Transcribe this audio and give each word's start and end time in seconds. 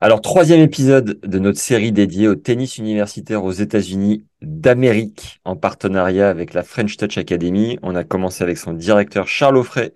Alors, 0.00 0.20
troisième 0.20 0.60
épisode 0.60 1.18
de 1.22 1.38
notre 1.40 1.58
série 1.58 1.90
dédiée 1.90 2.28
au 2.28 2.36
tennis 2.36 2.78
universitaire 2.78 3.42
aux 3.42 3.50
États-Unis 3.50 4.24
d'Amérique 4.40 5.40
en 5.44 5.56
partenariat 5.56 6.30
avec 6.30 6.54
la 6.54 6.62
French 6.62 6.96
Touch 6.96 7.18
Academy. 7.18 7.80
On 7.82 7.96
a 7.96 8.04
commencé 8.04 8.44
avec 8.44 8.58
son 8.58 8.74
directeur 8.74 9.26
Charles 9.26 9.56
Offray 9.56 9.92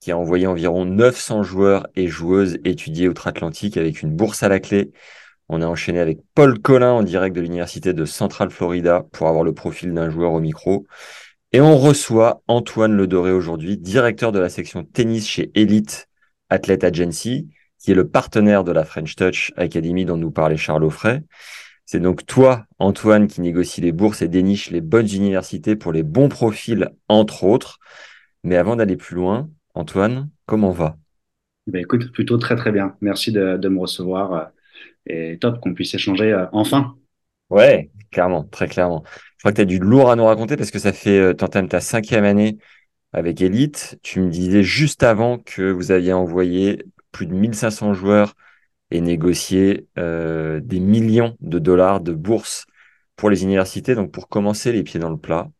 qui 0.00 0.10
a 0.10 0.18
envoyé 0.18 0.48
environ 0.48 0.84
900 0.84 1.44
joueurs 1.44 1.86
et 1.94 2.08
joueuses 2.08 2.58
étudier 2.64 3.06
outre-Atlantique 3.06 3.76
avec 3.76 4.02
une 4.02 4.10
bourse 4.16 4.42
à 4.42 4.48
la 4.48 4.58
clé. 4.58 4.90
On 5.48 5.62
a 5.62 5.66
enchaîné 5.66 6.00
avec 6.00 6.18
Paul 6.34 6.58
Collin 6.58 6.90
en 6.90 7.02
direct 7.04 7.36
de 7.36 7.40
l'université 7.40 7.92
de 7.92 8.04
Central 8.04 8.50
Florida 8.50 9.06
pour 9.12 9.28
avoir 9.28 9.44
le 9.44 9.54
profil 9.54 9.94
d'un 9.94 10.10
joueur 10.10 10.32
au 10.32 10.40
micro. 10.40 10.86
Et 11.52 11.60
on 11.60 11.78
reçoit 11.78 12.42
Antoine 12.48 12.96
Ledoré 12.96 13.30
aujourd'hui, 13.30 13.78
directeur 13.78 14.32
de 14.32 14.40
la 14.40 14.48
section 14.48 14.82
tennis 14.82 15.28
chez 15.28 15.52
Elite 15.54 16.08
Athlete 16.48 16.82
Agency, 16.82 17.48
qui 17.80 17.92
est 17.92 17.94
le 17.96 18.08
partenaire 18.08 18.64
de 18.64 18.72
la 18.72 18.84
French 18.84 19.16
Touch 19.16 19.52
Academy 19.56 20.04
dont 20.04 20.18
nous 20.18 20.30
parlait 20.30 20.58
Charles 20.58 20.84
Offray. 20.84 21.22
C'est 21.86 22.00
donc 22.00 22.26
toi, 22.26 22.66
Antoine, 22.78 23.26
qui 23.28 23.40
négocie 23.40 23.80
les 23.80 23.92
bourses 23.92 24.22
et 24.22 24.28
déniche 24.28 24.70
les 24.70 24.80
bonnes 24.80 25.08
universités 25.12 25.76
pour 25.76 25.92
les 25.92 26.04
bons 26.04 26.28
profils, 26.28 26.90
entre 27.08 27.44
autres. 27.44 27.78
Mais 28.44 28.56
avant 28.56 28.76
d'aller 28.76 28.96
plus 28.96 29.16
loin, 29.16 29.50
Antoine, 29.74 30.30
comment 30.46 30.70
va? 30.72 30.98
Ben 31.66 31.80
Écoute, 31.80 32.12
plutôt 32.12 32.38
très 32.38 32.56
très 32.56 32.72
bien. 32.72 32.96
Merci 33.00 33.32
de, 33.32 33.56
de 33.56 33.68
me 33.68 33.80
recevoir. 33.80 34.32
euh, 34.34 34.44
Et 35.06 35.38
top 35.40 35.60
qu'on 35.60 35.74
puisse 35.74 35.94
échanger 35.94 36.32
euh, 36.32 36.46
enfin. 36.52 36.96
Ouais, 37.50 37.90
clairement, 38.12 38.44
très 38.44 38.68
clairement. 38.68 39.02
Je 39.36 39.42
crois 39.42 39.50
que 39.52 39.56
tu 39.56 39.62
as 39.62 39.64
du 39.64 39.78
lourd 39.78 40.10
à 40.10 40.16
nous 40.16 40.24
raconter 40.24 40.56
parce 40.56 40.70
que 40.70 40.78
ça 40.78 40.92
fait, 40.92 41.18
euh, 41.18 41.34
t'entames 41.34 41.68
ta 41.68 41.80
cinquième 41.80 42.24
année 42.24 42.58
avec 43.12 43.40
Elite. 43.40 43.98
Tu 44.02 44.20
me 44.20 44.30
disais 44.30 44.62
juste 44.64 45.02
avant 45.04 45.38
que 45.38 45.70
vous 45.72 45.92
aviez 45.92 46.12
envoyé 46.12 46.84
plus 47.12 47.26
de 47.26 47.34
1500 47.34 47.94
joueurs 47.94 48.34
et 48.90 49.00
négocié 49.00 49.86
euh, 49.98 50.60
des 50.60 50.80
millions 50.80 51.36
de 51.40 51.58
dollars 51.58 52.00
de 52.00 52.12
bourses 52.12 52.66
pour 53.16 53.30
les 53.30 53.44
universités. 53.44 53.94
Donc, 53.94 54.10
pour 54.12 54.28
commencer 54.28 54.72
les 54.72 54.82
pieds 54.82 55.00
dans 55.00 55.10
le 55.10 55.16
plat, 55.16 55.50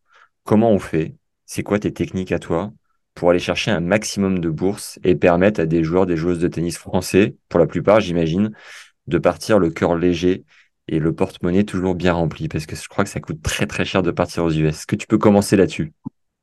comment 0.44 0.70
on 0.70 0.78
fait? 0.78 1.14
C'est 1.46 1.62
quoi 1.62 1.78
tes 1.78 1.92
techniques 1.92 2.32
à 2.32 2.38
toi 2.38 2.72
pour 3.14 3.30
aller 3.30 3.38
chercher 3.38 3.70
un 3.70 3.80
maximum 3.80 4.38
de 4.38 4.48
bourses 4.48 4.98
et 5.04 5.14
permettre 5.16 5.60
à 5.60 5.66
des 5.66 5.84
joueurs, 5.84 6.06
des 6.06 6.16
joueuses 6.16 6.38
de 6.38 6.48
tennis 6.48 6.78
français, 6.78 7.36
pour 7.48 7.60
la 7.60 7.66
plupart, 7.66 8.00
j'imagine, 8.00 8.52
de 9.08 9.18
partir 9.18 9.58
le 9.58 9.70
cœur 9.70 9.96
léger 9.96 10.44
et 10.88 10.98
le 10.98 11.12
porte-monnaie 11.12 11.64
toujours 11.64 11.94
bien 11.94 12.12
rempli? 12.12 12.48
Parce 12.48 12.66
que 12.66 12.76
je 12.76 12.88
crois 12.88 13.04
que 13.04 13.10
ça 13.10 13.20
coûte 13.20 13.42
très 13.42 13.66
très 13.66 13.84
cher 13.84 14.02
de 14.02 14.10
partir 14.10 14.44
aux 14.44 14.50
US. 14.50 14.68
Est-ce 14.68 14.86
que 14.86 14.96
tu 14.96 15.06
peux 15.06 15.18
commencer 15.18 15.56
là-dessus? 15.56 15.92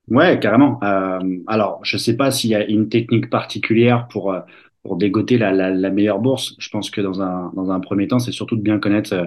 Ouais, 0.10 0.40
carrément. 0.40 0.80
Euh, 0.84 1.20
alors, 1.48 1.80
je 1.84 1.98
sais 1.98 2.16
pas 2.16 2.32
s'il 2.32 2.52
y 2.52 2.56
a 2.56 2.66
une 2.66 2.88
technique 2.88 3.30
particulière 3.30 4.08
pour 4.08 4.32
euh, 4.32 4.40
pour 4.88 4.96
dégoter 4.96 5.38
la, 5.38 5.52
meilleure 5.92 6.20
bourse. 6.20 6.56
Je 6.60 6.70
pense 6.70 6.90
que 6.90 7.02
dans 7.02 7.22
un 7.22 7.80
premier 7.82 8.08
temps, 8.08 8.20
c'est 8.20 8.32
surtout 8.32 8.56
de 8.56 8.62
bien 8.62 8.80
connaître 8.80 9.14
euh, 9.14 9.26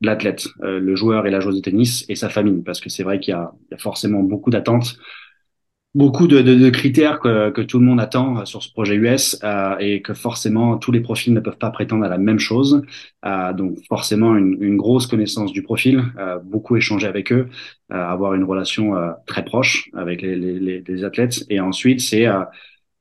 l'athlète, 0.00 0.48
euh, 0.62 0.80
le 0.80 0.96
joueur 0.96 1.26
et 1.26 1.30
la 1.30 1.40
joueuse 1.40 1.56
de 1.56 1.60
tennis 1.60 2.06
et 2.08 2.16
sa 2.16 2.30
famille, 2.30 2.62
parce 2.62 2.80
que 2.80 2.88
c'est 2.88 3.02
vrai 3.02 3.20
qu'il 3.20 3.32
y 3.32 3.36
a, 3.36 3.52
forcément 3.76 4.22
beaucoup 4.22 4.50
d'attentes, 4.50 4.96
beaucoup 5.94 6.26
de, 6.26 6.70
critères 6.70 7.20
que, 7.20 7.60
tout 7.60 7.78
le 7.78 7.84
monde 7.84 8.00
attend 8.00 8.38
euh, 8.38 8.44
sur 8.46 8.62
ce 8.62 8.72
projet 8.72 8.94
US 8.94 9.38
et 9.80 10.00
que 10.00 10.14
forcément 10.14 10.78
tous 10.78 10.92
les 10.92 11.00
profils 11.00 11.34
ne 11.34 11.40
peuvent 11.40 11.58
pas 11.58 11.70
prétendre 11.70 12.04
à 12.06 12.08
la 12.08 12.18
même 12.18 12.38
chose. 12.38 12.82
Donc 13.22 13.76
forcément 13.88 14.34
une, 14.34 14.78
grosse 14.78 15.06
connaissance 15.06 15.52
du 15.52 15.62
profil, 15.62 16.02
beaucoup 16.44 16.76
échanger 16.76 17.06
avec 17.06 17.32
eux, 17.32 17.48
avoir 17.90 18.32
une 18.32 18.44
relation 18.44 18.94
très 19.26 19.44
proche 19.44 19.90
avec 19.92 20.22
les, 20.22 20.36
les, 20.36 21.04
athlètes 21.04 21.44
et 21.50 21.60
ensuite 21.60 22.00
c'est 22.00 22.26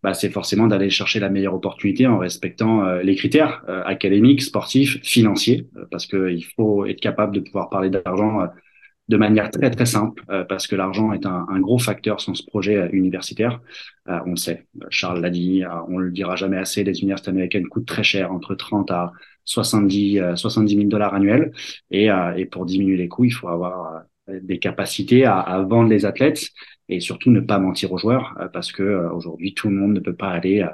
bah, 0.03 0.13
c'est 0.13 0.29
forcément 0.29 0.67
d'aller 0.67 0.89
chercher 0.89 1.19
la 1.19 1.29
meilleure 1.29 1.53
opportunité 1.53 2.07
en 2.07 2.17
respectant 2.17 2.85
euh, 2.85 3.01
les 3.03 3.15
critères 3.15 3.63
euh, 3.69 3.83
académiques, 3.85 4.41
sportifs, 4.41 5.01
financiers, 5.03 5.67
euh, 5.77 5.85
parce 5.91 6.07
que 6.07 6.31
il 6.31 6.43
faut 6.43 6.85
être 6.85 6.99
capable 6.99 7.35
de 7.35 7.39
pouvoir 7.41 7.69
parler 7.69 7.89
d'argent 7.89 8.41
euh, 8.41 8.47
de 9.09 9.17
manière 9.17 9.51
très 9.51 9.69
très 9.69 9.85
simple, 9.85 10.23
euh, 10.29 10.43
parce 10.45 10.67
que 10.67 10.75
l'argent 10.75 11.11
est 11.11 11.25
un, 11.25 11.45
un 11.49 11.59
gros 11.59 11.77
facteur 11.79 12.21
sur 12.21 12.35
ce 12.35 12.43
projet 12.45 12.77
euh, 12.77 12.89
universitaire. 12.93 13.59
On 14.25 14.35
sait, 14.35 14.67
Charles 14.89 15.21
l'a 15.21 15.29
dit, 15.29 15.63
on 15.87 15.97
le 15.97 16.11
dira 16.11 16.35
jamais 16.35 16.57
assez, 16.57 16.83
les 16.83 17.01
universités 17.01 17.29
américaines 17.29 17.67
coûtent 17.67 17.85
très 17.85 18.03
cher, 18.03 18.31
entre 18.31 18.55
30 18.55 18.89
à 18.91 19.11
70, 19.45 20.19
euh, 20.19 20.35
70 20.35 20.75
000 20.75 20.87
dollars 20.89 21.13
annuels, 21.13 21.51
et, 21.91 22.09
et 22.35 22.45
pour 22.45 22.65
diminuer 22.65 22.97
les 22.97 23.07
coûts, 23.07 23.25
il 23.25 23.31
faut 23.31 23.47
avoir 23.47 24.03
des 24.27 24.59
capacités 24.59 25.25
à, 25.25 25.39
à 25.39 25.61
vendre 25.61 25.89
les 25.89 26.05
athlètes 26.05 26.49
et 26.91 26.99
surtout 26.99 27.31
ne 27.31 27.39
pas 27.39 27.57
mentir 27.57 27.91
aux 27.91 27.97
joueurs 27.97 28.37
euh, 28.39 28.47
parce 28.49 28.71
que 28.71 28.83
euh, 28.83 29.11
aujourd'hui 29.11 29.55
tout 29.55 29.69
le 29.69 29.75
monde 29.75 29.93
ne 29.93 29.99
peut 29.99 30.13
pas 30.13 30.29
aller 30.29 30.61
euh, 30.61 30.67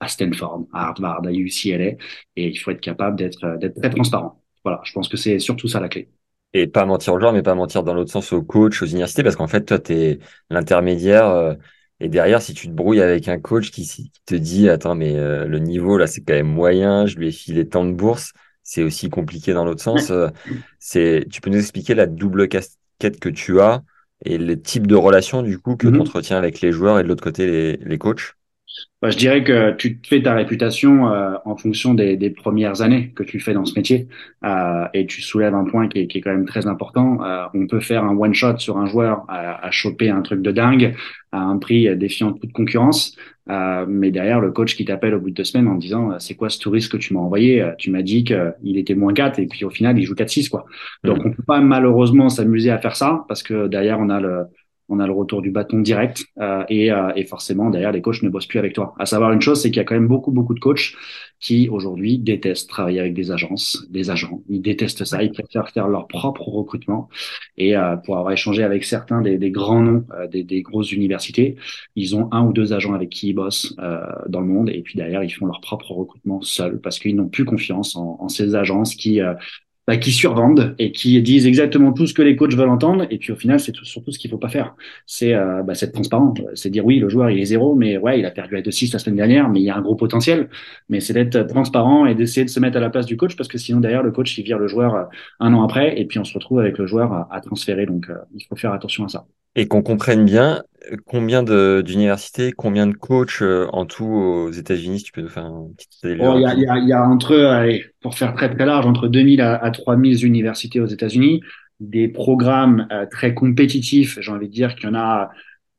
à 0.00 0.08
Stanford, 0.08 0.66
à 0.72 0.88
Harvard, 0.88 1.26
à 1.26 1.32
UCLA 1.32 1.96
et 2.36 2.48
il 2.48 2.56
faut 2.56 2.70
être 2.70 2.80
capable 2.80 3.16
d'être 3.16 3.58
très 3.58 3.90
transparent. 3.90 4.40
Voilà, 4.64 4.80
je 4.84 4.92
pense 4.92 5.08
que 5.08 5.16
c'est 5.16 5.38
surtout 5.38 5.68
ça 5.68 5.80
la 5.80 5.88
clé. 5.88 6.08
Et 6.52 6.66
pas 6.66 6.86
mentir 6.86 7.12
aux 7.12 7.20
joueurs, 7.20 7.32
mais 7.32 7.42
pas 7.42 7.54
mentir 7.54 7.82
dans 7.82 7.94
l'autre 7.94 8.12
sens 8.12 8.32
aux 8.32 8.42
coachs, 8.42 8.80
aux 8.80 8.86
universités, 8.86 9.22
parce 9.22 9.34
qu'en 9.34 9.48
fait, 9.48 9.64
toi, 9.64 9.78
tu 9.78 9.92
es 9.92 10.18
l'intermédiaire. 10.50 11.56
et 12.00 12.08
derrière, 12.08 12.40
si 12.40 12.54
tu 12.54 12.68
te 12.68 12.72
brouilles 12.72 13.00
avec 13.00 13.28
un 13.28 13.40
coach 13.40 13.70
qui, 13.70 14.10
te 14.24 14.34
dit, 14.34 14.68
attends, 14.68 14.94
mais 14.94 15.14
le 15.14 15.58
niveau, 15.58 15.98
là, 15.98 16.06
c'est 16.06 16.22
quand 16.22 16.34
même 16.34 16.48
moyen, 16.48 17.06
je 17.06 17.16
lui 17.16 17.28
ai 17.28 17.32
filé 17.32 17.68
tant 17.68 17.84
de 17.84 17.92
bourses, 17.92 18.32
c'est 18.62 18.82
aussi 18.82 19.10
compliqué 19.10 19.52
dans 19.52 19.64
l'autre 19.64 19.82
sens. 19.82 20.12
c'est, 20.78 21.26
tu 21.30 21.40
peux 21.40 21.50
nous 21.50 21.58
expliquer 21.58 21.94
la 21.94 22.06
double 22.06 22.48
casquette 22.48 23.18
que 23.20 23.28
tu 23.28 23.60
as 23.60 23.82
et 24.24 24.38
le 24.38 24.60
type 24.60 24.86
de 24.86 24.94
relation, 24.96 25.42
du 25.42 25.58
coup, 25.58 25.76
que 25.76 25.88
Mhm. 25.88 25.90
tu 25.90 26.00
entretiens 26.00 26.36
avec 26.38 26.60
les 26.60 26.72
joueurs 26.72 26.98
et 27.00 27.02
de 27.02 27.08
l'autre 27.08 27.22
côté, 27.24 27.46
les, 27.46 27.76
les 27.78 27.98
coachs? 27.98 28.34
Bah, 29.02 29.10
je 29.10 29.16
dirais 29.18 29.44
que 29.44 29.72
tu 29.76 30.00
te 30.00 30.06
fais 30.08 30.22
ta 30.22 30.34
réputation 30.34 31.08
euh, 31.12 31.34
en 31.44 31.56
fonction 31.56 31.94
des, 31.94 32.16
des 32.16 32.30
premières 32.30 32.80
années 32.82 33.12
que 33.14 33.22
tu 33.22 33.38
fais 33.38 33.52
dans 33.54 33.64
ce 33.64 33.74
métier 33.78 34.08
Euh, 34.44 34.86
et 34.94 35.06
tu 35.06 35.22
soulèves 35.22 35.54
un 35.54 35.64
point 35.64 35.88
qui 35.88 36.00
est, 36.00 36.06
qui 36.06 36.18
est 36.18 36.20
quand 36.20 36.30
même 36.32 36.46
très 36.46 36.66
important. 36.66 37.22
Euh, 37.22 37.46
on 37.54 37.66
peut 37.66 37.80
faire 37.80 38.04
un 38.04 38.16
one 38.16 38.34
shot 38.34 38.58
sur 38.58 38.78
un 38.78 38.86
joueur 38.86 39.24
à, 39.28 39.64
à 39.66 39.70
choper 39.70 40.10
un 40.10 40.22
truc 40.22 40.42
de 40.42 40.50
dingue 40.52 40.94
à 41.32 41.40
un 41.40 41.58
prix 41.58 41.94
défiant 41.96 42.32
toute 42.32 42.52
concurrence, 42.52 43.14
Euh, 43.50 43.84
mais 43.86 44.10
derrière 44.10 44.40
le 44.40 44.50
coach 44.52 44.74
qui 44.74 44.86
t'appelle 44.86 45.14
au 45.14 45.20
bout 45.20 45.28
de 45.28 45.34
deux 45.34 45.44
semaines 45.44 45.68
en 45.68 45.74
disant 45.74 46.12
euh, 46.12 46.18
c'est 46.18 46.34
quoi 46.34 46.48
ce 46.48 46.58
touriste 46.58 46.90
que 46.90 46.96
tu 46.96 47.12
m'as 47.12 47.20
envoyé? 47.20 47.60
Euh, 47.60 47.72
Tu 47.78 47.90
m'as 47.90 48.00
dit 48.00 48.24
qu'il 48.24 48.78
était 48.78 48.94
moins 48.94 49.12
4 49.12 49.38
et 49.38 49.46
puis 49.46 49.66
au 49.66 49.70
final 49.70 49.98
il 49.98 50.04
joue 50.04 50.14
4-6 50.14 50.48
quoi. 50.48 50.64
Donc 51.04 51.18
on 51.26 51.30
peut 51.30 51.42
pas 51.46 51.60
malheureusement 51.60 52.30
s'amuser 52.30 52.70
à 52.70 52.78
faire 52.78 52.96
ça 52.96 53.24
parce 53.28 53.42
que 53.42 53.66
derrière 53.68 53.98
on 54.00 54.08
a 54.08 54.18
le 54.20 54.44
on 54.88 55.00
a 55.00 55.06
le 55.06 55.12
retour 55.12 55.42
du 55.42 55.50
bâton 55.50 55.80
direct 55.80 56.24
euh, 56.38 56.64
et, 56.68 56.92
euh, 56.92 57.12
et 57.16 57.24
forcément 57.24 57.70
derrière 57.70 57.92
les 57.92 58.02
coachs 58.02 58.22
ne 58.22 58.28
bossent 58.28 58.46
plus 58.46 58.58
avec 58.58 58.74
toi. 58.74 58.94
À 58.98 59.06
savoir 59.06 59.32
une 59.32 59.40
chose, 59.40 59.60
c'est 59.60 59.70
qu'il 59.70 59.78
y 59.78 59.80
a 59.80 59.84
quand 59.84 59.94
même 59.94 60.08
beaucoup 60.08 60.30
beaucoup 60.30 60.54
de 60.54 60.60
coachs 60.60 60.94
qui 61.44 61.68
aujourd'hui 61.68 62.18
détestent 62.18 62.70
travailler 62.70 63.00
avec 63.00 63.12
des 63.12 63.30
agences, 63.30 63.86
des 63.90 64.08
agents. 64.08 64.40
Ils 64.48 64.62
détestent 64.62 65.04
ça, 65.04 65.22
ils 65.22 65.30
préfèrent 65.30 65.68
faire 65.68 65.88
leur 65.88 66.06
propre 66.06 66.48
recrutement. 66.48 67.10
Et 67.58 67.76
euh, 67.76 67.96
pour 67.96 68.16
avoir 68.16 68.32
échangé 68.32 68.62
avec 68.62 68.82
certains 68.82 69.20
des, 69.20 69.50
grands 69.50 69.82
noms 69.82 70.06
euh, 70.14 70.26
des, 70.26 70.42
des 70.42 70.62
grosses 70.62 70.92
universités, 70.92 71.56
ils 71.96 72.16
ont 72.16 72.32
un 72.32 72.46
ou 72.46 72.54
deux 72.54 72.72
agents 72.72 72.94
avec 72.94 73.10
qui 73.10 73.28
ils 73.28 73.34
bossent 73.34 73.74
euh, 73.78 74.00
dans 74.26 74.40
le 74.40 74.46
monde 74.46 74.70
et 74.70 74.80
puis 74.80 74.96
derrière 74.96 75.22
ils 75.22 75.30
font 75.30 75.44
leur 75.44 75.60
propre 75.60 75.92
recrutement 75.92 76.40
seuls 76.40 76.80
parce 76.80 76.98
qu'ils 76.98 77.14
n'ont 77.14 77.28
plus 77.28 77.44
confiance 77.44 77.94
en, 77.94 78.28
ces 78.28 78.54
agences 78.54 78.94
qui 78.94 79.20
bah, 79.86 79.96
qui 79.96 80.12
survendent 80.12 80.74
et 80.78 80.92
qui 80.92 81.20
disent 81.22 81.46
exactement 81.46 81.92
tout 81.92 82.06
ce 82.06 82.14
que 82.14 82.22
les 82.22 82.36
coachs 82.36 82.54
veulent 82.54 82.68
entendre. 82.70 83.06
Et 83.10 83.18
puis 83.18 83.32
au 83.32 83.36
final, 83.36 83.60
c'est 83.60 83.72
tout- 83.72 83.84
surtout 83.84 84.12
ce 84.12 84.18
qu'il 84.18 84.30
faut 84.30 84.38
pas 84.38 84.48
faire. 84.48 84.74
C'est 85.06 85.34
euh, 85.34 85.62
bah, 85.62 85.74
être 85.80 85.92
transparent. 85.92 86.32
C'est 86.54 86.70
dire 86.70 86.84
oui, 86.84 86.98
le 86.98 87.08
joueur 87.08 87.30
il 87.30 87.38
est 87.40 87.44
zéro, 87.44 87.74
mais 87.74 87.96
ouais, 87.98 88.18
il 88.18 88.26
a 88.26 88.30
perdu 88.30 88.54
avec 88.54 88.64
2-6 88.64 88.92
la 88.92 88.98
semaine 88.98 89.16
dernière, 89.16 89.48
mais 89.50 89.60
il 89.60 89.64
y 89.64 89.70
a 89.70 89.76
un 89.76 89.82
gros 89.82 89.96
potentiel. 89.96 90.48
Mais 90.88 91.00
c'est 91.00 91.12
d'être 91.12 91.42
transparent 91.48 92.06
et 92.06 92.14
d'essayer 92.14 92.44
de 92.44 92.50
se 92.50 92.60
mettre 92.60 92.76
à 92.76 92.80
la 92.80 92.90
place 92.90 93.06
du 93.06 93.16
coach 93.16 93.36
parce 93.36 93.48
que 93.48 93.58
sinon 93.58 93.80
derrière 93.80 94.02
le 94.02 94.10
coach 94.12 94.36
il 94.38 94.44
vire 94.44 94.58
le 94.58 94.68
joueur 94.68 94.94
euh, 94.94 95.04
un 95.40 95.52
an 95.54 95.62
après 95.64 95.98
et 96.00 96.06
puis 96.06 96.18
on 96.18 96.24
se 96.24 96.34
retrouve 96.34 96.58
avec 96.60 96.78
le 96.78 96.86
joueur 96.86 97.12
à, 97.12 97.28
à 97.30 97.40
transférer. 97.40 97.86
Donc 97.86 98.08
euh, 98.10 98.14
il 98.34 98.44
faut 98.46 98.56
faire 98.56 98.72
attention 98.72 99.04
à 99.04 99.08
ça. 99.08 99.26
Et 99.56 99.68
qu'on 99.68 99.82
comprenne 99.82 100.24
bien 100.24 100.62
euh, 100.90 100.96
combien 101.06 101.42
de 101.42 101.82
d'universités, 101.84 102.52
combien 102.52 102.86
de 102.86 102.94
coachs 102.94 103.42
euh, 103.42 103.68
en 103.72 103.86
tout 103.86 104.04
aux 104.04 104.50
États-Unis, 104.50 104.98
si 104.98 105.04
tu 105.04 105.12
peux 105.12 105.22
nous 105.22 105.28
faire 105.28 105.44
un 105.44 105.68
petit 105.76 105.88
Bon, 106.16 106.38
il 106.38 106.42
y 106.42 106.46
a, 106.46 106.54
y 106.54 106.66
a, 106.66 106.78
y 106.78 106.92
a 106.92 107.02
entre, 107.02 107.36
allez, 107.36 107.84
pour 108.00 108.16
faire 108.16 108.34
très 108.34 108.54
très 108.54 108.66
large, 108.66 108.86
entre 108.86 109.08
2000 109.08 109.40
à, 109.40 109.54
à 109.56 109.70
3000 109.70 110.24
universités 110.24 110.80
aux 110.80 110.86
États-Unis, 110.86 111.40
des 111.80 112.08
programmes 112.08 112.86
euh, 112.92 113.06
très 113.10 113.34
compétitifs. 113.34 114.18
J'ai 114.20 114.30
envie 114.32 114.48
de 114.48 114.52
dire 114.52 114.74
qu'il 114.74 114.88
y 114.88 114.92
en 114.92 114.94
a 114.94 115.30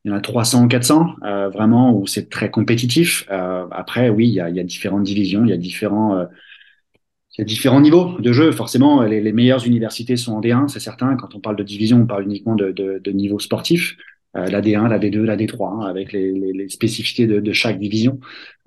il 0.06 0.12
y 0.12 0.14
en 0.14 0.18
a 0.18 0.22
300, 0.22 0.68
400, 0.68 1.16
euh, 1.26 1.50
vraiment, 1.50 1.92
où 1.98 2.06
c'est 2.06 2.30
très 2.30 2.52
compétitif. 2.52 3.26
Euh, 3.32 3.66
après, 3.72 4.10
oui, 4.10 4.28
il 4.28 4.34
y 4.36 4.40
a, 4.40 4.50
il 4.50 4.56
y 4.56 4.60
a 4.60 4.64
différentes 4.64 5.04
divisions, 5.04 5.44
il 5.44 5.50
y 5.50 5.54
a 5.54 5.58
différents, 5.58 6.16
euh, 6.18 6.26
il 7.38 7.42
y 7.42 7.44
a 7.44 7.46
différents 7.46 7.82
niveaux 7.82 8.20
de 8.20 8.32
jeu. 8.32 8.52
Forcément, 8.52 9.02
les, 9.04 9.22
les 9.22 9.34
meilleures 9.34 9.66
universités 9.66 10.16
sont 10.16 10.34
en 10.34 10.42
D1, 10.42 10.68
c'est 10.68 10.80
certain. 10.80 11.16
Quand 11.16 11.36
on 11.36 11.40
parle 11.40 11.56
de 11.56 11.64
division, 11.64 12.02
on 12.02 12.06
parle 12.06 12.24
uniquement 12.24 12.56
de, 12.56 12.72
de, 12.72 13.02
de 13.04 13.12
niveau 13.12 13.40
sportif. 13.40 13.96
Euh, 14.36 14.48
la 14.48 14.62
D1, 14.62 14.90
la 14.90 15.00
D2, 15.00 15.24
la 15.24 15.38
D3, 15.38 15.84
hein, 15.84 15.86
avec 15.88 16.12
les, 16.12 16.32
les, 16.32 16.52
les, 16.52 16.70
spécificités 16.70 17.26
de, 17.26 17.40
de 17.40 17.52
chaque 17.54 17.80
division. 17.80 18.20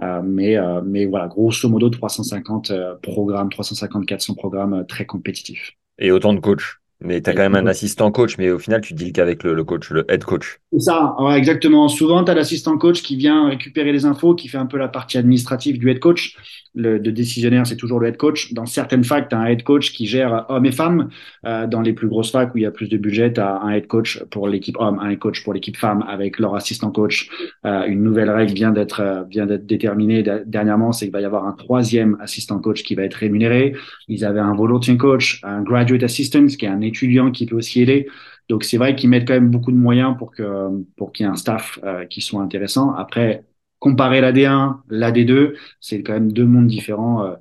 Euh, 0.03 0.23
mais, 0.25 0.57
euh, 0.57 0.81
mais 0.83 1.05
voilà, 1.05 1.29
grosso 1.29 1.69
modo, 1.69 1.91
350 1.91 2.73
programmes, 3.03 3.51
350, 3.51 4.07
400 4.07 4.35
programmes 4.35 4.87
très 4.87 5.05
compétitifs. 5.05 5.73
Et 5.99 6.11
autant 6.11 6.33
de 6.33 6.41
coachs. 6.41 6.79
Mais 7.01 7.21
tu 7.21 7.31
as 7.31 7.33
quand 7.33 7.49
même 7.49 7.55
un 7.55 7.67
assistant 7.67 8.11
coach, 8.11 8.39
mais 8.39 8.51
au 8.51 8.59
final, 8.59 8.81
tu 8.81 8.93
deals 8.93 9.13
qu'avec 9.13 9.45
le, 9.45 9.55
le, 9.55 9.63
coach, 9.63 9.91
le 9.91 10.05
head 10.11 10.25
coach. 10.25 10.59
C'est 10.73 10.81
ça, 10.81 11.15
ouais, 11.21 11.39
exactement. 11.39 11.89
Souvent, 11.89 12.25
tu 12.25 12.31
as 12.33 12.35
l'assistant 12.35 12.77
coach 12.77 13.03
qui 13.03 13.15
vient 13.15 13.49
récupérer 13.49 13.93
les 13.93 14.05
infos, 14.05 14.35
qui 14.35 14.49
fait 14.49 14.59
un 14.59 14.67
peu 14.67 14.79
la 14.79 14.89
partie 14.89 15.17
administrative 15.17 15.79
du 15.79 15.91
head 15.91 16.01
coach. 16.01 16.37
Le 16.75 16.99
de 16.99 17.11
décisionnaire, 17.11 17.67
c'est 17.67 17.77
toujours 17.77 18.01
le 18.01 18.09
head 18.09 18.17
coach. 18.17 18.53
Dans 18.53 18.67
certaines 18.67 19.05
facs, 19.05 19.29
tu 19.29 19.35
as 19.35 19.39
un 19.39 19.47
head 19.47 19.63
coach 19.63 19.93
qui 19.93 20.07
gère 20.07 20.47
hommes 20.49 20.67
et 20.67 20.73
femmes. 20.73 21.09
Euh, 21.47 21.67
dans 21.67 21.81
les 21.81 21.93
plus 21.93 22.09
grosses 22.09 22.31
facs 22.31 22.55
où 22.55 22.59
il 22.59 22.63
y 22.63 22.67
a 22.67 22.71
plus 22.71 22.89
de 22.89 22.97
budget, 22.97 23.33
tu 23.33 23.41
as 23.41 23.61
un 23.61 23.71
head 23.71 23.87
coach 23.87 24.23
pour 24.31 24.49
l'équipe 24.49 24.77
homme, 24.79 24.99
un 25.01 25.11
head 25.11 25.19
coach 25.19 25.43
pour 25.45 25.55
l'équipe 25.55 25.77
femme 25.77 26.05
avec 26.09 26.39
leur 26.39 26.55
assistant 26.55 26.91
coach. 26.91 27.31
Euh, 27.65 27.85
une 27.87 28.03
nouvelle 28.03 28.31
règle 28.31 28.55
vient 28.55 28.71
d'être 28.71 29.01
euh, 29.01 29.23
vient 29.25 29.47
d'être 29.47 29.67
déterminée 29.67 30.25
dernièrement, 30.47 30.93
c'est 30.93 31.07
qu'il 31.07 31.13
va 31.13 31.21
y 31.21 31.25
avoir 31.25 31.47
un 31.47 31.53
troisième 31.53 32.17
assistant 32.21 32.59
coach 32.59 32.83
qui 32.83 32.95
va 32.95 33.05
être 33.05 33.15
rémunéré. 33.15 33.75
Ils 34.09 34.25
avaient 34.25 34.41
un 34.41 34.55
volunteer 34.55 34.97
coach, 34.97 35.41
un 35.45 35.63
graduate 35.63 36.03
assistant, 36.03 36.47
qui 36.47 36.65
est 36.67 36.69
un 36.69 36.81
étudiant 36.89 37.31
qui 37.31 37.47
peut 37.47 37.57
aussi 37.57 37.81
aider. 37.81 38.09
Donc 38.49 38.65
c'est 38.65 38.79
vrai 38.79 38.97
qu'ils 38.97 39.11
mettent 39.11 39.27
quand 39.27 39.35
même 39.35 39.51
beaucoup 39.51 39.73
de 39.73 39.77
moyens 39.77 40.17
pour 40.17 40.33
que 40.33 40.69
pour 40.97 41.13
qu'il 41.13 41.25
y 41.25 41.29
ait 41.29 41.33
un 41.33 41.37
staff 41.37 41.79
euh, 41.85 42.07
qui 42.07 42.21
soit 42.21 42.41
intéressant. 42.41 42.95
Après, 42.95 43.45
comparer 43.79 44.21
la 44.21 44.33
D1, 44.33 44.83
la 44.89 45.13
D2, 45.13 45.55
c'est 45.81 46.03
quand 46.03 46.15
même 46.15 46.33
deux 46.33 46.47
mondes 46.47 46.67
différents 46.67 47.25
euh, 47.25 47.35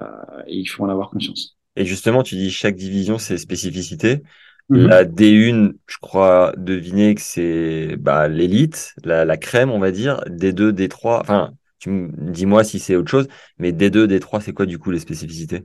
euh, 0.00 0.42
et 0.46 0.56
il 0.56 0.66
faut 0.66 0.84
en 0.84 0.88
avoir 0.88 1.10
conscience. 1.10 1.56
Et 1.76 1.84
justement, 1.84 2.22
tu 2.22 2.34
dis 2.34 2.50
chaque 2.50 2.76
division 2.76 3.18
ses 3.18 3.38
spécificités. 3.38 4.22
Mhm. 4.68 4.86
La 4.86 5.04
D1, 5.04 5.72
je 5.86 5.96
crois 6.00 6.52
deviner 6.56 7.14
que 7.14 7.22
c'est 7.22 7.96
bah, 7.96 8.28
l'élite, 8.28 8.94
la, 9.04 9.24
la, 9.24 9.36
crème, 9.36 9.70
on 9.70 9.78
va 9.78 9.92
dire. 9.92 10.20
D2, 10.28 10.72
D3, 10.72 11.20
enfin, 11.20 11.52
tu 11.78 11.90
me 11.90 12.10
dis-moi 12.32 12.64
si 12.64 12.78
c'est 12.78 12.96
autre 12.96 13.10
chose, 13.10 13.28
mais 13.58 13.72
D2, 13.72 14.06
D3, 14.06 14.40
c'est 14.40 14.52
quoi 14.52 14.66
du 14.66 14.78
coup 14.78 14.90
les 14.90 14.98
spécificités? 14.98 15.64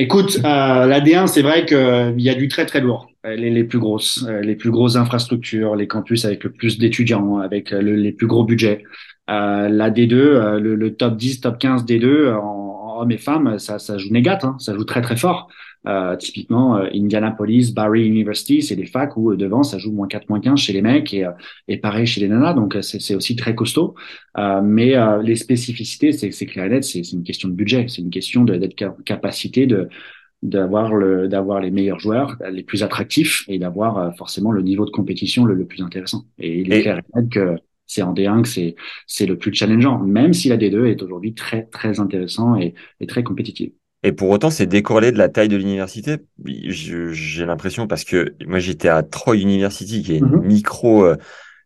Écoute, 0.00 0.38
euh, 0.44 0.86
la 0.86 1.00
D1, 1.00 1.26
c'est 1.26 1.42
vrai 1.42 1.66
qu'il 1.66 2.20
y 2.20 2.30
a 2.30 2.34
du 2.34 2.46
très 2.46 2.64
très 2.66 2.80
lourd. 2.80 3.10
Les, 3.24 3.50
les 3.50 3.64
plus 3.64 3.80
grosses, 3.80 4.24
euh, 4.28 4.40
les 4.40 4.54
plus 4.54 4.70
grosses 4.70 4.94
infrastructures, 4.94 5.74
les 5.74 5.88
campus 5.88 6.24
avec 6.24 6.44
le 6.44 6.52
plus 6.52 6.78
d'étudiants, 6.78 7.38
avec 7.38 7.72
le, 7.72 7.96
les 7.96 8.12
plus 8.12 8.28
gros 8.28 8.44
budgets. 8.44 8.84
Euh, 9.28 9.68
la 9.68 9.90
D2, 9.90 10.14
euh, 10.14 10.60
le, 10.60 10.94
top 10.94 11.16
10, 11.16 11.40
top 11.40 11.58
15 11.58 11.84
D2 11.84 12.32
en, 12.32 13.00
hommes 13.00 13.10
et 13.12 13.18
femmes, 13.18 13.58
ça, 13.58 13.78
ça 13.78 13.98
joue 13.98 14.10
négat, 14.10 14.38
hein, 14.42 14.56
ça 14.58 14.74
joue 14.74 14.84
très 14.84 15.02
très 15.02 15.16
fort. 15.16 15.48
Euh, 15.88 16.16
typiquement, 16.16 16.76
euh, 16.76 16.88
Indianapolis, 16.92 17.72
Barry 17.72 18.06
University, 18.06 18.60
c'est 18.60 18.76
des 18.76 18.84
facs 18.84 19.16
où 19.16 19.32
euh, 19.32 19.36
devant 19.36 19.62
ça 19.62 19.78
joue 19.78 19.90
moins 19.90 20.06
4, 20.06 20.28
moins 20.28 20.40
15 20.40 20.58
chez 20.58 20.74
les 20.74 20.82
mecs 20.82 21.14
et, 21.14 21.26
et 21.66 21.78
pareil 21.78 22.06
chez 22.06 22.20
les 22.20 22.28
nanas, 22.28 22.52
donc 22.52 22.76
c'est 22.82 23.14
aussi 23.14 23.36
très 23.36 23.54
costaud. 23.54 23.94
mais 24.62 24.94
les 25.22 25.36
spécificités, 25.36 26.12
c'est 26.12 26.46
clair 26.46 26.66
et 26.66 26.68
net, 26.68 26.84
c'est 26.84 27.00
une 27.12 27.22
question 27.22 27.48
de 27.48 27.54
budget, 27.54 27.86
c'est 27.88 28.02
une 28.02 28.10
question 28.10 28.44
d'être 28.44 28.74
capacité 29.04 29.66
de 29.66 29.88
d'avoir 30.42 30.94
le 30.94 31.26
d'avoir 31.26 31.60
les 31.60 31.72
meilleurs 31.72 31.98
joueurs 31.98 32.36
les 32.52 32.62
plus 32.62 32.84
attractifs 32.84 33.44
et 33.48 33.58
d'avoir 33.58 34.14
forcément 34.16 34.52
le 34.52 34.62
niveau 34.62 34.84
de 34.84 34.90
compétition 34.90 35.44
le, 35.44 35.54
le 35.54 35.66
plus 35.66 35.82
intéressant. 35.82 36.26
Et 36.38 36.60
il 36.60 36.72
est 36.72 36.82
clair 36.82 36.98
et 36.98 37.20
net 37.20 37.30
que 37.30 37.56
c'est 37.86 38.02
en 38.02 38.14
D1 38.14 38.42
que 38.42 38.48
c'est 38.48 38.76
c'est 39.06 39.26
le 39.26 39.36
plus 39.38 39.52
challengeant 39.54 39.98
même 39.98 40.32
si 40.32 40.48
la 40.48 40.56
D2 40.56 40.86
est 40.86 41.02
aujourd'hui 41.02 41.34
très 41.34 41.64
très 41.66 41.98
intéressant 41.98 42.56
et, 42.56 42.74
et 43.00 43.06
très 43.06 43.24
compétitive 43.24 43.72
et 44.02 44.12
pour 44.12 44.30
autant, 44.30 44.50
c'est 44.50 44.66
décorrélé 44.66 45.10
de 45.10 45.18
la 45.18 45.28
taille 45.28 45.48
de 45.48 45.56
l'université. 45.56 46.18
J'ai 46.44 47.44
l'impression 47.44 47.86
parce 47.86 48.04
que 48.04 48.34
moi, 48.46 48.60
j'étais 48.60 48.88
à 48.88 49.02
Troy 49.02 49.36
University, 49.36 50.02
qui 50.02 50.14
est 50.14 50.18
une 50.18 50.26
mm-hmm. 50.26 50.46
micro 50.46 51.04
euh, 51.04 51.16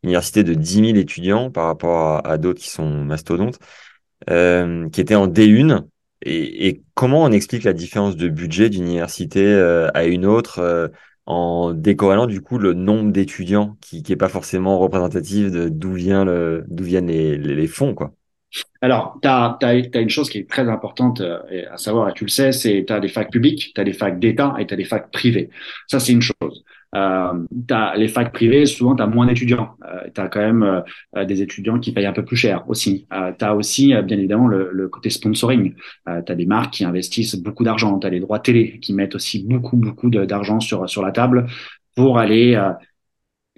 université 0.02 0.42
de 0.44 0.54
10 0.54 0.74
000 0.74 0.86
étudiants 0.96 1.50
par 1.50 1.66
rapport 1.66 2.26
à, 2.26 2.38
d'autres 2.38 2.60
qui 2.60 2.70
sont 2.70 3.04
mastodontes, 3.04 3.58
euh, 4.30 4.88
qui 4.90 5.00
était 5.00 5.14
en 5.14 5.28
D1. 5.28 5.84
Et, 6.24 6.68
et, 6.68 6.82
comment 6.94 7.22
on 7.24 7.32
explique 7.32 7.64
la 7.64 7.72
différence 7.72 8.16
de 8.16 8.28
budget 8.28 8.70
d'une 8.70 8.84
université 8.84 9.44
euh, 9.44 9.88
à 9.94 10.04
une 10.04 10.24
autre 10.24 10.60
euh, 10.60 10.88
en 11.26 11.72
décorrélant 11.72 12.26
du 12.26 12.40
coup 12.40 12.58
le 12.58 12.74
nombre 12.74 13.12
d'étudiants 13.12 13.76
qui 13.80 14.02
n'est 14.08 14.16
pas 14.16 14.28
forcément 14.28 14.78
représentatif 14.78 15.50
de 15.50 15.68
d'où 15.68 15.92
vient 15.92 16.24
le 16.24 16.64
d'où 16.68 16.84
viennent 16.84 17.08
les, 17.08 17.38
les, 17.38 17.54
les 17.54 17.66
fonds 17.66 17.94
quoi? 17.94 18.12
Alors, 18.80 19.18
tu 19.22 19.28
as, 19.28 19.58
as, 19.62 20.00
une 20.00 20.10
chose 20.10 20.28
qui 20.28 20.38
est 20.38 20.48
très 20.48 20.68
importante 20.68 21.20
euh, 21.20 21.38
à 21.70 21.76
savoir, 21.78 22.08
et 22.08 22.12
tu 22.12 22.24
le 22.24 22.30
sais, 22.30 22.52
c'est 22.52 22.84
tu 22.86 22.92
as 22.92 23.00
des 23.00 23.08
facs 23.08 23.30
publiques, 23.30 23.72
tu 23.74 23.80
as 23.80 23.84
des 23.84 23.92
facs 23.92 24.18
d'État 24.18 24.54
et 24.58 24.66
tu 24.66 24.74
as 24.74 24.76
des 24.76 24.84
facs 24.84 25.10
privées. 25.10 25.50
Ça, 25.86 26.00
c'est 26.00 26.12
une 26.12 26.22
chose. 26.22 26.64
Euh, 26.94 27.32
les 27.96 28.08
facs 28.08 28.32
privées, 28.32 28.66
souvent, 28.66 28.94
tu 28.94 29.02
as 29.02 29.06
moins 29.06 29.26
d'étudiants. 29.26 29.76
Euh, 29.84 30.08
tu 30.14 30.20
as 30.20 30.28
quand 30.28 30.40
même 30.40 30.82
euh, 31.16 31.24
des 31.24 31.40
étudiants 31.40 31.78
qui 31.78 31.92
payent 31.92 32.06
un 32.06 32.12
peu 32.12 32.24
plus 32.24 32.36
cher 32.36 32.64
aussi. 32.68 33.06
Euh, 33.12 33.32
tu 33.38 33.44
as 33.44 33.54
aussi, 33.54 33.94
bien 34.04 34.18
évidemment, 34.18 34.46
le, 34.46 34.70
le 34.72 34.88
côté 34.88 35.08
sponsoring. 35.08 35.74
Euh, 36.08 36.20
tu 36.22 36.32
as 36.32 36.34
des 36.34 36.46
marques 36.46 36.74
qui 36.74 36.84
investissent 36.84 37.36
beaucoup 37.36 37.64
d'argent. 37.64 37.98
Tu 37.98 38.06
as 38.06 38.10
les 38.10 38.20
droits 38.20 38.40
télé 38.40 38.78
qui 38.80 38.92
mettent 38.92 39.14
aussi 39.14 39.44
beaucoup, 39.44 39.76
beaucoup 39.76 40.10
d'argent 40.10 40.60
sur, 40.60 40.88
sur 40.88 41.02
la 41.02 41.12
table 41.12 41.46
pour 41.96 42.18
aller 42.18 42.58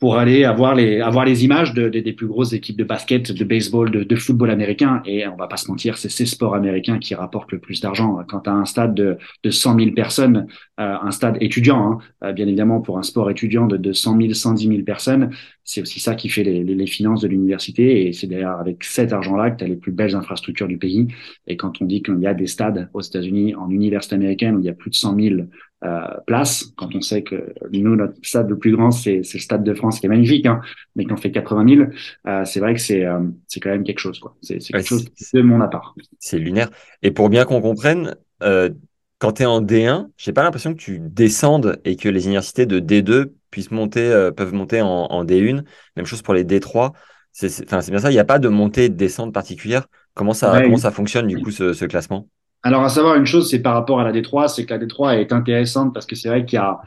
pour 0.00 0.17
aller 0.17 0.44
avoir 0.44 0.75
les 0.75 1.00
avoir 1.00 1.25
les 1.25 1.44
images 1.44 1.73
de, 1.73 1.88
de, 1.88 2.00
des 2.00 2.12
plus 2.12 2.26
grosses 2.26 2.52
équipes 2.52 2.76
de 2.76 2.85
basket, 2.85 3.31
de 3.31 3.44
baseball, 3.44 3.91
de, 3.91 4.02
de, 4.02 4.17
football 4.17 4.50
américain. 4.50 5.02
Et 5.06 5.26
on 5.29 5.37
va 5.37 5.46
pas 5.46 5.56
se 5.56 5.69
mentir, 5.69 5.96
c'est 5.96 6.08
ces 6.08 6.26
sports 6.26 6.55
américains 6.55 6.99
qui 6.99 7.14
rapportent 7.14 7.52
le 7.52 7.61
plus 7.61 7.81
d'argent. 7.81 8.19
Quand 8.29 8.41
tu 8.41 8.50
as 8.50 8.55
un 8.55 8.64
stade 8.64 8.94
de, 8.94 9.19
de 9.44 9.50
100 9.50 9.79
000 9.79 9.91
personnes, 9.93 10.46
euh, 10.81 10.96
un 11.00 11.11
stade 11.12 11.38
étudiant, 11.41 11.93
hein, 11.93 11.99
euh, 12.25 12.32
bien 12.32 12.46
évidemment 12.49 12.81
pour 12.81 12.99
un 12.99 13.05
sport 13.05 13.31
étudiant 13.31 13.67
de, 13.67 13.76
de 13.76 13.93
100 13.93 14.20
000, 14.20 14.32
110 14.35 14.67
000 14.69 14.82
personnes, 14.82 15.31
c'est 15.62 15.81
aussi 15.81 16.00
ça 16.00 16.17
qui 16.17 16.29
fait 16.29 16.43
les, 16.43 16.64
les, 16.64 16.75
les 16.75 16.87
finances 16.87 17.20
de 17.20 17.29
l'université. 17.29 18.08
Et 18.08 18.12
c'est 18.12 18.26
d'ailleurs 18.26 18.58
avec 18.58 18.82
cet 18.82 19.12
argent-là 19.12 19.52
que 19.52 19.58
tu 19.58 19.64
as 19.64 19.69
les 19.69 19.76
plus 19.76 19.93
belles 19.93 20.17
infrastructures 20.17 20.69
du 20.69 20.76
pays. 20.76 21.06
Et 21.47 21.56
quand 21.56 21.81
on 21.81 21.85
dit 21.85 22.02
qu'il 22.02 22.19
y 22.20 22.26
a 22.26 22.35
des 22.35 22.49
stades 22.49 22.90
aux 22.94 23.00
États-Unis 23.00 23.55
en 23.55 23.70
université 23.70 24.17
américaine 24.17 24.56
où 24.56 24.61
il 24.61 24.67
y 24.67 24.70
a 24.70 24.75
plus 24.75 24.90
de 24.90 24.97
100 24.97 25.17
000 25.20 25.37
euh, 25.84 26.06
place, 26.26 26.72
quand 26.76 26.94
on 26.94 27.00
sait 27.00 27.22
que 27.22 27.52
nous, 27.72 27.96
notre 27.96 28.14
stade 28.22 28.48
le 28.48 28.58
plus 28.58 28.75
grand, 28.75 28.90
c'est 28.90 29.19
le 29.19 29.38
Stade 29.38 29.64
de 29.64 29.75
France 29.75 30.00
qui 30.00 30.06
est 30.06 30.08
magnifique, 30.08 30.46
hein, 30.46 30.60
mais 30.96 31.04
qu'on 31.04 31.16
fait 31.16 31.31
80 31.31 31.76
000, 31.76 31.90
euh, 32.26 32.44
c'est 32.44 32.60
vrai 32.60 32.75
que 32.75 32.81
c'est 32.81 33.04
euh, 33.04 33.20
quand 33.62 33.70
même 33.70 33.84
quelque 33.84 33.98
chose. 33.98 34.20
C'est 34.42 34.58
quelque 34.58 34.86
chose 34.86 35.04
de 35.34 35.42
mon 35.42 35.60
appart. 35.60 35.94
C'est 36.19 36.38
lunaire. 36.38 36.70
Et 37.02 37.10
pour 37.10 37.28
bien 37.28 37.44
qu'on 37.44 37.60
comprenne, 37.60 38.16
euh, 38.42 38.70
quand 39.18 39.32
tu 39.32 39.42
es 39.42 39.47
en 39.47 39.61
D1, 39.61 40.09
j'ai 40.16 40.32
pas 40.32 40.42
l'impression 40.42 40.73
que 40.73 40.78
tu 40.78 40.99
descendes 41.00 41.80
et 41.85 41.97
que 41.97 42.09
les 42.09 42.25
universités 42.26 42.66
de 42.66 42.80
D2 42.80 43.32
puissent 43.50 43.70
monter, 43.70 44.30
peuvent 44.37 44.54
monter 44.54 44.80
en, 44.82 44.88
en, 44.88 45.25
D1. 45.25 45.64
Même 45.97 46.06
chose 46.06 46.23
pour 46.23 46.35
les 46.35 46.44
D3. 46.44 46.92
C'est 47.32 47.68
bien 47.68 47.99
ça, 47.99 48.11
il 48.11 48.14
n'y 48.14 48.20
a 48.20 48.25
pas 48.25 48.38
de 48.38 48.49
montée 48.49 48.85
et 48.85 48.88
de 48.88 48.94
descente 48.94 49.32
particulière. 49.32 49.87
Comment 50.14 50.35
ça, 50.35 50.61
comment 50.62 50.76
ça 50.76 50.90
fonctionne 50.92 51.26
du 51.26 51.40
coup 51.40 51.50
ce, 51.50 51.73
ce 51.73 51.85
classement? 51.85 52.28
Alors, 52.64 52.83
à 52.83 52.88
savoir 52.88 53.16
une 53.16 53.26
chose, 53.26 53.50
c'est 53.50 53.61
par 53.62 53.75
rapport 53.75 54.00
à 54.00 54.04
la 54.04 54.12
D3, 54.12 54.49
c'est 54.49 54.64
que 54.64 54.73
la 54.73 54.80
D3 54.80 55.18
est 55.21 55.33
intéressante 55.33 55.92
parce 55.92 56.06
que 56.06 56.16
c'est 56.16 56.28
vrai 56.28 56.47
qu'il 56.47 56.56
y 56.56 56.61
a, 56.61 56.80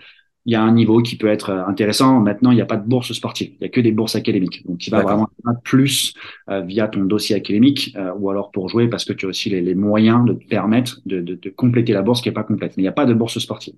il 0.46 0.54
y 0.54 0.56
a 0.56 0.62
un 0.62 0.72
niveau 0.72 1.02
qui 1.02 1.18
peut 1.18 1.28
être 1.28 1.52
intéressant. 1.52 2.20
Maintenant, 2.20 2.52
il 2.52 2.56
n'y 2.56 2.62
a 2.62 2.66
pas 2.66 2.78
de 2.78 2.88
bourse 2.88 3.14
sportive, 3.14 3.52
il 3.60 3.62
y 3.62 3.66
a 3.66 3.70
que 3.70 3.80
des 3.82 3.92
bourses 3.92 4.16
académiques. 4.16 4.66
Donc, 4.66 4.88
il 4.88 4.90
va 4.90 5.04
vraiment 5.04 5.30
plus 5.64 6.16
euh, 6.50 6.62
via 6.62 6.88
ton 6.88 7.02
dossier 7.06 7.36
académique 7.36 7.94
euh, 7.96 8.12
ou 8.18 8.30
alors 8.32 8.52
pour 8.52 8.70
jouer 8.70 8.88
parce 8.88 9.06
que 9.06 9.14
tu 9.14 9.28
as 9.28 9.30
aussi 9.30 9.50
les, 9.52 9.62
les 9.62 9.76
moyens 9.76 10.26
de 10.26 10.34
te 10.34 10.48
permettre 10.48 11.00
de, 11.06 11.22
de, 11.22 11.36
de, 11.36 11.50
compléter 11.50 11.94
la 11.94 12.02
bourse 12.02 12.22
qui 12.22 12.30
est 12.30 12.32
pas 12.32 12.44
complète. 12.44 12.76
Mais 12.78 12.82
il 12.82 12.86
n'y 12.86 12.90
a 12.90 12.94
pas 12.94 13.06
de 13.06 13.14
bourse 13.14 13.38
sportive. 13.40 13.76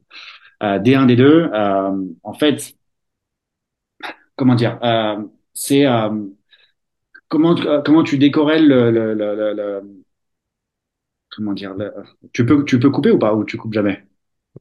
Euh, 0.63 0.79
D1, 0.79 1.07
D2, 1.07 1.21
euh, 1.53 2.05
en 2.23 2.33
fait, 2.33 2.75
comment 4.35 4.55
dire, 4.55 4.79
euh, 4.83 5.17
c'est 5.53 5.85
comment 7.27 7.55
comment 7.83 8.03
tu 8.03 8.17
décorelles 8.17 8.67
le, 8.67 8.91
le, 8.91 9.13
le, 9.13 9.53
le 9.53 9.98
comment 11.39 11.53
dire 11.53 11.73
Tu 12.33 12.45
peux 12.45 12.63
tu 12.65 12.79
peux 12.79 12.89
couper 12.89 13.11
ou 13.11 13.17
pas 13.17 13.33
ou 13.33 13.43
tu 13.43 13.57
coupes 13.57 13.73
jamais? 13.73 14.03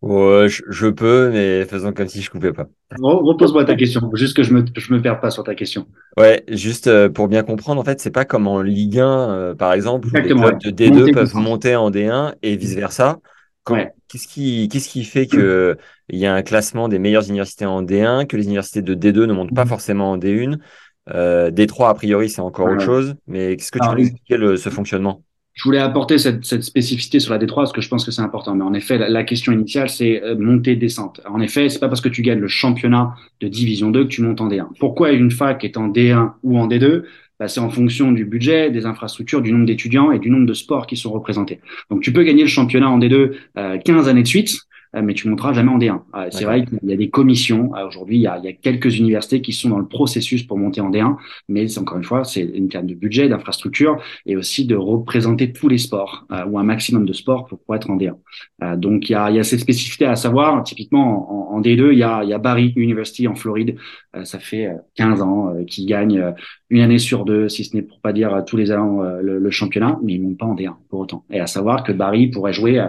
Ouais, 0.03 0.47
je, 0.49 0.87
peux, 0.87 1.31
mais 1.33 1.65
faisons 1.65 1.93
comme 1.93 2.07
si 2.07 2.21
je 2.23 2.31
coupais 2.31 2.53
pas. 2.53 2.69
Repose-moi 3.01 3.65
ta 3.65 3.75
question, 3.75 4.09
juste 4.15 4.37
que 4.37 4.43
je 4.45 4.53
me 4.55 4.65
je 4.77 4.93
me 4.93 5.03
perds 5.03 5.19
pas 5.21 5.31
sur 5.31 5.43
ta 5.43 5.55
question. 5.55 5.87
Ouais, 6.17 6.45
juste 6.49 6.87
euh, 6.87 7.09
pour 7.09 7.27
bien 7.27 7.43
comprendre, 7.43 7.81
en 7.81 7.85
fait, 7.85 8.01
c'est 8.01 8.13
pas 8.13 8.25
comme 8.25 8.47
en 8.47 8.61
Ligue 8.61 9.01
1, 9.01 9.31
euh, 9.31 9.55
par 9.55 9.73
exemple, 9.73 10.07
où 10.07 10.11
les 10.15 10.23
clubs 10.23 10.61
de 10.61 10.71
D2 10.71 11.13
peuvent 11.13 11.35
monter 11.35 11.75
en 11.75 11.91
D1 11.91 12.35
et 12.43 12.57
vice 12.57 12.75
versa. 12.75 13.19
Qu'est-ce 13.67 14.29
qui 14.29 14.69
qu'est-ce 14.69 14.89
qui 14.89 15.05
fait 15.05 15.27
que 15.27 15.77
il 16.09 16.19
y 16.19 16.27
a 16.27 16.35
un 16.35 16.43
classement 16.43 16.89
des 16.89 16.99
meilleures 16.99 17.29
universités 17.29 17.67
en 17.67 17.83
D1, 17.83 18.27
que 18.27 18.37
les 18.37 18.45
universités 18.45 18.83
de 18.83 18.95
D2 18.95 19.25
ne 19.25 19.33
montent 19.33 19.55
pas 19.55 19.65
mm-hmm. 19.65 19.69
forcément 19.69 20.13
en 20.13 20.19
D1 20.19 20.59
euh, 21.11 21.51
D3 21.51 21.89
a 21.89 21.95
priori 21.95 22.29
c'est 22.29 22.41
encore 22.41 22.71
autre 22.71 22.85
chose, 22.85 23.15
mais 23.27 23.57
qu'est-ce 23.57 23.73
que 23.73 23.79
tu 23.79 23.95
peux 23.95 24.01
expliquer 24.01 24.57
ce 24.57 24.69
fonctionnement? 24.69 25.23
Je 25.59 25.65
voulais 25.65 25.81
apporter 25.81 26.19
cette, 26.19 26.45
spécificité 26.45 27.19
sur 27.19 27.33
la 27.33 27.39
D3 27.41 27.55
parce 27.57 27.73
que 27.73 27.81
je 27.81 27.89
pense 27.89 28.05
que 28.05 28.13
c'est 28.13 28.23
important. 28.23 28.55
Mais 28.55 28.63
en 28.63 28.75
effet, 28.75 28.97
la, 28.97 29.25
question 29.25 29.51
initiale, 29.51 29.91
c'est 29.91 30.23
euh, 30.23 30.37
montée 30.39 30.77
descente. 30.77 31.21
En 31.29 31.41
effet, 31.41 31.69
c'est 31.69 31.81
pas 31.81 31.89
parce 31.89 32.01
que 32.01 32.09
tu 32.09 32.23
gagnes 32.23 32.39
le 32.39 32.47
championnat 32.47 33.17
de 33.41 33.49
division 33.49 33.91
2 33.91 34.05
que 34.05 34.09
tu 34.09 34.23
montes 34.23 34.41
en 34.41 34.49
D1. 34.49 34.69
Pourquoi 34.79 35.11
une 35.11 35.33
fac 35.33 35.65
est 35.65 35.77
en 35.77 35.89
D1 35.89 36.35
ou 36.45 36.61
en 36.61 36.69
D2 36.69 37.03
bah, 37.41 37.49
C'est 37.49 37.59
en 37.59 37.71
fonction 37.71 38.13
du 38.13 38.25
budget, 38.25 38.71
des 38.71 38.87
infrastructures, 38.87 39.43
du 39.43 39.51
nombre 39.51 39.67
d'étudiants 39.67 40.13
et 40.13 40.21
du 40.21 40.31
nombre 40.31 40.47
de 40.47 40.55
sports 40.55 40.87
qui 40.87 40.97
sont 40.97 41.11
représentés. 41.11 41.59
Donc 41.91 42.03
tu 42.03 42.13
peux 42.13 42.23
gagner 42.23 42.43
le 42.43 42.49
championnat 42.49 42.89
en 42.89 43.01
D2 43.01 43.33
euh, 43.57 43.79
15 43.79 44.09
années 44.09 44.23
de 44.23 44.29
suite 44.29 44.61
mais 45.03 45.15
tu 45.15 45.29
monteras 45.29 45.53
jamais 45.53 45.71
en 45.71 45.79
D1. 45.79 46.01
Euh, 46.15 46.29
c'est 46.31 46.45
vrai 46.45 46.65
qu'il 46.65 46.79
y 46.83 46.93
a 46.93 46.97
des 46.97 47.11
commissions. 47.11 47.75
Euh, 47.75 47.87
aujourd'hui, 47.87 48.17
il 48.17 48.23
y 48.23 48.27
a, 48.27 48.39
il 48.39 48.45
y 48.45 48.49
a 48.49 48.53
quelques 48.53 48.99
universités 48.99 49.41
qui 49.41 49.53
sont 49.53 49.69
dans 49.69 49.79
le 49.79 49.87
processus 49.87 50.43
pour 50.43 50.59
monter 50.59 50.81
en 50.81 50.91
D1, 50.91 51.17
mais 51.49 51.69
c'est 51.69 51.81
encore 51.81 51.99
une 51.99 52.05
fois, 52.05 52.25
c'est 52.25 52.43
une 52.43 52.69
terme 52.69 52.87
de 52.87 52.95
budget, 52.95 53.29
d'infrastructure 53.29 54.01
et 54.27 54.37
aussi 54.37 54.67
de 54.67 54.77
représenter 54.77 55.53
tous 55.53 55.69
les 55.69 55.79
sports 55.79 56.27
ou 56.49 56.59
un 56.59 56.63
maximum 56.63 57.07
de 57.07 57.13
sports 57.13 57.47
pour 57.47 57.59
pouvoir 57.59 57.77
être 57.77 57.91
en 57.91 57.97
D1. 57.97 58.77
donc 58.77 59.09
il 59.09 59.13
y 59.13 59.15
a, 59.15 59.31
il 59.31 59.37
y 59.37 59.39
a 59.39 59.45
cette 59.45 59.61
spécificité 59.61 60.05
à 60.05 60.17
savoir. 60.17 60.63
Typiquement, 60.63 61.53
en, 61.53 61.57
en 61.57 61.61
D2, 61.61 61.93
il 61.93 61.99
y 61.99 62.03
a, 62.03 62.23
il 62.25 62.31
y 62.31 62.33
a 62.33 62.39
Barry 62.39 62.73
University 62.77 63.27
en 63.29 63.35
Floride. 63.35 63.77
ça 64.25 64.39
fait 64.39 64.71
15 64.97 65.23
ans 65.23 65.55
qui 65.67 65.87
gagne 65.87 66.35
une 66.71 66.81
année 66.81 66.99
sur 66.99 67.25
deux, 67.25 67.49
si 67.49 67.65
ce 67.65 67.77
n'est 67.77 67.83
pour 67.83 68.01
pas 68.01 68.13
dire 68.13 68.43
tous 68.47 68.57
les 68.57 68.73
ans 68.73 69.03
le, 69.03 69.39
le, 69.39 69.51
championnat, 69.51 69.99
mais 70.03 70.15
ils 70.15 70.23
montent 70.23 70.39
pas 70.39 70.47
en 70.47 70.55
D1 70.55 70.75
pour 70.89 71.01
autant. 71.01 71.25
Et 71.31 71.41
à 71.41 71.47
savoir 71.47 71.83
que 71.83 71.93
Barry 71.93 72.29
pourrait 72.29 72.53
jouer 72.53 72.89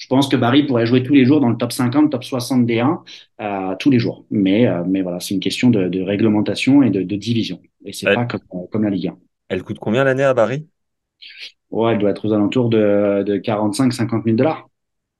je 0.00 0.06
pense 0.06 0.28
que 0.28 0.36
Barry 0.36 0.62
pourrait 0.62 0.86
jouer 0.86 1.02
tous 1.02 1.12
les 1.12 1.26
jours 1.26 1.40
dans 1.40 1.50
le 1.50 1.58
top 1.58 1.72
50, 1.72 2.10
top 2.10 2.24
60 2.24 2.66
D1, 2.66 3.02
euh, 3.42 3.76
tous 3.78 3.90
les 3.90 3.98
jours. 3.98 4.24
Mais, 4.30 4.66
euh, 4.66 4.82
mais 4.86 5.02
voilà, 5.02 5.20
c'est 5.20 5.34
une 5.34 5.40
question 5.40 5.68
de, 5.68 5.88
de, 5.88 6.00
réglementation 6.00 6.82
et 6.82 6.88
de, 6.88 7.02
de 7.02 7.16
division. 7.16 7.60
Et 7.84 7.92
c'est 7.92 8.06
pas 8.06 8.24
comme, 8.24 8.40
comme, 8.72 8.84
la 8.84 8.90
Ligue 8.90 9.08
1. 9.08 9.18
Elle 9.50 9.62
coûte 9.62 9.78
combien 9.78 10.02
l'année 10.02 10.24
à 10.24 10.32
Barry? 10.32 10.66
Ouais, 11.70 11.92
elle 11.92 11.98
doit 11.98 12.10
être 12.10 12.26
aux 12.26 12.32
alentours 12.32 12.70
de, 12.70 13.22
de 13.26 13.36
45-50 13.36 14.24
000 14.24 14.36
dollars. 14.36 14.70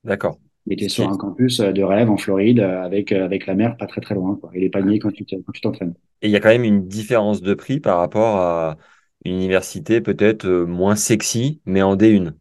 D'accord. 0.02 0.38
Il 0.64 0.72
était 0.72 0.88
sur 0.88 1.10
un 1.10 1.16
campus 1.16 1.60
de 1.60 1.82
rêve 1.82 2.08
en 2.08 2.16
Floride 2.16 2.60
avec, 2.60 3.12
avec 3.12 3.46
la 3.46 3.54
mer 3.54 3.76
pas 3.76 3.86
très 3.86 4.00
très 4.00 4.14
loin. 4.14 4.38
Quoi. 4.40 4.50
Et 4.54 4.60
les 4.60 4.98
quand 4.98 5.10
tu 5.10 5.26
t'entraînes. 5.60 5.94
Et 6.22 6.28
il 6.28 6.30
y 6.30 6.36
a 6.36 6.40
quand 6.40 6.48
même 6.48 6.64
une 6.64 6.88
différence 6.88 7.42
de 7.42 7.52
prix 7.52 7.80
par 7.80 7.98
rapport 7.98 8.36
à 8.36 8.78
une 9.26 9.34
université 9.34 10.00
peut-être 10.00 10.46
euh, 10.46 10.64
moins 10.64 10.96
sexy, 10.96 11.60
mais 11.66 11.82
en 11.82 11.96
D1. 11.96 12.32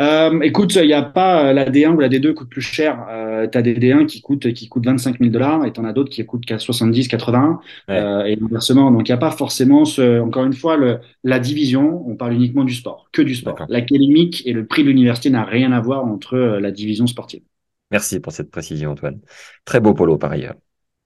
Euh, 0.00 0.40
écoute, 0.42 0.76
il 0.76 0.86
n'y 0.86 0.92
a 0.92 1.02
pas 1.02 1.48
euh, 1.48 1.52
la 1.52 1.68
D1 1.68 1.94
ou 1.94 2.00
la 2.00 2.08
D2 2.08 2.32
coûte 2.32 2.48
plus 2.48 2.62
cher. 2.62 3.04
Euh, 3.10 3.48
tu 3.48 3.58
as 3.58 3.62
des 3.62 3.74
D1 3.74 4.06
qui 4.06 4.20
coûtent 4.20 4.52
qui 4.52 4.68
coûtent 4.68 4.86
25 4.86 5.18
000 5.18 5.30
dollars 5.30 5.64
et 5.64 5.72
tu 5.72 5.80
en 5.80 5.84
as 5.84 5.92
d'autres 5.92 6.10
qui 6.10 6.24
coûtent 6.24 6.44
70, 6.56 7.08
80 7.08 7.60
euh, 7.90 8.24
et 8.24 8.38
inversement. 8.40 8.92
Donc 8.92 9.08
il 9.08 9.12
n'y 9.12 9.16
a 9.16 9.18
pas 9.18 9.32
forcément 9.32 9.84
ce, 9.84 10.20
encore 10.20 10.44
une 10.44 10.52
fois 10.52 10.76
le, 10.76 11.00
la 11.24 11.40
division. 11.40 12.04
On 12.08 12.14
parle 12.14 12.34
uniquement 12.34 12.62
du 12.62 12.74
sport, 12.74 13.08
que 13.12 13.22
du 13.22 13.34
sport. 13.34 13.66
L'académique 13.68 14.42
et 14.46 14.52
le 14.52 14.66
prix 14.66 14.84
de 14.84 14.88
l'université 14.88 15.30
n'a 15.30 15.44
rien 15.44 15.72
à 15.72 15.80
voir 15.80 16.04
entre 16.04 16.36
la 16.36 16.70
division 16.70 17.08
sportive. 17.08 17.42
Merci 17.90 18.20
pour 18.20 18.32
cette 18.32 18.50
précision, 18.50 18.92
Antoine. 18.92 19.18
Très 19.64 19.80
beau 19.80 19.94
polo 19.94 20.16
par 20.16 20.30
ailleurs. 20.30 20.54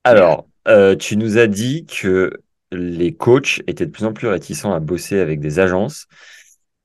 Alors, 0.04 0.46
tu 0.99 1.16
nous 1.16 1.38
as 1.38 1.46
dit 1.46 1.87
que 1.87 2.32
les 2.72 3.14
coachs 3.14 3.62
étaient 3.66 3.87
de 3.87 3.90
plus 3.90 4.04
en 4.04 4.12
plus 4.12 4.28
réticents 4.28 4.72
à 4.72 4.80
bosser 4.80 5.18
avec 5.18 5.40
des 5.40 5.61
agences 5.61 6.08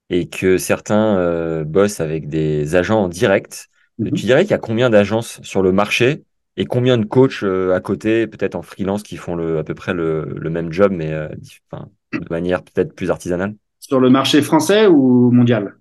et 0.09 0.27
que 0.29 0.57
certains 0.57 1.17
euh, 1.17 1.63
bossent 1.63 1.99
avec 1.99 2.29
des 2.29 2.75
agents 2.75 3.03
en 3.03 3.07
direct. 3.09 3.67
Mm-hmm. 3.99 4.13
Tu 4.13 4.25
dirais 4.25 4.41
qu'il 4.43 4.51
y 4.51 4.55
a 4.55 4.59
combien 4.59 4.89
d'agences 4.89 5.39
sur 5.43 5.61
le 5.61 5.71
marché 5.71 6.23
et 6.55 6.65
combien 6.65 6.97
de 6.97 7.05
coachs 7.05 7.43
euh, 7.43 7.73
à 7.75 7.79
côté, 7.79 8.25
peut-être 8.27 8.55
en 8.55 8.61
freelance, 8.61 9.03
qui 9.03 9.17
font 9.17 9.35
le, 9.35 9.59
à 9.59 9.63
peu 9.63 9.75
près 9.75 9.93
le, 9.93 10.25
le 10.35 10.49
même 10.49 10.71
job, 10.71 10.91
mais 10.91 11.13
euh, 11.13 11.27
enfin, 11.69 11.87
de 12.13 12.25
manière 12.29 12.63
peut-être 12.63 12.93
plus 12.95 13.11
artisanale? 13.11 13.55
Sur 13.79 13.99
le 13.99 14.09
marché 14.09 14.41
français 14.41 14.87
ou 14.87 15.29
mondial? 15.31 15.75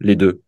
Les 0.00 0.16
deux. 0.16 0.42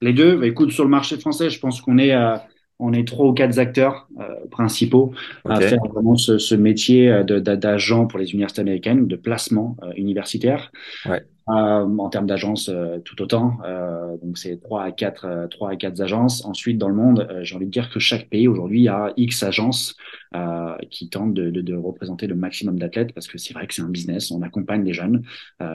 Les 0.00 0.12
deux. 0.12 0.36
Bah, 0.36 0.46
écoute, 0.46 0.70
sur 0.70 0.84
le 0.84 0.90
marché 0.90 1.18
français, 1.18 1.50
je 1.50 1.58
pense 1.58 1.80
qu'on 1.80 1.98
est 1.98 2.12
à 2.12 2.46
on 2.80 2.92
est 2.92 3.06
trois 3.06 3.26
ou 3.26 3.32
quatre 3.32 3.58
acteurs 3.60 4.08
euh, 4.20 4.46
principaux 4.50 5.12
okay. 5.44 5.54
à 5.54 5.60
faire 5.60 5.84
vraiment 5.92 6.16
ce, 6.16 6.38
ce 6.38 6.56
métier 6.56 7.22
d'agent 7.24 8.06
pour 8.06 8.18
les 8.18 8.32
universités 8.32 8.62
américaines, 8.62 9.06
de 9.06 9.16
placement 9.16 9.76
euh, 9.84 9.92
universitaire. 9.96 10.72
Ouais. 11.06 11.24
Euh, 11.50 11.52
en 11.98 12.08
termes 12.08 12.26
d'agences, 12.26 12.70
euh, 12.70 13.00
tout 13.00 13.20
autant. 13.20 13.58
Euh, 13.66 14.16
donc 14.22 14.38
c'est 14.38 14.56
trois 14.62 14.82
à 14.82 14.92
quatre, 14.92 15.46
trois 15.50 15.72
à 15.72 15.76
quatre 15.76 16.00
agences. 16.00 16.42
Ensuite, 16.46 16.78
dans 16.78 16.88
le 16.88 16.94
monde, 16.94 17.28
j'ai 17.42 17.54
envie 17.54 17.66
de 17.66 17.70
dire 17.70 17.90
que 17.90 17.98
chaque 17.98 18.30
pays 18.30 18.48
aujourd'hui 18.48 18.88
a 18.88 19.12
X 19.16 19.42
agences 19.42 19.96
qui 20.90 21.08
tentent 21.08 21.34
de, 21.34 21.50
de, 21.50 21.60
de, 21.60 21.74
représenter 21.76 22.26
le 22.26 22.34
maximum 22.34 22.78
d'athlètes 22.78 23.12
parce 23.14 23.28
que 23.28 23.38
c'est 23.38 23.54
vrai 23.54 23.66
que 23.66 23.74
c'est 23.74 23.82
un 23.82 23.88
business. 23.88 24.30
On 24.32 24.42
accompagne 24.42 24.84
les 24.84 24.92
jeunes 24.92 25.22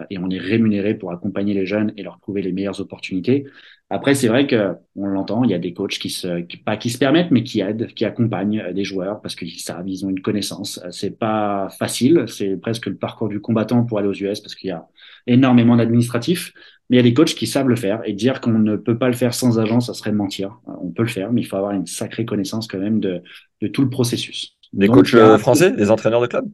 et 0.09 0.17
on 0.17 0.29
est 0.29 0.37
rémunéré 0.37 0.95
pour 0.95 1.11
accompagner 1.11 1.53
les 1.53 1.65
jeunes 1.65 1.93
et 1.95 2.03
leur 2.03 2.19
trouver 2.19 2.41
les 2.41 2.51
meilleures 2.51 2.81
opportunités. 2.81 3.45
Après, 3.89 4.13
c'est 4.15 4.27
vrai 4.27 4.45
que 4.47 4.75
on 4.95 5.07
l'entend, 5.07 5.43
il 5.43 5.49
y 5.49 5.53
a 5.53 5.59
des 5.59 5.73
coachs 5.73 5.97
qui 5.97 6.09
se, 6.09 6.41
qui, 6.41 6.57
pas 6.57 6.77
qui 6.77 6.89
se 6.89 6.97
permettent, 6.97 7.31
mais 7.31 7.43
qui 7.43 7.61
aident, 7.61 7.87
qui 7.87 8.05
accompagnent 8.05 8.71
des 8.73 8.83
joueurs 8.83 9.21
parce 9.21 9.35
qu'ils 9.35 9.59
savent, 9.59 9.87
ils 9.87 10.05
ont 10.05 10.09
une 10.09 10.21
connaissance. 10.21 10.79
C'est 10.91 11.17
pas 11.17 11.69
facile, 11.79 12.25
c'est 12.27 12.57
presque 12.57 12.87
le 12.87 12.95
parcours 12.97 13.29
du 13.29 13.39
combattant 13.39 13.83
pour 13.85 13.97
aller 13.97 14.07
aux 14.07 14.13
US 14.13 14.41
parce 14.41 14.55
qu'il 14.55 14.67
y 14.69 14.71
a 14.71 14.87
énormément 15.29 15.75
d'administratifs, 15.77 16.53
mais 16.89 16.97
il 16.97 16.99
y 16.99 17.01
a 17.01 17.03
des 17.03 17.13
coachs 17.13 17.35
qui 17.35 17.47
savent 17.47 17.69
le 17.69 17.75
faire 17.75 18.01
et 18.05 18.13
dire 18.13 18.41
qu'on 18.41 18.57
ne 18.59 18.75
peut 18.75 18.97
pas 18.97 19.07
le 19.07 19.13
faire 19.13 19.33
sans 19.33 19.59
agent, 19.59 19.79
ça 19.79 19.93
serait 19.93 20.11
mentir. 20.11 20.59
On 20.65 20.89
peut 20.89 21.03
le 21.03 21.09
faire, 21.09 21.31
mais 21.31 21.41
il 21.41 21.45
faut 21.45 21.57
avoir 21.57 21.71
une 21.73 21.85
sacrée 21.85 22.25
connaissance 22.25 22.67
quand 22.67 22.79
même 22.79 22.99
de, 22.99 23.21
de 23.61 23.67
tout 23.67 23.83
le 23.83 23.89
processus. 23.89 24.57
Des 24.73 24.87
Donc, 24.87 24.97
coachs 24.97 25.13
a... 25.13 25.37
français, 25.37 25.71
des 25.71 25.91
entraîneurs 25.91 26.21
de 26.21 26.27
club? 26.27 26.45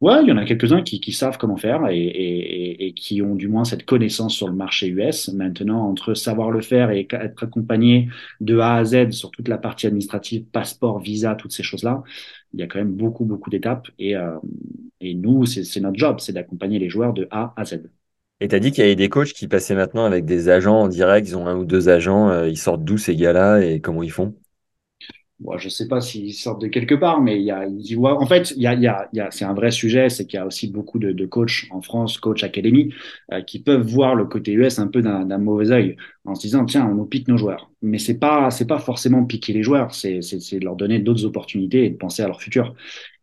Ouais, 0.00 0.22
il 0.22 0.28
y 0.30 0.32
en 0.32 0.38
a 0.38 0.46
quelques-uns 0.46 0.80
qui, 0.82 0.98
qui 0.98 1.12
savent 1.12 1.36
comment 1.36 1.58
faire 1.58 1.86
et, 1.90 1.98
et, 1.98 2.86
et, 2.86 2.94
qui 2.94 3.20
ont 3.20 3.34
du 3.34 3.48
moins 3.48 3.64
cette 3.66 3.84
connaissance 3.84 4.34
sur 4.34 4.48
le 4.48 4.54
marché 4.54 4.88
US. 4.88 5.28
Maintenant, 5.28 5.86
entre 5.90 6.14
savoir 6.14 6.50
le 6.50 6.62
faire 6.62 6.90
et 6.90 7.06
être 7.10 7.42
accompagné 7.42 8.08
de 8.40 8.58
A 8.58 8.76
à 8.76 8.84
Z 8.84 9.10
sur 9.10 9.30
toute 9.30 9.46
la 9.48 9.58
partie 9.58 9.86
administrative, 9.86 10.44
passeport, 10.46 11.00
visa, 11.00 11.34
toutes 11.34 11.52
ces 11.52 11.62
choses-là, 11.62 12.02
il 12.52 12.60
y 12.60 12.62
a 12.62 12.66
quand 12.66 12.78
même 12.78 12.92
beaucoup, 12.92 13.24
beaucoup 13.24 13.50
d'étapes. 13.50 13.88
Et, 13.98 14.16
euh, 14.16 14.36
et 15.00 15.14
nous, 15.14 15.46
c'est 15.46 15.80
notre 15.80 15.98
job, 15.98 16.20
c'est 16.20 16.32
d'accompagner 16.32 16.78
les 16.78 16.88
joueurs 16.90 17.12
de 17.12 17.28
A 17.30 17.52
à 17.56 17.64
Z. 17.64 17.82
Et 18.40 18.48
tu 18.48 18.54
as 18.54 18.60
dit 18.60 18.70
qu'il 18.70 18.82
y 18.82 18.86
avait 18.86 18.96
des 18.96 19.08
coachs 19.08 19.32
qui 19.32 19.48
passaient 19.48 19.74
maintenant 19.74 20.04
avec 20.04 20.24
des 20.26 20.48
agents 20.50 20.80
en 20.80 20.88
direct, 20.88 21.28
ils 21.28 21.36
ont 21.36 21.46
un 21.46 21.56
ou 21.56 21.64
deux 21.64 21.88
agents, 21.88 22.28
euh, 22.30 22.48
ils 22.48 22.58
sortent 22.58 22.84
d'où 22.84 22.98
ces 22.98 23.16
gars-là 23.16 23.60
et 23.60 23.80
comment 23.80 24.02
ils 24.02 24.10
font? 24.12 24.34
Bon, 25.40 25.56
je 25.56 25.70
sais 25.70 25.88
pas 25.88 26.02
s'ils 26.02 26.34
sortent 26.34 26.60
de 26.60 26.66
quelque 26.66 26.94
part, 26.94 27.22
mais 27.22 27.38
il 27.38 27.44
y 27.44 27.50
a, 27.50 27.64
ils 27.66 27.90
y 27.90 27.94
voient. 27.94 28.20
En 28.20 28.26
fait, 28.26 28.50
il 28.56 28.62
y 28.62 28.66
a, 28.66 28.74
il 28.74 28.82
y 28.82 28.86
a, 28.86 29.08
il 29.14 29.16
y 29.16 29.20
a 29.20 29.30
c'est 29.30 29.46
un 29.46 29.54
vrai 29.54 29.70
sujet, 29.70 30.10
c'est 30.10 30.26
qu'il 30.26 30.36
y 30.36 30.40
a 30.40 30.44
aussi 30.44 30.70
beaucoup 30.70 30.98
de, 30.98 31.12
de 31.12 31.24
coachs 31.24 31.64
en 31.70 31.80
France, 31.80 32.18
coach 32.18 32.44
académie, 32.44 32.92
euh, 33.32 33.40
qui 33.40 33.58
peuvent 33.62 33.80
voir 33.86 34.14
le 34.14 34.26
côté 34.26 34.52
US 34.52 34.78
un 34.78 34.88
peu 34.88 35.00
d'un 35.00 35.38
mauvais 35.38 35.70
œil, 35.70 35.96
en 36.26 36.34
se 36.34 36.42
disant 36.42 36.66
tiens, 36.66 36.86
on 36.86 36.94
nous 36.94 37.06
pique 37.06 37.26
nos 37.26 37.38
joueurs. 37.38 37.70
Mais 37.80 37.96
c'est 37.96 38.18
pas, 38.18 38.50
c'est 38.50 38.66
pas 38.66 38.78
forcément 38.78 39.24
piquer 39.24 39.54
les 39.54 39.62
joueurs, 39.62 39.94
c'est, 39.94 40.20
c'est, 40.20 40.58
leur 40.58 40.76
donner 40.76 40.98
d'autres 40.98 41.24
opportunités 41.24 41.86
et 41.86 41.90
de 41.90 41.96
penser 41.96 42.22
à 42.22 42.26
leur 42.26 42.42
futur. 42.42 42.74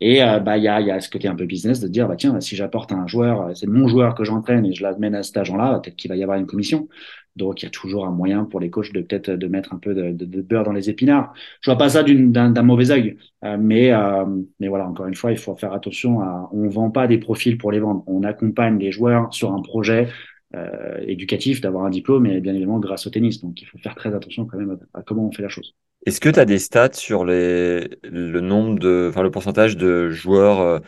Et 0.01 0.23
euh, 0.23 0.39
bah 0.39 0.57
il 0.57 0.63
y 0.63 0.67
a, 0.67 0.81
il 0.81 0.87
y 0.87 0.91
a 0.91 0.99
ce 0.99 1.09
côté 1.11 1.27
un 1.27 1.35
peu 1.35 1.45
business 1.45 1.79
de 1.79 1.87
dire 1.87 2.07
bah 2.07 2.15
tiens, 2.17 2.39
si 2.41 2.55
j'apporte 2.55 2.91
un 2.91 3.05
joueur, 3.05 3.55
c'est 3.55 3.67
mon 3.67 3.87
joueur 3.87 4.15
que 4.15 4.23
j'entraîne 4.23 4.65
et 4.65 4.73
je 4.73 4.81
l'amène 4.81 5.13
à 5.13 5.21
cet 5.21 5.37
agent-là, 5.37 5.79
peut-être 5.83 5.95
qu'il 5.95 6.09
va 6.09 6.15
y 6.15 6.23
avoir 6.23 6.39
une 6.39 6.47
commission. 6.47 6.87
Donc, 7.37 7.61
il 7.61 7.65
y 7.65 7.67
a 7.67 7.71
toujours 7.71 8.05
un 8.05 8.11
moyen 8.11 8.43
pour 8.43 8.59
les 8.59 8.69
coachs 8.69 8.91
de 8.91 9.01
peut-être 9.01 9.31
de 9.31 9.47
mettre 9.47 9.73
un 9.73 9.77
peu 9.77 9.93
de, 9.93 10.11
de, 10.11 10.25
de, 10.25 10.41
beurre 10.41 10.63
dans 10.63 10.73
les 10.73 10.89
épinards. 10.89 11.33
Je 11.61 11.69
vois 11.69 11.77
pas 11.77 11.89
ça 11.89 12.03
d'un 12.03 12.63
mauvais 12.63 12.91
œil, 12.91 13.17
euh, 13.45 13.57
mais 13.59 13.91
euh, 13.93 14.25
mais 14.59 14.67
voilà, 14.67 14.87
encore 14.87 15.05
une 15.05 15.15
fois, 15.15 15.31
il 15.31 15.37
faut 15.37 15.55
faire 15.55 15.73
attention. 15.73 16.21
À, 16.21 16.49
on 16.51 16.67
vend 16.67 16.91
pas 16.91 17.07
des 17.07 17.17
profils 17.17 17.57
pour 17.57 17.71
les 17.71 17.79
vendre. 17.79 18.03
On 18.07 18.23
accompagne 18.23 18.77
les 18.79 18.91
joueurs 18.91 19.33
sur 19.33 19.53
un 19.53 19.61
projet 19.61 20.09
euh, 20.55 20.97
éducatif 21.05 21.61
d'avoir 21.61 21.85
un 21.85 21.89
diplôme, 21.89 22.25
et 22.25 22.39
bien 22.39 22.53
évidemment 22.53 22.79
grâce 22.79 23.05
au 23.05 23.09
tennis. 23.09 23.41
Donc, 23.41 23.61
il 23.61 23.65
faut 23.65 23.77
faire 23.77 23.95
très 23.95 24.13
attention 24.13 24.45
quand 24.45 24.57
même 24.57 24.77
à, 24.93 25.01
comment 25.01 25.27
on 25.27 25.31
fait 25.31 25.43
la 25.43 25.49
chose. 25.49 25.75
Est-ce 26.05 26.21
que 26.21 26.29
tu 26.29 26.39
as 26.39 26.45
des 26.45 26.59
stats 26.59 26.93
sur 26.93 27.25
les 27.25 27.89
le 28.03 28.39
nombre 28.39 28.79
de, 28.79 29.07
enfin 29.09 29.23
le 29.23 29.31
pourcentage 29.31 29.75
de 29.75 30.09
joueurs 30.09 30.61
euh, 30.61 30.79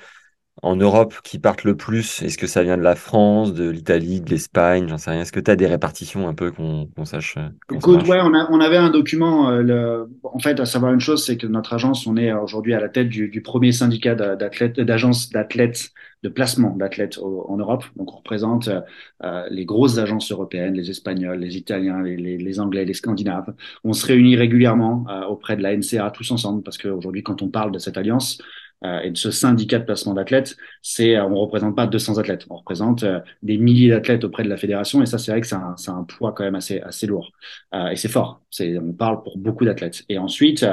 en 0.62 0.76
Europe 0.76 1.16
qui 1.24 1.40
partent 1.40 1.64
le 1.64 1.76
plus 1.76 2.22
Est-ce 2.22 2.38
que 2.38 2.48
ça 2.48 2.64
vient 2.64 2.78
de 2.78 2.84
la 2.84 2.96
France, 2.96 3.54
de 3.54 3.70
l'Italie, 3.70 4.22
de 4.22 4.30
l'Espagne 4.30 4.88
J'en 4.88 4.98
sais 4.98 5.12
rien. 5.12 5.22
Est-ce 5.22 5.32
que 5.32 5.40
tu 5.40 5.52
as 5.52 5.56
des 5.56 5.68
répartitions 5.68 6.28
un 6.28 6.34
peu 6.34 6.52
qu'on 6.52 6.88
qu 6.88 7.06
sache 7.06 7.36
qu 7.68 7.76
Écoute, 7.76 8.08
ouais, 8.08 8.20
on, 8.22 8.34
a, 8.34 8.48
on, 8.52 8.60
avait 8.60 8.78
un 8.78 8.90
document. 8.90 9.50
Euh, 9.50 9.62
le... 9.62 10.10
En 10.24 10.40
fait, 10.40 10.60
à 10.60 10.66
savoir 10.66 10.94
une 10.94 11.00
chose, 11.00 11.26
c'est 11.26 11.38
que 11.38 11.48
notre 11.48 11.74
agence, 11.74 12.08
on 12.08 12.18
est 12.18 12.32
aujourd'hui 12.34 12.74
à 12.74 12.80
la 12.80 12.90
tête 12.90 13.10
du, 13.10 13.30
du 13.30 13.42
premier 13.42 13.72
syndicat 13.72 14.16
d'athlètes, 14.16 14.80
d'agences 14.80 15.30
d'athlètes, 15.30 15.92
de 16.24 16.30
placement 16.30 16.76
d'athlètes 16.76 17.18
en 17.20 17.56
Europe. 17.58 17.86
Donc, 17.96 18.14
on 18.14 18.18
représente 18.18 18.70
euh, 19.24 19.46
les 19.50 19.66
grosses 19.66 19.98
agences 19.98 20.32
européennes, 20.32 20.74
les 20.74 20.90
Espagnols, 20.90 21.40
les 21.40 21.58
Italiens, 21.58 22.02
les, 22.02 22.18
les, 22.18 22.38
les 22.38 22.60
Anglais, 22.60 22.86
les 22.86 22.94
Scandinaves. 22.94 23.54
On 23.84 23.94
se 23.94 24.06
réunit 24.06 24.36
régulièrement 24.36 25.06
euh, 25.10 25.26
auprès 25.26 25.56
de 25.56 25.64
la 25.64 25.76
NCA 25.76 26.12
tous 26.12 26.30
ensemble 26.32 26.64
parce 26.64 26.78
qu'aujourd'hui, 26.78 27.24
quand 27.24 27.42
on 27.42 27.48
parle 27.48 27.72
de 27.72 27.80
cette 27.80 27.98
alliance, 27.98 28.40
euh, 28.40 28.46
et 28.84 29.12
de 29.12 29.18
ce 29.18 29.32
syndicat 29.32 29.80
de 29.80 29.84
placement 29.86 30.14
d'athlètes, 30.14 30.56
c'est 30.82 31.16
euh, 31.16 31.26
on 31.26 31.36
représente 31.36 31.76
pas 31.76 31.86
200 31.88 32.18
athlètes, 32.18 32.46
on 32.50 32.56
représente 32.58 33.04
euh, 33.04 33.20
des 33.44 33.58
milliers 33.58 33.90
d'athlètes 33.90 34.24
auprès 34.24 34.44
de 34.44 34.50
la 34.50 34.58
fédération 34.58 35.02
et 35.02 35.06
ça 35.06 35.18
c'est 35.18 35.32
vrai 35.32 35.42
que 35.42 35.48
c'est 35.48 35.56
un, 35.56 35.76
un, 35.88 36.04
poids 36.04 36.32
quand 36.32 36.44
même 36.44 36.56
assez 36.56 36.80
assez 36.82 37.08
lourd 37.08 37.32
et 37.92 37.96
c'est 37.96 38.08
fort. 38.08 38.42
C'est 38.50 38.78
on 38.78 38.94
parle 38.94 39.22
pour 39.24 39.38
beaucoup 39.38 39.66
d'athlètes. 39.66 40.04
Et 40.10 40.18
ensuite 40.18 40.66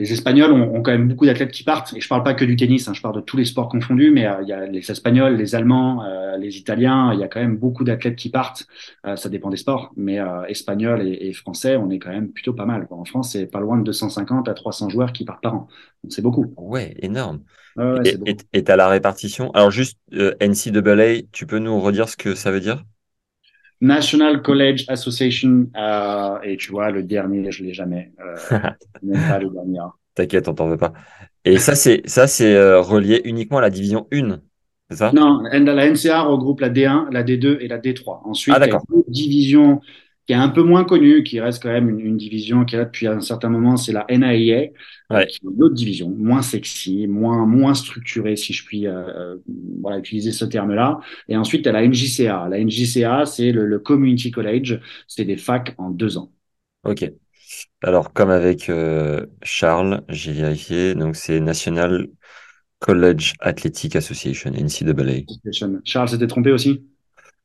les 0.00 0.14
Espagnols 0.14 0.50
ont, 0.50 0.74
ont, 0.74 0.82
quand 0.82 0.92
même 0.92 1.08
beaucoup 1.08 1.26
d'athlètes 1.26 1.52
qui 1.52 1.62
partent. 1.62 1.92
Et 1.94 2.00
je 2.00 2.08
parle 2.08 2.22
pas 2.22 2.32
que 2.32 2.44
du 2.46 2.56
tennis, 2.56 2.88
hein, 2.88 2.94
je 2.94 3.02
parle 3.02 3.16
de 3.16 3.20
tous 3.20 3.36
les 3.36 3.44
sports 3.44 3.68
confondus, 3.68 4.10
mais 4.10 4.26
euh, 4.26 4.40
il 4.42 4.48
y 4.48 4.52
a 4.52 4.64
les 4.66 4.90
Espagnols, 4.90 5.36
les 5.36 5.54
Allemands, 5.54 6.02
euh, 6.04 6.38
les 6.38 6.56
Italiens. 6.56 7.12
Il 7.12 7.20
y 7.20 7.22
a 7.22 7.28
quand 7.28 7.40
même 7.40 7.58
beaucoup 7.58 7.84
d'athlètes 7.84 8.16
qui 8.16 8.30
partent. 8.30 8.66
Euh, 9.06 9.16
ça 9.16 9.28
dépend 9.28 9.50
des 9.50 9.58
sports, 9.58 9.92
mais 9.96 10.18
Espagnols 10.48 11.06
et, 11.06 11.28
et, 11.28 11.32
Français, 11.34 11.76
on 11.76 11.90
est 11.90 11.98
quand 11.98 12.10
même 12.10 12.30
plutôt 12.32 12.54
pas 12.54 12.64
mal. 12.64 12.86
En 12.90 13.04
France, 13.04 13.32
c'est 13.32 13.46
pas 13.46 13.60
loin 13.60 13.76
de 13.76 13.84
250 13.84 14.48
à 14.48 14.54
300 14.54 14.88
joueurs 14.88 15.12
qui 15.12 15.26
partent 15.26 15.42
par 15.42 15.54
an. 15.54 15.68
Donc 16.02 16.12
c'est 16.12 16.22
beaucoup. 16.22 16.52
Ouais, 16.56 16.94
énorme. 17.00 17.40
Ouais, 17.76 18.16
et 18.52 18.64
tu 18.64 18.72
as 18.72 18.76
la 18.76 18.88
répartition. 18.88 19.50
Alors 19.52 19.70
juste 19.70 19.98
NCAA, 20.12 21.26
tu 21.30 21.46
peux 21.46 21.58
nous 21.58 21.78
redire 21.78 22.08
ce 22.08 22.16
que 22.16 22.34
ça 22.34 22.50
veut 22.50 22.60
dire? 22.60 22.84
National 23.80 24.42
College 24.42 24.84
Association. 24.88 25.68
Euh, 25.76 26.38
et 26.42 26.56
tu 26.56 26.70
vois, 26.70 26.90
le 26.90 27.02
dernier, 27.02 27.50
je 27.50 27.64
l'ai 27.64 27.72
jamais. 27.72 28.12
Euh, 28.20 28.58
même 29.02 29.28
pas 29.28 29.38
le 29.38 29.50
dernier. 29.50 29.78
T'inquiète, 30.14 30.48
on 30.48 30.54
t'en 30.54 30.68
veut 30.68 30.76
pas. 30.76 30.92
Et 31.44 31.58
ça, 31.58 31.74
c'est 31.74 32.02
ça, 32.04 32.26
c'est 32.26 32.54
euh, 32.54 32.80
relié 32.80 33.22
uniquement 33.24 33.58
à 33.58 33.62
la 33.62 33.70
division 33.70 34.06
1, 34.12 34.40
c'est 34.90 34.96
ça? 34.96 35.12
Non, 35.14 35.42
la 35.42 35.90
NCA 35.90 36.22
regroupe 36.22 36.60
la 36.60 36.68
D1, 36.68 37.10
la 37.12 37.22
D2 37.22 37.58
et 37.60 37.68
la 37.68 37.78
D3. 37.78 38.22
Ensuite, 38.24 38.54
ah, 38.58 38.66
il 38.66 38.72
y 38.72 38.74
a 38.74 38.80
qui 40.30 40.34
est 40.34 40.36
un 40.36 40.48
peu 40.48 40.62
moins 40.62 40.84
connue, 40.84 41.24
qui 41.24 41.40
reste 41.40 41.60
quand 41.60 41.70
même 41.70 41.88
une, 41.88 41.98
une 41.98 42.16
division 42.16 42.64
qui 42.64 42.76
est 42.76 42.78
là 42.78 42.84
depuis 42.84 43.08
un 43.08 43.20
certain 43.20 43.48
moment, 43.48 43.76
c'est 43.76 43.90
la 43.90 44.06
NAIA, 44.08 44.68
ouais. 45.10 45.26
qui 45.26 45.38
est 45.38 45.40
une 45.42 45.60
autre 45.60 45.74
division, 45.74 46.08
moins 46.08 46.40
sexy, 46.40 47.08
moins 47.08 47.44
moins 47.46 47.74
structurée, 47.74 48.36
si 48.36 48.52
je 48.52 48.64
puis 48.64 48.86
euh, 48.86 49.34
voilà, 49.82 49.98
utiliser 49.98 50.30
ce 50.30 50.44
terme-là. 50.44 51.00
Et 51.26 51.36
ensuite, 51.36 51.62
il 51.62 51.66
y 51.66 51.68
a 51.70 51.72
la 51.72 51.84
NJCA. 51.84 52.48
La 52.48 52.64
NJCA, 52.64 53.26
c'est 53.26 53.50
le, 53.50 53.66
le 53.66 53.80
Community 53.80 54.30
College, 54.30 54.78
c'est 55.08 55.24
des 55.24 55.36
facs 55.36 55.74
en 55.78 55.90
deux 55.90 56.16
ans. 56.16 56.30
Ok. 56.84 57.10
Alors, 57.82 58.12
comme 58.12 58.30
avec 58.30 58.70
euh, 58.70 59.26
Charles, 59.42 60.02
j'ai 60.10 60.30
vérifié, 60.30 60.94
donc 60.94 61.16
c'est 61.16 61.40
National 61.40 62.06
College 62.78 63.32
Athletic 63.40 63.96
Association, 63.96 64.52
NCAA. 64.52 65.24
Charles 65.82 66.08
s'était 66.08 66.28
trompé 66.28 66.52
aussi? 66.52 66.84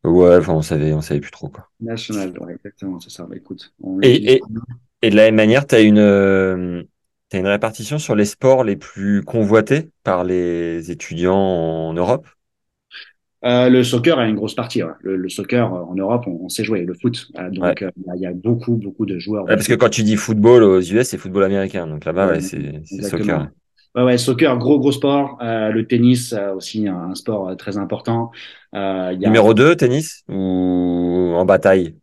Ouais, 0.05 0.37
enfin, 0.37 0.53
on 0.53 0.61
savait, 0.61 0.93
on 0.93 1.01
savait 1.01 1.19
plus 1.19 1.31
trop, 1.31 1.49
quoi. 1.49 1.69
National, 1.81 2.33
ouais, 2.39 2.53
exactement, 2.53 2.99
c'est 2.99 3.09
ça. 3.09 3.25
Bah, 3.25 3.35
écoute. 3.35 3.73
Et, 4.01 4.33
et, 4.33 4.41
et, 5.01 5.09
de 5.09 5.15
la 5.15 5.23
même 5.23 5.35
manière, 5.35 5.65
tu 5.65 5.75
as 5.75 5.81
une, 5.81 5.99
euh, 5.99 6.83
as 7.31 7.37
une 7.37 7.47
répartition 7.47 7.97
sur 7.97 8.15
les 8.15 8.25
sports 8.25 8.63
les 8.63 8.75
plus 8.75 9.23
convoités 9.23 9.89
par 10.03 10.23
les 10.23 10.91
étudiants 10.91 11.35
en 11.35 11.93
Europe? 11.93 12.27
Euh, 13.43 13.69
le 13.69 13.83
soccer 13.83 14.17
a 14.17 14.27
une 14.27 14.35
grosse 14.35 14.55
partie. 14.55 14.81
Ouais. 14.81 14.93
Le, 15.01 15.17
le, 15.17 15.29
soccer 15.29 15.71
en 15.71 15.93
Europe, 15.93 16.23
on, 16.25 16.45
on, 16.45 16.49
sait 16.49 16.63
jouer. 16.63 16.83
Le 16.83 16.95
foot, 16.95 17.27
euh, 17.37 17.51
donc 17.51 17.81
il 17.81 18.11
ouais. 18.11 18.17
y 18.17 18.25
a 18.25 18.33
beaucoup, 18.33 18.75
beaucoup 18.75 19.05
de 19.05 19.19
joueurs. 19.19 19.45
parce 19.45 19.67
que 19.67 19.75
quand 19.75 19.89
tu 19.89 20.01
dis 20.03 20.15
football 20.15 20.63
aux 20.63 20.81
US, 20.81 21.07
c'est 21.07 21.17
football 21.17 21.43
américain. 21.43 21.85
Donc 21.85 22.05
là-bas, 22.05 22.27
ouais, 22.27 22.41
c'est 22.41 22.81
soccer. 23.03 23.49
Ouais, 23.95 24.03
ouais, 24.03 24.17
soccer, 24.17 24.57
gros, 24.57 24.79
gros 24.79 24.91
sport. 24.91 25.37
Euh, 25.41 25.69
le 25.69 25.87
tennis, 25.87 26.33
aussi 26.55 26.87
un, 26.87 26.95
un 27.11 27.15
sport 27.15 27.55
très 27.57 27.77
important. 27.77 28.31
Euh, 28.73 29.13
y 29.17 29.25
a... 29.25 29.29
Numéro 29.29 29.53
2, 29.53 29.75
tennis 29.75 30.23
ou 30.27 31.33
en 31.35 31.45
bataille? 31.45 31.95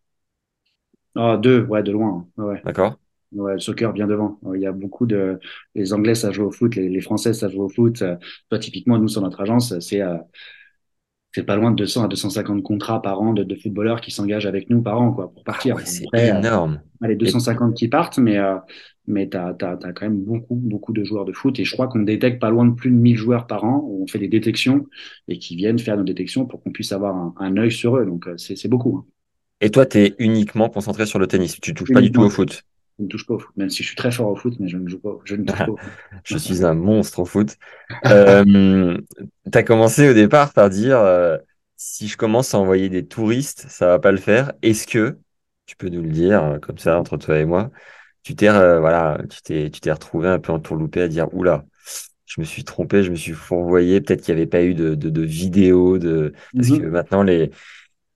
Ah, 1.15 1.37
deux, 1.37 1.65
ouais, 1.67 1.83
de 1.83 1.93
loin. 1.93 2.27
Ouais. 2.37 2.63
D'accord. 2.65 2.97
Ouais, 3.33 3.55
le 3.55 3.61
soccer 3.61 3.93
bien 3.93 4.07
devant. 4.07 4.39
Il 4.55 4.61
y 4.61 4.67
a 4.67 4.73
beaucoup 4.73 5.07
de 5.07 5.41
les 5.75 5.93
Anglais 5.95 6.15
ça 6.15 6.33
joue 6.33 6.45
au 6.45 6.53
foot, 6.53 6.77
les, 6.77 6.89
les 6.89 7.01
Français 7.01 7.33
ça 7.35 7.49
joue 7.49 7.63
au 7.63 7.69
foot. 7.71 8.03
Toi 8.51 8.59
typiquement 8.59 8.99
nous 8.99 9.09
sur 9.09 9.23
notre 9.23 9.41
agence 9.41 9.79
c'est 9.81 10.03
euh, 10.03 10.17
c'est 11.35 11.45
pas 11.45 11.57
loin 11.57 11.71
de 11.71 11.77
200 11.77 12.05
à 12.05 12.09
250 12.09 12.63
contrats 12.63 13.01
par 13.01 13.21
an 13.21 13.33
de, 13.33 13.43
de 13.43 13.55
footballeurs 13.55 14.01
qui 14.01 14.11
s'engagent 14.11 14.47
avec 14.47 14.71
nous 14.71 14.83
par 14.83 15.01
an 15.01 15.13
quoi 15.13 15.33
pour 15.33 15.45
partir. 15.45 15.75
Ah 15.77 15.81
ouais, 15.81 15.87
c'est 15.87 16.07
énorme. 16.15 16.81
Euh, 17.03 17.09
les 17.09 17.17
250 17.17 17.73
Et... 17.73 17.75
qui 17.75 17.89
partent 17.89 18.19
mais 18.19 18.39
euh, 18.39 18.57
mais 19.07 19.29
t'as 19.29 19.55
t'as 19.55 19.77
t'as 19.77 19.93
quand 19.93 20.07
même 20.07 20.21
beaucoup 20.23 20.55
beaucoup 20.55 20.93
de 20.93 21.05
joueurs 21.05 21.25
de 21.25 21.33
foot 21.33 21.59
et 21.59 21.65
je 21.65 21.73
crois 21.73 21.89
qu'on 21.89 22.01
détecte 22.01 22.41
pas 22.41 22.51
loin 22.51 22.67
de 22.67 22.75
plus 22.75 22.91
de 22.91 22.97
1000 22.97 23.17
joueurs 23.17 23.47
par 23.47 23.65
an. 23.65 23.85
On 23.89 24.07
fait 24.07 24.19
des 24.19 24.29
détections 24.29 24.87
et 25.29 25.39
qui 25.39 25.57
viennent 25.57 25.79
faire 25.79 25.97
nos 25.97 26.05
détections 26.05 26.47
pour 26.47 26.63
qu'on 26.63 26.71
puisse 26.71 26.93
avoir 26.93 27.17
un, 27.17 27.35
un 27.39 27.57
œil 27.57 27.73
sur 27.73 27.97
eux. 27.97 28.05
Donc 28.07 28.29
c'est 28.37 28.57
c'est 28.57 28.69
beaucoup. 28.69 28.99
Hein. 28.99 29.07
Et 29.63 29.71
toi, 29.71 29.87
tu 29.87 29.99
es 29.99 30.15
uniquement 30.19 30.69
concentré 30.69 31.07
sur 31.07 31.21
le 31.21 31.29
tennis. 31.29 31.61
Tu 31.61 31.73
touches 31.73 31.91
uniquement. 31.91 32.01
pas 32.01 32.03
du 32.03 32.11
tout 32.11 32.23
au 32.23 32.31
foot. 32.31 32.65
Je 32.99 33.05
ne 33.05 33.09
touche 33.09 33.27
pas 33.27 33.35
au 33.35 33.39
foot, 33.39 33.57
même 33.57 33.71
si 33.71 33.83
je 33.83 33.89
suis 33.89 33.97
très 33.97 34.11
fort 34.13 34.29
au 34.29 34.37
foot, 34.37 34.55
mais 34.61 34.69
je 34.69 34.77
ne 34.77 34.89
joue 34.89 34.99
pas. 34.99 35.19
Je 35.25 35.37
ne 35.37 35.45
touche 35.45 35.65
pas 35.65 35.73
au 35.73 35.77
foot. 35.77 35.93
je 36.25 36.39
suis 36.39 36.65
un 36.65 36.75
monstre 36.75 37.21
au 37.21 37.25
foot. 37.25 37.57
euh, 38.07 38.99
tu 39.51 39.59
as 39.59 39.63
commencé 39.63 40.09
au 40.09 40.15
départ 40.15 40.53
par 40.53 40.71
dire 40.71 40.99
euh, 40.99 41.39
si 41.77 42.09
je 42.09 42.17
commence 42.17 42.55
à 42.55 42.59
envoyer 42.59 42.89
des 42.89 43.07
touristes, 43.07 43.67
ça 43.69 43.87
va 43.87 43.99
pas 43.99 44.13
le 44.13 44.19
faire. 44.19 44.53
Est-ce 44.63 44.87
que 44.87 45.19
tu 45.67 45.77
peux 45.77 45.89
nous 45.89 46.03
le 46.03 46.11
dire 46.11 46.45
euh, 46.45 46.59
comme 46.59 46.79
ça 46.79 46.99
entre 46.99 47.17
toi 47.17 47.39
et 47.39 47.45
moi 47.45 47.71
Tu 48.23 48.35
t'es 48.37 48.49
euh, 48.49 48.81
voilà, 48.81 49.19
tu 49.31 49.43
t'es 49.43 49.71
tu 49.71 49.81
t'es 49.81 49.93
retrouvé 49.93 50.29
un 50.29 50.39
peu 50.39 50.53
entourloupé 50.53 51.03
à 51.03 51.09
dire 51.09 51.33
oula, 51.35 51.65
je 52.27 52.41
me 52.41 52.45
suis 52.47 52.65
trompé, 52.65 53.03
je 53.03 53.11
me 53.11 53.17
suis 53.17 53.33
fourvoyé. 53.33 54.01
Peut-être 54.01 54.23
qu'il 54.23 54.35
n'y 54.35 54.41
avait 54.41 54.51
pas 54.51 54.63
eu 54.63 54.75
de, 54.75 54.95
de, 54.95 55.11
de 55.11 55.23
vidéo 55.23 55.99
de 55.99 56.33
parce 56.57 56.71
mm 56.71 56.75
-hmm. 56.75 56.81
que 56.81 56.87
maintenant 56.87 57.23
les 57.23 57.51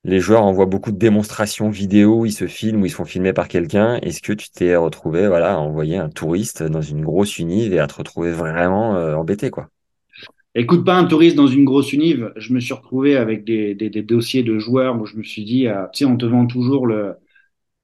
les 0.07 0.21
joueurs 0.21 0.45
envoient 0.45 0.67
beaucoup 0.67 0.93
de 0.93 0.99
démonstrations 0.99 1.69
vidéo, 1.69 2.27
ils 2.27 2.33
se 2.33 2.47
filment 2.47 2.83
ou 2.83 2.87
ils 2.87 2.91
se 2.91 2.95
font 2.95 3.05
filmer 3.05 3.33
par 3.33 3.49
quelqu'un. 3.49 3.97
Est-ce 4.03 4.23
que 4.23 4.33
tu 4.33 4.51
t'es 4.51 4.77
retrouvé 4.77 5.27
voilà, 5.27 5.55
à 5.55 5.57
envoyer 5.57 5.97
un 5.97 6.09
touriste 6.09 6.63
dans 6.63 6.81
une 6.81 7.03
grosse 7.03 7.41
unive 7.41 7.75
et 7.75 7.81
à 7.81 7.89
te 7.89 7.97
retrouver 7.97 8.31
vraiment 8.31 8.97
euh, 8.97 9.17
embêté 9.17 9.51
quoi? 9.51 9.69
Écoute, 10.55 10.85
pas 10.85 10.95
un 10.95 11.07
touriste 11.07 11.35
dans 11.35 11.49
une 11.49 11.65
grosse 11.65 11.93
unive. 11.93 12.33
Je 12.37 12.53
me 12.53 12.61
suis 12.61 12.73
retrouvé 12.73 13.17
avec 13.17 13.43
des, 13.45 13.75
dossiers 14.03 14.45
de 14.45 14.59
joueurs 14.59 14.99
où 15.01 15.07
je 15.07 15.17
me 15.17 15.25
suis 15.25 15.45
dit, 15.45 15.67
euh, 15.67 15.87
tu 15.93 15.99
sais, 15.99 16.05
on 16.05 16.17
te 16.17 16.25
vend 16.25 16.47
toujours 16.47 16.87
le 16.87 17.15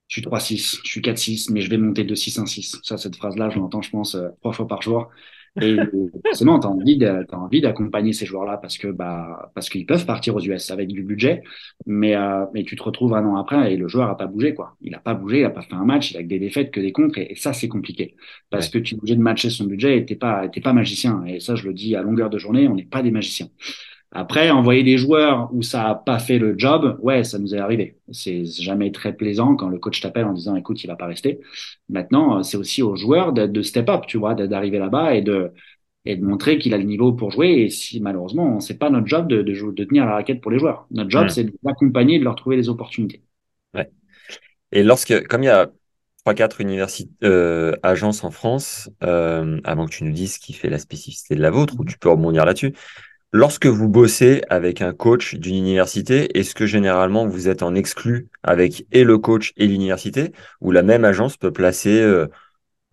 je 0.06 0.20
suis 0.20 0.22
3-6, 0.22 0.80
je 0.84 0.90
suis 0.90 1.00
4-6, 1.00 1.50
mais 1.50 1.62
je 1.62 1.70
vais 1.70 1.78
monter 1.78 2.04
de 2.04 2.14
6 2.14 2.38
en 2.38 2.44
6. 2.44 2.80
Ça, 2.82 2.98
cette 2.98 3.16
phrase-là, 3.16 3.48
je 3.48 3.58
l'entends, 3.58 3.80
je 3.80 3.90
pense, 3.90 4.14
euh, 4.14 4.28
trois 4.40 4.52
fois 4.52 4.68
par 4.68 4.82
jour. 4.82 5.08
Et 5.60 5.86
forcément, 6.24 6.58
tu 6.58 6.66
as 6.66 6.70
envie 6.70 6.98
t'as 6.98 7.36
envie 7.36 7.60
d'accompagner 7.60 8.12
ces 8.14 8.26
joueurs-là 8.26 8.56
parce 8.56 8.78
que 8.78 8.88
bah 8.88 9.52
parce 9.54 9.68
qu'ils 9.68 9.86
peuvent 9.86 10.06
partir 10.06 10.34
aux 10.34 10.40
US 10.40 10.70
avec 10.70 10.88
du 10.88 11.02
budget, 11.02 11.42
mais 11.86 12.16
euh, 12.16 12.46
mais 12.54 12.64
tu 12.64 12.74
te 12.74 12.82
retrouves 12.82 13.14
un 13.14 13.24
an 13.26 13.36
après 13.36 13.72
et 13.72 13.76
le 13.76 13.86
joueur 13.86 14.08
a 14.08 14.16
pas 14.16 14.26
bougé 14.26 14.54
quoi. 14.54 14.76
Il 14.80 14.94
a 14.94 14.98
pas 14.98 15.14
bougé, 15.14 15.40
il 15.40 15.44
a 15.44 15.50
pas 15.50 15.62
fait 15.62 15.74
un 15.74 15.84
match, 15.84 16.10
il 16.12 16.16
a 16.16 16.22
que 16.22 16.28
des 16.28 16.38
défaites, 16.38 16.70
que 16.70 16.80
des 16.80 16.90
contres 16.92 17.18
et, 17.18 17.32
et 17.32 17.34
ça 17.36 17.52
c'est 17.52 17.68
compliqué 17.68 18.16
parce 18.50 18.68
que 18.70 18.78
tu 18.78 18.94
es 18.94 18.98
obligé 18.98 19.14
de 19.16 19.20
matcher 19.22 19.50
son 19.50 19.64
budget 19.66 19.98
et 19.98 20.06
t'es 20.06 20.16
pas 20.16 20.48
t'es 20.48 20.60
pas 20.62 20.72
magicien 20.72 21.22
et 21.26 21.38
ça 21.38 21.54
je 21.54 21.66
le 21.68 21.74
dis 21.74 21.96
à 21.96 22.02
longueur 22.02 22.30
de 22.30 22.38
journée, 22.38 22.66
on 22.68 22.74
n'est 22.74 22.84
pas 22.84 23.02
des 23.02 23.10
magiciens. 23.10 23.48
Après, 24.14 24.50
envoyer 24.50 24.82
des 24.82 24.98
joueurs 24.98 25.48
où 25.52 25.62
ça 25.62 25.88
a 25.88 25.94
pas 25.94 26.18
fait 26.18 26.38
le 26.38 26.58
job, 26.58 26.98
ouais, 27.00 27.24
ça 27.24 27.38
nous 27.38 27.54
est 27.54 27.58
arrivé. 27.58 27.96
C'est 28.10 28.44
jamais 28.44 28.92
très 28.92 29.14
plaisant 29.14 29.56
quand 29.56 29.68
le 29.68 29.78
coach 29.78 30.00
t'appelle 30.02 30.26
en 30.26 30.34
disant, 30.34 30.54
écoute, 30.54 30.84
il 30.84 30.86
va 30.86 30.96
pas 30.96 31.06
rester. 31.06 31.40
Maintenant, 31.88 32.42
c'est 32.42 32.58
aussi 32.58 32.82
aux 32.82 32.94
joueurs 32.94 33.32
de, 33.32 33.46
de 33.46 33.62
step 33.62 33.88
up, 33.88 34.02
tu 34.06 34.18
vois, 34.18 34.34
d'arriver 34.34 34.78
là-bas 34.78 35.14
et 35.14 35.22
de 35.22 35.52
et 36.04 36.16
de 36.16 36.24
montrer 36.24 36.58
qu'il 36.58 36.74
a 36.74 36.78
le 36.78 36.84
niveau 36.84 37.12
pour 37.12 37.30
jouer. 37.30 37.62
Et 37.62 37.70
si 37.70 38.00
malheureusement, 38.00 38.60
c'est 38.60 38.78
pas 38.78 38.90
notre 38.90 39.06
job 39.06 39.28
de, 39.28 39.42
de, 39.42 39.54
jouer, 39.54 39.72
de 39.72 39.84
tenir 39.84 40.04
la 40.04 40.14
raquette 40.14 40.40
pour 40.40 40.50
les 40.50 40.58
joueurs. 40.58 40.86
Notre 40.90 41.10
job, 41.10 41.28
c'est 41.28 41.46
d'accompagner, 41.62 42.18
de 42.18 42.24
leur 42.24 42.34
trouver 42.34 42.56
des 42.56 42.68
opportunités. 42.68 43.22
Ouais. 43.72 43.88
Et 44.72 44.82
lorsque, 44.82 45.26
comme 45.28 45.42
il 45.42 45.46
y 45.46 45.50
a 45.50 45.70
trois 46.24 46.34
quatre 46.34 46.60
universités 46.60 47.10
euh, 47.24 47.74
agences 47.82 48.24
en 48.24 48.30
France, 48.30 48.90
euh, 49.02 49.60
avant 49.64 49.86
que 49.86 49.92
tu 49.92 50.04
nous 50.04 50.12
dises 50.12 50.34
ce 50.34 50.38
qui 50.40 50.52
fait 50.52 50.70
la 50.70 50.78
spécificité 50.78 51.34
de 51.34 51.40
la 51.40 51.50
vôtre, 51.50 51.74
ou 51.78 51.84
tu 51.84 51.98
peux 51.98 52.08
rebondir 52.10 52.44
là-dessus. 52.44 52.74
Lorsque 53.34 53.64
vous 53.64 53.88
bossez 53.88 54.42
avec 54.50 54.82
un 54.82 54.92
coach 54.92 55.36
d'une 55.36 55.56
université, 55.56 56.38
est-ce 56.38 56.54
que 56.54 56.66
généralement 56.66 57.26
vous 57.26 57.48
êtes 57.48 57.62
en 57.62 57.74
exclu 57.74 58.28
avec 58.42 58.84
et 58.92 59.04
le 59.04 59.16
coach 59.16 59.54
et 59.56 59.66
l'université, 59.66 60.32
ou 60.60 60.70
la 60.70 60.82
même 60.82 61.06
agence 61.06 61.38
peut 61.38 61.50
placer, 61.50 61.98
euh, 62.02 62.26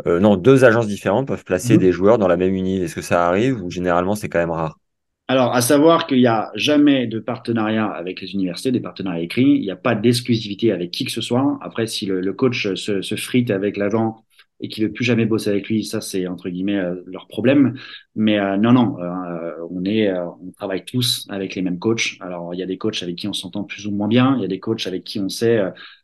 euh, 0.07 0.21
non, 0.21 0.37
deux 0.37 0.63
agences 0.63 0.87
différentes 0.87 1.27
peuvent 1.27 1.43
placer 1.43 1.75
mmh. 1.75 1.79
des 1.79 1.91
joueurs 1.91 2.17
dans 2.19 2.29
la 2.29 2.37
même 2.37 2.55
unité 2.55 2.85
Est-ce 2.85 2.95
que 2.95 3.01
ça 3.01 3.27
arrive 3.27 3.61
ou 3.61 3.69
généralement 3.69 4.15
c'est 4.15 4.29
quand 4.29 4.39
même 4.39 4.51
rare? 4.51 4.79
Alors, 5.27 5.53
à 5.53 5.61
savoir 5.61 6.07
qu'il 6.07 6.19
n'y 6.19 6.27
a 6.27 6.51
jamais 6.55 7.05
de 7.05 7.19
partenariat 7.19 7.85
avec 7.85 8.21
les 8.21 8.33
universités, 8.33 8.71
des 8.71 8.79
partenariats 8.79 9.21
écrits. 9.21 9.43
Il 9.43 9.61
n'y 9.61 9.71
a 9.71 9.75
pas 9.75 9.93
d'exclusivité 9.93 10.71
avec 10.71 10.89
qui 10.91 11.03
que 11.03 11.11
ce 11.11 11.21
soit. 11.21 11.59
Après, 11.61 11.85
si 11.85 12.05
le, 12.05 12.21
le 12.21 12.33
coach 12.33 12.73
se, 12.75 13.01
se 13.01 13.15
frite 13.15 13.51
avec 13.51 13.75
l'agent 13.75 14.23
et 14.61 14.67
qui 14.67 14.81
veut 14.81 14.91
plus 14.91 15.05
jamais 15.05 15.25
bosser 15.25 15.49
avec 15.49 15.69
lui, 15.69 15.83
ça 15.83 16.01
c'est 16.01 16.27
entre 16.27 16.49
guillemets 16.49 16.77
euh, 16.77 16.95
leur 17.05 17.27
problème. 17.27 17.77
Mais 18.15 18.39
euh, 18.39 18.57
non, 18.57 18.73
non, 18.73 18.99
euh, 18.99 19.53
on 19.69 19.85
est, 19.85 20.11
on 20.11 20.51
travaille 20.57 20.83
tous 20.85 21.25
avec 21.29 21.55
les 21.55 21.61
mêmes 21.61 21.79
coachs. 21.79 22.17
Alors 22.19 22.53
il 22.53 22.59
y 22.59 22.63
a 22.63 22.65
des 22.65 22.77
coachs 22.77 23.01
avec 23.03 23.15
qui 23.15 23.27
on 23.27 23.33
s'entend 23.33 23.63
plus 23.63 23.87
ou 23.87 23.91
moins 23.91 24.07
bien, 24.07 24.35
il 24.37 24.41
y 24.41 24.45
a 24.45 24.47
des 24.47 24.59
coachs 24.59 24.87
avec 24.87 25.03
qui 25.03 25.19
on 25.19 25.29
sait 25.29 25.61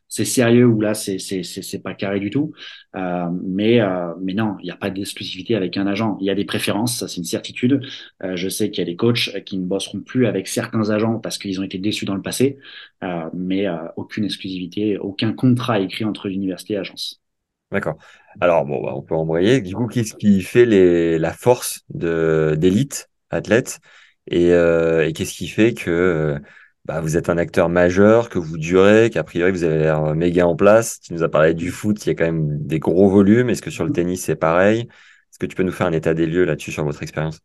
c'est 0.08 0.24
sérieux 0.24 0.66
ou 0.66 0.80
là 0.80 0.94
c'est 0.94 1.18
c'est 1.18 1.42
c'est 1.42 1.62
c'est 1.62 1.82
pas 1.82 1.92
carré 1.92 2.20
du 2.20 2.30
tout. 2.30 2.52
mais 2.94 3.80
mais 4.22 4.34
non, 4.34 4.56
il 4.60 4.64
n'y 4.64 4.70
a 4.70 4.76
pas 4.76 4.90
d'exclusivité 4.90 5.56
avec 5.56 5.76
un 5.76 5.86
agent. 5.86 6.16
Il 6.20 6.26
y 6.26 6.30
a 6.30 6.34
des 6.34 6.44
préférences, 6.44 6.98
ça 6.98 7.08
c'est 7.08 7.16
une 7.16 7.24
certitude. 7.24 7.80
je 8.22 8.48
sais 8.48 8.70
qu'il 8.70 8.78
y 8.78 8.86
a 8.86 8.90
des 8.90 8.96
coachs 8.96 9.42
qui 9.44 9.58
ne 9.58 9.66
bosseront 9.66 10.00
plus 10.00 10.26
avec 10.26 10.48
certains 10.48 10.90
agents 10.90 11.18
parce 11.18 11.38
qu'ils 11.38 11.60
ont 11.60 11.64
été 11.64 11.78
déçus 11.78 12.04
dans 12.04 12.14
le 12.14 12.22
passé, 12.22 12.58
mais 13.34 13.66
aucune 13.96 14.24
exclusivité, 14.24 14.96
aucun 14.98 15.32
contrat 15.32 15.80
écrit 15.80 16.04
entre 16.04 16.28
l'université 16.28 16.74
et 16.74 16.76
l'agence. 16.76 17.20
D'accord. 17.72 17.96
Alors, 18.40 18.64
bon, 18.66 18.82
bah, 18.82 18.92
on 18.94 19.02
peut 19.02 19.14
embrayer. 19.14 19.60
Du 19.60 19.74
coup, 19.74 19.86
qu'est-ce 19.86 20.14
qui 20.14 20.42
fait 20.42 20.66
les, 20.66 21.18
la 21.18 21.32
force 21.32 21.80
de, 21.90 22.54
d'élite 22.58 23.08
athlète? 23.30 23.80
Et, 24.28 24.52
euh, 24.52 25.06
et 25.08 25.12
qu'est-ce 25.12 25.32
qui 25.32 25.48
fait 25.48 25.72
que 25.72 26.38
bah, 26.84 27.00
vous 27.00 27.16
êtes 27.16 27.30
un 27.30 27.38
acteur 27.38 27.68
majeur, 27.68 28.28
que 28.28 28.38
vous 28.38 28.58
durez, 28.58 29.10
qu'a 29.10 29.24
priori 29.24 29.52
vous 29.52 29.64
avez 29.64 29.78
l'air 29.78 30.14
méga 30.14 30.46
en 30.46 30.56
place? 30.56 31.00
Tu 31.00 31.14
nous 31.14 31.22
as 31.22 31.28
parlé 31.28 31.54
du 31.54 31.70
foot, 31.70 32.04
il 32.04 32.08
y 32.10 32.12
a 32.12 32.14
quand 32.14 32.24
même 32.24 32.58
des 32.66 32.78
gros 32.78 33.08
volumes. 33.08 33.48
Est-ce 33.50 33.62
que 33.62 33.70
sur 33.70 33.84
le 33.84 33.92
tennis 33.92 34.24
c'est 34.24 34.36
pareil? 34.36 34.80
Est-ce 34.82 35.38
que 35.38 35.46
tu 35.46 35.56
peux 35.56 35.62
nous 35.62 35.72
faire 35.72 35.86
un 35.86 35.92
état 35.92 36.14
des 36.14 36.26
lieux 36.26 36.44
là-dessus 36.44 36.72
sur 36.72 36.84
votre 36.84 37.02
expérience? 37.02 37.40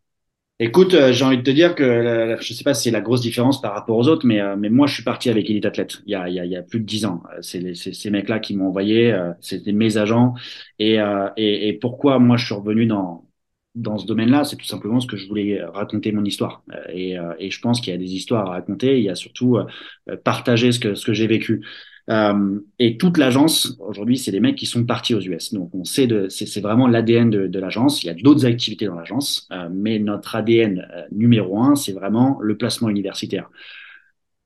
Écoute, 0.60 0.94
euh, 0.94 1.12
j'ai 1.12 1.26
envie 1.26 1.38
de 1.38 1.42
te 1.42 1.50
dire 1.50 1.74
que 1.74 1.82
euh, 1.84 2.38
je 2.40 2.54
sais 2.54 2.64
pas 2.64 2.76
si 2.76 2.84
c'est 2.84 2.92
la 2.92 3.02
grosse 3.02 3.22
différence 3.22 3.60
par 3.62 3.74
rapport 3.74 3.98
aux 3.98 4.08
autres, 4.08 4.28
mais, 4.28 4.40
euh, 4.40 4.56
mais 4.56 4.70
moi 4.70 4.86
je 4.86 4.94
suis 4.94 5.04
parti 5.04 5.30
avec 5.32 5.50
Elite 5.50 5.66
Athlète 5.66 6.02
il 6.06 6.12
y 6.12 6.16
a, 6.16 6.30
il 6.30 6.36
il 6.36 6.52
y 6.52 6.56
a 6.56 6.62
plus 6.62 6.80
de 6.80 6.86
dix 6.86 7.04
ans. 7.06 7.24
C'est 7.42 7.60
les- 7.60 7.74
c'est 7.74 7.94
ces 7.94 8.12
mecs-là 8.12 8.40
qui 8.40 8.56
m'ont 8.56 8.68
envoyé, 8.68 9.12
euh, 9.12 9.32
c'était 9.42 9.72
mes 9.72 9.98
agents. 9.98 10.36
Et, 10.78 11.00
euh, 11.00 11.30
et, 11.36 11.70
et 11.70 11.74
pourquoi 11.74 12.20
moi 12.20 12.38
je 12.38 12.46
suis 12.46 12.54
revenu 12.54 12.86
dans, 12.86 13.26
dans 13.74 13.98
ce 13.98 14.06
domaine-là, 14.06 14.44
c'est 14.44 14.56
tout 14.56 14.66
simplement 14.66 15.00
ce 15.00 15.08
que 15.08 15.18
je 15.18 15.28
voulais 15.28 15.64
raconter 15.64 16.12
mon 16.12 16.24
histoire. 16.26 16.64
Euh, 16.74 16.84
Et, 16.94 17.18
euh, 17.18 17.34
et 17.40 17.50
je 17.50 17.60
pense 17.60 17.82
qu'il 17.82 17.92
y 17.92 17.96
a 17.96 18.00
des 18.00 18.14
histoires 18.14 18.46
à 18.48 18.52
raconter, 18.52 19.00
il 19.00 19.04
y 19.04 19.10
a 19.10 19.16
surtout 19.16 19.58
euh, 19.58 20.18
partager 20.24 20.72
ce 20.72 20.80
que, 20.80 20.94
ce 20.94 21.06
que 21.08 21.14
j'ai 21.14 21.26
vécu. 21.28 21.66
Euh, 22.12 22.60
et 22.78 22.98
toute 22.98 23.18
l'agence, 23.18 23.78
aujourd'hui, 23.80 24.18
c'est 24.18 24.32
des 24.32 24.42
mecs 24.42 24.58
qui 24.58 24.66
sont 24.66 24.86
partis 24.86 25.16
aux 25.16 25.22
US. 25.22 25.54
Donc, 25.54 25.74
on 25.74 25.86
sait 25.86 26.08
de, 26.08 26.28
c'est, 26.30 26.60
vraiment 26.60 26.88
l'ADN 26.88 27.30
de, 27.30 27.48
de 27.48 27.60
l'agence. 27.60 28.04
Il 28.04 28.08
y 28.08 28.10
a 28.10 28.14
d'autres 28.14 28.46
activités 28.46 28.86
dans 28.86 28.96
l'agence, 28.96 29.48
euh, 29.52 29.70
mais 29.72 29.98
notre 29.98 30.36
ADN 30.36 30.86
euh, 30.94 31.04
numéro 31.12 31.60
un, 31.62 31.76
c'est 31.76 31.94
vraiment 31.94 32.38
le 32.42 32.58
placement 32.58 32.90
universitaire. 32.90 33.50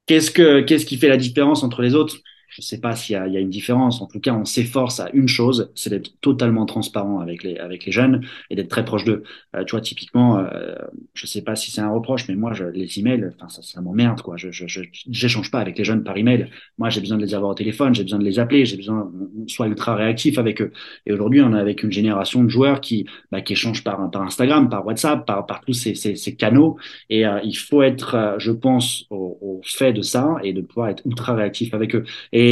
Qu'est-ce 0.05 0.29
que, 0.29 0.61
qu'est-ce 0.61 0.85
qui 0.85 0.97
fait 0.97 1.09
la 1.09 1.17
différence 1.17 1.63
entre 1.63 1.81
les 1.81 1.95
autres? 1.95 2.17
Je 2.55 2.61
sais 2.61 2.79
pas 2.79 2.95
s'il 2.95 3.17
y 3.17 3.31
y 3.33 3.37
a 3.37 3.39
une 3.39 3.49
différence. 3.49 4.01
En 4.01 4.07
tout 4.07 4.21
cas, 4.21 4.33
on 4.33 4.45
s'efforce 4.45 5.01
à 5.01 5.09
une 5.13 5.27
chose, 5.27 5.71
c'est 5.75 5.89
d'être 5.89 6.11
totalement 6.21 6.65
transparent 6.65 7.19
avec 7.19 7.43
les, 7.43 7.57
avec 7.57 7.85
les 7.85 7.91
jeunes 7.91 8.21
et 8.49 8.55
d'être 8.55 8.69
très 8.69 8.85
proche 8.85 9.03
d'eux. 9.03 9.23
Euh, 9.55 9.65
tu 9.65 9.71
vois, 9.71 9.81
typiquement, 9.81 10.39
euh, 10.39 10.75
je 11.13 11.25
sais 11.25 11.41
pas 11.41 11.57
si 11.57 11.69
c'est 11.69 11.81
un 11.81 11.89
reproche, 11.91 12.29
mais 12.29 12.35
moi, 12.35 12.53
je, 12.53 12.63
les 12.63 12.97
emails, 12.97 13.29
enfin, 13.35 13.49
ça, 13.49 13.61
ça 13.61 13.81
m'emmerde, 13.81 14.21
quoi. 14.21 14.37
Je, 14.37 14.49
j'échange 15.09 15.51
pas 15.51 15.59
avec 15.59 15.77
les 15.77 15.83
jeunes 15.83 16.03
par 16.03 16.15
email. 16.15 16.49
Moi, 16.77 16.89
j'ai 16.89 17.01
besoin 17.01 17.17
de 17.17 17.23
les 17.23 17.35
avoir 17.35 17.51
au 17.51 17.55
téléphone, 17.55 17.93
j'ai 17.93 18.03
besoin 18.03 18.19
de 18.19 18.23
les 18.23 18.39
appeler, 18.39 18.65
j'ai 18.65 18.77
besoin 18.77 19.01
qu'on 19.01 19.47
soit 19.49 19.67
ultra 19.67 19.95
réactif 19.95 20.37
avec 20.37 20.61
eux. 20.61 20.71
Et 21.05 21.11
aujourd'hui, 21.11 21.41
on 21.41 21.53
est 21.53 21.59
avec 21.59 21.83
une 21.83 21.91
génération 21.91 22.41
de 22.41 22.49
joueurs 22.49 22.79
qui, 22.79 23.05
bah, 23.31 23.41
qui 23.41 23.53
échangent 23.53 23.83
par, 23.83 24.09
par 24.11 24.21
Instagram, 24.21 24.69
par 24.69 24.85
WhatsApp, 24.85 25.25
par, 25.25 25.45
par 25.45 25.59
tous 25.61 25.73
ces, 25.73 25.95
ces, 25.95 26.35
canaux. 26.35 26.77
Et 27.09 27.25
euh, 27.25 27.39
il 27.43 27.57
faut 27.57 27.81
être, 27.81 28.15
euh, 28.15 28.35
je 28.39 28.51
pense, 28.51 29.05
au, 29.09 29.61
fait 29.63 29.93
de 29.93 30.01
ça 30.01 30.35
et 30.43 30.53
de 30.53 30.61
pouvoir 30.61 30.89
être 30.89 31.01
ultra 31.05 31.33
réactif 31.33 31.73
avec 31.73 31.95
eux. 31.95 32.03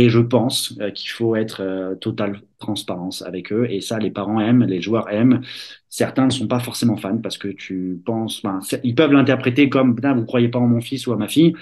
Je 0.09 0.19
pense 0.19 0.73
euh, 0.81 0.91
qu'il 0.91 1.09
faut 1.09 1.35
être 1.35 1.61
euh, 1.61 1.95
total 1.95 2.41
transparence 2.59 3.21
avec 3.21 3.51
eux. 3.51 3.67
Et 3.69 3.81
ça, 3.81 3.99
les 3.99 4.11
parents 4.11 4.39
aiment, 4.39 4.63
les 4.63 4.81
joueurs 4.81 5.09
aiment. 5.09 5.41
Certains 5.89 6.25
ne 6.25 6.31
sont 6.31 6.47
pas 6.47 6.59
forcément 6.59 6.97
fans 6.97 7.17
parce 7.17 7.37
que 7.37 7.49
tu 7.49 8.01
penses, 8.05 8.41
ils 8.83 8.95
peuvent 8.95 9.11
l'interpréter 9.11 9.69
comme, 9.69 9.95
vous 9.99 10.25
croyez 10.25 10.49
pas 10.49 10.59
en 10.59 10.67
mon 10.67 10.81
fils 10.81 11.07
ou 11.07 11.13
à 11.13 11.17
ma 11.17 11.27
fille. 11.27 11.53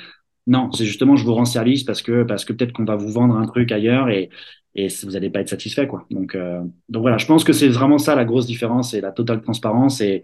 Non, 0.47 0.71
c'est 0.71 0.85
justement, 0.85 1.15
je 1.15 1.25
vous 1.25 1.33
rends 1.33 1.45
service 1.45 1.83
parce 1.83 2.01
que, 2.01 2.23
parce 2.23 2.45
que 2.45 2.53
peut-être 2.53 2.73
qu'on 2.73 2.85
va 2.85 2.95
vous 2.95 3.09
vendre 3.11 3.35
un 3.37 3.45
truc 3.45 3.71
ailleurs 3.71 4.09
et, 4.09 4.29
et 4.75 4.87
vous 5.03 5.11
n'allez 5.11 5.29
pas 5.29 5.41
être 5.41 5.49
satisfait, 5.49 5.87
quoi. 5.87 6.05
Donc, 6.11 6.35
euh, 6.35 6.61
donc 6.89 7.01
voilà, 7.01 7.17
je 7.17 7.25
pense 7.27 7.43
que 7.43 7.53
c'est 7.53 7.67
vraiment 7.69 7.97
ça 7.99 8.15
la 8.15 8.25
grosse 8.25 8.47
différence, 8.47 8.91
c'est 8.91 9.01
la 9.01 9.11
totale 9.11 9.41
transparence 9.41 10.01
et, 10.01 10.23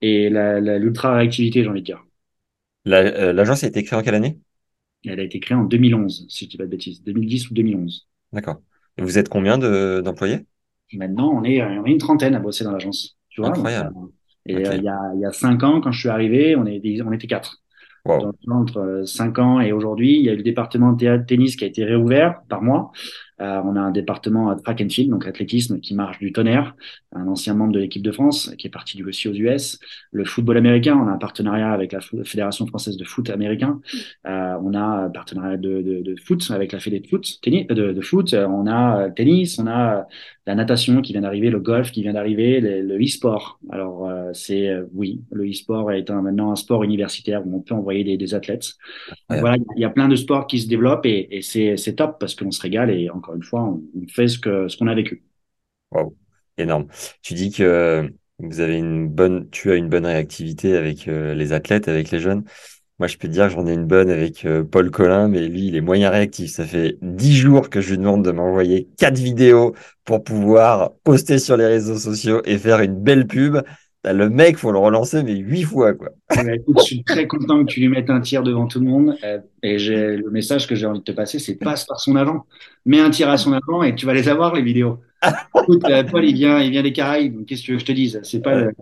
et 0.00 0.30
l'ultra 0.30 1.14
réactivité, 1.16 1.62
j'ai 1.64 1.68
envie 1.70 1.80
de 1.80 1.86
dire. 1.86 2.04
Euh, 2.88 3.32
L'agence 3.32 3.64
a 3.64 3.68
été 3.68 3.84
créée 3.84 3.98
en 3.98 4.02
quelle 4.02 4.14
année? 4.14 4.40
Elle 5.04 5.20
a 5.20 5.22
été 5.22 5.40
créée 5.40 5.56
en 5.56 5.64
2011, 5.64 6.26
si 6.28 6.44
je 6.44 6.50
dis 6.50 6.56
pas 6.56 6.64
de 6.64 6.70
bêtises, 6.70 7.02
2010 7.02 7.50
ou 7.50 7.54
2011. 7.54 8.08
D'accord. 8.32 8.60
Et 8.96 9.02
vous 9.02 9.18
êtes 9.18 9.28
combien 9.28 9.58
de 9.58 10.00
d'employés? 10.04 10.46
Maintenant, 10.92 11.30
on 11.32 11.44
est, 11.44 11.62
on 11.62 11.84
est 11.84 11.90
une 11.90 11.98
trentaine 11.98 12.34
à 12.34 12.40
bosser 12.40 12.64
dans 12.64 12.72
l'agence, 12.72 13.18
tu 13.28 13.40
vois. 13.40 13.50
donc, 13.50 13.58
Incroyable. 13.58 13.94
euh, 13.96 14.06
et 14.46 14.66
euh, 14.66 14.76
il 14.76 14.82
y 14.82 14.88
a, 14.88 14.98
il 15.14 15.20
y 15.20 15.26
a 15.26 15.32
cinq 15.32 15.62
ans, 15.62 15.80
quand 15.80 15.92
je 15.92 16.00
suis 16.00 16.08
arrivé, 16.08 16.56
on, 16.56 16.64
est, 16.66 16.80
on 17.02 17.12
était 17.12 17.26
quatre. 17.26 17.62
Wow. 18.04 18.20
Donc, 18.22 18.36
entre 18.50 18.78
euh, 18.78 19.04
cinq 19.04 19.38
ans 19.38 19.60
et 19.60 19.72
aujourd'hui, 19.72 20.16
il 20.18 20.24
y 20.24 20.30
a 20.30 20.32
eu 20.32 20.36
le 20.36 20.42
département 20.42 20.92
de 20.92 20.98
théâtre 20.98 21.26
tennis 21.26 21.56
qui 21.56 21.64
a 21.64 21.66
été 21.66 21.84
réouvert 21.84 22.40
par 22.48 22.62
mois. 22.62 22.90
Euh, 23.40 23.60
on 23.64 23.76
a 23.76 23.80
un 23.80 23.90
département 23.90 24.54
track 24.56 24.80
and 24.80 24.88
field, 24.88 25.10
donc 25.10 25.26
athlétisme, 25.26 25.80
qui 25.80 25.94
marche 25.94 26.18
du 26.18 26.32
tonnerre. 26.32 26.74
Un 27.14 27.26
ancien 27.26 27.54
membre 27.54 27.72
de 27.72 27.80
l'équipe 27.80 28.02
de 28.02 28.12
France 28.12 28.52
qui 28.58 28.66
est 28.66 28.70
parti 28.70 28.96
du 28.96 29.04
aussi 29.04 29.28
aux 29.28 29.32
US. 29.32 29.78
Le 30.10 30.24
football 30.24 30.56
américain, 30.56 30.96
on 30.96 31.08
a 31.08 31.12
un 31.12 31.18
partenariat 31.18 31.72
avec 31.72 31.92
la 31.92 32.00
Fédération 32.00 32.66
française 32.66 32.96
de 32.96 33.04
foot 33.04 33.30
américain. 33.30 33.80
Euh, 34.26 34.56
on 34.62 34.74
a 34.74 34.80
un 34.80 35.10
partenariat 35.10 35.56
de, 35.56 35.82
de, 35.82 36.02
de 36.02 36.16
foot 36.20 36.50
avec 36.50 36.72
la 36.72 36.80
Fédé 36.80 37.00
de 37.00 37.06
foot, 37.06 37.38
tennis, 37.42 37.66
euh, 37.70 37.74
de, 37.74 37.92
de 37.92 38.00
foot. 38.00 38.34
On 38.34 38.66
a 38.66 39.06
euh, 39.06 39.10
tennis, 39.10 39.58
on 39.58 39.66
a 39.66 40.00
euh, 40.00 40.02
la 40.48 40.54
natation 40.54 41.02
qui 41.02 41.12
vient 41.12 41.20
d'arriver, 41.20 41.50
le 41.50 41.60
golf 41.60 41.92
qui 41.92 42.02
vient 42.02 42.14
d'arriver, 42.14 42.60
le, 42.60 42.98
e-sport. 43.04 43.60
Alors 43.70 44.08
euh, 44.08 44.30
c'est 44.32 44.68
euh, 44.68 44.84
oui, 44.94 45.20
le 45.30 45.46
e-sport 45.48 45.92
est 45.92 46.10
un, 46.10 46.22
maintenant 46.22 46.50
un 46.50 46.56
sport 46.56 46.84
universitaire 46.84 47.46
où 47.46 47.54
on 47.54 47.60
peut 47.60 47.74
envoyer 47.74 48.02
des, 48.02 48.16
des 48.16 48.34
athlètes. 48.34 48.72
Voilà, 49.28 49.56
il 49.76 49.80
y 49.80 49.84
a 49.84 49.90
plein 49.90 50.08
de 50.08 50.16
sports 50.16 50.46
qui 50.46 50.58
se 50.58 50.66
développent 50.66 51.04
et, 51.04 51.28
et 51.30 51.42
c'est 51.42 51.76
c'est 51.76 51.96
top 51.96 52.16
parce 52.18 52.34
qu'on 52.34 52.50
se 52.50 52.62
régale 52.62 52.90
et 52.90 53.10
encore 53.10 53.27
une 53.34 53.42
fois, 53.42 53.62
on, 53.62 53.82
fait 54.08 54.28
ce 54.28 54.38
qu'on 54.38 54.86
a 54.86 54.94
vécu. 54.94 55.22
Wow. 55.90 56.16
Énorme. 56.56 56.86
Tu 57.22 57.34
dis 57.34 57.50
que 57.50 58.12
bonne, 59.08 59.48
tu 59.50 59.70
as 59.70 59.74
une 59.74 59.88
bonne 59.88 60.06
réactivité 60.06 60.76
avec 60.76 61.08
euh, 61.08 61.34
les 61.34 61.52
athlètes, 61.52 61.88
avec 61.88 62.10
les 62.10 62.20
jeunes. 62.20 62.44
Moi, 62.98 63.06
je 63.06 63.16
peux 63.16 63.28
te 63.28 63.32
dire 63.32 63.48
j'en 63.48 63.66
ai 63.66 63.72
une 63.72 63.86
bonne 63.86 64.10
avec 64.10 64.44
euh, 64.44 64.64
Paul 64.64 64.90
Collin, 64.90 65.28
mais 65.28 65.46
lui, 65.46 65.68
il 65.68 65.76
est 65.76 65.80
moyen 65.80 66.10
réactif. 66.10 66.50
Ça 66.50 66.64
fait 66.64 66.98
dix 67.00 67.36
jours 67.36 67.70
que 67.70 67.80
je 67.80 67.90
lui 67.90 67.98
demande 67.98 68.24
de 68.24 68.32
m'envoyer 68.32 68.88
quatre 68.96 69.18
vidéos 69.18 69.74
pour 70.04 70.24
pouvoir 70.24 70.92
poster 71.04 71.38
sur 71.38 71.56
les 71.56 71.66
réseaux 71.66 71.98
sociaux 71.98 72.42
et 72.44 72.58
faire 72.58 72.80
une 72.80 72.96
belle 72.96 73.26
pub. 73.26 73.58
Le 74.12 74.28
mec, 74.28 74.56
faut 74.56 74.72
le 74.72 74.78
relancer, 74.78 75.22
mais 75.22 75.36
huit 75.36 75.64
fois, 75.64 75.94
quoi. 75.94 76.10
Écoute, 76.52 76.78
je 76.78 76.84
suis 76.84 77.04
très 77.04 77.26
content 77.26 77.64
que 77.64 77.70
tu 77.72 77.80
lui 77.80 77.88
mettes 77.88 78.10
un 78.10 78.20
tir 78.20 78.42
devant 78.42 78.66
tout 78.66 78.80
le 78.80 78.86
monde. 78.86 79.16
euh, 79.24 79.38
et 79.62 79.78
j'ai 79.78 80.16
le 80.16 80.30
message 80.30 80.66
que 80.66 80.74
j'ai 80.74 80.86
envie 80.86 81.00
de 81.00 81.04
te 81.04 81.12
passer, 81.12 81.38
c'est 81.38 81.56
passe 81.56 81.84
par 81.84 82.00
son 82.00 82.16
agent. 82.16 82.44
Mets 82.86 83.00
un 83.00 83.10
tir 83.10 83.28
à 83.28 83.36
son 83.38 83.52
agent 83.52 83.82
et 83.82 83.94
tu 83.94 84.06
vas 84.06 84.14
les 84.14 84.28
avoir, 84.28 84.54
les 84.54 84.62
vidéos. 84.62 85.00
Écoute, 85.62 85.84
euh, 85.90 86.04
Paul, 86.04 86.24
il 86.24 86.34
vient, 86.34 86.60
il 86.60 86.70
vient 86.70 86.82
des 86.82 86.92
Caraïbes. 86.92 87.36
donc 87.36 87.46
Qu'est-ce 87.46 87.62
que 87.62 87.66
tu 87.66 87.72
veux 87.72 87.76
que 87.78 87.82
je 87.82 87.86
te 87.86 87.92
dise? 87.92 88.20
C'est 88.22 88.40
pas 88.40 88.54
le, 88.54 88.72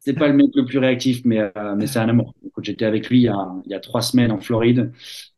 c'est 0.00 0.14
pas 0.14 0.28
le 0.28 0.34
mec 0.34 0.48
le 0.54 0.64
plus 0.64 0.78
réactif, 0.78 1.22
mais, 1.24 1.40
euh, 1.40 1.74
mais 1.76 1.86
c'est 1.86 1.98
un 1.98 2.08
amour. 2.08 2.34
Écoute, 2.46 2.64
j'étais 2.64 2.84
avec 2.84 3.08
lui 3.08 3.20
il 3.20 3.24
y 3.24 3.28
a, 3.28 3.48
il 3.64 3.70
y 3.70 3.74
a 3.74 3.80
trois 3.80 4.02
semaines 4.02 4.32
en 4.32 4.40
Floride. 4.40 4.92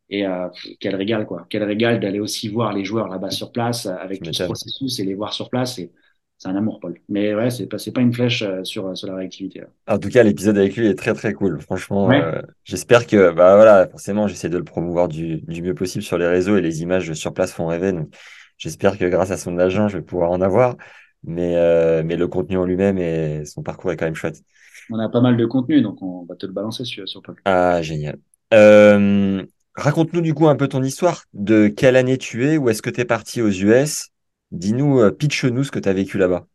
Et 0.09 0.25
euh, 0.25 0.47
quel 0.79 0.95
régal, 0.95 1.25
quoi. 1.25 1.45
Quel 1.49 1.63
régal 1.63 1.99
d'aller 1.99 2.21
aussi 2.21 2.47
voir 2.47 2.71
les 2.73 2.85
joueurs 2.85 3.09
là-bas 3.09 3.29
sur 3.29 3.51
place 3.51 3.85
avec 3.85 4.23
tout 4.23 4.31
ce 4.31 4.43
processus 4.43 4.99
et 4.99 5.03
les 5.03 5.15
voir 5.15 5.33
sur 5.33 5.49
place. 5.49 5.79
Et 5.79 5.91
c'est 6.37 6.49
un 6.49 6.55
amour, 6.55 6.79
Paul. 6.79 6.99
Mais 7.09 7.33
ouais, 7.35 7.49
c'est 7.49 7.67
pas, 7.67 7.77
pas 7.93 8.01
une 8.01 8.13
flèche 8.13 8.41
euh, 8.43 8.63
sur, 8.63 8.95
sur 8.97 9.07
la 9.07 9.15
réactivité. 9.15 9.59
là. 9.61 9.67
En 9.87 9.99
tout 9.99 10.09
cas, 10.09 10.23
l'épisode 10.23 10.57
avec 10.57 10.75
lui 10.75 10.87
est 10.87 10.95
très 10.95 11.13
très 11.13 11.33
cool. 11.33 11.61
Franchement, 11.61 12.07
Ouais. 12.07 12.21
euh, 12.21 12.41
j'espère 12.65 13.07
que 13.07 13.31
bah 13.31 13.55
voilà, 13.55 13.87
forcément, 13.87 14.27
j'essaie 14.27 14.49
de 14.49 14.57
le 14.57 14.63
promouvoir 14.65 15.07
du, 15.07 15.37
du 15.41 15.61
mieux 15.61 15.73
possible 15.73 16.03
sur 16.03 16.17
les 16.17 16.27
réseaux 16.27 16.57
et 16.57 16.61
les 16.61 16.81
images 16.81 17.13
sur 17.13 17.33
place 17.33 17.53
font 17.53 17.67
rêver. 17.67 17.93
Donc, 17.93 18.13
j'espère 18.57 18.97
que 18.97 19.05
grâce 19.05 19.31
à 19.31 19.37
son 19.37 19.57
agent, 19.57 19.87
je 19.87 19.97
vais 19.97 20.03
pouvoir 20.03 20.31
en 20.31 20.41
avoir. 20.41 20.75
Mais 21.23 21.55
euh, 21.55 22.03
mais 22.05 22.15
le 22.15 22.27
contenu 22.27 22.57
en 22.57 22.65
lui-même 22.65 22.97
et 22.97 23.43
son 23.45 23.63
parcours 23.63 23.91
est 23.91 23.97
quand 23.97 24.05
même 24.05 24.15
chouette. 24.15 24.41
On 24.89 24.99
a 24.99 25.07
pas 25.09 25.21
mal 25.21 25.37
de 25.37 25.45
contenu, 25.45 25.81
donc 25.81 26.01
on 26.01 26.25
va 26.25 26.35
te 26.35 26.45
le 26.45 26.51
balancer 26.51 26.83
sur, 26.83 27.07
sur 27.07 27.21
Paul. 27.21 27.35
Ah, 27.45 27.81
génial. 27.81 28.19
Euh, 28.53 29.45
raconte-nous 29.75 30.21
du 30.21 30.33
coup 30.33 30.47
un 30.47 30.55
peu 30.55 30.67
ton 30.67 30.83
histoire. 30.83 31.23
De 31.33 31.67
quelle 31.67 31.95
année 31.95 32.17
tu 32.17 32.47
es? 32.47 32.57
Où 32.57 32.69
est-ce 32.69 32.81
que 32.81 32.89
tu 32.89 33.01
es 33.01 33.05
parti 33.05 33.41
aux 33.41 33.49
US? 33.49 34.09
Dis-nous, 34.51 34.99
euh, 34.99 35.11
pitch-nous 35.11 35.63
ce 35.63 35.71
que 35.71 35.79
tu 35.79 35.87
as 35.87 35.93
vécu 35.93 36.17
là-bas. 36.17 36.47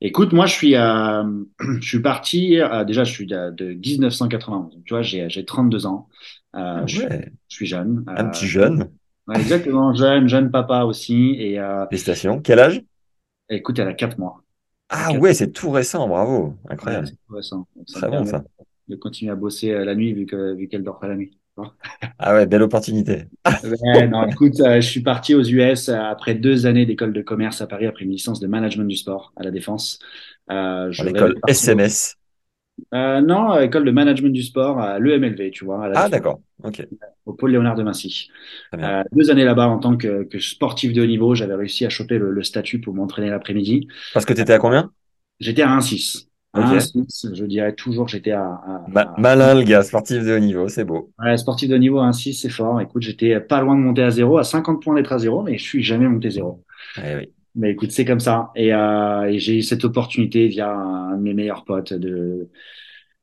Écoute, 0.00 0.32
moi, 0.32 0.46
je 0.46 0.52
suis, 0.52 0.76
euh, 0.76 1.44
je 1.80 1.88
suis 1.88 2.00
parti, 2.00 2.60
euh, 2.60 2.84
déjà, 2.84 3.04
je 3.04 3.12
suis 3.12 3.26
de, 3.26 3.50
de 3.50 3.72
1991. 3.74 4.78
Tu 4.84 4.92
vois, 4.94 5.02
j'ai, 5.02 5.28
j'ai 5.30 5.44
32 5.44 5.86
ans. 5.86 6.08
Euh, 6.56 6.82
Ah 6.82 6.86
je, 6.86 6.94
suis- 7.00 7.08
ouais, 7.08 7.32
je 7.48 7.56
suis 7.56 7.66
jeune. 7.66 8.04
un 8.16 8.28
petit 8.28 8.48
jeune. 8.48 8.92
ouais, 9.28 9.40
exactement, 9.40 9.94
jeune, 9.94 10.28
jeune 10.28 10.50
papa 10.50 10.84
aussi. 10.84 11.36
Et 11.38 11.58
Félicitations. 11.90 12.42
Quel 12.42 12.58
âge? 12.58 12.82
écoute, 13.48 13.78
elle 13.78 13.88
a 13.88 13.94
4 13.94 14.18
mois. 14.18 14.44
Ah 14.88 15.12
ouais, 15.12 15.34
c'est 15.34 15.52
tout 15.52 15.70
récent, 15.70 16.08
bravo. 16.08 16.56
Ouais, 16.82 17.00
Incroyable. 17.00 17.04
c'est 17.04 17.16
tout 17.26 17.34
récent. 17.34 17.68
Donc, 17.76 17.88
ça 17.88 18.00
Très 18.00 18.10
bon 18.10 18.24
ça. 18.26 18.44
de 18.88 18.96
continuer 18.96 19.32
à 19.32 19.36
bosser 19.36 19.72
la 19.72 19.94
nuit 19.94 20.12
vu 20.14 20.26
que, 20.26 20.54
vu 20.54 20.68
qu'elle 20.68 20.84
dort 20.84 20.98
pas 21.00 21.08
la 21.08 21.16
nuit. 21.16 21.38
Ah 22.18 22.34
ouais, 22.34 22.46
belle 22.46 22.62
opportunité. 22.62 23.26
Ouais, 23.62 24.06
non, 24.08 24.26
écoute, 24.26 24.60
euh, 24.60 24.80
je 24.82 24.86
suis 24.88 25.00
parti 25.02 25.34
aux 25.34 25.42
US 25.42 25.88
euh, 25.88 25.98
après 25.98 26.34
deux 26.34 26.66
années 26.66 26.84
d'école 26.84 27.14
de 27.14 27.22
commerce 27.22 27.62
à 27.62 27.66
Paris, 27.66 27.86
après 27.86 28.04
une 28.04 28.10
licence 28.10 28.38
de 28.38 28.46
management 28.46 28.84
du 28.86 28.96
sport 28.96 29.32
à 29.36 29.42
la 29.42 29.50
Défense. 29.50 29.98
Euh, 30.50 30.92
je 30.92 31.06
l'école 31.06 31.40
SMS. 31.46 32.16
Euh, 32.92 33.20
non, 33.20 33.50
à 33.52 33.64
école 33.64 33.84
de 33.84 33.90
management 33.90 34.30
du 34.32 34.42
sport 34.42 34.78
à 34.80 34.98
l'EMLV, 34.98 35.50
tu 35.50 35.64
vois, 35.64 35.84
à 35.84 35.88
la 35.88 35.96
Ah 36.00 36.08
d'accord, 36.08 36.40
ok, 36.62 36.86
au 37.26 37.32
pôle 37.32 37.52
Léonard 37.52 37.74
de 37.76 37.82
Vinci. 37.82 38.28
Euh, 38.82 39.02
deux 39.12 39.30
années 39.30 39.44
là-bas 39.44 39.68
en 39.68 39.78
tant 39.78 39.96
que, 39.96 40.24
que 40.24 40.38
sportif 40.38 40.92
de 40.92 41.02
haut 41.02 41.06
niveau, 41.06 41.34
j'avais 41.34 41.54
réussi 41.54 41.86
à 41.86 41.90
choper 41.90 42.18
le, 42.18 42.30
le 42.30 42.42
statut 42.42 42.80
pour 42.80 42.94
m'entraîner 42.94 43.30
l'après-midi. 43.30 43.88
Parce 44.12 44.24
que 44.24 44.32
tu 44.32 44.40
étais 44.40 44.52
à 44.54 44.58
combien? 44.58 44.90
J'étais 45.38 45.62
à 45.62 45.70
1,6. 45.70 46.28
1,6, 46.62 47.26
je 47.34 47.44
dirais 47.44 47.74
toujours, 47.74 48.08
j'étais 48.08 48.32
à, 48.32 48.44
à- 48.46 48.84
Ma- 48.86 49.12
à- 49.12 49.18
malin 49.18 49.54
le 49.54 49.62
gars, 49.62 49.82
sportif 49.82 50.22
de 50.24 50.36
haut 50.36 50.38
niveau, 50.38 50.68
c'est 50.68 50.84
beau. 50.84 51.12
Ouais, 51.18 51.36
sportif 51.36 51.68
de 51.68 51.74
haut 51.76 51.78
niveau 51.78 51.98
à 52.00 52.06
1,6, 52.06 52.34
c'est 52.34 52.48
fort. 52.48 52.80
Écoute, 52.80 53.02
j'étais 53.02 53.40
pas 53.40 53.60
loin 53.60 53.76
de 53.76 53.80
monter 53.80 54.02
à 54.02 54.10
zéro, 54.10 54.38
à 54.38 54.44
50 54.44 54.82
points 54.82 54.94
d'être 54.96 55.12
à 55.12 55.18
zéro, 55.18 55.42
mais 55.42 55.56
je 55.58 55.62
suis 55.62 55.82
jamais 55.82 56.08
monté 56.08 56.30
zéro. 56.30 56.64
Eh 56.96 57.14
oui. 57.16 57.32
Mais 57.54 57.70
écoute, 57.72 57.92
c'est 57.92 58.04
comme 58.04 58.20
ça. 58.20 58.50
Et, 58.56 58.74
euh, 58.74 59.24
et 59.30 59.38
j'ai 59.38 59.58
eu 59.58 59.62
cette 59.62 59.84
opportunité 59.84 60.48
via 60.48 60.72
un 60.72 61.16
de 61.16 61.22
mes 61.22 61.34
meilleurs 61.34 61.64
potes 61.64 61.92
de, 61.94 62.50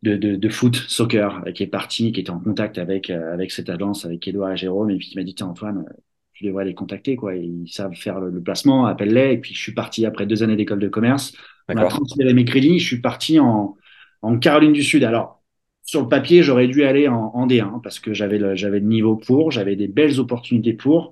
de, 0.04 0.16
de, 0.18 0.36
de 0.36 0.50
foot, 0.50 0.76
soccer, 0.76 1.44
qui 1.56 1.64
est 1.64 1.68
parti, 1.68 2.12
qui 2.14 2.22
était 2.22 2.32
en 2.32 2.40
contact 2.40 2.78
avec, 2.78 3.10
euh, 3.10 3.34
avec 3.34 3.52
cette 3.52 3.70
agence, 3.70 4.06
avec 4.06 4.28
Edouard 4.28 4.54
et 4.54 4.58
Jérôme, 4.58 4.92
et 4.92 4.98
puis 4.98 5.10
qui 5.10 5.18
m'a 5.18 5.24
dit, 5.24 5.36
tiens, 5.36 5.48
Antoine, 5.48 5.86
euh, 5.90 5.94
tu 6.34 6.46
devrais 6.46 6.66
les 6.66 6.76
contacter, 6.76 7.16
quoi. 7.18 7.36
Ils 7.36 7.68
savent 7.70 7.94
faire 7.96 8.20
le, 8.20 8.30
le 8.32 8.42
placement, 8.42 8.86
appelle-les. 8.88 9.34
Et 9.34 9.38
puis, 9.40 9.54
je 9.54 9.60
suis 9.62 9.74
parti 9.74 10.06
après 10.06 10.26
deux 10.26 10.44
années 10.44 10.56
d'école 10.56 10.80
de 10.80 10.88
commerce 10.90 11.34
On 11.70 11.78
a 11.78 11.86
transféré 11.86 12.34
mes 12.34 12.46
crédits. 12.46 12.80
Je 12.80 12.88
suis 12.88 13.02
parti 13.02 13.40
en, 13.40 13.76
en 14.22 14.38
Caroline 14.40 14.74
du 14.74 14.84
Sud. 14.84 15.04
Alors, 15.04 15.42
sur 15.84 16.02
le 16.02 16.08
papier, 16.10 16.44
j'aurais 16.44 16.68
dû 16.68 16.84
aller 16.84 17.08
en, 17.08 17.32
en 17.34 17.48
D1 17.48 17.82
parce 17.82 18.00
que 18.00 18.14
j'avais 18.14 18.38
le, 18.38 18.56
j'avais 18.56 18.80
le 18.80 18.86
niveau 18.88 19.16
pour, 19.18 19.52
j'avais 19.52 19.76
des 19.76 19.88
belles 19.88 20.20
opportunités 20.20 20.74
pour, 20.74 21.12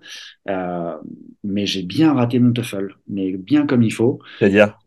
euh, 0.50 0.96
mais 1.44 1.66
j'ai 1.66 1.84
bien 1.84 2.14
raté 2.14 2.40
mon 2.40 2.54
TOEFL, 2.54 2.96
mais 3.08 3.32
bien 3.38 3.66
comme 3.66 3.84
il 3.84 3.92
faut. 3.94 4.20
C'est-à-dire? 4.40 4.79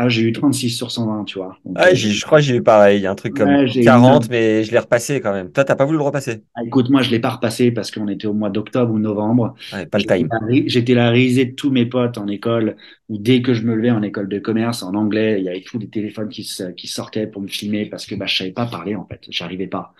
Ah, 0.00 0.08
j'ai 0.08 0.22
eu 0.22 0.30
36 0.30 0.70
sur 0.70 0.92
120, 0.92 1.24
tu 1.24 1.38
vois. 1.38 1.58
Donc, 1.64 1.74
ah, 1.76 1.92
je 1.92 2.24
crois 2.24 2.38
que 2.38 2.44
j'ai 2.44 2.54
eu 2.54 2.62
pareil. 2.62 3.00
Il 3.00 3.02
y 3.02 3.06
a 3.08 3.10
un 3.10 3.16
truc 3.16 3.34
comme 3.34 3.66
40, 3.66 4.30
mais 4.30 4.62
je 4.62 4.70
l'ai 4.70 4.78
repassé 4.78 5.20
quand 5.20 5.32
même. 5.32 5.50
Toi, 5.50 5.64
t'as 5.64 5.74
pas 5.74 5.84
voulu 5.84 5.98
le 5.98 6.04
repasser? 6.04 6.44
Ah, 6.54 6.60
Écoute, 6.64 6.88
moi, 6.88 7.02
je 7.02 7.10
l'ai 7.10 7.18
pas 7.18 7.30
repassé 7.30 7.72
parce 7.72 7.90
qu'on 7.90 8.06
était 8.06 8.28
au 8.28 8.32
mois 8.32 8.48
d'octobre 8.48 8.94
ou 8.94 9.00
novembre. 9.00 9.56
Ouais, 9.72 9.86
pas 9.86 9.98
le 9.98 10.04
time. 10.04 10.28
J'étais 10.66 10.94
la 10.94 11.10
risée 11.10 11.46
de 11.46 11.54
tous 11.56 11.72
mes 11.72 11.84
potes 11.84 12.16
en 12.16 12.28
école, 12.28 12.76
ou 13.08 13.18
dès 13.18 13.42
que 13.42 13.54
je 13.54 13.62
me 13.62 13.74
levais 13.74 13.90
en 13.90 14.02
école 14.02 14.28
de 14.28 14.38
commerce, 14.38 14.84
en 14.84 14.94
anglais, 14.94 15.38
il 15.40 15.44
y 15.44 15.48
avait 15.48 15.62
tous 15.62 15.80
les 15.80 15.88
téléphones 15.88 16.28
qui, 16.28 16.48
qui 16.76 16.86
sortaient 16.86 17.26
pour 17.26 17.42
me 17.42 17.48
filmer 17.48 17.86
parce 17.86 18.06
que 18.06 18.14
bah, 18.14 18.26
je 18.26 18.36
savais 18.36 18.52
pas 18.52 18.66
parler, 18.66 18.94
en 18.94 19.04
fait. 19.04 19.22
J'arrivais 19.30 19.66
pas. 19.66 19.94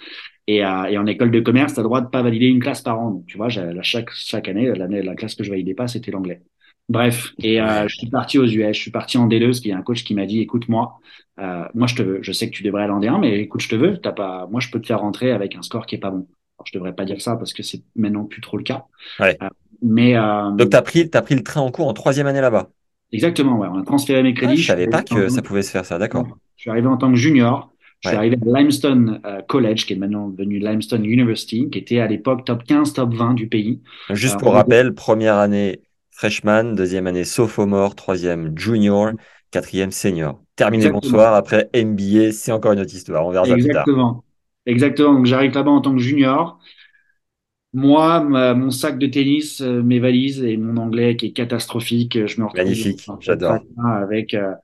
Et, 0.47 0.65
euh, 0.65 0.85
et, 0.85 0.97
en 0.97 1.07
école 1.07 1.33
de 1.33 1.41
commerce, 1.41 1.75
tu 1.75 1.81
as 1.81 1.83
le 1.83 1.89
droit 1.89 2.03
de 2.03 2.07
pas 2.07 2.23
valider 2.23 2.47
une 2.47 2.61
classe 2.61 2.83
par 2.83 3.01
an. 3.01 3.11
Donc, 3.11 3.27
tu 3.27 3.37
vois, 3.37 3.49
chaque, 3.49 4.11
chaque 4.13 4.47
année, 4.47 4.73
l'année, 4.77 5.03
la 5.03 5.17
classe 5.17 5.35
que 5.35 5.43
je 5.43 5.51
validais 5.51 5.75
pas, 5.75 5.89
c'était 5.89 6.13
l'anglais. 6.13 6.41
Bref, 6.89 7.35
et 7.39 7.61
euh, 7.61 7.87
je 7.87 7.97
suis 7.97 8.09
parti 8.09 8.39
aux 8.39 8.47
US, 8.47 8.75
je 8.75 8.81
suis 8.81 8.91
parti 8.91 9.19
en 9.19 9.29
D2 9.29 9.45
parce 9.45 9.61
qu'il 9.61 9.71
y 9.71 9.75
a 9.75 9.79
un 9.79 9.83
coach 9.83 10.05
qui 10.05 10.15
m'a 10.15 10.25
dit, 10.25 10.41
écoute-moi, 10.41 10.99
euh, 11.39 11.65
moi 11.75 11.87
je 11.87 11.95
te 11.95 12.03
veux, 12.03 12.19
je 12.23 12.33
sais 12.33 12.49
que 12.49 12.55
tu 12.55 12.63
devrais 12.63 12.85
aller 12.85 12.93
en 12.93 13.01
D1, 13.01 13.21
mais 13.21 13.41
écoute, 13.41 13.61
je 13.61 13.69
te 13.69 13.75
veux, 13.75 13.99
t'as 13.99 14.13
pas, 14.13 14.47
moi 14.51 14.61
je 14.61 14.71
peux 14.71 14.81
te 14.81 14.87
faire 14.87 15.01
rentrer 15.01 15.31
avec 15.31 15.55
un 15.55 15.63
score 15.63 15.85
qui 15.85 15.97
est 15.97 15.99
pas 15.99 16.11
bon. 16.11 16.27
Alors, 16.59 16.67
je 16.67 16.73
devrais 16.73 16.95
pas 16.95 17.05
dire 17.05 17.21
ça 17.21 17.37
parce 17.37 17.53
que 17.53 17.63
c'est 17.63 17.83
maintenant 17.95 18.25
plus 18.25 18.41
trop 18.41 18.57
le 18.57 18.65
cas. 18.65 18.87
Ouais. 19.21 19.37
Euh, 19.43 19.49
mais 19.83 20.17
euh, 20.17 20.51
donc 20.53 20.71
t'as 20.71 20.83
pris, 20.83 21.09
t'as 21.09 21.23
pris 21.23 21.35
le 21.35 21.43
train 21.43 21.61
en 21.61 21.71
cours 21.71 21.89
en 21.89 21.93
troisième 21.93 22.27
année 22.27 22.41
là-bas? 22.41 22.71
Exactement, 23.13 23.59
ouais. 23.59 23.69
On 23.71 23.79
a 23.79 23.85
transféré 23.85 24.23
mes 24.23 24.35
crédits. 24.35 24.55
Ah, 24.55 24.61
je 24.61 24.67
savais 24.67 24.87
pas 24.87 25.03
que 25.03 25.29
ça 25.29 25.43
pouvait 25.43 25.63
se 25.63 25.71
faire 25.71 25.85
ça, 25.85 25.99
d'accord. 25.99 26.27
Je 26.57 26.63
suis 26.63 26.71
arrivé 26.71 26.89
en 26.89 26.97
tant 26.97 27.11
que 27.11 27.17
junior. 27.17 27.71
Je 28.01 28.11
suis 28.11 28.17
arrivé 28.17 28.37
à 28.37 28.59
Limestone 28.59 29.21
euh, 29.25 29.41
College, 29.43 29.87
qui 29.87 29.95
est 29.95 29.97
maintenant 29.97 30.29
devenu 30.29 30.59
Limestone 30.59 31.05
University, 31.05 31.69
qui 31.69 31.79
était 31.79 31.99
à 31.99 32.07
l'époque 32.07 32.45
top 32.45 32.63
15, 32.65 32.93
top 32.93 33.13
20 33.13 33.35
du 33.35 33.49
pays. 33.49 33.81
Juste 34.11 34.39
pour 34.39 34.53
rappel, 34.53 34.95
première 34.95 35.37
année 35.37 35.81
freshman, 36.19 36.75
deuxième 36.75 37.07
année 37.07 37.23
sophomore, 37.23 37.95
troisième 37.95 38.59
junior, 38.59 39.13
quatrième 39.53 39.93
senior. 39.93 40.43
Terminé 40.57 40.91
bonsoir, 40.91 41.35
après 41.35 41.71
MBA, 41.73 42.33
c'est 42.33 42.51
encore 42.51 42.73
une 42.73 42.81
autre 42.81 42.93
histoire, 42.93 43.25
on 43.25 43.31
verra 43.31 43.47
ça 43.47 43.55
plus 43.55 43.63
tard. 43.69 43.85
Exactement. 43.87 44.25
Exactement, 44.67 45.15
donc 45.15 45.27
j'arrive 45.27 45.55
là-bas 45.55 45.71
en 45.71 45.81
tant 45.81 45.95
que 45.95 46.03
junior. 46.03 46.59
Moi, 47.73 48.21
mon 48.55 48.71
sac 48.71 48.99
de 48.99 49.07
tennis, 49.07 49.61
euh, 49.61 49.81
mes 49.81 50.01
valises 50.01 50.43
et 50.43 50.57
mon 50.57 50.77
anglais 50.79 51.15
qui 51.17 51.27
est 51.27 51.33
catastrophique, 51.33 52.27
je 52.27 52.41
me 52.41 52.47
retrouve 52.47 52.65
Magnifique, 52.65 53.07
j'adore. 53.21 53.59
Avec 54.03 54.35
euh, 54.35 54.55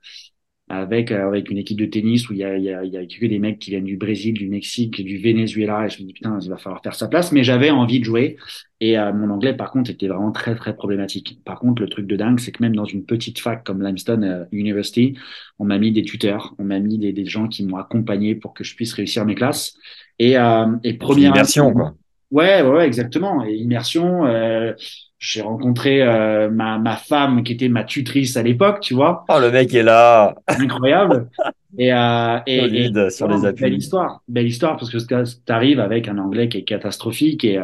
avec 0.67 1.11
euh, 1.11 1.27
avec 1.27 1.51
une 1.51 1.59
équipe 1.59 1.79
de 1.79 1.85
tennis 1.85 2.27
où 2.27 2.33
il 2.33 2.39
y 2.39 2.43
a 2.43 2.57
il 2.57 2.63
y 2.63 2.73
a, 2.73 2.83
il 2.83 2.91
y 2.91 2.97
a 2.97 3.05
que 3.05 3.25
des 3.25 3.37
mecs 3.37 3.59
qui 3.59 3.69
viennent 3.69 3.83
du 3.85 3.97
Brésil, 3.97 4.33
du 4.33 4.47
Mexique, 4.47 5.03
du 5.03 5.17
Venezuela. 5.17 5.85
Et 5.85 5.89
je 5.89 6.01
me 6.01 6.07
dis 6.07 6.13
putain 6.13 6.39
il 6.41 6.49
va 6.49 6.57
falloir 6.57 6.81
faire 6.81 6.95
sa 6.95 7.07
place. 7.07 7.31
Mais 7.31 7.43
j'avais 7.43 7.69
envie 7.69 7.99
de 7.99 8.05
jouer. 8.05 8.37
Et 8.79 8.97
euh, 8.97 9.13
mon 9.13 9.29
anglais 9.29 9.53
par 9.53 9.71
contre 9.71 9.91
était 9.91 10.07
vraiment 10.07 10.31
très 10.31 10.55
très 10.55 10.75
problématique. 10.75 11.39
Par 11.45 11.59
contre 11.59 11.81
le 11.81 11.89
truc 11.89 12.07
de 12.07 12.15
dingue 12.15 12.39
c'est 12.39 12.51
que 12.51 12.63
même 12.63 12.75
dans 12.75 12.85
une 12.85 13.05
petite 13.05 13.39
fac 13.39 13.63
comme 13.63 13.83
Limestone 13.83 14.23
euh, 14.23 14.45
University, 14.51 15.15
on 15.59 15.65
m'a 15.65 15.77
mis 15.77 15.91
des 15.91 16.03
tuteurs, 16.03 16.55
on 16.57 16.63
m'a 16.63 16.79
mis 16.79 16.97
des, 16.97 17.13
des 17.13 17.25
gens 17.25 17.47
qui 17.47 17.63
m'ont 17.63 17.77
accompagné 17.77 18.33
pour 18.35 18.53
que 18.53 18.63
je 18.63 18.75
puisse 18.75 18.93
réussir 18.93 19.25
mes 19.25 19.35
classes. 19.35 19.77
Et 20.17 20.35
et 20.83 20.93
première 20.93 21.31
immersion 21.31 21.73
quoi. 21.73 21.93
Ouais, 22.35 22.61
ouais, 22.61 22.85
exactement. 22.85 23.45
Et 23.45 23.53
immersion, 23.53 24.25
euh, 24.25 24.73
j'ai 25.19 25.41
rencontré 25.41 26.01
euh, 26.01 26.49
ma, 26.49 26.77
ma 26.77 26.97
femme 26.97 27.43
qui 27.43 27.53
était 27.53 27.69
ma 27.69 27.85
tutrice 27.85 28.35
à 28.35 28.43
l'époque, 28.43 28.81
tu 28.81 28.93
vois. 28.93 29.23
Oh, 29.29 29.39
le 29.39 29.51
mec 29.51 29.73
est 29.73 29.83
là. 29.83 30.35
Incroyable. 30.47 31.29
Et, 31.77 31.91
euh, 31.91 32.37
et, 32.47 32.85
et 32.85 33.09
sur 33.09 33.27
les 33.27 33.45
appuis. 33.45 33.63
Belle 33.63 33.73
histoire, 33.73 34.21
belle 34.29 34.47
histoire 34.47 34.77
parce 34.77 34.89
que 34.89 34.97
tu 34.97 35.51
arrives 35.51 35.81
avec 35.81 36.07
un 36.07 36.17
anglais 36.19 36.47
qui 36.47 36.59
est 36.59 36.63
catastrophique 36.63 37.43
et, 37.43 37.61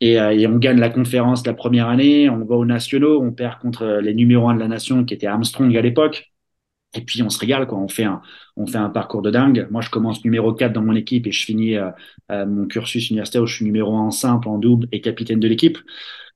et, 0.00 0.18
euh, 0.18 0.36
et, 0.36 0.48
on 0.48 0.56
gagne 0.56 0.80
la 0.80 0.88
conférence 0.88 1.46
la 1.46 1.54
première 1.54 1.86
année, 1.86 2.28
on 2.28 2.44
va 2.44 2.56
aux 2.56 2.64
nationaux, 2.64 3.22
on 3.22 3.30
perd 3.30 3.60
contre 3.60 4.00
les 4.02 4.12
numéros 4.12 4.48
un 4.48 4.56
de 4.56 4.58
la 4.58 4.66
nation 4.66 5.04
qui 5.04 5.14
était 5.14 5.28
Armstrong 5.28 5.76
à 5.76 5.82
l'époque. 5.82 6.33
Et 6.94 7.00
puis 7.00 7.22
on 7.22 7.30
se 7.30 7.38
régale 7.38 7.66
quoi. 7.66 7.78
On 7.78 7.88
fait 7.88 8.04
un 8.04 8.22
on 8.56 8.66
fait 8.66 8.78
un 8.78 8.90
parcours 8.90 9.22
de 9.22 9.30
dingue. 9.30 9.66
Moi 9.70 9.80
je 9.80 9.90
commence 9.90 10.24
numéro 10.24 10.52
4 10.52 10.72
dans 10.72 10.82
mon 10.82 10.94
équipe 10.94 11.26
et 11.26 11.32
je 11.32 11.44
finis 11.44 11.76
euh, 11.76 11.90
mon 12.46 12.66
cursus 12.66 13.10
universitaire 13.10 13.42
où 13.42 13.46
je 13.46 13.56
suis 13.56 13.64
numéro 13.64 13.94
1 13.94 14.00
en 14.00 14.10
simple, 14.10 14.48
en 14.48 14.58
double 14.58 14.88
et 14.92 15.00
capitaine 15.00 15.40
de 15.40 15.48
l'équipe. 15.48 15.78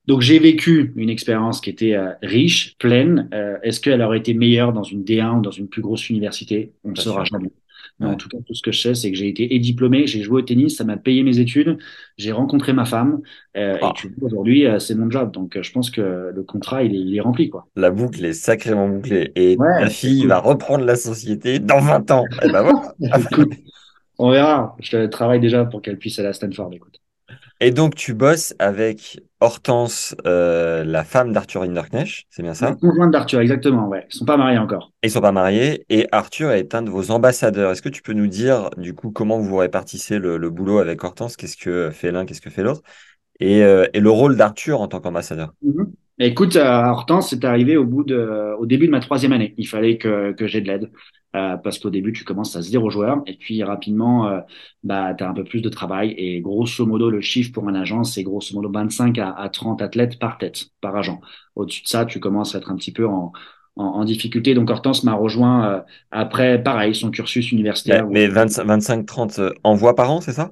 Donc 0.09 0.21
j'ai 0.21 0.39
vécu 0.39 0.91
une 0.95 1.09
expérience 1.11 1.61
qui 1.61 1.69
était 1.69 1.93
euh, 1.93 2.13
riche, 2.23 2.75
pleine. 2.79 3.29
Euh, 3.31 3.57
est-ce 3.61 3.79
qu'elle 3.79 4.01
aurait 4.01 4.17
été 4.17 4.33
meilleure 4.33 4.73
dans 4.73 4.81
une 4.81 5.03
D1 5.03 5.37
ou 5.37 5.41
dans 5.41 5.51
une 5.51 5.67
plus 5.67 5.83
grosse 5.83 6.09
université? 6.09 6.73
On 6.83 6.89
ne 6.89 6.95
saura 6.95 7.23
jamais. 7.25 7.51
Mais 7.99 8.07
en 8.07 8.15
tout 8.15 8.29
cas, 8.29 8.37
tout 8.45 8.53
ce 8.53 8.61
que 8.61 8.71
je 8.71 8.81
sais, 8.81 8.95
c'est 8.95 9.11
que 9.11 9.17
j'ai 9.17 9.27
été 9.27 9.53
et 9.53 9.59
diplômé, 9.59 10.07
j'ai 10.07 10.21
joué 10.21 10.41
au 10.41 10.45
tennis, 10.45 10.77
ça 10.77 10.85
m'a 10.85 10.95
payé 10.95 11.21
mes 11.23 11.39
études, 11.39 11.77
j'ai 12.17 12.31
rencontré 12.31 12.71
ma 12.71 12.85
femme, 12.85 13.21
euh, 13.57 13.75
et 13.75 13.79
ah. 13.81 13.93
aujourd'hui, 14.21 14.65
c'est 14.79 14.95
mon 14.95 15.09
job. 15.11 15.31
Donc, 15.31 15.57
je 15.61 15.71
pense 15.71 15.89
que 15.91 16.31
le 16.33 16.43
contrat, 16.43 16.83
il 16.83 16.95
est, 16.95 16.99
il 16.99 17.15
est, 17.15 17.19
rempli, 17.19 17.49
quoi. 17.49 17.67
La 17.75 17.91
boucle 17.91 18.23
est 18.23 18.33
sacrément 18.33 18.87
bouclée. 18.87 19.31
Et 19.35 19.57
ta 19.57 19.89
fille 19.89 20.25
va 20.25 20.39
reprendre 20.39 20.85
la 20.85 20.95
société 20.95 21.59
dans 21.59 21.79
20 21.79 22.11
ans. 22.11 22.23
Eh 22.43 22.49
ben 22.49 22.61
voilà. 22.61 22.93
on 24.17 24.31
verra. 24.31 24.75
Je 24.79 25.05
travaille 25.07 25.39
déjà 25.39 25.65
pour 25.65 25.81
qu'elle 25.81 25.97
puisse 25.97 26.19
aller 26.19 26.29
à 26.29 26.33
Stanford, 26.33 26.71
écoute. 26.73 26.99
Et 27.59 27.71
donc, 27.71 27.95
tu 27.95 28.13
bosses 28.13 28.55
avec 28.59 29.19
Hortense, 29.41 30.15
euh, 30.27 30.83
la 30.83 31.03
femme 31.05 31.31
d'Arthur 31.31 31.63
Hinderknecht, 31.63 32.25
c'est 32.29 32.43
bien 32.43 32.53
ça? 32.53 32.71
La 32.71 32.75
conjointe 32.75 33.11
d'Arthur, 33.11 33.39
exactement, 33.39 33.87
ouais. 33.87 34.05
Ils 34.11 34.17
sont 34.17 34.25
pas 34.25 34.35
mariés 34.35 34.57
encore. 34.57 34.91
Ils 35.01 35.11
sont 35.11 35.21
pas 35.21 35.31
mariés. 35.31 35.85
Et 35.89 36.07
Arthur 36.11 36.51
est 36.51 36.75
un 36.75 36.81
de 36.81 36.89
vos 36.89 37.11
ambassadeurs. 37.11 37.71
Est-ce 37.71 37.81
que 37.81 37.89
tu 37.89 38.01
peux 38.01 38.13
nous 38.13 38.27
dire, 38.27 38.69
du 38.75 38.93
coup, 38.93 39.11
comment 39.11 39.39
vous 39.39 39.55
répartissez 39.55 40.19
le, 40.19 40.37
le 40.37 40.49
boulot 40.49 40.79
avec 40.79 41.01
Hortense? 41.03 41.37
Qu'est-ce 41.37 41.55
que 41.55 41.89
fait 41.89 42.11
l'un, 42.11 42.25
qu'est-ce 42.25 42.41
que 42.41 42.49
fait 42.49 42.63
l'autre? 42.63 42.81
Et, 43.39 43.63
euh, 43.63 43.87
et, 43.93 44.01
le 44.01 44.09
rôle 44.09 44.35
d'Arthur 44.35 44.81
en 44.81 44.89
tant 44.89 44.99
qu'ambassadeur? 44.99 45.53
Mm-hmm. 45.65 45.87
Écoute, 46.21 46.57
euh, 46.57 46.83
Hortense, 46.83 47.29
c'est 47.29 47.45
arrivé 47.45 47.77
au 47.77 47.85
bout 47.85 48.03
de, 48.03 48.53
au 48.59 48.65
début 48.65 48.87
de 48.87 48.91
ma 48.91 48.99
troisième 48.99 49.31
année. 49.31 49.53
Il 49.57 49.67
fallait 49.67 49.97
que, 49.97 50.33
que 50.33 50.47
j'ai 50.47 50.59
de 50.59 50.67
l'aide. 50.67 50.91
Euh, 51.35 51.57
parce 51.57 51.77
qu'au 51.77 51.91
début 51.91 52.11
tu 52.11 52.23
commences 52.23 52.55
à 52.55 52.63
zéro 52.63 52.89
joueur 52.89 53.21
et 53.27 53.35
puis 53.35 53.63
rapidement 53.63 54.27
euh, 54.27 54.39
bah 54.81 55.13
tu 55.13 55.23
as 55.23 55.29
un 55.29 55.33
peu 55.35 55.43
plus 55.43 55.61
de 55.61 55.69
travail 55.69 56.09
et 56.17 56.41
grosso 56.41 56.87
modo 56.87 57.11
le 57.11 57.21
chiffre 57.21 57.51
pour 57.53 57.67
un 57.69 57.75
agent 57.75 58.03
c'est 58.03 58.23
grosso 58.23 58.55
modo 58.55 58.71
25 58.71 59.15
à, 59.19 59.29
à 59.33 59.47
30 59.49 59.79
athlètes 59.83 60.17
par 60.17 60.39
tête 60.39 60.71
par 60.81 60.95
agent 60.95 61.21
au-dessus 61.53 61.83
de 61.83 61.87
ça 61.87 62.05
tu 62.05 62.19
commences 62.19 62.55
à 62.55 62.57
être 62.57 62.71
un 62.71 62.75
petit 62.75 62.91
peu 62.91 63.05
en, 63.07 63.31
en, 63.75 63.83
en 63.85 64.05
difficulté 64.05 64.55
donc 64.55 64.71
Hortense 64.71 65.03
m'a 65.03 65.13
rejoint 65.13 65.69
euh, 65.71 65.81
après 66.09 66.63
pareil 66.63 66.95
son 66.95 67.11
cursus 67.11 67.51
universitaire 67.51 68.07
mais, 68.07 68.27
25 68.27 69.05
30 69.05 69.39
envois 69.63 69.93
par 69.93 70.09
an 70.09 70.21
c'est 70.21 70.33
ça? 70.33 70.49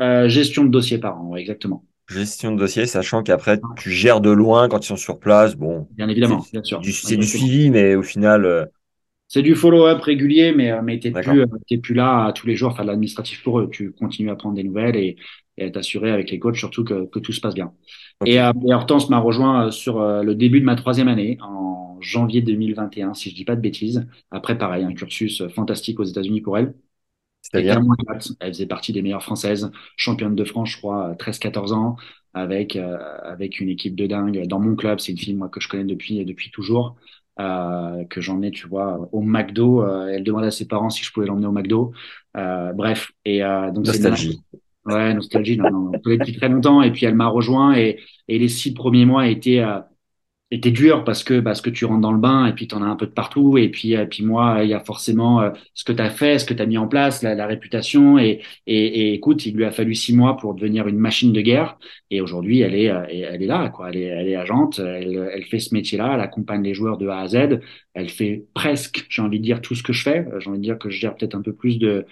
Gestion 0.00 0.64
de 0.64 0.70
dossier 0.70 0.96
par 0.96 1.20
an 1.20 1.26
ouais, 1.28 1.40
exactement 1.42 1.84
gestion 2.08 2.52
de 2.52 2.58
dossier, 2.58 2.86
sachant 2.86 3.22
qu'après 3.22 3.60
tu 3.76 3.90
gères 3.90 4.20
de 4.20 4.30
loin 4.30 4.68
quand 4.68 4.78
ils 4.84 4.88
sont 4.88 4.96
sur 4.96 5.18
place. 5.18 5.54
Bon, 5.56 5.86
bien 5.90 6.08
évidemment, 6.08 6.46
bien 6.52 6.62
sûr. 6.62 6.82
C'est 6.82 7.16
du 7.16 7.26
suivi, 7.26 7.70
mais 7.70 7.94
au 7.94 8.02
final, 8.02 8.70
c'est 9.28 9.42
du 9.42 9.54
follow-up 9.54 10.00
régulier, 10.00 10.52
mais, 10.52 10.72
euh, 10.72 10.80
mais 10.82 10.98
t'es 10.98 11.10
plus, 11.10 11.42
euh, 11.42 11.78
plus 11.82 11.94
là 11.94 12.32
tous 12.32 12.46
les 12.46 12.56
jours 12.56 12.72
à 12.72 12.74
faire 12.74 12.84
de 12.86 12.90
l'administratif 12.90 13.42
pour 13.42 13.60
eux. 13.60 13.68
Tu 13.70 13.92
continues 13.92 14.30
à 14.30 14.36
prendre 14.36 14.54
des 14.54 14.64
nouvelles 14.64 14.96
et, 14.96 15.16
et 15.58 15.70
t'assurer 15.70 16.10
avec 16.10 16.30
les 16.30 16.38
coachs 16.38 16.56
surtout 16.56 16.82
que, 16.82 17.04
que 17.04 17.18
tout 17.18 17.32
se 17.32 17.40
passe 17.40 17.54
bien. 17.54 17.72
Et, 18.24 18.40
euh, 18.40 18.52
et, 18.66 18.72
Hortense 18.72 19.10
m'a 19.10 19.18
rejoint 19.18 19.70
sur 19.70 20.00
le 20.00 20.34
début 20.34 20.60
de 20.60 20.64
ma 20.64 20.76
troisième 20.76 21.08
année, 21.08 21.36
en 21.42 21.98
janvier 22.00 22.40
2021, 22.40 23.12
si 23.12 23.30
je 23.30 23.34
dis 23.34 23.44
pas 23.44 23.54
de 23.54 23.60
bêtises. 23.60 24.06
Après, 24.30 24.56
pareil, 24.56 24.84
un 24.84 24.94
cursus 24.94 25.46
fantastique 25.48 26.00
aux 26.00 26.04
États-Unis 26.04 26.40
pour 26.40 26.56
elle. 26.56 26.74
C'est-à-dire 27.42 27.80
Elle 28.40 28.52
faisait 28.52 28.66
partie 28.66 28.92
des 28.92 29.02
meilleures 29.02 29.22
françaises, 29.22 29.70
championne 29.96 30.34
de 30.34 30.44
France, 30.44 30.70
je 30.70 30.78
crois, 30.78 31.14
13-14 31.18 31.72
ans, 31.72 31.96
avec, 32.34 32.76
avec 32.76 33.60
une 33.60 33.68
équipe 33.68 33.94
de 33.94 34.06
dingue. 34.06 34.46
Dans 34.46 34.58
mon 34.60 34.74
club, 34.74 35.00
c'est 35.00 35.12
une 35.12 35.18
fille, 35.18 35.34
moi, 35.34 35.48
que 35.48 35.60
je 35.60 35.68
connais 35.68 35.84
depuis, 35.84 36.24
depuis 36.24 36.50
toujours. 36.50 36.96
Euh, 37.40 38.04
que 38.06 38.20
j'en 38.20 38.42
ai, 38.42 38.50
tu 38.50 38.66
vois, 38.66 39.08
au 39.12 39.22
McDo. 39.22 39.82
Euh, 39.84 40.08
elle 40.08 40.24
demandait 40.24 40.48
à 40.48 40.50
ses 40.50 40.66
parents 40.66 40.90
si 40.90 41.04
je 41.04 41.12
pouvais 41.12 41.26
l'emmener 41.26 41.46
au 41.46 41.52
McDo. 41.52 41.92
Euh, 42.36 42.72
bref, 42.72 43.12
et 43.24 43.40
donc 43.72 43.86
nostalgie. 43.86 44.40
Ouais, 44.84 45.14
nostalgie. 45.14 45.56
Non, 45.56 45.70
non, 45.70 45.90
depuis 45.92 46.36
très 46.36 46.48
longtemps. 46.48 46.82
Et 46.82 46.90
puis 46.90 47.06
elle 47.06 47.14
m'a 47.14 47.28
rejoint 47.28 47.76
et, 47.76 48.00
et 48.26 48.38
les 48.38 48.48
six 48.48 48.74
premiers 48.74 49.04
mois 49.04 49.28
étaient 49.28 49.62
était 50.50 50.70
dur 50.70 51.04
parce 51.04 51.24
que 51.24 51.40
parce 51.40 51.60
que 51.60 51.68
tu 51.68 51.84
rentres 51.84 52.00
dans 52.00 52.12
le 52.12 52.18
bain 52.18 52.46
et 52.46 52.54
puis 52.54 52.66
tu 52.66 52.74
en 52.74 52.82
as 52.82 52.86
un 52.86 52.96
peu 52.96 53.06
de 53.06 53.12
partout 53.12 53.58
et 53.58 53.68
puis 53.68 53.92
et 53.92 54.06
puis 54.06 54.24
moi 54.24 54.60
il 54.64 54.70
y 54.70 54.74
a 54.74 54.80
forcément 54.80 55.42
euh, 55.42 55.50
ce 55.74 55.84
que 55.84 55.92
tu 55.92 56.00
as 56.00 56.08
fait 56.08 56.38
ce 56.38 56.46
que 56.46 56.54
tu 56.54 56.62
as 56.62 56.66
mis 56.66 56.78
en 56.78 56.88
place 56.88 57.22
la, 57.22 57.34
la 57.34 57.46
réputation 57.46 58.18
et, 58.18 58.40
et, 58.66 58.86
et 59.10 59.12
écoute 59.12 59.44
il 59.44 59.54
lui 59.54 59.66
a 59.66 59.70
fallu 59.70 59.94
six 59.94 60.14
mois 60.14 60.38
pour 60.38 60.54
devenir 60.54 60.88
une 60.88 60.96
machine 60.98 61.34
de 61.34 61.40
guerre 61.42 61.78
et 62.10 62.22
aujourd'hui 62.22 62.60
elle 62.60 62.74
est 62.74 62.88
euh, 62.90 63.04
elle 63.10 63.42
est 63.42 63.46
là 63.46 63.68
quoi. 63.68 63.90
Elle 63.90 63.98
est 63.98 64.04
elle 64.04 64.28
est 64.28 64.36
agente 64.36 64.78
elle, 64.78 65.30
elle 65.34 65.44
fait 65.44 65.58
ce 65.58 65.74
métier 65.74 65.98
là 65.98 66.12
elle 66.14 66.20
accompagne 66.20 66.62
les 66.62 66.72
joueurs 66.72 66.96
de 66.96 67.08
A 67.08 67.18
à 67.20 67.28
Z 67.28 67.60
elle 67.92 68.08
fait 68.08 68.46
presque 68.54 69.04
j'ai 69.10 69.20
envie 69.20 69.40
de 69.40 69.44
dire 69.44 69.60
tout 69.60 69.74
ce 69.74 69.82
que 69.82 69.92
je 69.92 70.02
fais. 70.02 70.26
J'ai 70.38 70.48
envie 70.48 70.58
de 70.58 70.64
dire 70.64 70.78
que 70.78 70.88
je 70.88 70.98
gère 70.98 71.14
peut-être 71.14 71.34
un 71.34 71.42
peu 71.42 71.52
plus 71.52 71.78
de 71.78 72.06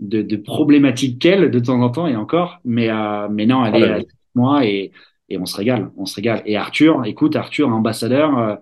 de, 0.00 0.22
de 0.22 0.36
problématiques 0.36 1.20
qu'elle 1.20 1.50
de 1.50 1.58
temps 1.58 1.80
en 1.80 1.90
temps 1.90 2.06
et 2.06 2.16
encore 2.16 2.60
mais 2.64 2.90
euh, 2.90 3.28
mais 3.30 3.46
non 3.46 3.64
elle 3.64 3.82
oh 3.82 4.00
est 4.00 4.06
moi 4.34 4.64
et 4.66 4.92
et 5.28 5.38
on 5.38 5.46
se 5.46 5.56
régale, 5.56 5.90
on 5.96 6.06
se 6.06 6.16
régale. 6.16 6.42
Et 6.46 6.56
Arthur, 6.56 7.04
écoute, 7.04 7.36
Arthur, 7.36 7.68
ambassadeur, 7.68 8.38
euh, 8.38 8.56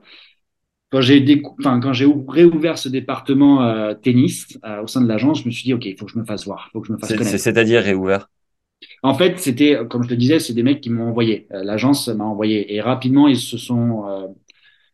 quand 0.91 1.01
j'ai 1.01 1.43
quand 1.43 1.93
j'ai 1.93 2.07
réouvert 2.29 2.79
ce 2.79 2.89
département 2.89 3.63
euh, 3.63 3.95
tennis 3.95 4.59
euh, 4.65 4.83
au 4.83 4.87
sein 4.87 5.01
de 5.01 5.09
l'agence, 5.09 5.43
je 5.43 5.47
me 5.47 5.51
suis 5.51 5.65
dit, 5.65 5.75
OK, 5.75 5.85
il 5.85 5.97
faut 5.97 6.07
que 6.07 6.13
je 6.13 6.19
me 6.19 6.25
fasse 6.25 6.45
voir, 6.45 6.69
il 6.69 6.73
faut 6.73 6.81
que 6.81 6.89
je 6.89 6.93
me 6.93 6.99
fasse 6.99 7.15
connaître. 7.15 7.39
C'est-à-dire 7.39 7.83
réouvert? 7.83 8.29
En 9.03 9.15
fait, 9.15 9.39
c'était, 9.39 9.79
comme 9.89 10.03
je 10.05 10.09
te 10.09 10.15
disais, 10.15 10.39
c'est 10.39 10.53
des 10.53 10.63
mecs 10.63 10.81
qui 10.81 10.91
m'ont 10.91 11.09
envoyé. 11.09 11.47
Euh, 11.53 11.65
l'agence 11.65 12.09
m'a 12.09 12.25
envoyé. 12.25 12.75
Et 12.75 12.81
rapidement, 12.81 13.27
ils 13.27 13.39
se 13.39 13.59
sont, 13.59 14.35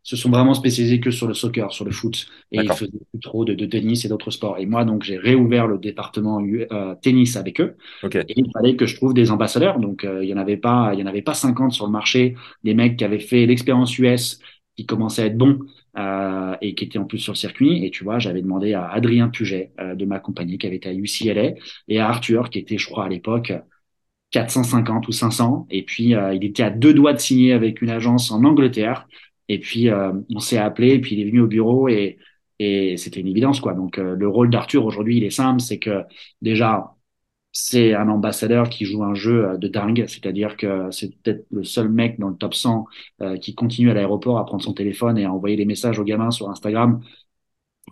se 0.02 0.16
sont 0.16 0.30
vraiment 0.30 0.54
spécialisés 0.54 1.00
que 1.00 1.10
sur 1.10 1.26
le 1.26 1.34
soccer, 1.34 1.72
sur 1.72 1.84
le 1.84 1.92
foot. 1.92 2.26
Et 2.50 2.58
ils 2.58 2.72
faisaient 2.72 2.90
plus 3.10 3.20
trop 3.20 3.44
de, 3.44 3.54
de 3.54 3.66
tennis 3.66 4.04
et 4.04 4.08
d'autres 4.08 4.30
sports. 4.30 4.58
Et 4.58 4.66
moi, 4.66 4.84
donc, 4.84 5.04
j'ai 5.04 5.16
réouvert 5.16 5.66
le 5.66 5.78
département 5.78 6.40
tennis 7.00 7.36
avec 7.36 7.60
eux. 7.60 7.76
Okay. 8.02 8.20
Et 8.28 8.34
il 8.36 8.50
fallait 8.52 8.76
que 8.76 8.86
je 8.86 8.96
trouve 8.96 9.14
des 9.14 9.30
ambassadeurs. 9.30 9.78
Donc, 9.78 10.04
il 10.04 10.28
y 10.28 10.34
en 10.34 10.38
avait 10.38 10.56
pas, 10.56 10.92
il 10.94 11.00
y 11.00 11.02
en 11.02 11.06
avait 11.06 11.22
pas 11.22 11.34
50 11.34 11.72
sur 11.72 11.86
le 11.86 11.92
marché. 11.92 12.34
Des 12.64 12.74
mecs 12.74 12.96
qui 12.96 13.04
avaient 13.04 13.20
fait 13.20 13.46
l'expérience 13.46 13.96
US, 13.98 14.40
qui 14.76 14.86
commençaient 14.86 15.22
à 15.22 15.26
être 15.26 15.36
bons 15.36 15.58
euh, 15.98 16.56
et 16.60 16.74
qui 16.74 16.84
était 16.84 16.98
en 16.98 17.04
plus 17.04 17.18
sur 17.18 17.32
le 17.32 17.38
circuit. 17.38 17.84
Et 17.84 17.90
tu 17.90 18.04
vois, 18.04 18.18
j'avais 18.18 18.42
demandé 18.42 18.74
à 18.74 18.88
Adrien 18.88 19.28
Puget 19.28 19.72
euh, 19.80 19.94
de 19.94 20.04
ma 20.04 20.18
compagnie 20.18 20.58
qui 20.58 20.66
avait 20.66 20.76
été 20.76 20.88
à 20.88 20.94
UCLA 20.94 21.52
et 21.88 21.98
à 21.98 22.08
Arthur 22.08 22.50
qui 22.50 22.58
était, 22.58 22.78
je 22.78 22.86
crois, 22.86 23.04
à 23.04 23.08
l'époque 23.08 23.52
450 24.30 25.08
ou 25.08 25.12
500. 25.12 25.66
Et 25.70 25.82
puis, 25.84 26.14
euh, 26.14 26.34
il 26.34 26.44
était 26.44 26.62
à 26.62 26.70
deux 26.70 26.94
doigts 26.94 27.12
de 27.12 27.18
signer 27.18 27.52
avec 27.52 27.82
une 27.82 27.90
agence 27.90 28.30
en 28.30 28.44
Angleterre. 28.44 29.06
Et 29.48 29.58
puis, 29.60 29.88
euh, 29.90 30.12
on 30.34 30.40
s'est 30.40 30.58
appelé 30.58 30.90
et 30.94 31.00
puis 31.00 31.14
il 31.16 31.20
est 31.20 31.30
venu 31.30 31.40
au 31.40 31.46
bureau 31.46 31.88
et, 31.88 32.18
et 32.58 32.96
c'était 32.96 33.20
une 33.20 33.28
évidence, 33.28 33.60
quoi. 33.60 33.74
Donc, 33.74 33.96
le 33.98 34.28
rôle 34.28 34.50
d'Arthur 34.50 34.84
aujourd'hui, 34.84 35.16
il 35.18 35.24
est 35.24 35.30
simple, 35.30 35.60
c'est 35.60 35.78
que 35.78 36.02
déjà, 36.42 36.94
c'est 37.52 37.94
un 37.94 38.08
ambassadeur 38.08 38.70
qui 38.70 38.86
joue 38.86 39.04
un 39.04 39.14
jeu 39.14 39.46
euh, 39.50 39.56
de 39.58 39.68
dingue, 39.68 40.04
c'est-à-dire 40.08 40.56
que 40.56 40.90
c'est 40.90 41.10
peut-être 41.22 41.46
le 41.50 41.64
seul 41.64 41.88
mec 41.90 42.18
dans 42.18 42.28
le 42.28 42.36
top 42.36 42.54
100 42.54 42.86
euh, 43.20 43.36
qui 43.36 43.54
continue 43.54 43.90
à 43.90 43.94
l'aéroport 43.94 44.38
à 44.38 44.46
prendre 44.46 44.62
son 44.62 44.72
téléphone 44.72 45.18
et 45.18 45.24
à 45.24 45.32
envoyer 45.32 45.56
des 45.56 45.66
messages 45.66 45.98
aux 45.98 46.04
gamins 46.04 46.30
sur 46.30 46.48
Instagram 46.50 47.00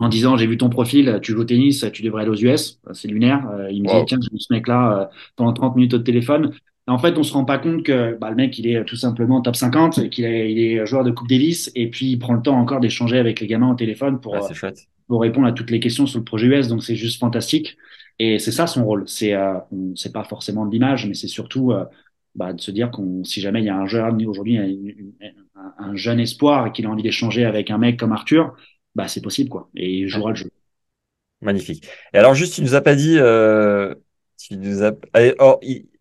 en 0.01 0.09
disant 0.09 0.37
j'ai 0.37 0.47
vu 0.47 0.59
ton 0.59 0.71
profil, 0.71 1.21
tu 1.23 1.33
joues 1.33 1.41
au 1.43 1.45
tennis, 1.45 1.85
tu 1.93 2.03
devrais 2.03 2.23
aller 2.23 2.31
aux 2.31 2.35
US, 2.37 2.81
c'est 2.93 3.09
lunaire. 3.09 3.49
Euh, 3.51 3.71
il 3.71 3.83
me 3.83 3.89
dit 3.89 4.05
tiens, 4.07 4.19
j'ai 4.23 4.31
vu 4.33 4.39
ce 4.41 4.53
mec-là 4.53 5.11
pendant 5.37 5.53
30 5.53 5.77
minutes 5.77 5.95
au 5.95 5.99
téléphone. 6.01 6.53
En 6.91 6.99
fait, 6.99 7.17
on 7.19 7.23
se 7.23 7.33
rend 7.33 7.45
pas 7.45 7.59
compte 7.59 7.83
que 7.83 8.17
bah, 8.21 8.31
le 8.31 8.37
mec, 8.37 8.59
il 8.59 8.67
est 8.67 8.85
tout 8.85 8.97
simplement 8.97 9.41
top 9.41 9.57
50, 9.57 10.11
qu'il 10.11 10.25
est, 10.25 10.53
il 10.53 10.59
est 10.59 10.87
joueur 10.87 11.05
de 11.05 11.11
Coupe 11.11 11.29
Davis, 11.29 11.71
et 11.75 11.89
puis 11.89 12.11
il 12.13 12.19
prend 12.19 12.35
le 12.35 12.43
temps 12.43 12.59
encore 12.59 12.81
d'échanger 12.81 13.19
avec 13.19 13.41
les 13.41 13.47
gamins 13.47 13.71
au 13.71 13.75
téléphone 13.75 14.21
pour, 14.21 14.37
pour 15.07 15.21
répondre 15.21 15.47
à 15.47 15.53
toutes 15.53 15.71
les 15.71 15.81
questions 15.81 16.07
sur 16.07 16.19
le 16.19 16.25
projet 16.25 16.47
US. 16.47 16.69
Donc 16.69 16.83
c'est 16.83 16.97
juste 16.97 17.21
fantastique. 17.21 17.77
Et 18.19 18.39
c'est 18.39 18.53
ça 18.53 18.67
son 18.67 18.85
rôle. 18.85 19.05
C'est 19.07 19.35
euh, 19.35 19.55
c'est 19.95 20.13
pas 20.13 20.25
forcément 20.25 20.67
de 20.67 20.73
l'image, 20.73 21.07
mais 21.07 21.15
c'est 21.15 21.29
surtout 21.29 21.73
euh, 21.73 21.85
bah, 22.35 22.53
de 22.53 22.61
se 22.61 22.71
dire 22.71 22.91
qu'on 22.91 23.25
si 23.25 23.41
jamais 23.41 23.61
il 23.61 23.65
y 23.65 23.71
a 23.71 23.77
un 23.77 23.87
jeune 23.87 24.25
aujourd'hui 24.27 24.59
un, 24.59 24.69
un, 25.79 25.97
jeune 25.97 26.21
espoir 26.21 26.67
et 26.67 26.73
qu'il 26.73 26.87
a 26.87 26.91
envie 26.91 27.03
d'échanger 27.03 27.45
avec 27.45 27.71
un 27.71 27.79
mec 27.79 27.99
comme 27.99 28.13
Arthur, 28.13 28.55
bah 28.95 29.09
c'est 29.09 29.23
possible 29.23 29.49
quoi. 29.49 29.71
Et 29.75 30.01
il 30.01 30.09
jouera 30.09 30.31
le 30.31 30.37
jeu. 30.37 30.51
Magnifique. 31.41 31.89
Et 32.13 32.19
alors 32.19 32.35
juste, 32.35 32.55
tu 32.55 32.63
nous 32.63 32.75
as 32.75 32.83
pas 32.83 32.95
dit, 32.95 33.17
euh, 33.19 33.95
tu 34.39 34.59
nous 34.59 34.83
as, 34.83 34.93
Allez, 35.15 35.35
oh, 35.39 35.59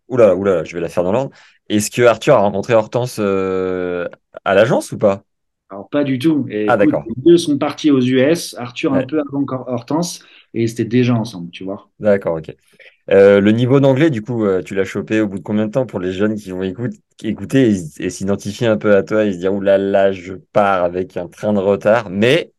oula, 0.09 0.35
oula, 0.35 0.63
je 0.63 0.75
vais 0.75 0.81
la 0.81 0.89
faire 0.89 1.03
dans 1.03 1.11
l'ordre. 1.11 1.31
Est-ce 1.69 1.89
que 1.91 2.01
Arthur 2.01 2.35
a 2.35 2.39
rencontré 2.39 2.73
Hortense 2.73 3.17
euh, 3.19 4.07
à 4.43 4.55
l'agence 4.55 4.91
ou 4.91 4.97
pas? 4.97 5.23
Alors 5.69 5.87
pas 5.89 6.03
du 6.03 6.17
tout. 6.17 6.47
Et 6.49 6.65
ah 6.67 6.77
d'accord. 6.77 7.03
Les 7.07 7.21
deux 7.21 7.37
sont 7.37 7.57
partis 7.57 7.91
aux 7.91 8.01
US. 8.01 8.55
Arthur 8.57 8.93
un 8.93 9.05
peu 9.05 9.19
avant 9.19 9.45
Hortense 9.67 10.25
et 10.53 10.65
c'était 10.65 10.85
déjà 10.85 11.13
ensemble, 11.13 11.51
tu 11.51 11.63
vois. 11.63 11.89
D'accord, 11.99 12.37
ok. 12.37 12.55
Euh, 13.11 13.39
le 13.39 13.51
niveau 13.51 13.79
d'anglais, 13.79 14.09
du 14.09 14.21
coup, 14.21 14.45
euh, 14.45 14.61
tu 14.63 14.75
l'as 14.75 14.83
chopé 14.83 15.21
au 15.21 15.27
bout 15.27 15.39
de 15.39 15.43
combien 15.43 15.67
de 15.67 15.71
temps 15.71 15.85
pour 15.85 15.99
les 15.99 16.11
jeunes 16.11 16.35
qui 16.35 16.51
vont 16.51 16.63
écouter 17.23 17.75
et, 17.99 18.09
s'identifier 18.09 18.67
un 18.67 18.77
peu 18.77 18.95
à 18.95 19.03
toi 19.03 19.25
et 19.25 19.33
se 19.33 19.37
dire, 19.37 19.53
oulala, 19.53 19.77
là, 19.77 20.11
je 20.11 20.33
pars 20.33 20.83
avec 20.83 21.17
un 21.17 21.27
train 21.27 21.53
de 21.53 21.59
retard, 21.59 22.09
mais 22.09 22.51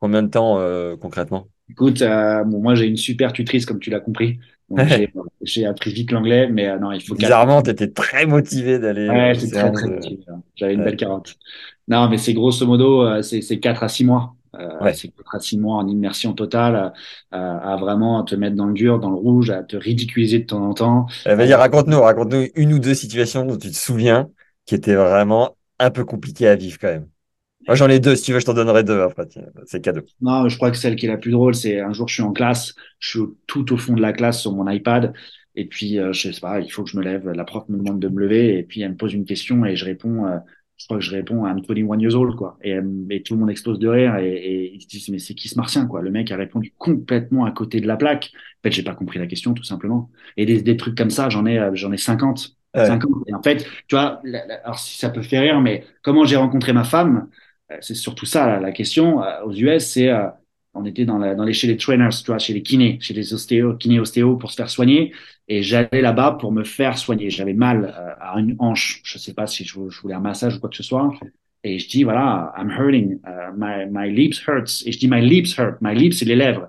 combien 0.00 0.22
de 0.22 0.28
temps 0.28 0.58
euh, 0.58 0.96
concrètement? 0.96 1.48
Écoute, 1.68 2.00
bon, 2.00 2.60
moi 2.60 2.76
j'ai 2.76 2.86
une 2.86 2.96
super 2.96 3.32
tutrice, 3.32 3.66
comme 3.66 3.80
tu 3.80 3.90
l'as 3.90 4.00
compris. 4.00 4.38
J'ai 5.42 5.66
appris 5.66 5.92
vite 5.92 6.10
l'anglais, 6.10 6.48
mais 6.48 6.78
non, 6.78 6.92
il 6.92 7.00
faut. 7.00 7.14
Bizarrement, 7.14 7.62
tu 7.62 7.70
étais 7.70 7.88
très 7.88 8.26
motivé 8.26 8.78
d'aller. 8.78 9.08
Ouais, 9.08 9.34
j'étais 9.34 9.60
très, 9.60 9.72
très 9.72 9.88
motivé. 9.88 10.18
J'avais 10.56 10.74
une 10.74 10.84
belle 10.84 10.96
carotte. 10.96 11.36
Non, 11.88 12.08
mais 12.08 12.18
c'est 12.18 12.34
grosso 12.34 12.66
modo, 12.66 13.22
c'est 13.22 13.60
4 13.60 13.84
à 13.84 13.88
6 13.88 14.04
mois. 14.04 14.36
Euh, 14.60 14.78
ouais. 14.80 14.94
C'est 14.94 15.12
à 15.32 15.40
six 15.40 15.58
mois 15.58 15.76
en 15.76 15.86
immersion 15.86 16.32
totale, 16.32 16.92
à, 17.30 17.72
à, 17.72 17.76
vraiment 17.76 18.22
te 18.24 18.34
mettre 18.34 18.56
dans 18.56 18.66
le 18.66 18.74
dur, 18.74 18.98
dans 18.98 19.10
le 19.10 19.16
rouge, 19.16 19.50
à 19.50 19.62
te 19.62 19.76
ridiculiser 19.76 20.40
de 20.40 20.46
temps 20.46 20.62
en 20.62 20.74
temps. 20.74 21.06
Euh, 21.26 21.34
vas-y, 21.34 21.54
raconte-nous, 21.54 22.00
raconte-nous 22.00 22.46
une 22.54 22.72
ou 22.72 22.78
deux 22.78 22.94
situations 22.94 23.44
dont 23.44 23.56
tu 23.56 23.70
te 23.70 23.76
souviens 23.76 24.28
qui 24.64 24.74
étaient 24.74 24.94
vraiment 24.94 25.56
un 25.78 25.90
peu 25.90 26.04
compliquées 26.04 26.48
à 26.48 26.56
vivre 26.56 26.78
quand 26.80 26.88
même. 26.88 27.08
Moi, 27.66 27.74
j'en 27.74 27.88
ai 27.88 28.00
deux. 28.00 28.16
Si 28.16 28.24
tu 28.24 28.32
veux, 28.32 28.40
je 28.40 28.44
t'en 28.44 28.54
donnerai 28.54 28.84
deux 28.84 29.00
après. 29.00 29.26
C'est 29.66 29.80
cadeau. 29.80 30.02
Non, 30.20 30.48
je 30.48 30.56
crois 30.56 30.70
que 30.70 30.76
celle 30.76 30.96
qui 30.96 31.06
est 31.06 31.08
la 31.08 31.16
plus 31.16 31.30
drôle, 31.30 31.54
c'est 31.54 31.80
un 31.80 31.92
jour, 31.92 32.08
je 32.08 32.14
suis 32.14 32.22
en 32.22 32.32
classe, 32.32 32.74
je 32.98 33.10
suis 33.10 33.28
tout 33.46 33.72
au 33.72 33.76
fond 33.76 33.94
de 33.94 34.00
la 34.00 34.12
classe 34.12 34.40
sur 34.40 34.52
mon 34.52 34.68
iPad. 34.68 35.12
Et 35.54 35.66
puis, 35.66 35.98
euh, 35.98 36.12
je 36.12 36.30
sais 36.30 36.40
pas, 36.40 36.60
il 36.60 36.70
faut 36.70 36.84
que 36.84 36.90
je 36.90 36.98
me 36.98 37.02
lève. 37.02 37.28
La 37.30 37.44
prof 37.44 37.68
me 37.68 37.78
demande 37.78 37.98
de 37.98 38.08
me 38.08 38.20
lever. 38.20 38.58
Et 38.58 38.62
puis, 38.62 38.82
elle 38.82 38.92
me 38.92 38.96
pose 38.96 39.14
une 39.14 39.24
question 39.24 39.64
et 39.64 39.74
je 39.74 39.84
réponds, 39.84 40.26
euh, 40.26 40.38
je 40.76 40.84
crois 40.84 40.98
que 40.98 41.04
je 41.04 41.10
réponds 41.10 41.44
à 41.44 41.52
Anthony 41.52 41.82
One 41.82 42.00
years 42.00 42.14
old, 42.14 42.36
quoi. 42.36 42.58
Et, 42.62 42.78
et, 43.10 43.22
tout 43.22 43.34
le 43.34 43.40
monde 43.40 43.50
explose 43.50 43.78
de 43.78 43.88
rire 43.88 44.16
et, 44.16 44.34
et 44.34 44.74
ils 44.74 44.82
se 44.82 44.86
disent, 44.86 45.08
mais 45.08 45.18
c'est 45.18 45.34
qui 45.34 45.48
ce 45.48 45.56
martien, 45.56 45.86
quoi? 45.86 46.02
Le 46.02 46.10
mec 46.10 46.30
a 46.30 46.36
répondu 46.36 46.74
complètement 46.76 47.46
à 47.46 47.52
côté 47.52 47.80
de 47.80 47.86
la 47.86 47.96
plaque. 47.96 48.30
En 48.34 48.68
fait, 48.68 48.72
j'ai 48.72 48.82
pas 48.82 48.94
compris 48.94 49.18
la 49.18 49.26
question, 49.26 49.54
tout 49.54 49.64
simplement. 49.64 50.10
Et 50.36 50.44
des, 50.44 50.60
des 50.62 50.76
trucs 50.76 50.96
comme 50.96 51.10
ça, 51.10 51.30
j'en 51.30 51.46
ai, 51.46 51.70
j'en 51.72 51.90
ai 51.92 51.96
50. 51.96 52.56
50. 52.74 53.10
Et 53.26 53.34
en 53.34 53.42
fait, 53.42 53.66
tu 53.88 53.94
vois, 53.94 54.20
alors 54.64 54.78
si 54.78 54.98
ça 54.98 55.08
peut 55.08 55.22
faire 55.22 55.40
rire, 55.40 55.60
mais 55.62 55.84
comment 56.02 56.24
j'ai 56.26 56.36
rencontré 56.36 56.74
ma 56.74 56.84
femme, 56.84 57.16
euh, 57.16 57.30
c'est 57.80 57.94
surtout 57.94 58.26
ça, 58.26 58.60
la, 58.60 58.72
question. 58.72 59.22
Euh, 59.22 59.42
aux 59.44 59.52
US, 59.52 59.84
c'est, 59.84 60.08
euh, 60.08 60.26
on 60.74 60.84
était 60.84 61.04
dans, 61.04 61.18
la, 61.18 61.34
dans 61.34 61.44
les, 61.44 61.52
chez 61.52 61.66
les 61.66 61.76
trainers, 61.76 62.10
tu 62.10 62.26
vois, 62.26 62.38
chez 62.38 62.52
les 62.52 62.62
kinés, 62.62 62.98
chez 63.00 63.14
les 63.14 63.34
ostéos, 63.34 63.74
kinés 63.74 63.98
ostéos 63.98 64.36
pour 64.36 64.50
se 64.50 64.56
faire 64.56 64.70
soigner. 64.70 65.12
Et 65.48 65.62
j'allais 65.62 66.00
là-bas 66.00 66.38
pour 66.40 66.52
me 66.52 66.64
faire 66.64 66.98
soigner. 66.98 67.30
J'avais 67.30 67.54
mal 67.54 67.94
euh, 67.96 68.14
à 68.20 68.38
une 68.38 68.56
hanche. 68.58 69.00
Je 69.04 69.18
sais 69.18 69.34
pas 69.34 69.46
si 69.46 69.64
je, 69.64 69.74
je, 69.88 70.00
voulais 70.00 70.14
un 70.14 70.20
massage 70.20 70.56
ou 70.56 70.60
quoi 70.60 70.70
que 70.70 70.76
ce 70.76 70.82
soit. 70.82 71.10
Et 71.64 71.78
je 71.78 71.88
dis, 71.88 72.04
voilà, 72.04 72.52
I'm 72.56 72.70
hurting. 72.70 73.18
Uh, 73.26 73.52
my, 73.56 73.86
my 73.90 74.12
lips 74.12 74.40
hurts. 74.46 74.86
Et 74.86 74.92
je 74.92 74.98
dis, 74.98 75.08
my 75.08 75.20
lips 75.20 75.58
hurt. 75.58 75.80
My 75.80 75.94
lips, 75.94 76.18
c'est 76.18 76.24
les 76.24 76.36
lèvres. 76.36 76.68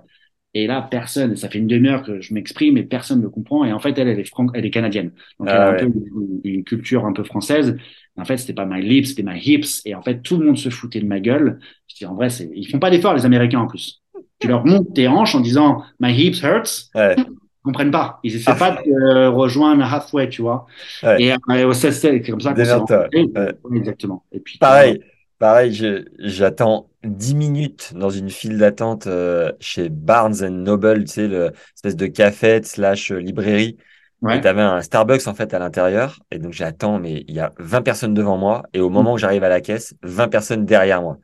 Et 0.54 0.66
là, 0.66 0.86
personne, 0.90 1.36
ça 1.36 1.48
fait 1.48 1.58
une 1.58 1.66
demi-heure 1.66 2.02
que 2.02 2.20
je 2.20 2.32
m'exprime 2.32 2.78
et 2.78 2.82
personne 2.82 3.20
ne 3.20 3.28
comprend. 3.28 3.64
Et 3.64 3.72
en 3.72 3.78
fait, 3.78 3.96
elle, 3.98 4.08
elle 4.08 4.18
est, 4.18 4.32
elle 4.54 4.64
est 4.64 4.70
canadienne. 4.70 5.12
Donc, 5.38 5.48
ah, 5.50 5.54
elle 5.54 5.60
a 5.60 5.70
ouais. 5.70 5.82
un 5.82 5.90
peu 5.90 5.98
une, 6.14 6.40
une, 6.42 6.64
culture 6.64 7.04
un 7.04 7.12
peu 7.12 7.22
française. 7.22 7.76
En 8.18 8.24
fait, 8.24 8.36
c'était 8.36 8.52
pas 8.52 8.66
my 8.66 8.82
lips, 8.82 9.10
c'était 9.10 9.22
my 9.22 9.38
hips. 9.38 9.82
Et 9.84 9.94
en 9.94 10.02
fait, 10.02 10.22
tout 10.22 10.36
le 10.36 10.46
monde 10.46 10.58
se 10.58 10.70
foutait 10.70 11.00
de 11.00 11.06
ma 11.06 11.20
gueule. 11.20 11.60
Je 11.86 11.96
dis, 11.96 12.06
en 12.06 12.14
vrai, 12.14 12.30
c'est, 12.30 12.50
ils 12.54 12.68
font 12.68 12.78
pas 12.78 12.90
d'efforts, 12.90 13.14
les 13.14 13.24
Américains, 13.24 13.60
en 13.60 13.66
plus. 13.66 14.02
Tu 14.40 14.48
leur 14.48 14.64
montes 14.64 14.94
tes 14.94 15.08
hanches 15.08 15.34
en 15.34 15.40
disant, 15.40 15.82
my 16.00 16.12
hips 16.12 16.42
hurts. 16.42 16.90
Ouais. 16.94 17.16
Ils 17.16 17.24
comprennent 17.62 17.90
pas. 17.90 18.18
Ils 18.22 18.36
essaient 18.36 18.50
ah. 18.50 18.54
pas 18.54 18.70
de 18.70 18.90
euh, 18.90 19.30
rejoindre 19.30 19.84
halfway, 19.84 20.28
tu 20.28 20.42
vois. 20.42 20.66
Ouais. 21.02 21.22
Et 21.22 21.32
euh, 21.32 21.72
c'est 21.72 22.22
comme 22.22 22.40
ça 22.40 22.54
qu'on. 22.54 23.74
Exactement. 23.74 24.24
Et 24.32 24.40
puis, 24.40 24.58
pareil, 24.58 25.00
pareil, 25.38 26.04
j'attends 26.18 26.88
10 27.04 27.34
minutes 27.34 27.92
dans 27.94 28.10
une 28.10 28.30
file 28.30 28.58
d'attente 28.58 29.06
euh, 29.06 29.52
chez 29.60 29.88
Barnes 29.88 30.48
Noble, 30.48 31.04
tu 31.04 31.12
sais, 31.12 31.28
l'espèce 31.28 31.96
de 31.96 32.06
café 32.06 32.60
slash 32.62 33.12
librairie. 33.12 33.76
Ouais. 34.20 34.38
Et 34.38 34.40
t'avais 34.40 34.62
un 34.62 34.82
Starbucks 34.82 35.26
en 35.28 35.34
fait 35.34 35.54
à 35.54 35.58
l'intérieur. 35.58 36.18
Et 36.30 36.38
donc 36.38 36.52
j'attends, 36.52 36.98
mais 36.98 37.24
il 37.28 37.34
y 37.34 37.40
a 37.40 37.52
20 37.58 37.82
personnes 37.82 38.14
devant 38.14 38.36
moi. 38.36 38.64
Et 38.72 38.80
au 38.80 38.90
moment 38.90 39.12
où 39.12 39.18
j'arrive 39.18 39.44
à 39.44 39.48
la 39.48 39.60
caisse, 39.60 39.94
20 40.02 40.28
personnes 40.28 40.64
derrière 40.64 41.00
moi. 41.02 41.18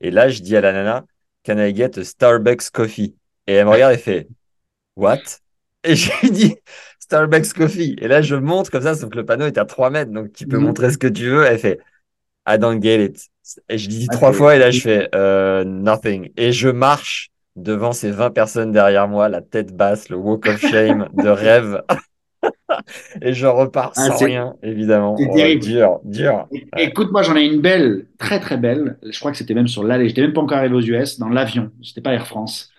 Et 0.00 0.10
là, 0.10 0.28
je 0.28 0.40
dis 0.42 0.56
à 0.56 0.60
la 0.60 0.72
nana, 0.72 1.04
Can 1.44 1.58
I 1.58 1.74
get 1.74 1.98
a 1.98 2.04
Starbucks 2.04 2.70
coffee? 2.70 3.14
Et 3.46 3.54
elle 3.54 3.66
me 3.66 3.70
regarde 3.70 3.94
et 3.94 3.98
fait, 3.98 4.28
What? 4.96 5.18
Et 5.84 5.94
je 5.96 6.10
lui 6.22 6.30
dis, 6.30 6.56
Starbucks 7.00 7.52
coffee. 7.52 7.96
Et 8.00 8.08
là, 8.08 8.22
je 8.22 8.34
montre 8.36 8.70
comme 8.70 8.82
ça, 8.82 8.94
sauf 8.94 9.10
que 9.10 9.16
le 9.16 9.24
panneau 9.24 9.46
est 9.46 9.58
à 9.58 9.64
3 9.64 9.90
mètres. 9.90 10.10
Donc 10.12 10.32
tu 10.32 10.46
peux 10.46 10.58
Mhm. 10.58 10.64
montrer 10.64 10.90
ce 10.90 10.98
que 10.98 11.06
tu 11.06 11.28
veux. 11.28 11.44
Elle 11.44 11.58
fait, 11.58 11.80
I 12.48 12.58
don't 12.58 12.80
get 12.82 13.04
it. 13.04 13.28
Et 13.68 13.78
je 13.78 13.88
dis 13.88 14.06
Ah, 14.10 14.14
trois 14.16 14.32
fois. 14.32 14.56
Et 14.56 14.58
là, 14.58 14.70
je 14.70 14.80
fais, 14.80 15.08
euh, 15.14 15.64
Nothing. 15.64 16.30
Et 16.36 16.52
je 16.52 16.68
marche 16.68 17.30
devant 17.56 17.92
ces 17.92 18.10
20 18.10 18.30
personnes 18.30 18.72
derrière 18.72 19.08
moi, 19.08 19.28
la 19.28 19.40
tête 19.42 19.72
basse, 19.74 20.08
le 20.08 20.16
walk 20.16 20.46
of 20.46 20.60
shame 20.60 21.08
de 21.12 21.28
rêve. 21.28 21.82
Et 23.22 23.32
je 23.32 23.46
repars 23.46 23.92
Ah, 23.96 24.06
sans 24.08 24.24
rien, 24.24 24.54
évidemment. 24.62 25.16
c'est 25.16 25.28
Oh, 25.30 25.36
terrible. 25.36 25.62
dur, 25.62 26.00
dur. 26.04 26.48
É- 26.76 26.84
Écoute, 26.84 27.10
moi, 27.12 27.22
j'en 27.22 27.36
ai 27.36 27.44
une 27.44 27.60
belle, 27.60 28.06
très 28.18 28.40
très 28.40 28.56
belle. 28.56 28.98
Je 29.02 29.18
crois 29.18 29.32
que 29.32 29.38
c'était 29.38 29.54
même 29.54 29.68
sur 29.68 29.84
l'aller. 29.84 30.08
J'étais 30.08 30.22
même 30.22 30.32
pas 30.32 30.40
encore 30.42 30.58
arrivé 30.58 30.74
aux 30.74 30.80
US, 30.80 31.18
dans 31.18 31.28
l'avion. 31.28 31.70
C'était 31.82 32.00
pas 32.00 32.12
Air 32.12 32.26
France. 32.26 32.70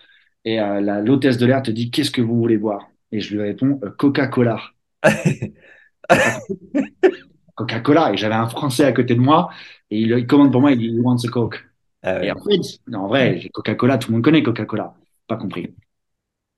Et 0.44 0.60
euh, 0.60 0.80
la 0.80 1.00
l'hôtesse 1.00 1.38
de 1.38 1.46
l'air 1.46 1.62
te 1.62 1.70
dit, 1.70 1.90
qu'est-ce 1.90 2.10
que 2.10 2.22
vous 2.22 2.36
voulez 2.38 2.58
boire? 2.58 2.88
Et 3.12 3.20
je 3.20 3.34
lui 3.34 3.42
réponds, 3.42 3.80
euh, 3.84 3.90
Coca-Cola. 3.90 4.60
Coca-Cola. 7.56 8.12
Et 8.12 8.16
j'avais 8.16 8.34
un 8.34 8.48
Français 8.48 8.84
à 8.84 8.92
côté 8.92 9.14
de 9.14 9.20
moi. 9.20 9.50
Et 9.90 10.00
il, 10.00 10.10
il 10.10 10.26
commande 10.26 10.52
pour 10.52 10.60
moi, 10.60 10.72
il 10.72 10.78
dit, 10.78 10.86
You 10.86 11.02
want 11.02 11.16
a 11.24 11.28
Coke? 11.28 11.64
Ah. 12.02 12.24
Et 12.24 12.30
en 12.30 12.36
fait, 12.36 12.78
non, 12.86 13.00
en 13.00 13.08
vrai, 13.08 13.40
Coca-Cola, 13.52 13.98
tout 13.98 14.10
le 14.10 14.14
monde 14.16 14.24
connaît 14.24 14.42
Coca-Cola. 14.42 14.94
Pas 15.26 15.36
compris. 15.36 15.74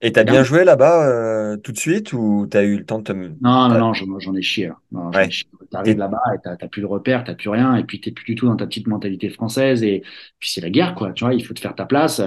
Et 0.03 0.13
t'as 0.13 0.25
bien 0.25 0.43
joué 0.45 0.65
là-bas 0.65 1.09
euh, 1.09 1.57
tout 1.57 1.73
de 1.73 1.79
suite 1.79 2.13
ou 2.13 2.47
t'as 2.51 2.63
eu 2.65 2.77
le 2.79 2.85
temps 2.87 2.99
de 3.01 3.05
te... 3.05 3.13
Non, 3.43 3.69
non, 3.69 3.79
non, 3.79 3.93
j'en 4.19 4.35
ai 4.35 4.43
chié. 4.43 4.71
ai 4.71 4.73
Ouais. 5.17 5.31
chié. 5.31 5.47
T'arrives 5.71 5.97
là-bas 5.99 6.21
et 6.35 6.39
t'as 6.43 6.69
plus 6.69 6.83
de 6.83 6.87
repères, 6.87 7.25
t'as 7.25 7.35
plus 7.35 7.49
rien, 7.49 7.77
et 7.77 7.85
puis 7.85 8.01
t'es 8.01 8.11
plus 8.11 8.25
du 8.25 8.35
tout 8.35 8.47
dans 8.47 8.57
ta 8.57 8.67
petite 8.67 8.87
mentalité 8.87 9.31
française, 9.31 9.83
et 9.83 10.03
puis 10.39 10.51
c'est 10.51 10.61
la 10.61 10.69
guerre, 10.71 10.95
quoi. 10.95 11.13
Tu 11.13 11.25
vois, 11.25 11.33
il 11.35 11.45
faut 11.45 11.55
te 11.55 11.61
faire 11.61 11.75
ta 11.75 11.87
place. 11.87 12.21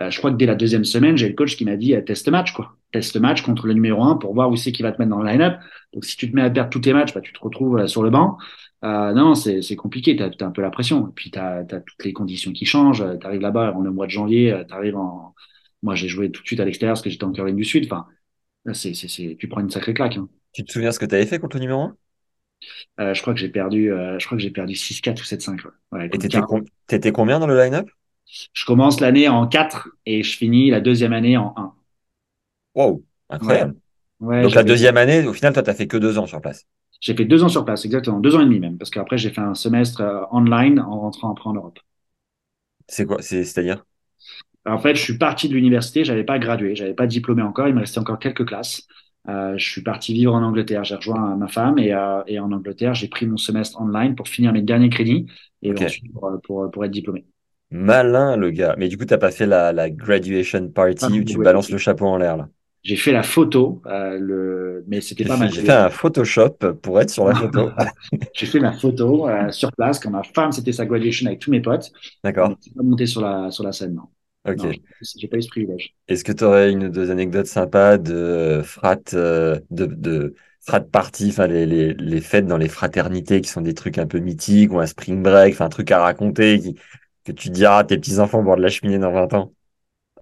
Euh, 0.00 0.10
je 0.10 0.18
crois 0.18 0.30
que 0.32 0.36
dès 0.36 0.46
la 0.46 0.54
deuxième 0.56 0.84
semaine, 0.84 1.16
j'ai 1.16 1.28
le 1.28 1.34
coach 1.34 1.56
qui 1.56 1.64
m'a 1.64 1.76
dit 1.76 1.94
euh, 1.94 2.02
test 2.02 2.28
match, 2.28 2.52
quoi. 2.52 2.76
Test 2.92 3.16
match 3.16 3.42
contre 3.42 3.66
le 3.66 3.74
numéro 3.74 4.02
un 4.02 4.16
pour 4.16 4.34
voir 4.34 4.50
où 4.50 4.56
c'est 4.56 4.72
qui 4.72 4.82
va 4.82 4.92
te 4.92 5.00
mettre 5.00 5.10
dans 5.10 5.22
le 5.22 5.28
line-up. 5.30 5.60
Donc 5.94 6.04
si 6.04 6.16
tu 6.16 6.30
te 6.30 6.34
mets 6.36 6.42
à 6.42 6.50
perdre 6.50 6.70
tous 6.70 6.80
tes 6.80 6.92
matchs, 6.92 7.14
bah, 7.14 7.20
tu 7.20 7.32
te 7.32 7.38
retrouves 7.40 7.78
euh, 7.78 7.86
sur 7.86 8.02
le 8.02 8.10
banc. 8.10 8.38
Euh, 8.84 9.12
non, 9.12 9.34
c'est 9.34 9.62
c'est 9.62 9.76
compliqué, 9.76 10.16
t'as 10.16 10.30
as 10.40 10.44
un 10.48 10.50
peu 10.50 10.62
la 10.62 10.70
pression. 10.70 11.08
Et 11.08 11.12
puis 11.14 11.30
t'as 11.30 11.58
as 11.60 11.64
toutes 11.80 12.04
les 12.04 12.12
conditions 12.12 12.52
qui 12.52 12.66
changent. 12.66 13.02
Euh, 13.02 13.16
T'arrives 13.16 13.40
là-bas, 13.40 13.74
on 13.76 13.84
est 13.84 13.88
au 13.88 13.92
mois 13.92 14.06
de 14.06 14.10
janvier, 14.10 14.62
t'arrives 14.68 14.96
en. 14.96 15.34
Moi, 15.82 15.94
j'ai 15.94 16.08
joué 16.08 16.30
tout 16.30 16.42
de 16.42 16.46
suite 16.46 16.60
à 16.60 16.64
l'extérieur 16.64 16.94
parce 16.94 17.02
que 17.02 17.10
j'étais 17.10 17.24
en 17.24 17.32
Caroline 17.32 17.56
du 17.56 17.64
Sud. 17.64 17.84
Enfin, 17.86 18.06
là, 18.66 18.74
c'est 18.74 18.94
c'est 18.94 19.08
c'est 19.08 19.36
tu 19.38 19.48
prends 19.48 19.60
une 19.62 19.70
sacrée 19.70 19.94
claque. 19.94 20.16
hein. 20.18 20.28
Tu 20.52 20.64
te 20.64 20.70
souviens 20.72 20.92
ce 20.92 20.98
que 21.00 21.06
t'avais 21.06 21.26
fait 21.26 21.40
contre 21.40 21.56
le 21.56 21.62
numéro 21.62 21.82
1? 21.82 21.96
Euh, 23.00 23.14
je 23.14 23.22
crois 23.22 23.34
que 23.34 23.40
j'ai 23.40 23.48
perdu, 23.48 23.92
euh, 23.92 24.18
je 24.18 24.26
crois 24.26 24.36
que 24.38 24.42
j'ai 24.42 24.50
perdu 24.50 24.74
6-4 24.74 25.22
ou 25.22 25.24
7-5. 25.24 25.64
Ouais. 25.64 25.70
Ouais, 25.92 26.08
Et 26.12 26.18
t'étais 26.18 26.42
com- 26.42 26.64
t'étais 26.86 27.10
combien 27.12 27.40
dans 27.40 27.46
le 27.48 27.56
line-up? 27.60 27.88
Je 28.54 28.64
commence 28.64 29.00
l'année 29.00 29.28
en 29.28 29.46
4 29.46 29.88
et 30.06 30.22
je 30.22 30.36
finis 30.36 30.70
la 30.70 30.80
deuxième 30.80 31.12
année 31.12 31.36
en 31.36 31.52
1. 31.56 31.74
Wow, 32.74 33.04
incroyable. 33.28 33.74
Ouais, 34.20 34.42
Donc 34.42 34.54
la 34.56 34.64
deuxième 34.64 34.96
année, 34.98 35.26
au 35.26 35.32
final, 35.34 35.52
toi, 35.54 35.62
t'as 35.64 35.74
fait 35.74 35.88
que 35.88 35.96
deux 35.98 36.18
ans 36.18 36.26
sur 36.26 36.40
place. 36.42 36.66
J'ai 37.00 37.14
fait 37.14 37.26
deux 37.26 37.44
ans 37.44 37.50
sur 37.50 37.66
place, 37.66 37.84
exactement, 37.84 38.20
deux 38.20 38.34
ans 38.36 38.40
et 38.40 38.44
demi 38.46 38.58
même, 38.58 38.78
parce 38.78 38.90
qu'après 38.90 39.18
j'ai 39.18 39.28
fait 39.30 39.40
un 39.42 39.54
semestre 39.54 40.00
euh, 40.00 40.22
online 40.32 40.80
en 40.80 41.00
rentrant 41.00 41.30
après 41.32 41.50
en 41.50 41.52
Europe. 41.54 41.78
C'est 42.88 43.06
quoi? 43.06 43.22
C'est, 43.22 43.44
c'est-à-dire? 43.44 43.84
En 44.66 44.78
fait, 44.78 44.94
je 44.94 45.00
suis 45.02 45.16
parti 45.18 45.48
de 45.48 45.54
l'université, 45.54 46.04
j'avais 46.04 46.24
pas 46.24 46.38
gradué, 46.38 46.74
j'avais 46.76 46.94
pas 46.94 47.06
diplômé 47.06 47.42
encore, 47.42 47.68
il 47.68 47.74
me 47.74 47.80
restait 47.80 47.98
encore 47.98 48.18
quelques 48.18 48.46
classes. 48.46 48.86
Euh, 49.28 49.56
je 49.58 49.70
suis 49.70 49.82
parti 49.82 50.12
vivre 50.14 50.34
en 50.34 50.42
Angleterre, 50.42 50.84
j'ai 50.84 50.94
rejoint 50.96 51.36
ma 51.36 51.48
femme 51.48 51.78
et, 51.78 51.92
euh, 51.92 52.22
et 52.26 52.38
en 52.38 52.52
Angleterre, 52.52 52.94
j'ai 52.94 53.08
pris 53.08 53.26
mon 53.26 53.36
semestre 53.36 53.80
online 53.80 54.14
pour 54.14 54.28
finir 54.28 54.52
mes 54.52 54.62
derniers 54.62 54.90
crédits 54.90 55.26
et 55.62 55.74
ensuite 55.78 56.10
pour, 56.12 56.30
pour, 56.42 56.70
pour 56.70 56.84
être 56.84 56.90
diplômé. 56.90 57.26
Malin, 57.72 58.36
le 58.36 58.50
gars. 58.52 58.74
Mais 58.78 58.88
du 58.88 58.96
coup, 58.98 59.04
t'as 59.04 59.18
pas 59.18 59.30
fait 59.32 59.46
la, 59.46 59.72
la 59.72 59.90
graduation 59.90 60.68
party 60.70 61.04
Ah, 61.04 61.08
où 61.20 61.24
tu 61.24 61.38
balances 61.38 61.70
le 61.70 61.78
chapeau 61.78 62.06
en 62.06 62.16
l'air, 62.16 62.36
là? 62.36 62.48
J'ai 62.82 62.96
fait 62.96 63.12
la 63.12 63.22
photo, 63.22 63.82
euh, 63.86 64.18
le... 64.18 64.84
mais 64.88 65.02
c'était 65.02 65.24
pas 65.26 65.36
mal. 65.36 65.52
j'ai 65.52 65.60
fait 65.62 65.72
un 65.72 65.90
Photoshop 65.90 66.56
pour 66.82 66.98
être 67.00 67.10
sur 67.10 67.26
la 67.28 67.34
photo. 67.40 67.70
J'ai 68.32 68.46
fait 68.46 68.60
ma 68.60 68.72
photo 68.72 69.28
euh, 69.28 69.50
sur 69.52 69.70
place 69.72 70.00
quand 70.00 70.10
ma 70.10 70.22
femme 70.22 70.50
c'était 70.52 70.72
sa 70.72 70.86
graduation 70.86 71.26
avec 71.26 71.40
tous 71.40 71.50
mes 71.50 71.60
potes. 71.60 71.92
D'accord. 72.24 72.56
pas 72.74 72.82
monté 72.82 73.06
sur 73.06 73.20
la 73.20 73.50
sur 73.50 73.64
la 73.64 73.72
scène, 73.72 73.94
non. 73.94 74.08
Ok. 74.44 74.80
J'ai- 75.00 75.28
pas 75.28 75.36
eu 75.38 75.42
ce 75.42 75.48
privilège. 75.48 75.94
Est-ce 76.08 76.24
que 76.24 76.32
tu 76.32 76.44
aurais 76.44 76.72
une 76.72 76.84
ou 76.84 76.88
deux 76.88 77.10
anecdotes 77.10 77.46
sympas 77.46 77.96
de 77.98 78.62
frat, 78.64 78.96
euh, 79.14 79.60
de, 79.70 79.86
de 79.86 80.34
frat 80.60 80.80
party, 80.80 81.28
enfin 81.30 81.46
les, 81.46 81.66
les, 81.66 81.94
les 81.94 82.20
fêtes 82.20 82.46
dans 82.46 82.56
les 82.58 82.68
fraternités 82.68 83.40
qui 83.40 83.48
sont 83.48 83.60
des 83.60 83.74
trucs 83.74 83.96
un 83.98 84.06
peu 84.06 84.18
mythiques 84.18 84.72
ou 84.72 84.80
un 84.80 84.86
spring 84.86 85.22
break, 85.22 85.54
enfin 85.54 85.66
un 85.66 85.68
truc 85.68 85.90
à 85.92 86.00
raconter 86.02 86.58
qui, 86.60 86.74
que 87.24 87.32
tu 87.32 87.50
diras 87.50 87.78
à 87.78 87.84
tes 87.84 87.96
petits-enfants 87.98 88.40
au 88.40 88.42
bord 88.42 88.56
de 88.56 88.62
la 88.62 88.68
cheminée 88.70 88.98
dans 88.98 89.12
20 89.12 89.32
ans? 89.34 89.52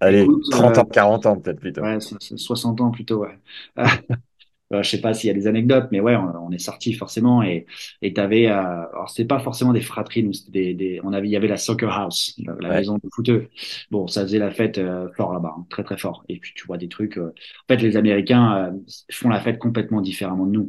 Allez, 0.01 0.33
Écoute, 0.33 0.45
30 0.51 0.79
euh, 0.79 0.81
ans, 0.81 0.87
40 0.87 1.27
ans 1.27 1.39
peut-être 1.41 1.61
plutôt. 1.61 1.83
Ouais, 1.83 2.01
c'est- 2.01 2.17
c'est 2.23 2.37
60 2.39 2.81
ans 2.81 2.91
plutôt, 2.91 3.21
ouais. 3.25 3.39
Euh, 4.73 4.83
je 4.83 4.91
sais 4.91 5.01
pas 5.01 5.15
s'il 5.15 5.29
y 5.29 5.31
a 5.31 5.35
des 5.35 5.47
anecdotes, 5.47 5.89
mais 5.93 6.01
ouais, 6.01 6.15
on, 6.17 6.47
on 6.49 6.51
est 6.53 6.59
sortis 6.59 6.93
forcément 6.93 7.43
et 7.43 7.67
et 8.03 8.13
t'avais, 8.13 8.49
euh, 8.49 8.53
alors 8.55 9.09
c'était 9.09 9.27
pas 9.27 9.39
forcément 9.41 9.73
des 9.73 9.81
fratries, 9.81 10.23
nous 10.23 10.33
c'était 10.35 10.51
des, 10.53 10.75
des, 10.75 11.01
on 11.05 11.13
avait, 11.15 11.27
il 11.29 11.31
y 11.31 11.37
avait 11.37 11.49
la 11.49 11.57
soccer 11.57 11.91
house, 11.91 12.35
la, 12.45 12.55
la 12.61 12.71
Ouais. 12.71 12.75
maison 12.75 12.97
de 12.97 13.09
footeux. 13.15 13.49
Bon, 13.91 14.07
ça 14.09 14.23
faisait 14.23 14.39
la 14.39 14.51
fête 14.51 14.79
euh, 14.79 15.09
fort 15.17 15.33
là-bas, 15.33 15.55
hein, 15.59 15.67
très 15.71 15.85
très 15.85 15.97
fort. 15.99 16.25
Et 16.29 16.39
puis 16.39 16.53
tu 16.55 16.67
vois 16.67 16.77
des 16.79 16.89
trucs. 16.89 17.17
En 17.19 17.31
fait, 17.69 17.77
les 17.79 17.97
Américains 17.97 18.75
font 19.11 19.29
la 19.31 19.41
fête 19.41 19.59
complètement 19.59 20.01
différemment 20.01 20.47
de 20.47 20.53
nous. 20.53 20.69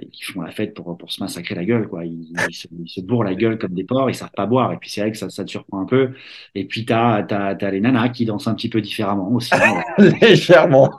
Ils 0.00 0.24
font 0.24 0.40
la 0.40 0.50
fête 0.50 0.74
pour 0.74 0.96
pour 0.96 1.12
se 1.12 1.22
massacrer 1.22 1.54
la 1.54 1.64
gueule, 1.64 1.86
quoi. 1.88 2.04
Ils, 2.04 2.32
ils 2.48 2.54
se, 2.54 2.66
ils 2.72 2.88
se 2.88 3.00
bourrent 3.02 3.24
la 3.24 3.34
gueule 3.34 3.58
comme 3.58 3.74
des 3.74 3.84
porcs, 3.84 4.10
ils 4.10 4.14
savent 4.14 4.30
pas 4.34 4.46
boire. 4.46 4.72
Et 4.72 4.78
puis 4.78 4.90
c'est 4.90 5.02
vrai 5.02 5.12
que 5.12 5.18
ça 5.18 5.28
ça 5.30 5.44
te 5.44 5.50
surprend 5.50 5.80
un 5.80 5.84
peu. 5.86 6.12
Et 6.54 6.64
puis 6.66 6.84
t'as 6.86 7.22
t'as 7.24 7.54
t'as 7.54 7.70
les 7.70 7.80
nanas 7.80 8.08
qui 8.10 8.24
dansent 8.24 8.48
un 8.48 8.54
petit 8.54 8.70
peu 8.70 8.80
différemment 8.80 9.30
aussi. 9.32 9.62
hein. 9.62 9.84
Légèrement. 10.22 10.90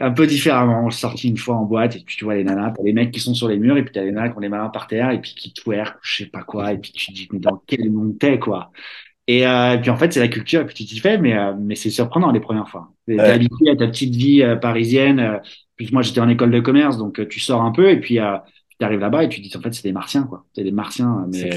Un 0.00 0.10
peu 0.12 0.26
différemment. 0.26 0.84
On 0.84 0.88
est 0.88 0.92
sorti 0.92 1.28
une 1.28 1.36
fois 1.38 1.56
en 1.56 1.64
boîte 1.64 1.96
et 1.96 2.00
puis 2.00 2.16
tu 2.16 2.24
vois 2.24 2.34
les 2.36 2.44
nanas, 2.44 2.72
t'as 2.76 2.82
les 2.82 2.92
mecs 2.92 3.10
qui 3.12 3.20
sont 3.20 3.34
sur 3.34 3.48
les 3.48 3.58
murs 3.58 3.76
et 3.76 3.84
puis 3.84 3.92
t'as 3.92 4.02
les 4.04 4.12
nanas 4.12 4.30
qui 4.30 4.36
ont 4.36 4.40
les 4.40 4.48
mains 4.48 4.68
par 4.70 4.86
terre 4.86 5.10
et 5.10 5.20
puis 5.20 5.34
qui 5.34 5.52
twerk, 5.54 5.98
je 6.02 6.24
sais 6.24 6.30
pas 6.30 6.42
quoi, 6.42 6.72
et 6.72 6.78
puis 6.78 6.92
tu 6.92 7.06
te 7.12 7.12
dis 7.16 7.28
mais 7.32 7.38
dans 7.40 7.62
quel 7.66 7.90
monde 7.90 8.18
t'es 8.18 8.38
quoi? 8.38 8.70
Et, 9.26 9.46
euh, 9.46 9.74
et 9.74 9.80
puis 9.80 9.90
en 9.90 9.96
fait 9.96 10.12
c'est 10.12 10.20
la 10.20 10.28
culture 10.28 10.62
et 10.62 10.66
puis 10.66 10.74
tu 10.74 10.84
t'y 10.86 11.00
fais 11.00 11.18
mais 11.18 11.36
euh, 11.36 11.54
mais 11.58 11.76
c'est 11.76 11.90
surprenant 11.90 12.32
les 12.32 12.40
premières 12.40 12.68
fois. 12.68 12.92
T'es 13.06 13.18
Ouais. 13.18 13.30
habitué 13.30 13.70
à 13.70 13.76
ta 13.76 13.86
petite 13.88 14.14
vie 14.16 14.42
euh, 14.42 14.56
parisienne. 14.56 15.20
euh, 15.20 15.38
plus 15.76 15.92
moi 15.92 16.02
j'étais 16.02 16.20
en 16.20 16.28
école 16.28 16.50
de 16.50 16.60
commerce 16.60 16.98
donc 16.98 17.20
euh, 17.20 17.26
tu 17.28 17.40
sors 17.40 17.62
un 17.62 17.72
peu 17.72 17.90
et 17.90 18.00
puis 18.00 18.18
euh, 18.20 18.36
tu 18.78 18.84
arrives 18.84 19.00
là-bas 19.00 19.24
et 19.24 19.28
tu 19.28 19.42
te 19.42 19.48
dis 19.48 19.56
en 19.56 19.60
fait 19.62 19.72
c'est 19.74 19.82
des 19.84 19.92
martiens 19.92 20.24
quoi. 20.24 20.46
C'est 20.54 20.64
des 20.64 20.72
martiens 20.72 21.26
mais 21.30 21.50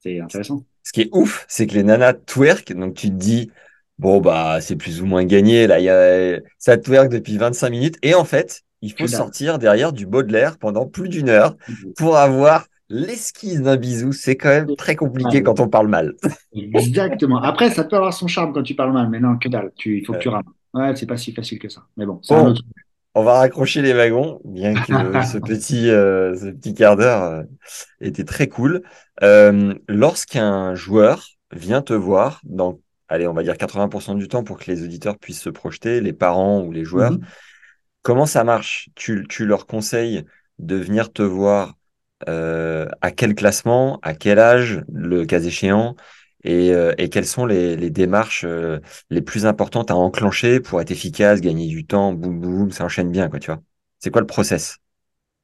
c'est 0.00 0.20
intéressant. 0.20 0.64
Ce 0.82 0.92
qui 0.92 1.02
est 1.02 1.08
ouf, 1.12 1.44
c'est 1.48 1.66
que 1.66 1.74
les 1.74 1.82
nanas 1.82 2.14
twerk, 2.14 2.72
donc 2.72 2.94
tu 2.94 3.08
te 3.08 3.14
dis, 3.14 3.50
bon, 4.00 4.20
bah, 4.20 4.60
c'est 4.60 4.76
plus 4.76 5.02
ou 5.02 5.06
moins 5.06 5.24
gagné. 5.24 5.66
Là, 5.66 5.78
il 5.80 5.84
y 5.84 5.90
a, 5.90 6.40
ça 6.58 6.76
twerk 6.78 7.10
depuis 7.10 7.36
25 7.38 7.70
minutes. 7.70 7.96
Et 8.02 8.14
en 8.14 8.24
fait, 8.24 8.62
il 8.82 8.92
faut 8.92 9.06
sortir 9.06 9.58
derrière 9.58 9.92
du 9.92 10.06
Baudelaire 10.06 10.58
pendant 10.58 10.86
plus 10.86 11.08
d'une 11.08 11.28
heure 11.28 11.56
pour 11.96 12.16
avoir 12.16 12.66
l'esquisse 12.88 13.60
d'un 13.62 13.76
bisou. 13.76 14.12
C'est 14.12 14.36
quand 14.36 14.48
même 14.48 14.74
très 14.76 14.96
compliqué 14.96 15.38
Ouais. 15.38 15.42
quand 15.42 15.60
on 15.60 15.68
parle 15.68 15.88
mal. 15.88 16.14
Exactement. 16.74 17.40
Après, 17.42 17.70
ça 17.70 17.84
peut 17.84 17.96
avoir 17.96 18.12
son 18.14 18.26
charme 18.28 18.52
quand 18.52 18.62
tu 18.62 18.74
parles 18.74 18.92
mal, 18.92 19.08
mais 19.10 19.20
non, 19.20 19.38
que 19.38 19.48
dalle. 19.48 19.72
Tu, 19.76 19.98
il 19.98 20.04
faut 20.04 20.14
que 20.14 20.18
tu 20.18 20.28
rames. 20.28 20.44
Ouais, 20.74 20.94
c'est 20.96 21.06
pas 21.06 21.16
si 21.16 21.32
facile 21.32 21.58
que 21.58 21.68
ça. 21.68 21.86
Mais 21.96 22.06
bon, 22.06 22.20
c'est 22.22 22.34
un 22.34 22.44
autre. 22.46 22.62
on 23.14 23.24
va 23.24 23.38
raccrocher 23.40 23.82
les 23.82 23.92
wagons, 23.92 24.40
bien 24.44 24.74
que 24.74 24.82
ce 25.22 25.38
petit, 25.38 25.90
euh, 25.90 26.34
ce 26.36 26.46
petit 26.50 26.74
quart 26.74 26.96
d'heure 26.96 27.22
euh, 27.24 27.42
était 28.00 28.24
très 28.24 28.48
cool. 28.48 28.82
Euh, 29.22 29.74
lorsqu'un 29.88 30.74
joueur 30.74 31.26
vient 31.52 31.82
te 31.82 31.92
voir 31.92 32.40
dans, 32.44 32.80
allez, 33.10 33.28
on 33.28 33.34
va 33.34 33.42
dire 33.44 33.58
80% 33.58 34.14
du 34.16 34.28
temps 34.28 34.44
pour 34.44 34.58
que 34.58 34.70
les 34.70 34.82
auditeurs 34.84 35.18
puissent 35.18 35.42
se 35.42 35.50
projeter, 35.50 36.00
les 36.00 36.14
parents 36.14 36.62
ou 36.62 36.72
les 36.72 36.84
joueurs, 36.86 37.18
Mhm. 37.18 37.30
comment 38.02 38.26
ça 38.26 38.44
marche? 38.44 38.90
Tu, 38.96 39.26
tu 39.28 39.46
leur 39.46 39.66
conseilles 39.66 40.24
de 40.58 40.76
venir 40.76 41.12
te 41.12 41.22
voir 41.22 41.74
euh, 42.28 42.88
à 43.00 43.10
quel 43.12 43.34
classement, 43.34 43.98
à 44.02 44.14
quel 44.14 44.38
âge, 44.38 44.82
le 44.92 45.24
cas 45.26 45.40
échéant, 45.40 45.96
et, 46.44 46.72
euh, 46.74 46.92
et 46.98 47.08
quelles 47.10 47.26
sont 47.26 47.46
les, 47.46 47.76
les 47.76 47.90
démarches 47.90 48.44
euh, 48.46 48.78
les 49.10 49.22
plus 49.22 49.46
importantes 49.46 49.90
à 49.90 49.96
enclencher 49.96 50.60
pour 50.60 50.80
être 50.80 50.90
efficace, 50.90 51.40
gagner 51.40 51.66
du 51.68 51.86
temps, 51.86 52.12
boum 52.12 52.40
boum, 52.40 52.70
ça 52.72 52.84
enchaîne 52.84 53.10
bien, 53.12 53.28
quoi, 53.28 53.38
tu 53.40 53.50
vois? 53.50 53.62
C'est 54.00 54.10
quoi 54.10 54.20
le 54.22 54.26
process? 54.26 54.78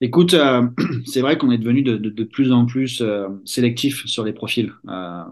Écoute, 0.00 0.34
euh, 0.34 0.68
c'est 1.06 1.20
vrai 1.20 1.38
qu'on 1.38 1.50
est 1.50 1.58
devenu 1.58 1.82
de, 1.82 1.96
de, 1.96 2.10
de 2.10 2.24
plus 2.24 2.52
en 2.52 2.66
plus 2.66 3.00
euh, 3.00 3.28
sélectif 3.44 4.04
sur 4.06 4.24
les 4.24 4.32
profils. 4.32 4.72
Euh, 4.88 5.22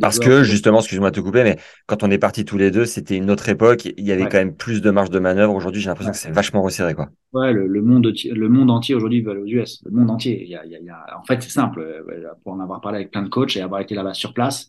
Parce 0.00 0.18
que, 0.18 0.42
justement, 0.44 0.78
excuse-moi 0.78 1.10
de 1.10 1.16
te 1.16 1.20
couper, 1.20 1.42
mais 1.44 1.58
quand 1.86 2.02
on 2.02 2.10
est 2.10 2.18
partis 2.18 2.44
tous 2.44 2.58
les 2.58 2.70
deux, 2.70 2.84
c'était 2.84 3.16
une 3.16 3.30
autre 3.30 3.48
époque, 3.48 3.86
il 3.96 4.04
y 4.06 4.12
avait 4.12 4.22
Ouais. 4.22 4.28
quand 4.28 4.38
même 4.38 4.54
plus 4.54 4.80
de 4.80 4.90
marge 4.90 5.10
de 5.10 5.18
manœuvre. 5.18 5.54
Aujourd'hui, 5.54 5.80
j'ai 5.80 5.88
l'impression 5.88 6.10
Ouais. 6.10 6.16
que 6.16 6.18
c'est 6.18 6.30
vachement 6.30 6.62
resserré, 6.62 6.94
quoi. 6.94 7.08
Ouais, 7.32 7.52
le, 7.52 7.66
le 7.66 7.82
monde, 7.82 8.06
le 8.06 8.48
monde 8.48 8.70
entier 8.70 8.94
aujourd'hui 8.94 9.20
veut 9.20 9.32
aller 9.32 9.40
aux 9.40 9.46
US. 9.46 9.82
Le 9.84 9.90
monde 9.90 10.10
entier. 10.10 10.42
Il 10.42 10.48
y 10.48 10.56
a, 10.56 10.64
il 10.64 10.70
y 10.70 10.76
a, 10.76 10.78
il 10.78 10.84
y 10.86 10.90
a- 10.90 11.18
en 11.18 11.24
fait, 11.24 11.42
c'est 11.42 11.50
simple. 11.50 11.80
euh, 11.80 12.28
Pour 12.44 12.52
en 12.54 12.60
avoir 12.60 12.80
parlé 12.80 12.96
avec 12.98 13.10
plein 13.10 13.22
de 13.22 13.28
coachs 13.28 13.56
et 13.56 13.60
avoir 13.60 13.80
été 13.80 13.94
là-bas 13.94 14.14
sur 14.14 14.32
place, 14.32 14.68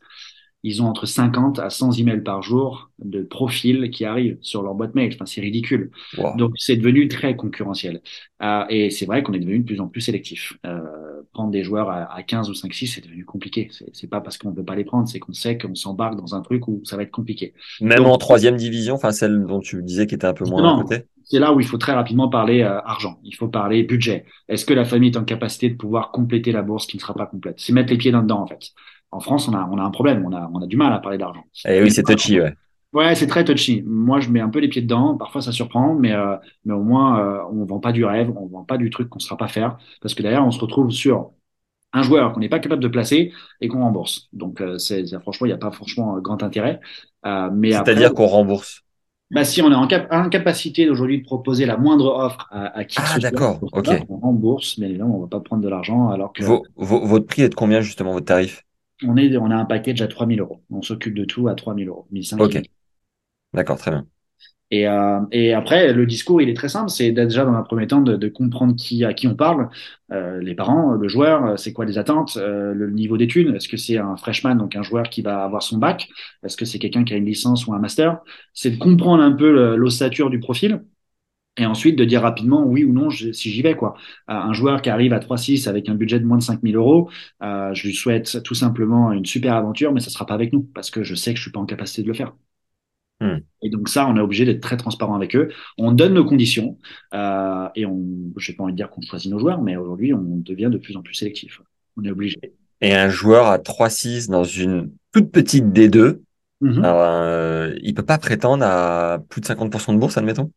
ils 0.63 0.81
ont 0.81 0.87
entre 0.87 1.05
50 1.05 1.59
à 1.59 1.69
100 1.69 1.93
emails 1.93 2.21
par 2.23 2.41
jour 2.41 2.89
de 2.99 3.21
profils 3.21 3.89
qui 3.91 4.03
arrivent 4.05 4.37
sur 4.41 4.61
leur 4.61 4.73
boîte 4.75 4.93
mail. 4.95 5.11
Enfin, 5.13 5.25
c'est 5.25 5.41
ridicule. 5.41 5.91
Wow. 6.17 6.35
Donc, 6.35 6.51
c'est 6.57 6.75
devenu 6.75 7.07
très 7.07 7.35
concurrentiel. 7.35 8.01
Euh, 8.41 8.65
et 8.69 8.89
c'est 8.89 9.05
vrai 9.05 9.23
qu'on 9.23 9.33
est 9.33 9.39
devenu 9.39 9.59
de 9.59 9.65
plus 9.65 9.79
en 9.79 9.87
plus 9.87 10.01
sélectif. 10.01 10.57
Euh, 10.65 10.81
prendre 11.31 11.51
des 11.51 11.63
joueurs 11.63 11.89
à, 11.89 12.13
à 12.13 12.23
15 12.23 12.49
ou 12.49 12.53
5, 12.53 12.73
6, 12.73 12.87
c'est 12.87 13.01
devenu 13.05 13.23
compliqué. 13.23 13.69
C'est 13.93 14.09
pas 14.09 14.19
parce 14.19 14.37
qu'on 14.37 14.49
ne 14.49 14.55
peut 14.55 14.65
pas 14.65 14.75
les 14.75 14.83
prendre, 14.83 15.07
c'est 15.07 15.19
qu'on 15.19 15.33
sait 15.33 15.57
qu'on 15.57 15.75
s'embarque 15.75 16.17
dans 16.17 16.35
un 16.35 16.41
truc 16.41 16.67
où 16.67 16.81
ça 16.83 16.97
va 16.97 17.03
être 17.03 17.11
compliqué. 17.11 17.53
Même 17.79 17.99
Donc- 17.99 18.07
en 18.07 18.17
troisième 18.17 18.57
division, 18.57 18.95
enfin, 18.95 19.11
celle 19.11 19.45
dont 19.45 19.59
tu 19.61 19.81
disais 19.83 20.07
qui 20.07 20.15
était 20.15 20.25
un 20.27 20.33
peu 20.33 20.45
moins 20.45 20.77
à 20.77 20.81
côté. 20.81 21.03
c'est 21.23 21.39
là 21.39 21.53
où 21.53 21.59
il 21.59 21.65
faut 21.65 21.77
très 21.77 21.93
rapidement 21.93 22.27
parler 22.27 22.61
euh, 22.63 22.79
argent. 22.81 23.19
Il 23.23 23.35
faut 23.35 23.47
parler 23.47 23.83
budget. 23.83 24.25
Est-ce 24.49 24.65
que 24.65 24.73
la 24.73 24.83
famille 24.85 25.11
est 25.11 25.17
en 25.17 25.23
capacité 25.23 25.69
de 25.69 25.75
pouvoir 25.75 26.11
compléter 26.11 26.51
la 26.51 26.63
bourse 26.63 26.85
qui 26.87 26.97
ne 26.97 27.01
sera 27.01 27.13
pas 27.13 27.27
complète? 27.27 27.55
C'est 27.59 27.71
mettre 27.71 27.91
les 27.91 27.97
pieds 27.97 28.11
là-dedans, 28.11 28.41
en 28.41 28.47
fait. 28.47 28.71
En 29.11 29.19
France, 29.19 29.47
on 29.47 29.53
a, 29.53 29.67
on 29.71 29.77
a 29.77 29.83
un 29.83 29.91
problème. 29.91 30.25
On 30.25 30.33
a, 30.33 30.49
on 30.53 30.61
a 30.61 30.67
du 30.67 30.77
mal 30.77 30.93
à 30.93 30.99
parler 30.99 31.17
d'argent. 31.17 31.43
Eh 31.65 31.81
oui, 31.81 31.91
c'est 31.91 32.03
touchy, 32.03 32.39
ouais. 32.39 32.53
Ouais, 32.91 33.13
c'est 33.13 33.27
très 33.27 33.45
touchy. 33.45 33.83
Moi, 33.85 34.19
je 34.19 34.29
mets 34.29 34.39
un 34.41 34.49
peu 34.49 34.59
les 34.59 34.67
pieds 34.67 34.81
dedans. 34.81 35.15
Parfois, 35.15 35.41
ça 35.43 35.51
surprend, 35.51 35.93
mais 35.93 36.11
euh, 36.13 36.35
mais 36.65 36.73
au 36.73 36.81
moins, 36.83 37.19
euh, 37.19 37.43
on 37.51 37.63
vend 37.65 37.79
pas 37.79 37.91
du 37.91 38.03
rêve, 38.03 38.31
on 38.35 38.47
vend 38.47 38.63
pas 38.63 38.77
du 38.77 38.89
truc 38.89 39.09
qu'on 39.09 39.19
ne 39.19 39.21
saura 39.23 39.37
pas 39.37 39.47
faire, 39.47 39.77
parce 40.01 40.15
que 40.15 40.23
derrière, 40.23 40.43
on 40.45 40.49
se 40.51 40.59
retrouve 40.59 40.89
sur 40.89 41.31
un 41.93 42.03
joueur 42.03 42.33
qu'on 42.33 42.41
n'est 42.41 42.49
pas 42.49 42.59
capable 42.59 42.83
de 42.83 42.87
placer 42.89 43.33
et 43.61 43.67
qu'on 43.69 43.81
rembourse. 43.81 44.29
Donc, 44.33 44.61
euh, 44.61 44.77
c'est 44.79 45.05
franchement, 45.21 45.47
il 45.47 45.49
n'y 45.51 45.53
a 45.55 45.57
pas 45.59 45.71
franchement 45.71 46.17
euh, 46.17 46.21
grand 46.21 46.43
intérêt. 46.43 46.79
Euh, 47.25 47.49
mais 47.53 47.73
C'est-à-dire 47.73 48.13
qu'on 48.13 48.27
rembourse. 48.27 48.83
bah, 49.31 49.43
si 49.45 49.61
on 49.61 49.71
est 49.71 49.75
en 49.75 49.87
cap 49.87 50.07
incapacité 50.11 50.89
aujourd'hui 50.89 51.19
de 51.19 51.25
proposer 51.25 51.65
la 51.65 51.77
moindre 51.77 52.07
offre 52.13 52.47
à, 52.51 52.77
à 52.77 52.83
qui 52.85 53.03
que 53.03 53.09
Ah, 53.09 53.19
ce 53.19 53.21
soit, 53.21 53.39
d'accord, 53.39 53.59
pour 53.59 53.71
ok. 53.71 53.87
ça, 53.87 54.05
on 54.09 54.17
rembourse, 54.17 54.77
mais 54.77 54.89
évidemment, 54.89 55.17
on 55.17 55.21
va 55.21 55.27
pas 55.27 55.39
prendre 55.39 55.61
de 55.63 55.69
l'argent 55.69 56.09
alors 56.09 56.33
que 56.33 56.43
Vos- 56.43 56.71
vos- 56.75 57.05
votre 57.05 57.27
prix 57.27 57.43
est 57.43 57.49
de 57.49 57.53
combien, 57.55 57.81
justement, 57.81 58.13
votre 58.13 58.25
tarif? 58.25 58.65
On 59.03 59.17
est, 59.17 59.35
on 59.37 59.51
a 59.51 59.55
un 59.55 59.65
package 59.65 60.01
à 60.01 60.07
3000 60.07 60.39
euros. 60.39 60.63
On 60.69 60.81
s'occupe 60.81 61.13
de 61.15 61.25
tout 61.25 61.47
à 61.47 61.55
3000 61.55 61.87
euros. 61.87 62.07
1500. 62.11 62.45
Ok. 62.45 62.61
D'accord, 63.53 63.77
très 63.79 63.91
bien. 63.91 64.07
Et, 64.71 64.87
euh, 64.87 65.19
et 65.31 65.53
après, 65.53 65.93
le 65.93 66.05
discours, 66.05 66.41
il 66.43 66.49
est 66.49 66.53
très 66.53 66.69
simple, 66.69 66.91
c'est 66.91 67.11
déjà 67.11 67.43
dans 67.43 67.53
un 67.53 67.63
premier 67.63 67.87
temps 67.87 68.01
de, 68.01 68.15
de 68.15 68.27
comprendre 68.27 68.75
qui 68.75 69.03
à 69.03 69.15
qui 69.15 69.27
on 69.27 69.33
parle, 69.35 69.67
euh, 70.11 70.39
les 70.41 70.53
parents, 70.53 70.91
le 70.91 71.07
joueur, 71.07 71.43
euh, 71.45 71.55
c'est 71.57 71.73
quoi 71.73 71.85
les 71.85 71.97
attentes, 71.97 72.37
euh, 72.37 72.73
le 72.75 72.91
niveau 72.91 73.17
d'études, 73.17 73.55
est-ce 73.55 73.67
que 73.67 73.77
c'est 73.77 73.97
un 73.97 74.15
freshman, 74.15 74.55
donc 74.55 74.75
un 74.75 74.83
joueur 74.83 75.09
qui 75.09 75.23
va 75.23 75.43
avoir 75.43 75.63
son 75.63 75.79
bac, 75.79 76.07
est-ce 76.43 76.55
que 76.55 76.65
c'est 76.65 76.77
quelqu'un 76.77 77.03
qui 77.03 77.13
a 77.15 77.17
une 77.17 77.25
licence 77.25 77.65
ou 77.65 77.73
un 77.73 77.79
master, 77.79 78.19
c'est 78.53 78.69
de 78.69 78.77
comprendre 78.77 79.23
un 79.23 79.31
peu 79.31 79.75
l'ossature 79.75 80.29
du 80.29 80.39
profil. 80.39 80.83
Et 81.59 81.65
ensuite 81.65 81.97
de 81.97 82.05
dire 82.05 82.21
rapidement 82.21 82.63
oui 82.63 82.85
ou 82.85 82.93
non 82.93 83.09
si 83.09 83.33
j'y 83.33 83.61
vais 83.61 83.75
quoi. 83.75 83.95
Euh, 84.29 84.33
un 84.33 84.53
joueur 84.53 84.81
qui 84.81 84.89
arrive 84.89 85.11
à 85.11 85.19
3-6 85.19 85.67
avec 85.67 85.89
un 85.89 85.95
budget 85.95 86.19
de 86.19 86.25
moins 86.25 86.37
de 86.37 86.43
5000 86.43 86.75
euros, 86.77 87.09
euh, 87.43 87.73
je 87.73 87.85
lui 87.85 87.93
souhaite 87.93 88.41
tout 88.43 88.55
simplement 88.55 89.11
une 89.11 89.25
super 89.25 89.53
aventure, 89.55 89.91
mais 89.91 89.99
ça 89.99 90.09
sera 90.09 90.25
pas 90.25 90.35
avec 90.35 90.53
nous 90.53 90.63
parce 90.73 90.89
que 90.89 91.03
je 91.03 91.15
sais 91.15 91.33
que 91.33 91.37
je 91.37 91.43
suis 91.43 91.51
pas 91.51 91.59
en 91.59 91.65
capacité 91.65 92.01
de 92.01 92.07
le 92.07 92.13
faire. 92.13 92.33
Hmm. 93.19 93.39
Et 93.61 93.69
donc 93.69 93.89
ça, 93.89 94.07
on 94.07 94.15
est 94.15 94.21
obligé 94.21 94.45
d'être 94.45 94.61
très 94.61 94.77
transparent 94.77 95.15
avec 95.15 95.35
eux. 95.35 95.49
On 95.77 95.91
donne 95.91 96.13
nos 96.13 96.23
conditions 96.23 96.77
euh, 97.13 97.67
et 97.75 97.85
on, 97.85 98.05
j'ai 98.37 98.53
pas 98.53 98.63
envie 98.63 98.71
de 98.71 98.77
dire 98.77 98.89
qu'on 98.89 99.01
choisit 99.01 99.29
nos 99.29 99.39
joueurs, 99.39 99.61
mais 99.61 99.75
aujourd'hui, 99.75 100.13
on 100.13 100.37
devient 100.37 100.69
de 100.71 100.77
plus 100.77 100.95
en 100.95 101.01
plus 101.01 101.13
sélectif. 101.13 101.59
On 101.97 102.05
est 102.05 102.11
obligé. 102.11 102.37
Et 102.79 102.95
un 102.95 103.09
joueur 103.09 103.47
à 103.47 103.57
3-6 103.57 104.29
dans 104.29 104.45
une 104.45 104.93
toute 105.11 105.29
petite 105.31 105.65
D2, 105.65 106.21
mm-hmm. 106.61 106.81
euh, 106.85 107.77
il 107.81 107.93
peut 107.93 108.05
pas 108.05 108.17
prétendre 108.17 108.63
à 108.63 109.19
plus 109.27 109.41
de 109.41 109.45
50% 109.47 109.93
de 109.93 109.97
bourse, 109.97 110.17
admettons? 110.17 110.51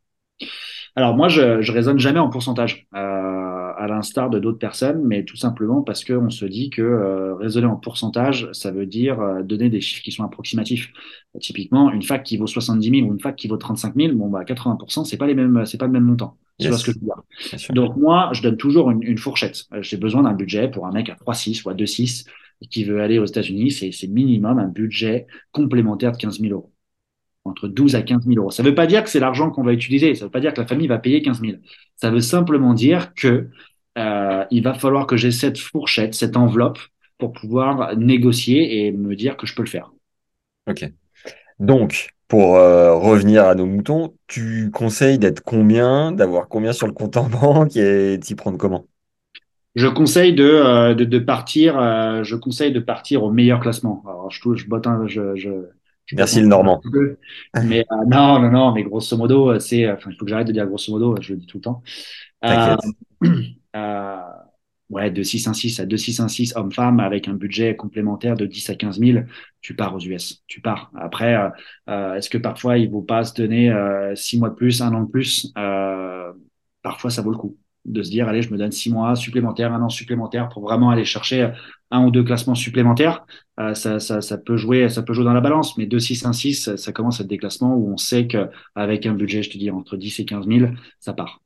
Alors 0.94 1.16
moi, 1.16 1.28
je, 1.28 1.62
je 1.62 1.72
raisonne 1.72 1.98
jamais 1.98 2.18
en 2.18 2.28
pourcentage, 2.28 2.86
euh, 2.94 2.98
à 2.98 3.86
l'instar 3.88 4.28
de 4.28 4.38
d'autres 4.38 4.58
personnes, 4.58 5.02
mais 5.04 5.24
tout 5.24 5.36
simplement 5.36 5.82
parce 5.82 6.04
qu'on 6.04 6.28
se 6.28 6.44
dit 6.44 6.68
que 6.68 6.82
euh, 6.82 7.34
raisonner 7.34 7.66
en 7.66 7.76
pourcentage, 7.76 8.48
ça 8.52 8.70
veut 8.70 8.84
dire 8.84 9.20
euh, 9.20 9.42
donner 9.42 9.70
des 9.70 9.80
chiffres 9.80 10.02
qui 10.02 10.12
sont 10.12 10.22
approximatifs. 10.22 10.92
typiquement, 11.40 11.90
une 11.90 12.02
fac 12.02 12.22
qui 12.22 12.36
vaut 12.36 12.46
70 12.46 12.90
000 12.90 13.08
ou 13.08 13.12
une 13.12 13.20
fac 13.20 13.36
qui 13.36 13.48
vaut 13.48 13.56
35 13.56 13.94
000, 13.96 14.14
bon 14.14 14.28
bah 14.28 14.44
80%, 14.44 15.04
c'est 15.04 15.16
pas 15.16 15.26
les 15.26 15.34
mêmes, 15.34 15.64
c'est 15.64 15.78
pas 15.78 15.86
le 15.86 15.92
même 15.92 16.04
montant. 16.04 16.36
Tu 16.60 16.68
vois 16.68 16.76
ce 16.76 16.84
que 16.84 16.92
je 16.92 16.98
veux 16.98 17.06
dire? 17.06 17.74
Donc 17.74 17.96
moi, 17.96 18.30
je 18.34 18.42
donne 18.42 18.58
toujours 18.58 18.90
une, 18.90 19.02
une 19.02 19.18
fourchette. 19.18 19.64
J'ai 19.80 19.96
besoin 19.96 20.22
d'un 20.22 20.34
budget 20.34 20.70
pour 20.70 20.86
un 20.86 20.92
mec 20.92 21.08
à 21.08 21.14
3,6 21.14 21.64
ou 21.64 21.70
à 21.70 21.74
2,6 21.74 22.26
qui 22.70 22.84
veut 22.84 23.00
aller 23.00 23.18
aux 23.18 23.24
États-Unis, 23.24 23.72
c'est 23.72 24.06
minimum 24.08 24.58
un 24.58 24.68
budget 24.68 25.26
complémentaire 25.50 26.12
de 26.12 26.18
15 26.18 26.40
000 26.40 26.52
euros 26.52 26.71
entre 27.44 27.68
12 27.68 27.94
à 27.96 28.02
15 28.02 28.24
000 28.26 28.38
euros. 28.38 28.50
Ça 28.50 28.62
ne 28.62 28.68
veut 28.68 28.74
pas 28.74 28.86
dire 28.86 29.02
que 29.02 29.10
c'est 29.10 29.20
l'argent 29.20 29.50
qu'on 29.50 29.62
va 29.62 29.72
utiliser. 29.72 30.14
Ça 30.14 30.24
ne 30.24 30.26
veut 30.26 30.30
pas 30.30 30.40
dire 30.40 30.54
que 30.54 30.60
la 30.60 30.66
famille 30.66 30.86
va 30.86 30.98
payer 30.98 31.22
15 31.22 31.40
000. 31.40 31.54
Ça 31.96 32.10
veut 32.10 32.20
simplement 32.20 32.74
dire 32.74 33.14
que 33.14 33.48
euh, 33.98 34.44
il 34.50 34.62
va 34.62 34.74
falloir 34.74 35.06
que 35.06 35.16
j'ai 35.16 35.30
cette 35.30 35.58
fourchette, 35.58 36.14
cette 36.14 36.36
enveloppe 36.36 36.78
pour 37.18 37.32
pouvoir 37.32 37.96
négocier 37.96 38.86
et 38.86 38.92
me 38.92 39.14
dire 39.14 39.36
que 39.36 39.46
je 39.46 39.54
peux 39.54 39.62
le 39.62 39.68
faire. 39.68 39.92
Ok. 40.68 40.90
Donc, 41.58 42.10
pour 42.28 42.56
euh, 42.56 42.94
revenir 42.94 43.44
à 43.44 43.54
nos 43.54 43.66
moutons, 43.66 44.14
tu 44.26 44.70
conseilles 44.72 45.18
d'être 45.18 45.42
combien, 45.42 46.12
d'avoir 46.12 46.48
combien 46.48 46.72
sur 46.72 46.86
le 46.86 46.92
compte 46.92 47.16
en 47.16 47.28
banque 47.28 47.76
et 47.76 48.18
t'y 48.20 48.34
prendre 48.34 48.56
comment? 48.56 48.86
Je 49.74 49.88
conseille 49.88 50.34
de, 50.34 50.44
euh, 50.44 50.94
de, 50.94 51.04
de, 51.04 51.18
partir. 51.18 51.74
Je 52.24 52.36
conseille 52.36 52.72
de 52.72 52.80
partir 52.80 53.22
au 53.22 53.30
meilleur 53.30 53.60
classement. 53.60 54.02
Alors 54.06 54.30
je, 54.30 54.54
je 54.54 54.66
botte 54.66 54.86
un, 54.86 55.06
je, 55.06 55.34
je, 55.34 55.50
Merci 56.12 56.40
le 56.40 56.46
Normand. 56.46 56.80
Mais 57.64 57.80
euh, 57.80 58.04
non, 58.06 58.40
non, 58.40 58.50
non, 58.50 58.72
mais 58.72 58.82
grosso 58.82 59.16
modo, 59.16 59.50
euh, 59.50 59.58
c'est, 59.58 59.90
enfin, 59.90 60.10
il 60.10 60.16
faut 60.16 60.24
que 60.24 60.30
j'arrête 60.30 60.46
de 60.46 60.52
dire 60.52 60.66
grosso 60.66 60.92
modo, 60.92 61.16
je 61.20 61.32
le 61.32 61.38
dis 61.38 61.46
tout 61.46 61.58
le 61.58 61.62
temps. 61.62 61.82
Euh, 62.44 62.76
euh, 63.76 64.16
ouais, 64.90 65.10
de 65.10 65.22
6 65.22 65.46
1 65.46 65.54
6 65.54 65.80
à 65.80 65.86
2 65.86 65.96
6 65.96 66.20
1 66.20 66.28
6 66.28 66.56
homme-femme 66.56 67.00
avec 67.00 67.28
un 67.28 67.34
budget 67.34 67.76
complémentaire 67.76 68.34
de 68.34 68.46
10 68.46 68.70
à 68.70 68.74
15 68.74 68.98
000, 68.98 69.24
tu 69.60 69.74
pars 69.74 69.94
aux 69.94 70.00
US, 70.00 70.42
tu 70.46 70.60
pars. 70.60 70.90
Après, 70.98 71.38
euh, 71.88 72.14
est-ce 72.14 72.28
que 72.28 72.38
parfois 72.38 72.78
il 72.78 72.90
vaut 72.90 73.02
pas 73.02 73.24
se 73.24 73.34
donner 73.34 73.70
euh, 73.70 74.14
6 74.14 74.38
mois 74.38 74.50
de 74.50 74.54
plus, 74.54 74.82
un 74.82 74.92
an 74.94 75.02
de 75.02 75.10
plus? 75.10 75.52
Parfois, 76.82 77.10
ça 77.10 77.22
vaut 77.22 77.30
le 77.30 77.36
coup 77.36 77.56
de 77.84 78.02
se 78.02 78.10
dire, 78.10 78.28
allez, 78.28 78.42
je 78.42 78.50
me 78.52 78.58
donne 78.58 78.72
six 78.72 78.90
mois 78.92 79.16
supplémentaires, 79.16 79.72
un 79.72 79.82
an 79.82 79.88
supplémentaire 79.88 80.48
pour 80.48 80.62
vraiment 80.62 80.90
aller 80.90 81.04
chercher 81.04 81.50
un 81.90 82.04
ou 82.04 82.10
deux 82.10 82.22
classements 82.24 82.54
supplémentaires. 82.54 83.26
Euh, 83.60 83.74
ça, 83.74 84.00
ça, 84.00 84.38
peut 84.38 84.56
jouer, 84.56 84.88
ça 84.88 85.02
peut 85.02 85.12
jouer 85.12 85.24
dans 85.24 85.34
la 85.34 85.40
balance, 85.40 85.76
mais 85.76 85.86
2, 85.86 85.98
6, 85.98 86.24
1, 86.24 86.32
6, 86.32 86.76
ça 86.76 86.92
commence 86.92 87.20
à 87.20 87.24
être 87.24 87.28
des 87.28 87.38
classements 87.38 87.74
où 87.74 87.92
on 87.92 87.96
sait 87.96 88.26
qu'avec 88.26 89.06
un 89.06 89.14
budget, 89.14 89.42
je 89.42 89.50
te 89.50 89.58
dis, 89.58 89.70
entre 89.70 89.96
10 89.96 90.20
et 90.20 90.24
15 90.24 90.46
000, 90.46 90.70
ça 91.00 91.12
part. 91.12 91.40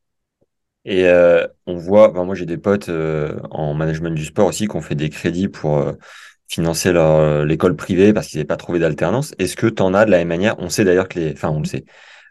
Et 0.87 1.09
euh, 1.09 1.47
on 1.66 1.76
voit, 1.76 2.12
moi 2.12 2.34
j'ai 2.37 2.47
des 2.47 2.59
potes 2.59 2.89
euh, 2.89 3.41
en 3.51 3.74
management 3.74 4.14
du 4.14 4.24
sport 4.24 4.47
aussi 4.47 4.68
qui 4.68 4.76
ont 4.76 4.80
fait 4.80 4.95
des 4.95 5.11
crédits 5.11 5.49
pour 5.49 5.78
euh, 5.78 5.95
financer 6.49 6.93
leur 6.93 7.45
l'école 7.45 7.74
privée 7.74 8.12
parce 8.12 8.28
qu'ils 8.28 8.39
n'avaient 8.39 8.47
pas 8.47 8.57
trouvé 8.57 8.78
d'alternance. 8.78 9.34
Est-ce 9.39 9.57
que 9.57 9.66
tu 9.66 9.82
en 9.82 9.95
as 9.95 10.05
de 10.05 10.12
la 10.12 10.18
même 10.18 10.28
manière? 10.28 10.55
On 10.61 10.68
sait 10.68 10.84
d'ailleurs 10.84 11.09
que 11.09 11.18
les, 11.18 11.32
enfin 11.32 11.51
on 11.51 11.59
le 11.59 11.64
sait. 11.64 11.84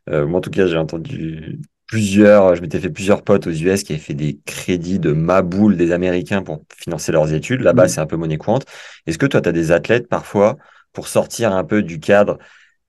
moi 0.07 0.37
en 0.37 0.41
tout 0.41 0.51
cas 0.51 0.67
j'ai 0.67 0.77
entendu 0.77 1.59
plusieurs, 1.87 2.55
je 2.55 2.61
m'étais 2.61 2.79
fait 2.79 2.89
plusieurs 2.89 3.23
potes 3.23 3.47
aux 3.47 3.51
US 3.51 3.83
qui 3.83 3.93
avaient 3.93 4.01
fait 4.01 4.13
des 4.13 4.39
crédits 4.45 4.99
de 4.99 5.11
maboule 5.11 5.77
des 5.77 5.91
Américains 5.91 6.41
pour 6.43 6.63
financer 6.75 7.11
leurs 7.11 7.33
études. 7.33 7.61
Là-bas, 7.61 7.85
mmh. 7.85 7.89
c'est 7.89 8.01
un 8.01 8.05
peu 8.05 8.17
monnaie 8.17 8.37
courante. 8.37 8.65
Est-ce 9.05 9.17
que 9.17 9.25
toi, 9.25 9.41
tu 9.41 9.49
as 9.49 9.51
des 9.51 9.71
athlètes 9.71 10.07
parfois 10.07 10.57
pour 10.93 11.07
sortir 11.07 11.53
un 11.53 11.63
peu 11.63 11.83
du 11.83 11.99
cadre 11.99 12.37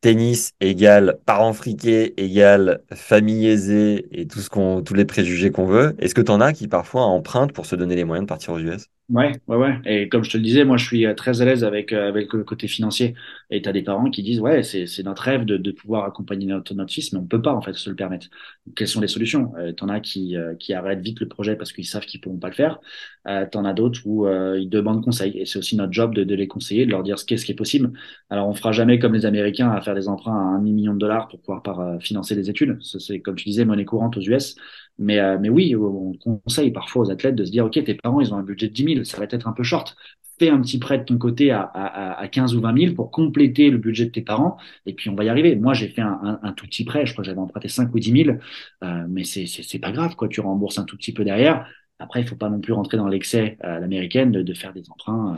tennis 0.01 0.53
égale 0.61 1.19
parents 1.27 1.53
friqués 1.53 2.21
égale 2.23 2.83
famille 2.95 3.49
aisée 3.49 4.07
et 4.13 4.27
tout 4.27 4.41
ce 4.41 4.51
qu'on, 4.51 4.83
tous 4.83 4.95
les 4.95 5.05
préjugés 5.05 5.51
qu'on 5.51 5.67
veut? 5.67 5.95
Est-ce 5.99 6.15
que 6.15 6.23
tu 6.23 6.31
en 6.31 6.41
as 6.41 6.53
qui 6.53 6.69
parfois 6.69 7.03
empruntent 7.03 7.53
pour 7.53 7.67
se 7.67 7.77
donner 7.77 7.97
les 7.97 8.05
moyens 8.05 8.25
de 8.27 8.29
partir 8.29 8.53
aux 8.55 8.59
US 8.59 8.89
Ouais, 9.09 9.31
ouais, 9.47 9.57
ouais. 9.57 9.79
Et 9.85 10.09
comme 10.09 10.25
je 10.25 10.31
te 10.31 10.37
le 10.37 10.43
disais, 10.43 10.65
moi, 10.65 10.77
je 10.77 10.85
suis 10.85 11.07
euh, 11.07 11.15
très 11.15 11.41
à 11.41 11.45
l'aise 11.45 11.63
avec 11.63 11.93
euh, 11.93 12.09
avec 12.09 12.33
le 12.33 12.43
côté 12.43 12.67
financier. 12.67 13.15
Et 13.51 13.63
tu 13.63 13.69
as 13.69 13.73
des 13.73 13.85
parents 13.85 14.11
qui 14.11 14.21
disent, 14.25 14.41
ouais, 14.41 14.65
c'est 14.65 14.89
c'est 14.89 15.05
notre 15.05 15.23
rêve 15.23 15.45
de 15.45 15.57
de 15.59 15.71
pouvoir 15.71 16.05
accompagner 16.07 16.47
notre 16.47 16.75
notre 16.75 16.93
fils, 16.93 17.13
mais 17.13 17.21
on 17.21 17.25
peut 17.27 17.41
pas 17.41 17.53
en 17.55 17.63
fait 17.63 17.73
se 17.75 17.89
le 17.89 17.95
permettre. 17.95 18.27
Quelles 18.75 18.89
sont 18.89 19.01
les 19.01 19.07
solutions? 19.07 19.53
Euh, 19.59 19.71
T'en 19.73 19.89
as 19.91 20.01
qui 20.01 20.37
euh, 20.37 20.57
qui 20.57 20.75
arrêtent 20.75 21.03
vite 21.03 21.21
le 21.21 21.29
projet 21.29 21.55
parce 21.55 21.73
qu'ils 21.73 21.87
savent 21.87 22.05
qu'ils 22.05 22.21
pourront 22.21 22.39
pas 22.39 22.49
le 22.49 22.55
faire. 22.55 22.81
Euh, 23.29 23.47
T'en 23.49 23.65
as 23.65 23.75
d'autres 23.75 24.01
où 24.07 24.27
ils 24.57 24.69
demandent 24.69 25.05
conseil. 25.05 25.39
Et 25.39 25.47
c'est 25.47 25.61
aussi 25.61 25.77
notre 25.77 25.93
job 25.93 26.13
de 26.13 26.25
de 26.25 26.35
les 26.35 26.49
conseiller, 26.49 26.85
de 26.85 26.91
leur 26.91 27.05
dire 27.05 27.17
ce 27.21 27.25
qu'est 27.25 27.37
ce 27.37 27.45
qui 27.47 27.53
est 27.53 27.55
possible. 27.55 27.93
Alors, 28.31 28.49
on 28.49 28.55
fera 28.55 28.73
jamais 28.73 28.99
comme 28.99 29.15
les 29.15 29.25
Américains 29.25 29.71
à 29.71 29.81
faire 29.83 29.95
des 29.95 30.09
emprunts 30.09 30.33
à 30.35 30.57
un 30.57 30.61
million 30.61 30.95
de 30.95 30.99
dollars 30.99 31.29
pour 31.29 31.39
pouvoir 31.41 31.63
par, 31.63 32.03
financer 32.03 32.35
les 32.35 32.51
études. 32.51 32.77
C'est 32.83 33.21
comme 33.21 33.37
tu 33.37 33.45
disais, 33.45 33.65
monnaie 33.65 33.85
courante 33.85 34.17
aux 34.17 34.21
US. 34.21 34.57
Mais, 34.99 35.19
euh, 35.19 35.39
mais 35.41 35.49
oui, 35.49 35.75
on 35.77 36.15
conseille 36.45 36.71
parfois 36.71 37.03
aux 37.03 37.11
athlètes 37.11 37.35
de 37.35 37.45
se 37.45 37.51
dire, 37.51 37.67
OK, 37.67 37.83
tes 37.85 37.95
parents, 37.95 38.21
ils 38.21 38.33
ont 38.33 38.39
un 38.39 38.43
budget 38.43 38.69
de 38.69 38.73
10 38.73 38.85
000, 38.95 39.05
ça 39.05 39.19
va 39.19 39.25
être 39.25 39.47
un 39.47 39.53
peu 39.53 39.63
short. 39.63 39.97
Fais 40.39 40.51
un 40.51 40.61
petit 40.61 40.79
prêt 40.79 40.99
de 40.99 41.05
ton 41.05 41.17
côté 41.19 41.51
à, 41.51 41.63
à, 41.63 42.13
à 42.21 42.29
15 42.29 42.55
ou 42.57 42.61
20 42.61 42.79
000 42.79 42.95
pour 42.95 43.11
compléter 43.11 43.71
le 43.71 43.79
budget 43.79 44.07
de 44.07 44.11
tes 44.11 44.23
parents, 44.23 44.59
et 44.85 44.93
puis 44.95 45.09
on 45.11 45.15
va 45.15 45.25
y 45.25 45.29
arriver. 45.29 45.57
Moi, 45.57 45.75
j'ai 45.75 45.89
fait 45.89 46.03
un, 46.03 46.19
un, 46.23 46.41
un, 46.43 46.53
tout 46.53 46.67
petit 46.67 46.85
prêt, 46.85 47.07
je 47.07 47.13
crois 47.13 47.23
que 47.23 47.27
j'avais 47.27 47.41
emprunté 47.41 47.69
5 47.69 47.95
ou 47.95 47.99
10 47.99 48.25
000, 48.25 48.37
euh, 48.85 49.07
mais 49.09 49.25
c'est, 49.25 49.79
pas 49.79 49.93
grave, 49.93 50.15
quoi. 50.17 50.29
Tu 50.29 50.41
rembourses 50.41 50.79
un 50.79 50.85
tout 50.85 50.97
petit 50.97 51.13
peu 51.13 51.25
derrière. 51.25 51.67
Après, 51.99 52.21
il 52.21 52.27
faut 52.29 52.37
pas 52.37 52.51
non 52.51 52.61
plus 52.61 52.73
rentrer 52.75 52.99
dans 52.99 53.09
l'excès 53.09 53.57
à 53.61 53.81
l'américaine 53.81 54.31
de, 54.33 54.43
de, 54.43 54.55
faire 54.55 54.73
des 54.75 54.91
emprunts 54.91 55.37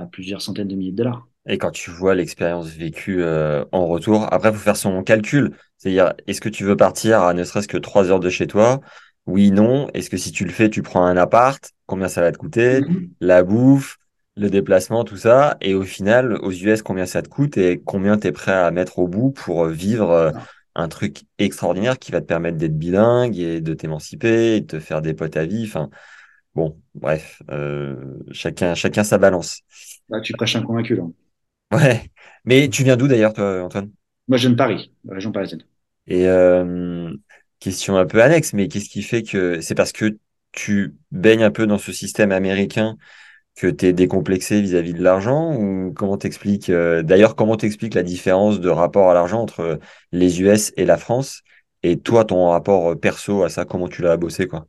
à 0.00 0.06
plusieurs 0.06 0.42
centaines 0.42 0.68
de 0.68 0.74
milliers 0.74 0.92
de 0.92 0.96
dollars. 0.96 1.26
Et 1.48 1.58
quand 1.58 1.70
tu 1.70 1.90
vois 1.90 2.14
l'expérience 2.14 2.68
vécue 2.68 3.22
euh, 3.22 3.64
en 3.72 3.86
retour, 3.86 4.32
après, 4.32 4.50
il 4.50 4.54
faut 4.54 4.60
faire 4.60 4.76
son 4.76 5.02
calcul. 5.02 5.52
C'est-à-dire, 5.78 6.12
est-ce 6.26 6.40
que 6.40 6.48
tu 6.48 6.64
veux 6.64 6.76
partir 6.76 7.22
à 7.22 7.34
ne 7.34 7.44
serait-ce 7.44 7.68
que 7.68 7.78
trois 7.78 8.10
heures 8.10 8.20
de 8.20 8.28
chez 8.28 8.46
toi? 8.46 8.80
Oui, 9.26 9.50
non. 9.50 9.88
Est-ce 9.94 10.10
que 10.10 10.16
si 10.16 10.32
tu 10.32 10.44
le 10.44 10.50
fais, 10.50 10.68
tu 10.68 10.82
prends 10.82 11.04
un 11.04 11.16
appart? 11.16 11.70
Combien 11.86 12.08
ça 12.08 12.20
va 12.20 12.30
te 12.30 12.38
coûter? 12.38 12.80
Mm-hmm. 12.80 13.10
La 13.20 13.42
bouffe, 13.42 13.96
le 14.36 14.50
déplacement, 14.50 15.04
tout 15.04 15.16
ça. 15.16 15.56
Et 15.60 15.74
au 15.74 15.82
final, 15.82 16.34
aux 16.42 16.52
US, 16.52 16.82
combien 16.82 17.06
ça 17.06 17.22
te 17.22 17.28
coûte 17.28 17.56
et 17.56 17.80
combien 17.84 18.18
tu 18.18 18.28
es 18.28 18.32
prêt 18.32 18.52
à 18.52 18.70
mettre 18.70 18.98
au 18.98 19.08
bout 19.08 19.30
pour 19.30 19.66
vivre 19.66 20.10
euh, 20.10 20.30
un 20.74 20.88
truc 20.88 21.22
extraordinaire 21.38 21.98
qui 21.98 22.12
va 22.12 22.20
te 22.20 22.26
permettre 22.26 22.58
d'être 22.58 22.78
bilingue 22.78 23.38
et 23.38 23.60
de 23.60 23.74
t'émanciper 23.74 24.56
et 24.56 24.60
de 24.60 24.66
te 24.66 24.80
faire 24.80 25.02
des 25.02 25.14
potes 25.14 25.36
à 25.36 25.46
vie? 25.46 25.64
Enfin, 25.64 25.90
bon, 26.54 26.78
bref, 26.94 27.42
euh, 27.50 27.96
chacun, 28.30 28.74
chacun 28.74 29.04
sa 29.04 29.18
balance. 29.18 29.60
Tu 30.22 30.32
prêches 30.32 30.56
un 30.56 30.62
convaincu, 30.62 30.96
là. 30.96 31.04
Ouais. 31.72 32.10
Mais 32.44 32.68
tu 32.68 32.82
viens 32.84 32.96
d'où 32.96 33.06
d'ailleurs, 33.08 33.32
toi, 33.32 33.62
Antoine? 33.62 33.90
Moi, 34.28 34.38
je 34.38 34.42
viens 34.42 34.50
de 34.50 34.56
Paris, 34.56 34.92
la 35.04 35.14
région 35.14 35.32
parisienne. 35.32 35.62
Et 36.06 36.26
euh, 36.26 37.12
question 37.60 37.96
un 37.96 38.06
peu 38.06 38.22
annexe, 38.22 38.52
mais 38.52 38.68
qu'est-ce 38.68 38.88
qui 38.88 39.02
fait 39.02 39.22
que 39.22 39.60
c'est 39.60 39.74
parce 39.74 39.92
que 39.92 40.18
tu 40.52 40.96
baignes 41.12 41.44
un 41.44 41.50
peu 41.50 41.66
dans 41.66 41.78
ce 41.78 41.92
système 41.92 42.32
américain 42.32 42.96
que 43.56 43.68
tu 43.68 43.86
es 43.86 43.92
décomplexé 43.92 44.60
vis-à-vis 44.62 44.94
de 44.94 45.02
l'argent 45.02 45.54
ou 45.56 45.92
comment 45.94 46.16
t'expliques 46.16 46.70
euh, 46.70 47.02
d'ailleurs 47.02 47.36
comment 47.36 47.56
t'expliques 47.56 47.94
la 47.94 48.02
différence 48.02 48.60
de 48.60 48.68
rapport 48.68 49.10
à 49.10 49.14
l'argent 49.14 49.42
entre 49.42 49.80
les 50.12 50.40
US 50.42 50.72
et 50.76 50.86
la 50.86 50.98
France 50.98 51.42
et 51.82 51.98
toi 52.00 52.24
ton 52.24 52.50
rapport 52.50 52.98
perso 52.98 53.44
à 53.44 53.48
ça 53.50 53.64
comment 53.64 53.88
tu 53.88 54.02
l'as 54.02 54.16
bossé 54.16 54.48
quoi? 54.48 54.66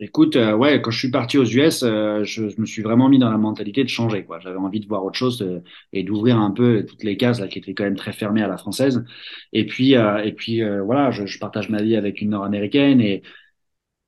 Écoute, 0.00 0.36
euh, 0.36 0.54
ouais, 0.54 0.80
quand 0.80 0.92
je 0.92 0.98
suis 0.98 1.10
parti 1.10 1.38
aux 1.38 1.44
US, 1.44 1.82
euh, 1.82 2.22
je, 2.22 2.48
je, 2.48 2.60
me 2.60 2.66
suis 2.66 2.82
vraiment 2.82 3.08
mis 3.08 3.18
dans 3.18 3.30
la 3.30 3.38
mentalité 3.38 3.82
de 3.82 3.88
changer. 3.88 4.24
quoi. 4.24 4.38
J'avais 4.38 4.56
envie 4.56 4.78
de 4.78 4.86
voir 4.86 5.04
autre 5.04 5.18
chose 5.18 5.42
euh, 5.42 5.60
et 5.92 6.04
d'ouvrir 6.04 6.38
un 6.38 6.52
peu 6.52 6.86
toutes 6.86 7.02
les 7.02 7.16
cases 7.16 7.40
là 7.40 7.48
qui 7.48 7.58
étaient 7.58 7.74
quand 7.74 7.82
même 7.82 7.96
très 7.96 8.12
fermées 8.12 8.42
à 8.42 8.46
la 8.46 8.56
française. 8.56 9.04
Et 9.52 9.66
puis, 9.66 9.94
et 9.94 10.32
puis 10.32 10.62
voilà, 10.84 11.10
je, 11.10 11.26
je, 11.26 11.38
partage 11.40 11.68
ma 11.68 11.82
vie 11.82 11.96
avec 11.96 12.20
une 12.20 12.30
Nord-américaine 12.30 13.00
et 13.00 13.22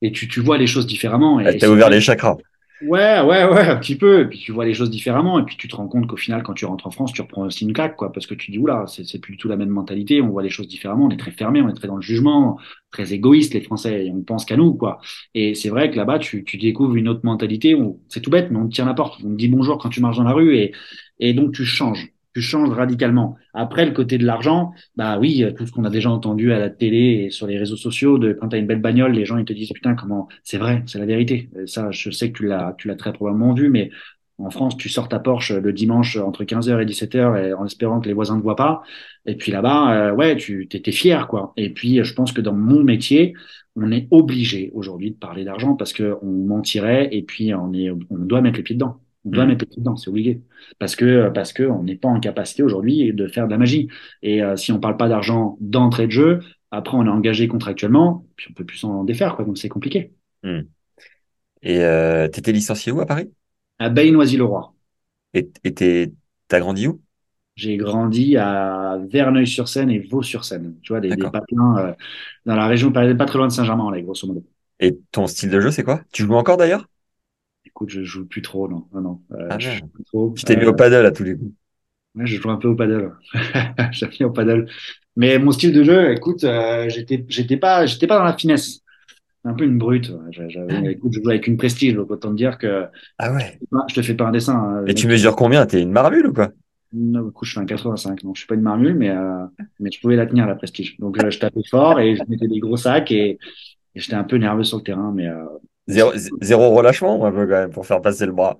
et 0.03 0.11
tu, 0.11 0.27
tu 0.27 0.39
vois 0.39 0.57
les 0.57 0.65
choses 0.65 0.87
différemment. 0.87 1.39
Et, 1.39 1.57
t'as 1.57 1.67
ouvert 1.67 1.89
les 1.89 2.01
chakras. 2.01 2.37
Ouais, 2.83 3.21
ouais, 3.21 3.45
ouais, 3.45 3.67
un 3.69 3.75
petit 3.77 3.95
peu. 3.95 4.21
Et 4.21 4.25
puis 4.25 4.39
tu 4.39 4.51
vois 4.51 4.65
les 4.65 4.73
choses 4.73 4.89
différemment. 4.89 5.37
Et 5.39 5.43
puis 5.45 5.55
tu 5.55 5.67
te 5.67 5.75
rends 5.75 5.87
compte 5.87 6.07
qu'au 6.07 6.17
final, 6.17 6.41
quand 6.41 6.53
tu 6.55 6.65
rentres 6.65 6.87
en 6.87 6.89
France, 6.91 7.13
tu 7.13 7.21
reprends 7.21 7.43
aussi 7.45 7.63
une 7.65 7.73
claque, 7.73 7.95
quoi. 7.95 8.11
Parce 8.11 8.25
que 8.25 8.33
tu 8.33 8.49
dis, 8.49 8.57
oula, 8.57 8.85
c'est 8.87 9.19
plus 9.21 9.33
du 9.33 9.37
tout 9.37 9.47
la 9.47 9.55
même 9.55 9.69
mentalité. 9.69 10.19
On 10.21 10.29
voit 10.29 10.41
les 10.41 10.49
choses 10.49 10.67
différemment. 10.67 11.05
On 11.05 11.11
est 11.11 11.17
très 11.17 11.29
fermé, 11.31 11.61
on 11.61 11.69
est 11.69 11.73
très 11.73 11.87
dans 11.87 11.95
le 11.95 12.01
jugement, 12.01 12.57
très 12.91 13.13
égoïste, 13.13 13.53
les 13.53 13.61
Français. 13.61 14.09
On 14.11 14.23
pense 14.23 14.45
qu'à 14.45 14.57
nous, 14.57 14.73
quoi. 14.73 14.99
Et 15.35 15.53
c'est 15.53 15.69
vrai 15.69 15.91
que 15.91 15.95
là-bas, 15.97 16.17
tu, 16.17 16.43
tu 16.43 16.57
découvres 16.57 16.95
une 16.95 17.07
autre 17.07 17.21
mentalité. 17.23 17.75
où 17.75 18.01
C'est 18.09 18.21
tout 18.21 18.31
bête, 18.31 18.49
mais 18.49 18.57
on 18.57 18.67
te 18.67 18.73
tient 18.73 18.85
la 18.85 18.95
porte. 18.95 19.19
On 19.23 19.29
te 19.29 19.35
dit 19.37 19.47
bonjour 19.47 19.77
quand 19.77 19.89
tu 19.89 20.01
marches 20.01 20.17
dans 20.17 20.23
la 20.23 20.33
rue. 20.33 20.55
Et, 20.57 20.73
et 21.19 21.33
donc 21.33 21.53
tu 21.53 21.65
changes. 21.65 22.11
Tu 22.33 22.41
changes 22.41 22.69
radicalement. 22.69 23.35
Après, 23.53 23.85
le 23.85 23.91
côté 23.91 24.17
de 24.17 24.25
l'argent, 24.25 24.71
bah 24.95 25.19
oui, 25.19 25.45
tout 25.57 25.65
ce 25.65 25.71
qu'on 25.71 25.83
a 25.83 25.89
déjà 25.89 26.09
entendu 26.09 26.53
à 26.53 26.59
la 26.59 26.69
télé 26.69 27.25
et 27.25 27.29
sur 27.29 27.45
les 27.45 27.57
réseaux 27.57 27.75
sociaux, 27.75 28.17
de 28.17 28.31
quand 28.31 28.49
tu 28.49 28.55
as 28.55 28.59
une 28.59 28.67
belle 28.67 28.81
bagnole, 28.81 29.11
les 29.11 29.25
gens 29.25 29.37
ils 29.37 29.45
te 29.45 29.53
disent 29.53 29.71
putain 29.73 29.95
comment 29.95 30.29
c'est 30.43 30.57
vrai, 30.57 30.83
c'est 30.85 30.99
la 30.99 31.05
vérité. 31.05 31.49
Et 31.61 31.67
ça, 31.67 31.91
je 31.91 32.09
sais 32.09 32.31
que 32.31 32.37
tu 32.37 32.47
l'as, 32.47 32.73
tu 32.77 32.87
l'as 32.87 32.95
très 32.95 33.11
probablement 33.11 33.53
vu, 33.53 33.69
mais 33.69 33.91
en 34.37 34.49
France, 34.49 34.77
tu 34.77 34.89
sors 34.89 35.07
ta 35.09 35.19
Porsche 35.19 35.53
le 35.53 35.73
dimanche 35.73 36.17
entre 36.17 36.43
15h 36.43 36.81
et 36.81 36.85
17h 36.85 37.49
et 37.49 37.53
en 37.53 37.65
espérant 37.65 37.99
que 38.01 38.07
les 38.07 38.13
voisins 38.13 38.37
ne 38.37 38.41
voient 38.41 38.55
pas. 38.55 38.81
Et 39.25 39.35
puis 39.35 39.51
là-bas, 39.51 40.09
euh, 40.09 40.13
ouais, 40.13 40.35
tu 40.35 40.67
t'étais 40.67 40.91
fier, 40.91 41.27
quoi. 41.27 41.53
Et 41.57 41.69
puis, 41.69 42.03
je 42.03 42.13
pense 42.13 42.31
que 42.31 42.41
dans 42.41 42.53
mon 42.53 42.83
métier, 42.83 43.33
on 43.75 43.91
est 43.91 44.07
obligé 44.11 44.71
aujourd'hui 44.73 45.11
de 45.11 45.17
parler 45.17 45.45
d'argent 45.45 45.75
parce 45.75 45.93
que 45.93 46.17
on 46.21 46.31
mentirait 46.31 47.09
et 47.11 47.23
puis 47.23 47.53
on 47.53 47.73
est, 47.73 47.91
on 47.91 48.17
doit 48.17 48.41
mettre 48.41 48.57
les 48.57 48.63
pieds 48.63 48.75
dedans. 48.75 49.00
On 49.25 49.29
doit 49.29 49.45
Mm. 49.45 49.49
mettre 49.49 49.61
les 49.61 49.67
pieds 49.67 49.81
dedans, 49.81 49.95
c'est 49.95 50.09
obligé. 50.09 50.41
Parce 50.79 50.95
que, 50.95 51.29
parce 51.29 51.53
que 51.53 51.63
on 51.63 51.83
n'est 51.83 51.95
pas 51.95 52.09
en 52.09 52.19
capacité 52.19 52.63
aujourd'hui 52.63 53.13
de 53.13 53.27
faire 53.27 53.45
de 53.45 53.51
la 53.51 53.57
magie. 53.57 53.87
Et 54.23 54.43
euh, 54.43 54.55
si 54.55 54.71
on 54.71 54.79
parle 54.79 54.97
pas 54.97 55.07
d'argent 55.07 55.57
d'entrée 55.59 56.07
de 56.07 56.11
jeu, 56.11 56.39
après 56.71 56.97
on 56.97 57.05
est 57.05 57.09
engagé 57.09 57.47
contractuellement, 57.47 58.25
puis 58.35 58.47
on 58.49 58.53
peut 58.53 58.65
plus 58.65 58.77
s'en 58.77 59.03
défaire, 59.03 59.35
quoi. 59.35 59.45
Donc 59.45 59.57
c'est 59.57 59.69
compliqué. 59.69 60.13
Mm. 60.43 60.61
Et 61.63 61.83
euh, 61.83 62.27
t'étais 62.27 62.51
licencié 62.51 62.91
où 62.91 63.01
à 63.01 63.05
Paris? 63.05 63.29
À 63.79 63.89
Baie-Noisy-le-Roi. 63.89 64.73
Et 65.33 65.49
t'as 66.47 66.59
grandi 66.59 66.87
où? 66.87 67.01
J'ai 67.55 67.77
grandi 67.77 68.37
à 68.37 68.97
Verneuil-sur-Seine 69.09 69.91
et 69.91 69.99
Vaux-sur-Seine. 69.99 70.75
Tu 70.81 70.93
vois, 70.93 70.99
des, 70.99 71.09
des 71.09 71.23
euh, 71.23 71.93
dans 72.45 72.55
la 72.55 72.65
région 72.65 72.91
parisienne, 72.91 73.17
pas 73.17 73.25
très 73.25 73.37
loin 73.37 73.47
de 73.47 73.51
Saint-Germain-en-Laye, 73.51 74.03
grosso 74.03 74.25
modo. 74.25 74.43
Et 74.79 74.97
ton 75.11 75.27
style 75.27 75.51
de 75.51 75.59
jeu, 75.59 75.69
c'est 75.69 75.83
quoi? 75.83 76.01
Tu 76.11 76.23
joues 76.23 76.33
encore 76.33 76.57
d'ailleurs? 76.57 76.87
Écoute, 77.65 77.89
je 77.89 78.03
joue 78.03 78.25
plus 78.25 78.41
trop, 78.41 78.67
non, 78.67 78.87
non, 78.93 79.01
non. 79.01 79.21
Euh, 79.31 79.47
Ah 79.49 79.59
je 79.59 79.69
joue 79.77 79.87
plus 79.87 80.03
trop. 80.05 80.33
Je 80.35 80.43
t'ai 80.43 80.55
mis 80.55 80.65
Euh, 80.65 80.69
au 80.71 80.73
paddle 80.73 81.05
à 81.05 81.11
tous 81.11 81.23
les 81.23 81.35
coups. 81.37 81.51
ouais, 82.15 82.25
je 82.25 82.41
joue 82.41 82.49
un 82.49 82.57
peu 82.57 82.67
au 82.69 82.75
paddle. 82.75 83.13
J'aime 83.91 84.09
bien 84.09 84.27
au 84.27 84.31
paddle. 84.31 84.67
Mais 85.15 85.39
mon 85.39 85.51
style 85.51 85.73
de 85.73 85.83
jeu, 85.83 86.11
écoute, 86.13 86.43
euh, 86.43 86.87
j'étais, 86.89 87.25
j'étais 87.27 87.57
pas, 87.57 87.85
j'étais 87.85 88.07
pas 88.07 88.17
dans 88.17 88.23
la 88.25 88.33
finesse. 88.37 88.79
Un 89.43 89.53
peu 89.53 89.65
une 89.65 89.77
brute. 89.79 90.11
J'avais, 90.31 90.93
écoute, 90.93 91.13
je 91.13 91.21
joue 91.21 91.29
avec 91.29 91.47
une 91.47 91.57
prestige, 91.57 91.95
donc 91.95 92.11
autant 92.11 92.29
te 92.31 92.35
dire 92.35 92.57
que 92.57 92.85
Ah 93.17 93.33
ouais. 93.33 93.59
je 93.89 93.95
te 93.95 94.01
fais 94.01 94.13
pas 94.13 94.25
un 94.27 94.31
dessin. 94.31 94.55
hein. 94.55 94.85
Et 94.87 94.93
tu 94.93 95.07
mesures 95.07 95.35
combien? 95.35 95.65
T'es 95.65 95.81
une 95.81 95.91
marmule 95.91 96.27
ou 96.27 96.33
quoi? 96.33 96.51
Non, 96.93 97.23
du 97.23 97.31
coup, 97.31 97.45
je 97.45 97.53
fais 97.53 97.59
un 97.59 97.65
85, 97.65 98.21
donc 98.23 98.35
je 98.35 98.41
suis 98.41 98.47
pas 98.47 98.55
une 98.55 98.61
marmule, 98.61 98.95
mais, 98.95 99.09
euh, 99.09 99.45
mais 99.79 99.89
je 99.91 99.99
pouvais 100.01 100.17
la 100.17 100.25
tenir, 100.25 100.45
la 100.45 100.55
prestige. 100.55 100.97
Donc, 100.99 101.17
euh, 101.23 101.31
je 101.31 101.39
tapais 101.39 101.61
fort 101.69 101.99
et 102.01 102.15
je 102.17 102.23
mettais 102.27 102.47
des 102.49 102.59
gros 102.59 102.75
sacs 102.77 103.11
et, 103.11 103.31
et 103.95 103.99
j'étais 103.99 104.15
un 104.15 104.25
peu 104.25 104.37
nerveux 104.37 104.63
sur 104.65 104.77
le 104.77 104.83
terrain, 104.83 105.11
mais, 105.15 105.27
euh, 105.27 105.45
Zéro, 105.91 106.69
relâchement, 106.75 107.25
un 107.25 107.31
peu 107.31 107.45
quand 107.47 107.53
même, 107.53 107.71
pour 107.71 107.85
faire 107.85 108.01
passer 108.01 108.25
le 108.25 108.31
bras. 108.31 108.59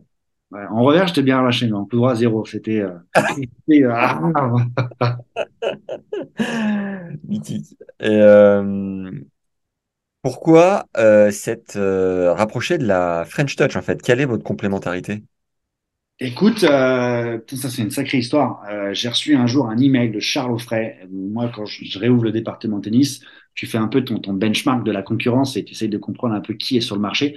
ouais. 0.52 0.66
En 0.70 0.84
revers, 0.84 1.08
j'étais 1.08 1.24
bien 1.24 1.40
relâché, 1.40 1.68
mais 1.68 1.74
en 1.74 1.86
coup 1.86 1.96
droit, 1.98 2.16
zéro. 2.16 2.46
C'était, 2.46 2.82
euh, 2.82 2.98
euh, 3.72 4.58
Mythique. 7.24 7.78
Euh, 8.02 9.12
pourquoi 10.22 10.88
euh, 10.98 11.32
s'être 11.32 11.78
euh, 11.78 12.34
rapproché 12.34 12.78
de 12.78 12.86
la 12.86 13.26
French 13.28 13.56
Touch 13.56 13.76
en 13.76 13.82
fait? 13.82 14.02
Quelle 14.02 14.20
est 14.22 14.26
votre 14.26 14.44
complémentarité? 14.44 15.24
Écoute, 16.24 16.60
ça 16.60 17.40
c'est 17.48 17.82
une 17.82 17.90
sacrée 17.90 18.20
histoire. 18.20 18.64
J'ai 18.94 19.10
reçu 19.10 19.36
un 19.36 19.48
jour 19.48 19.68
un 19.68 19.78
email 19.80 20.12
de 20.12 20.20
Charles 20.20 20.52
Offray. 20.54 21.00
Moi, 21.12 21.50
quand 21.54 21.66
je, 21.66 21.84
je 21.86 21.98
réouvre 21.98 22.24
le 22.26 22.32
département 22.32 22.80
tennis, 22.80 23.22
tu 23.56 23.68
fais 23.68 23.78
un 23.78 23.88
peu 23.88 24.04
ton, 24.04 24.20
ton 24.20 24.34
benchmark 24.34 24.84
de 24.86 24.92
la 24.92 25.02
concurrence 25.02 25.58
et 25.58 25.64
tu 25.64 25.74
essayes 25.74 25.90
de 25.90 25.98
comprendre 25.98 26.36
un 26.36 26.42
peu 26.42 26.54
qui 26.54 26.78
est 26.78 26.82
sur 26.82 26.96
le 26.96 27.02
marché. 27.02 27.36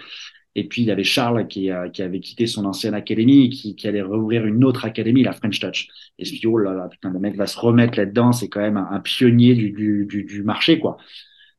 Et 0.57 0.69
puis, 0.69 0.83
il 0.83 0.85
y 0.87 0.91
avait 0.91 1.05
Charles 1.05 1.49
qui, 1.49 1.71
euh, 1.71 1.89
qui 1.89 2.03
avait 2.03 2.21
quitté 2.21 2.47
son 2.47 2.65
ancienne 2.65 2.95
académie, 2.95 3.51
qui, 3.51 3.75
qui 3.75 3.89
allait 3.89 4.03
rouvrir 4.03 4.47
une 4.47 4.63
autre 4.65 4.85
académie, 4.85 5.25
la 5.25 5.33
French 5.33 5.59
Touch. 5.59 5.89
Et 6.19 6.25
je 6.25 6.33
me 6.33 6.39
dis, 6.39 6.47
oh 6.47 6.59
là 6.59 6.73
là, 6.75 6.89
putain, 6.89 7.11
le 7.11 7.19
mec 7.19 7.35
va 7.37 7.47
se 7.47 7.59
remettre 7.59 7.99
là-dedans. 7.99 8.33
C'est 8.33 8.49
quand 8.49 8.61
même 8.61 8.77
un, 8.77 9.01
pionnier 9.01 9.55
du, 9.55 9.71
du, 9.73 10.07
du, 10.07 10.25
du 10.25 10.43
marché, 10.45 10.79
quoi. 10.79 10.97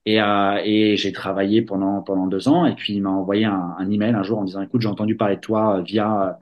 Et, 0.05 0.21
euh, 0.21 0.61
et 0.63 0.97
j'ai 0.97 1.11
travaillé 1.11 1.61
pendant, 1.61 2.01
pendant 2.03 2.27
deux 2.27 2.47
ans. 2.47 2.65
Et 2.65 2.75
puis, 2.75 2.93
il 2.93 3.01
m'a 3.01 3.09
envoyé 3.09 3.45
un, 3.45 3.75
un 3.77 3.91
email 3.91 4.13
un 4.13 4.23
jour 4.23 4.39
en 4.39 4.43
disant, 4.45 4.61
écoute, 4.61 4.81
j'ai 4.81 4.87
entendu 4.87 5.17
parler 5.17 5.35
de 5.35 5.41
toi 5.41 5.79
euh, 5.79 5.81
via 5.81 6.39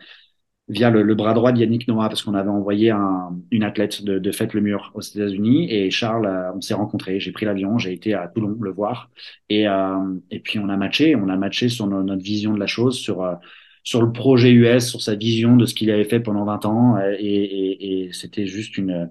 via 0.69 0.89
le, 0.89 1.03
le 1.03 1.15
bras 1.15 1.33
droit 1.33 1.51
d'Yannick 1.51 1.87
Noah 1.87 2.07
parce 2.09 2.23
qu'on 2.23 2.33
avait 2.35 2.49
envoyé 2.49 2.89
un, 2.91 3.37
une 3.51 3.63
athlète 3.63 4.03
de, 4.03 4.17
de 4.19 4.31
Fête 4.31 4.53
le 4.53 4.61
Mur 4.61 4.91
aux 4.95 5.01
États-Unis. 5.01 5.71
Et 5.71 5.91
Charles, 5.91 6.25
euh, 6.25 6.53
on 6.55 6.61
s'est 6.61 6.73
rencontrés. 6.73 7.19
J'ai 7.19 7.31
pris 7.31 7.45
l'avion, 7.45 7.77
j'ai 7.77 7.93
été 7.93 8.13
à 8.13 8.27
Toulon 8.29 8.57
le 8.61 8.71
voir. 8.71 9.09
Et 9.49 9.67
euh, 9.67 9.97
et 10.31 10.39
puis 10.39 10.59
on 10.59 10.69
a 10.69 10.77
matché, 10.77 11.15
on 11.15 11.27
a 11.29 11.35
matché 11.37 11.69
sur 11.69 11.87
no- 11.87 12.03
notre 12.03 12.23
vision 12.23 12.53
de 12.53 12.59
la 12.59 12.67
chose, 12.67 12.97
sur 12.97 13.23
euh, 13.23 13.35
sur 13.83 14.01
le 14.01 14.11
projet 14.13 14.51
US, 14.51 14.87
sur 14.89 15.01
sa 15.01 15.15
vision 15.15 15.57
de 15.57 15.65
ce 15.65 15.73
qu'il 15.73 15.91
avait 15.91 16.05
fait 16.05 16.19
pendant 16.21 16.45
20 16.45 16.65
ans. 16.65 16.95
Euh, 16.97 17.13
et, 17.19 17.25
et, 17.25 18.05
et 18.07 18.13
c'était 18.13 18.47
juste 18.47 18.77
une 18.77 19.09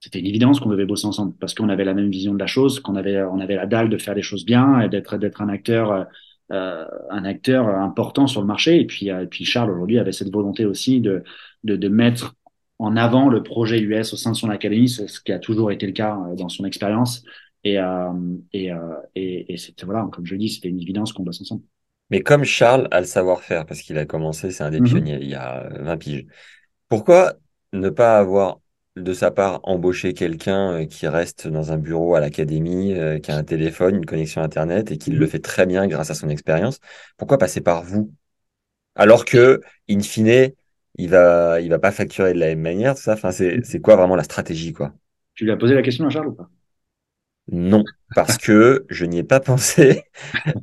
c'était 0.00 0.18
une 0.20 0.26
évidence 0.26 0.60
qu'on 0.60 0.70
devait 0.70 0.86
bosser 0.86 1.06
ensemble 1.06 1.34
parce 1.38 1.54
qu'on 1.54 1.68
avait 1.68 1.84
la 1.84 1.94
même 1.94 2.10
vision 2.10 2.32
de 2.32 2.38
la 2.38 2.46
chose, 2.46 2.80
qu'on 2.80 2.96
avait 2.96 3.22
on 3.22 3.38
avait 3.40 3.56
la 3.56 3.66
dalle 3.66 3.90
de 3.90 3.98
faire 3.98 4.14
les 4.14 4.22
choses 4.22 4.44
bien 4.46 4.80
et 4.80 4.88
d'être 4.88 5.18
d'être 5.18 5.42
un 5.42 5.48
acteur 5.48 6.06
euh, 6.52 6.84
un 7.10 7.24
acteur 7.24 7.68
important 7.68 8.26
sur 8.26 8.40
le 8.40 8.46
marché 8.46 8.80
et 8.80 8.86
puis 8.86 9.10
euh, 9.10 9.22
et 9.24 9.26
puis 9.26 9.44
Charles 9.44 9.70
aujourd'hui 9.70 9.98
avait 9.98 10.12
cette 10.12 10.32
volonté 10.32 10.64
aussi 10.66 11.00
de 11.00 11.22
de, 11.64 11.76
de 11.76 11.88
mettre 11.88 12.34
en 12.78 12.96
avant 12.96 13.28
le 13.28 13.42
projet 13.42 13.80
US 13.80 14.12
au 14.14 14.16
sein 14.16 14.32
de 14.32 14.36
son 14.36 14.50
académie, 14.50 14.88
ce 14.88 15.20
qui 15.20 15.32
a 15.32 15.38
toujours 15.38 15.70
été 15.72 15.86
le 15.86 15.92
cas 15.92 16.16
euh, 16.30 16.34
dans 16.36 16.48
son 16.48 16.64
expérience 16.64 17.22
et 17.64 17.78
euh, 17.78 18.12
et, 18.52 18.70
et 19.14 19.52
et 19.54 19.56
c'était 19.58 19.86
voilà 19.86 20.08
comme 20.12 20.26
je 20.26 20.34
dis 20.36 20.48
c'était 20.48 20.68
une 20.68 20.80
évidence 20.80 21.12
qu'on 21.12 21.22
bosse 21.24 21.40
ensemble. 21.42 21.62
Mais 22.10 22.22
comme 22.22 22.44
Charles 22.44 22.88
a 22.90 23.00
le 23.00 23.06
savoir-faire, 23.06 23.66
parce 23.66 23.82
qu'il 23.82 23.96
a 23.98 24.06
commencé, 24.06 24.50
c'est 24.50 24.64
un 24.64 24.70
des 24.70 24.80
Mhm. 24.80 24.80
pionniers 24.82 25.18
il 25.20 25.28
y 25.28 25.34
a 25.34 25.68
20 25.80 25.96
piges, 25.96 26.26
pourquoi 26.88 27.34
ne 27.72 27.90
pas 27.90 28.18
avoir 28.18 28.60
de 28.96 29.12
sa 29.14 29.30
part 29.30 29.60
embauché 29.64 30.14
quelqu'un 30.14 30.72
euh, 30.82 30.86
qui 30.86 31.06
reste 31.08 31.48
dans 31.48 31.72
un 31.72 31.78
bureau 31.78 32.14
à 32.14 32.20
l'académie, 32.20 32.94
euh, 32.94 33.18
qui 33.18 33.30
a 33.30 33.36
un 33.36 33.44
téléphone, 33.44 33.96
une 33.96 34.06
connexion 34.06 34.42
Internet 34.42 34.90
et 34.92 34.98
qui 34.98 35.10
le 35.10 35.26
Mhm. 35.26 35.26
fait 35.26 35.38
très 35.40 35.66
bien 35.66 35.86
grâce 35.86 36.10
à 36.10 36.14
son 36.14 36.28
expérience? 36.28 36.80
Pourquoi 37.16 37.38
passer 37.38 37.60
par 37.60 37.82
vous? 37.84 38.12
Alors 38.96 39.24
que, 39.26 39.60
in 39.90 40.00
fine, 40.00 40.52
il 40.96 41.10
va, 41.10 41.60
il 41.60 41.70
va 41.70 41.78
pas 41.80 41.92
facturer 41.92 42.34
de 42.34 42.40
la 42.40 42.48
même 42.48 42.60
manière, 42.62 42.94
tout 42.96 43.02
ça. 43.02 43.14
Enfin, 43.14 43.32
c'est, 43.32 43.60
c'est 43.64 43.80
quoi 43.80 43.96
vraiment 43.96 44.16
la 44.16 44.24
stratégie, 44.24 44.72
quoi? 44.74 44.94
Tu 45.34 45.44
lui 45.44 45.50
as 45.50 45.56
posé 45.56 45.74
la 45.74 45.82
question 45.82 46.06
à 46.06 46.10
Charles 46.10 46.28
ou 46.28 46.34
pas? 46.34 46.48
Non, 47.52 47.92
parce 48.14 48.38
que 48.38 48.86
je 48.90 49.04
n'y 49.04 49.18
ai 49.18 49.24
pas 49.24 49.40
pensé 49.40 50.04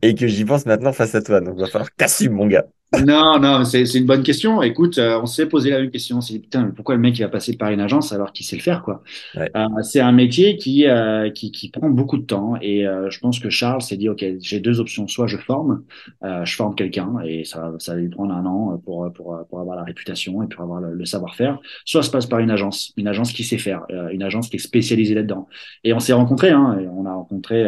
et 0.02 0.16
que 0.16 0.28
j'y 0.28 0.46
pense 0.46 0.66
maintenant 0.66 0.94
face 0.94 1.16
à 1.16 1.22
toi. 1.22 1.42
Donc, 1.42 1.56
il 1.58 1.62
va 1.62 1.70
falloir 1.70 1.92
que 1.92 1.96
t'assumes, 1.98 2.34
mon 2.34 2.48
gars. 2.48 2.68
Non, 3.06 3.38
non, 3.38 3.66
c'est 3.66 3.84
une 3.96 4.06
bonne 4.06 4.24
question. 4.24 4.62
Écoute, 4.62 4.98
euh, 4.98 5.20
on 5.22 5.26
s'est 5.26 5.46
posé 5.50 5.70
la 5.72 5.82
même 5.82 5.92
question. 5.92 6.18
On 6.20 6.22
s'est 6.22 6.34
dit, 6.36 6.40
putain, 6.40 6.72
pourquoi 6.74 6.96
le 6.96 7.02
mec 7.02 7.20
il 7.20 7.22
va 7.22 7.28
passer 7.28 7.58
par 7.58 7.70
une 7.70 7.82
agence 7.82 8.14
alors 8.14 8.32
qu'il 8.32 8.46
sait 8.46 8.56
le 8.56 8.62
faire, 8.62 8.82
quoi? 8.82 9.04
Ouais. 9.36 9.52
Euh, 9.58 9.66
c'est 9.84 10.00
un 10.00 10.14
métier 10.14 10.56
qui, 10.56 10.88
euh, 10.88 11.30
qui 11.30 11.52
qui 11.52 11.70
prend 11.70 11.90
beaucoup 11.90 12.18
de 12.18 12.24
temps 12.26 12.56
et 12.62 12.88
euh, 12.88 13.10
je 13.10 13.20
pense 13.20 13.40
que 13.40 13.50
Charles 13.50 13.82
s'est 13.82 13.98
dit, 13.98 14.08
ok, 14.08 14.24
j'ai 14.40 14.62
deux 14.62 14.80
options. 14.80 15.06
Soit 15.10 15.28
je 15.28 15.36
forme, 15.36 15.84
euh, 16.24 16.46
je 16.46 16.56
forme 16.56 16.76
quelqu'un 16.76 17.14
et 17.26 17.44
ça 17.44 17.74
ça 17.80 17.94
va 17.94 18.00
lui 18.00 18.08
prendre 18.10 18.34
un 18.34 18.46
an 18.46 18.78
pour 18.86 19.12
pour 19.14 19.38
pour 19.50 19.60
avoir 19.60 19.76
la 19.76 19.84
réputation 19.84 20.42
et 20.44 20.48
pour 20.48 20.64
avoir 20.64 20.80
le, 20.80 20.94
le 20.94 21.06
savoir-faire. 21.06 21.60
Soit 21.84 22.04
se 22.04 22.10
passe 22.10 22.26
par 22.26 22.40
une 22.40 22.52
agence, 22.52 22.94
une 22.96 23.10
agence 23.10 23.34
qui 23.34 23.44
sait 23.44 23.58
faire, 23.58 23.82
une 24.14 24.24
agence 24.24 24.48
qui 24.48 24.56
est 24.56 24.60
spécialisée 24.60 25.14
là-dedans. 25.14 25.50
Et 25.84 25.92
on 25.92 26.00
s'est 26.00 26.14
rencontrés, 26.14 26.52
hein, 26.52 26.78
et 26.82 26.88
on 26.88 27.06
a 27.06 27.14
rencontré 27.14 27.66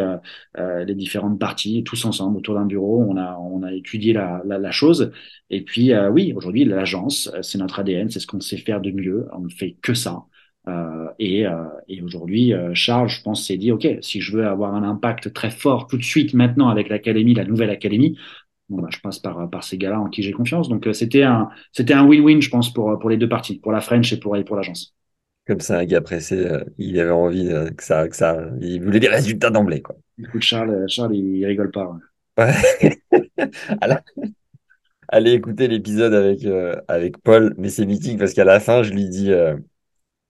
les 0.56 0.94
différentes 0.94 1.38
parties 1.38 1.82
tous 1.84 2.04
ensemble 2.04 2.36
autour 2.38 2.54
d'un 2.54 2.64
bureau. 2.66 3.04
On 3.08 3.16
a 3.16 3.36
on 3.38 3.62
a 3.62 3.72
étudié 3.72 4.12
la 4.12 4.40
la, 4.46 4.58
la 4.58 4.70
chose. 4.70 5.09
Et 5.50 5.62
puis, 5.62 5.92
euh, 5.92 6.10
oui, 6.10 6.32
aujourd'hui, 6.34 6.64
l'agence, 6.64 7.30
euh, 7.34 7.42
c'est 7.42 7.58
notre 7.58 7.80
ADN, 7.80 8.10
c'est 8.10 8.20
ce 8.20 8.26
qu'on 8.26 8.40
sait 8.40 8.56
faire 8.56 8.80
de 8.80 8.90
mieux. 8.90 9.26
On 9.32 9.40
ne 9.40 9.48
fait 9.48 9.76
que 9.82 9.94
ça. 9.94 10.24
Euh, 10.68 11.06
et 11.18 11.46
euh, 11.46 11.64
et 11.88 12.02
aujourd'hui, 12.02 12.52
euh, 12.52 12.74
Charles, 12.74 13.08
je 13.08 13.22
pense, 13.22 13.46
s'est 13.46 13.56
dit, 13.56 13.72
OK, 13.72 13.86
si 14.02 14.20
je 14.20 14.36
veux 14.36 14.46
avoir 14.46 14.74
un 14.74 14.82
impact 14.82 15.32
très 15.32 15.50
fort 15.50 15.86
tout 15.86 15.96
de 15.96 16.02
suite 16.02 16.34
maintenant 16.34 16.68
avec 16.68 16.88
l'académie, 16.88 17.34
la 17.34 17.44
nouvelle 17.44 17.70
académie, 17.70 18.18
bon, 18.68 18.82
bah, 18.82 18.88
je 18.90 19.00
passe 19.00 19.18
par, 19.18 19.48
par 19.50 19.64
ces 19.64 19.78
gars-là 19.78 20.00
en 20.00 20.08
qui 20.08 20.22
j'ai 20.22 20.32
confiance. 20.32 20.68
Donc, 20.68 20.86
c'était 20.92 21.22
un, 21.22 21.48
c'était 21.72 21.94
un 21.94 22.06
win-win, 22.06 22.40
je 22.40 22.50
pense, 22.50 22.72
pour, 22.72 22.98
pour 22.98 23.10
les 23.10 23.16
deux 23.16 23.28
parties, 23.28 23.58
pour 23.58 23.72
la 23.72 23.80
French 23.80 24.12
et 24.12 24.18
pour, 24.18 24.36
et 24.36 24.44
pour 24.44 24.56
l'agence. 24.56 24.94
Comme 25.46 25.60
ça, 25.60 25.78
un 25.78 25.84
gars 25.84 26.00
pressé, 26.02 26.46
il 26.78 27.00
avait 27.00 27.10
envie 27.10 27.48
que 27.76 27.82
ça, 27.82 28.06
que 28.08 28.14
ça, 28.14 28.50
il 28.60 28.82
voulait 28.82 29.00
des 29.00 29.08
résultats 29.08 29.50
d'emblée. 29.50 29.82
Écoute, 30.18 30.42
Charles, 30.42 30.84
Charles, 30.88 31.16
il, 31.16 31.36
il 31.38 31.46
rigole 31.46 31.70
pas. 31.70 31.86
ouais. 31.86 31.98
Ouais. 32.38 33.00
Alors, 33.80 33.98
allez 35.10 35.32
écouter 35.32 35.68
l'épisode 35.68 36.14
avec, 36.14 36.44
euh, 36.44 36.80
avec 36.88 37.18
Paul, 37.18 37.54
mais 37.58 37.68
c'est 37.68 37.84
mythique 37.84 38.18
parce 38.18 38.32
qu'à 38.32 38.44
la 38.44 38.60
fin, 38.60 38.82
je 38.82 38.92
lui 38.92 39.08
dis, 39.08 39.32
euh, 39.32 39.56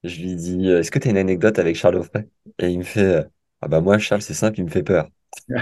je 0.03 0.20
lui 0.20 0.35
dis, 0.35 0.68
euh, 0.68 0.81
est-ce 0.81 0.91
que 0.91 0.99
tu 0.99 1.09
as 1.09 1.11
une 1.11 1.18
anecdote 1.18 1.59
avec 1.59 1.76
Charles 1.76 1.97
Offray? 1.97 2.26
Et 2.59 2.68
il 2.68 2.78
me 2.78 2.85
fait, 2.85 3.01
euh, 3.01 3.22
ah 3.61 3.68
bah 3.68 3.81
moi, 3.81 3.99
Charles, 3.99 4.22
c'est 4.22 4.35
simple, 4.35 4.59
il 4.59 4.64
me 4.64 4.70
fait 4.70 4.83
peur. 4.83 5.09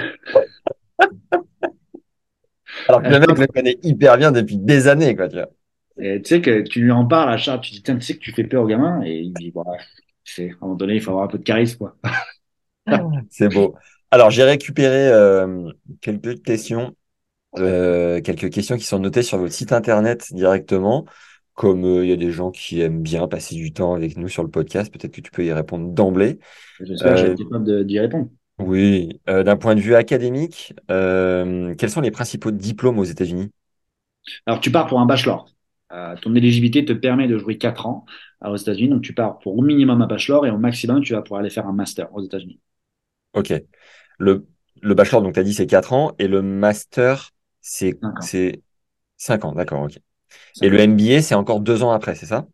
Alors 2.89 3.03
que 3.03 3.09
le 3.09 3.19
mec 3.19 3.39
le 3.39 3.47
connaît 3.47 3.79
hyper 3.83 4.16
bien 4.16 4.31
depuis 4.31 4.57
des 4.57 4.89
années, 4.89 5.16
quoi, 5.16 5.29
tu 5.29 5.37
vois. 5.37 5.49
Et 6.01 6.23
tu 6.23 6.29
sais 6.29 6.41
que 6.41 6.61
tu 6.61 6.81
lui 6.81 6.93
en 6.93 7.05
parles 7.07 7.33
à 7.33 7.37
Charles, 7.37 7.61
tu 7.61 7.73
dis, 7.73 7.83
tiens, 7.83 7.97
tu 7.97 8.03
sais 8.03 8.14
que 8.14 8.21
tu 8.21 8.33
fais 8.33 8.45
peur 8.45 8.62
au 8.62 8.66
gamin, 8.66 9.03
et 9.05 9.19
il 9.19 9.33
dit, 9.35 9.53
c'est, 10.25 10.51
à 10.51 10.53
un 10.53 10.57
moment 10.61 10.75
donné, 10.77 10.95
il 10.95 11.01
faut 11.01 11.11
avoir 11.11 11.25
un 11.25 11.29
peu 11.29 11.39
de 11.39 11.45
charisme, 11.45 11.79
quoi. 11.79 11.97
C'est 13.31 13.53
beau. 13.53 13.75
Alors, 14.11 14.31
j'ai 14.31 14.45
récupéré 14.45 15.09
euh, 15.09 15.71
quelques 16.01 16.43
questions, 16.43 16.95
euh, 17.57 18.20
quelques 18.20 18.51
questions 18.51 18.76
qui 18.76 18.84
sont 18.84 18.99
notées 18.99 19.22
sur 19.22 19.38
votre 19.38 19.53
site 19.53 19.72
internet 19.72 20.32
directement. 20.32 21.07
Comme 21.55 21.84
euh, 21.84 22.05
il 22.05 22.11
y 22.11 22.12
a 22.12 22.16
des 22.16 22.30
gens 22.30 22.51
qui 22.53 22.80
aiment 22.80 23.03
bien 23.03 23.26
passer 23.26 23.57
du 23.57 23.72
temps 23.72 23.94
avec 23.94 24.16
nous 24.16 24.28
sur 24.28 24.44
le 24.44 24.51
podcast, 24.51 24.92
peut-être 24.92 25.12
que 25.12 25.20
tu 25.20 25.30
peux 25.30 25.44
y 25.44 25.53
répondre 25.53 25.88
d'emblée. 25.92 26.38
J'espère 26.80 27.14
que 27.14 27.20
j'ai 27.20 27.34
capable 27.34 27.84
d'y 27.86 27.99
répondre. 27.99 28.28
Oui, 28.61 29.20
d'un 29.26 29.57
point 29.57 29.74
de 29.74 29.80
vue 29.80 29.94
académique, 29.94 30.74
quels 30.88 31.90
sont 31.90 32.01
les 32.01 32.11
principaux 32.11 32.51
diplômes 32.51 32.99
aux 32.99 33.05
États-Unis? 33.05 33.51
Alors, 34.46 34.61
tu 34.61 34.70
pars 34.70 34.86
pour 34.86 35.01
un 35.01 35.07
bachelor. 35.07 35.49
ton 36.22 36.34
éligibilité 36.34 36.84
te 36.84 36.92
permet 36.92 37.28
de 37.28 37.38
jouer 37.38 37.59
4 37.59 37.86
ans 37.86 38.05
aux 38.44 38.57
États-Unis. 38.57 38.88
Donc, 38.90 39.03
tu 39.03 39.14
pars 39.14 39.38
pour 39.38 39.57
au 39.57 39.62
minimum 39.62 40.03
un 40.03 40.07
bachelor 40.07 40.46
et 40.46 40.51
au 40.51 40.59
maximum, 40.59 41.03
tu 41.03 41.12
vas 41.12 41.22
pouvoir 41.22 41.40
aller 41.40 41.51
faire 41.51 41.66
un 41.66 41.72
master 41.72 42.12
aux 42.14 42.22
États-Unis. 42.22 42.61
Ok. 43.32 43.53
Le, 44.18 44.46
le 44.82 44.94
bachelor, 44.94 45.22
donc 45.22 45.34
tu 45.34 45.40
as 45.40 45.44
dit, 45.44 45.55
c'est 45.55 45.66
4 45.66 45.92
ans 45.92 46.14
et 46.18 46.28
le 46.28 46.42
master, 46.42 47.30
c'est 47.61 47.98
5 49.16 49.44
ans. 49.44 49.52
D'accord, 49.52 49.82
ok. 49.82 49.98
Et 50.62 50.68
le 50.68 50.78
MBA, 50.78 51.22
c'est 51.22 51.34
encore 51.34 51.61
2 51.61 51.82
ans 51.82 51.90
après, 51.90 52.14
c'est 52.14 52.26
ça? 52.26 52.46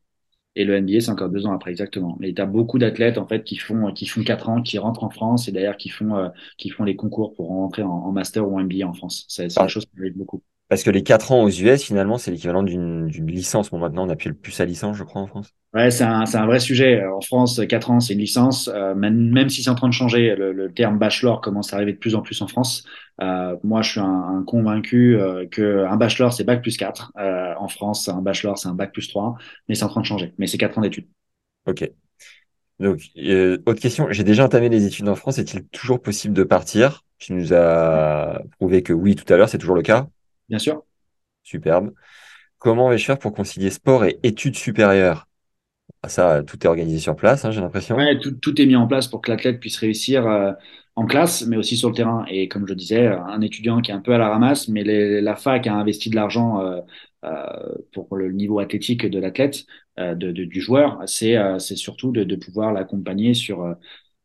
Et 0.56 0.64
le 0.64 0.80
MBA, 0.80 1.00
c'est 1.00 1.10
encore 1.10 1.30
deux 1.30 1.46
ans 1.46 1.52
après, 1.52 1.72
exactement. 1.72 2.16
Mais 2.20 2.32
tu 2.32 2.40
as 2.40 2.46
beaucoup 2.46 2.78
d'athlètes 2.78 3.18
en 3.18 3.26
fait 3.26 3.42
qui 3.42 3.56
font 3.56 3.92
qui 3.92 4.06
font 4.06 4.22
quatre 4.22 4.48
ans, 4.48 4.62
qui 4.62 4.78
rentrent 4.78 5.02
en 5.02 5.10
France 5.10 5.48
et 5.48 5.52
d'ailleurs 5.52 5.76
qui 5.76 5.88
font 5.88 6.16
euh, 6.16 6.28
qui 6.58 6.70
font 6.70 6.84
les 6.84 6.94
concours 6.94 7.34
pour 7.34 7.48
rentrer 7.48 7.82
en, 7.82 8.12
master 8.12 8.48
ou 8.48 8.56
en 8.56 8.60
MBA 8.60 8.86
en 8.86 8.94
France. 8.94 9.24
C'est 9.28 9.50
c'est 9.50 9.60
une 9.60 9.68
chose 9.68 9.86
qui 9.86 9.98
arrive 9.98 10.16
beaucoup. 10.16 10.42
Parce 10.74 10.82
que 10.82 10.90
les 10.90 11.04
4 11.04 11.30
ans 11.30 11.44
aux 11.44 11.50
US, 11.50 11.84
finalement, 11.84 12.18
c'est 12.18 12.32
l'équivalent 12.32 12.64
d'une 12.64 13.08
licence. 13.28 13.70
Bon, 13.70 13.78
maintenant, 13.78 14.08
on 14.08 14.08
appelle 14.08 14.34
plus 14.34 14.58
à 14.60 14.64
licence, 14.64 14.96
je 14.96 15.04
crois, 15.04 15.22
en 15.22 15.28
France. 15.28 15.54
Ouais, 15.72 15.92
c'est 15.92 16.02
un, 16.02 16.24
un, 16.24 16.46
vrai 16.46 16.58
sujet. 16.58 17.00
En 17.06 17.20
France, 17.20 17.60
4 17.68 17.92
ans, 17.92 18.00
c'est 18.00 18.14
une 18.14 18.18
licence. 18.18 18.68
Euh, 18.74 18.92
même, 18.96 19.30
même 19.30 19.48
si 19.48 19.62
c'est 19.62 19.70
en 19.70 19.76
train 19.76 19.86
de 19.86 19.92
changer, 19.92 20.34
le, 20.34 20.52
le, 20.52 20.72
terme 20.72 20.98
bachelor 20.98 21.40
commence 21.40 21.72
à 21.72 21.76
arriver 21.76 21.92
de 21.92 21.98
plus 21.98 22.16
en 22.16 22.22
plus 22.22 22.42
en 22.42 22.48
France. 22.48 22.84
Euh, 23.22 23.54
moi, 23.62 23.82
je 23.82 23.90
suis 23.92 24.00
un, 24.00 24.04
un 24.04 24.42
convaincu 24.42 25.16
euh, 25.16 25.46
qu'un 25.46 25.94
bachelor, 25.96 26.32
c'est 26.32 26.42
bac 26.42 26.60
plus 26.60 26.76
4. 26.76 27.12
Euh, 27.20 27.54
en 27.56 27.68
France, 27.68 28.08
un 28.08 28.20
bachelor, 28.20 28.58
c'est 28.58 28.66
un 28.66 28.74
bac 28.74 28.92
plus 28.92 29.06
3. 29.06 29.36
Mais 29.68 29.76
c'est 29.76 29.84
en 29.84 29.88
train 29.88 30.00
de 30.00 30.06
changer. 30.06 30.34
Mais 30.38 30.48
c'est 30.48 30.58
4 30.58 30.76
ans 30.78 30.80
d'études. 30.80 31.06
Ok. 31.68 31.88
Donc, 32.80 32.98
autre 33.64 33.80
question. 33.80 34.08
J'ai 34.10 34.24
déjà 34.24 34.44
entamé 34.44 34.68
les 34.68 34.86
études 34.86 35.08
en 35.08 35.14
France. 35.14 35.38
Est-il 35.38 35.68
toujours 35.68 36.02
possible 36.02 36.34
de 36.34 36.42
partir? 36.42 37.04
Tu 37.18 37.32
nous 37.32 37.54
as 37.54 38.42
prouvé 38.58 38.82
que 38.82 38.92
oui 38.92 39.14
tout 39.14 39.32
à 39.32 39.36
l'heure. 39.36 39.48
C'est 39.48 39.58
toujours 39.58 39.76
le 39.76 39.82
cas 39.82 40.08
Bien 40.54 40.60
sûr. 40.60 40.84
Superbe. 41.42 41.92
Comment 42.58 42.88
vais-je 42.88 43.04
faire 43.04 43.18
pour 43.18 43.34
concilier 43.34 43.70
sport 43.70 44.04
et 44.04 44.20
études 44.22 44.56
supérieures? 44.56 45.28
Ah, 46.02 46.08
Ça, 46.08 46.42
tout 46.46 46.58
est 46.64 46.68
organisé 46.68 47.00
sur 47.00 47.16
place, 47.16 47.44
hein, 47.44 47.50
j'ai 47.50 47.60
l'impression. 47.60 47.96
Ouais, 47.96 48.18
tout, 48.18 48.32
tout, 48.32 48.60
est 48.60 48.66
mis 48.66 48.76
en 48.76 48.86
place 48.86 49.08
pour 49.08 49.20
que 49.20 49.30
l'athlète 49.30 49.60
puisse 49.60 49.76
réussir 49.78 50.26
euh, 50.26 50.52
en 50.96 51.06
classe, 51.06 51.46
mais 51.46 51.56
aussi 51.56 51.76
sur 51.76 51.90
le 51.90 51.94
terrain. 51.94 52.24
Et 52.28 52.48
comme 52.48 52.66
je 52.66 52.74
disais, 52.74 53.06
un 53.06 53.40
étudiant 53.40 53.80
qui 53.80 53.90
est 53.90 53.94
un 53.94 54.00
peu 54.00 54.14
à 54.14 54.18
la 54.18 54.28
ramasse, 54.28 54.68
mais 54.68 54.84
les, 54.84 55.20
la 55.20 55.36
fac 55.36 55.66
a 55.66 55.74
investi 55.74 56.10
de 56.10 56.16
l'argent 56.16 56.60
euh, 56.60 56.80
euh, 57.24 57.46
pour 57.92 58.16
le 58.16 58.32
niveau 58.32 58.58
athlétique 58.60 59.06
de 59.06 59.18
l'athlète, 59.18 59.64
de, 59.98 60.14
de, 60.14 60.44
du 60.44 60.60
joueur, 60.60 61.00
c'est 61.06 61.36
c'est 61.60 61.76
surtout 61.76 62.10
de, 62.10 62.24
de 62.24 62.34
pouvoir 62.36 62.72
l'accompagner 62.72 63.32
sur 63.32 63.76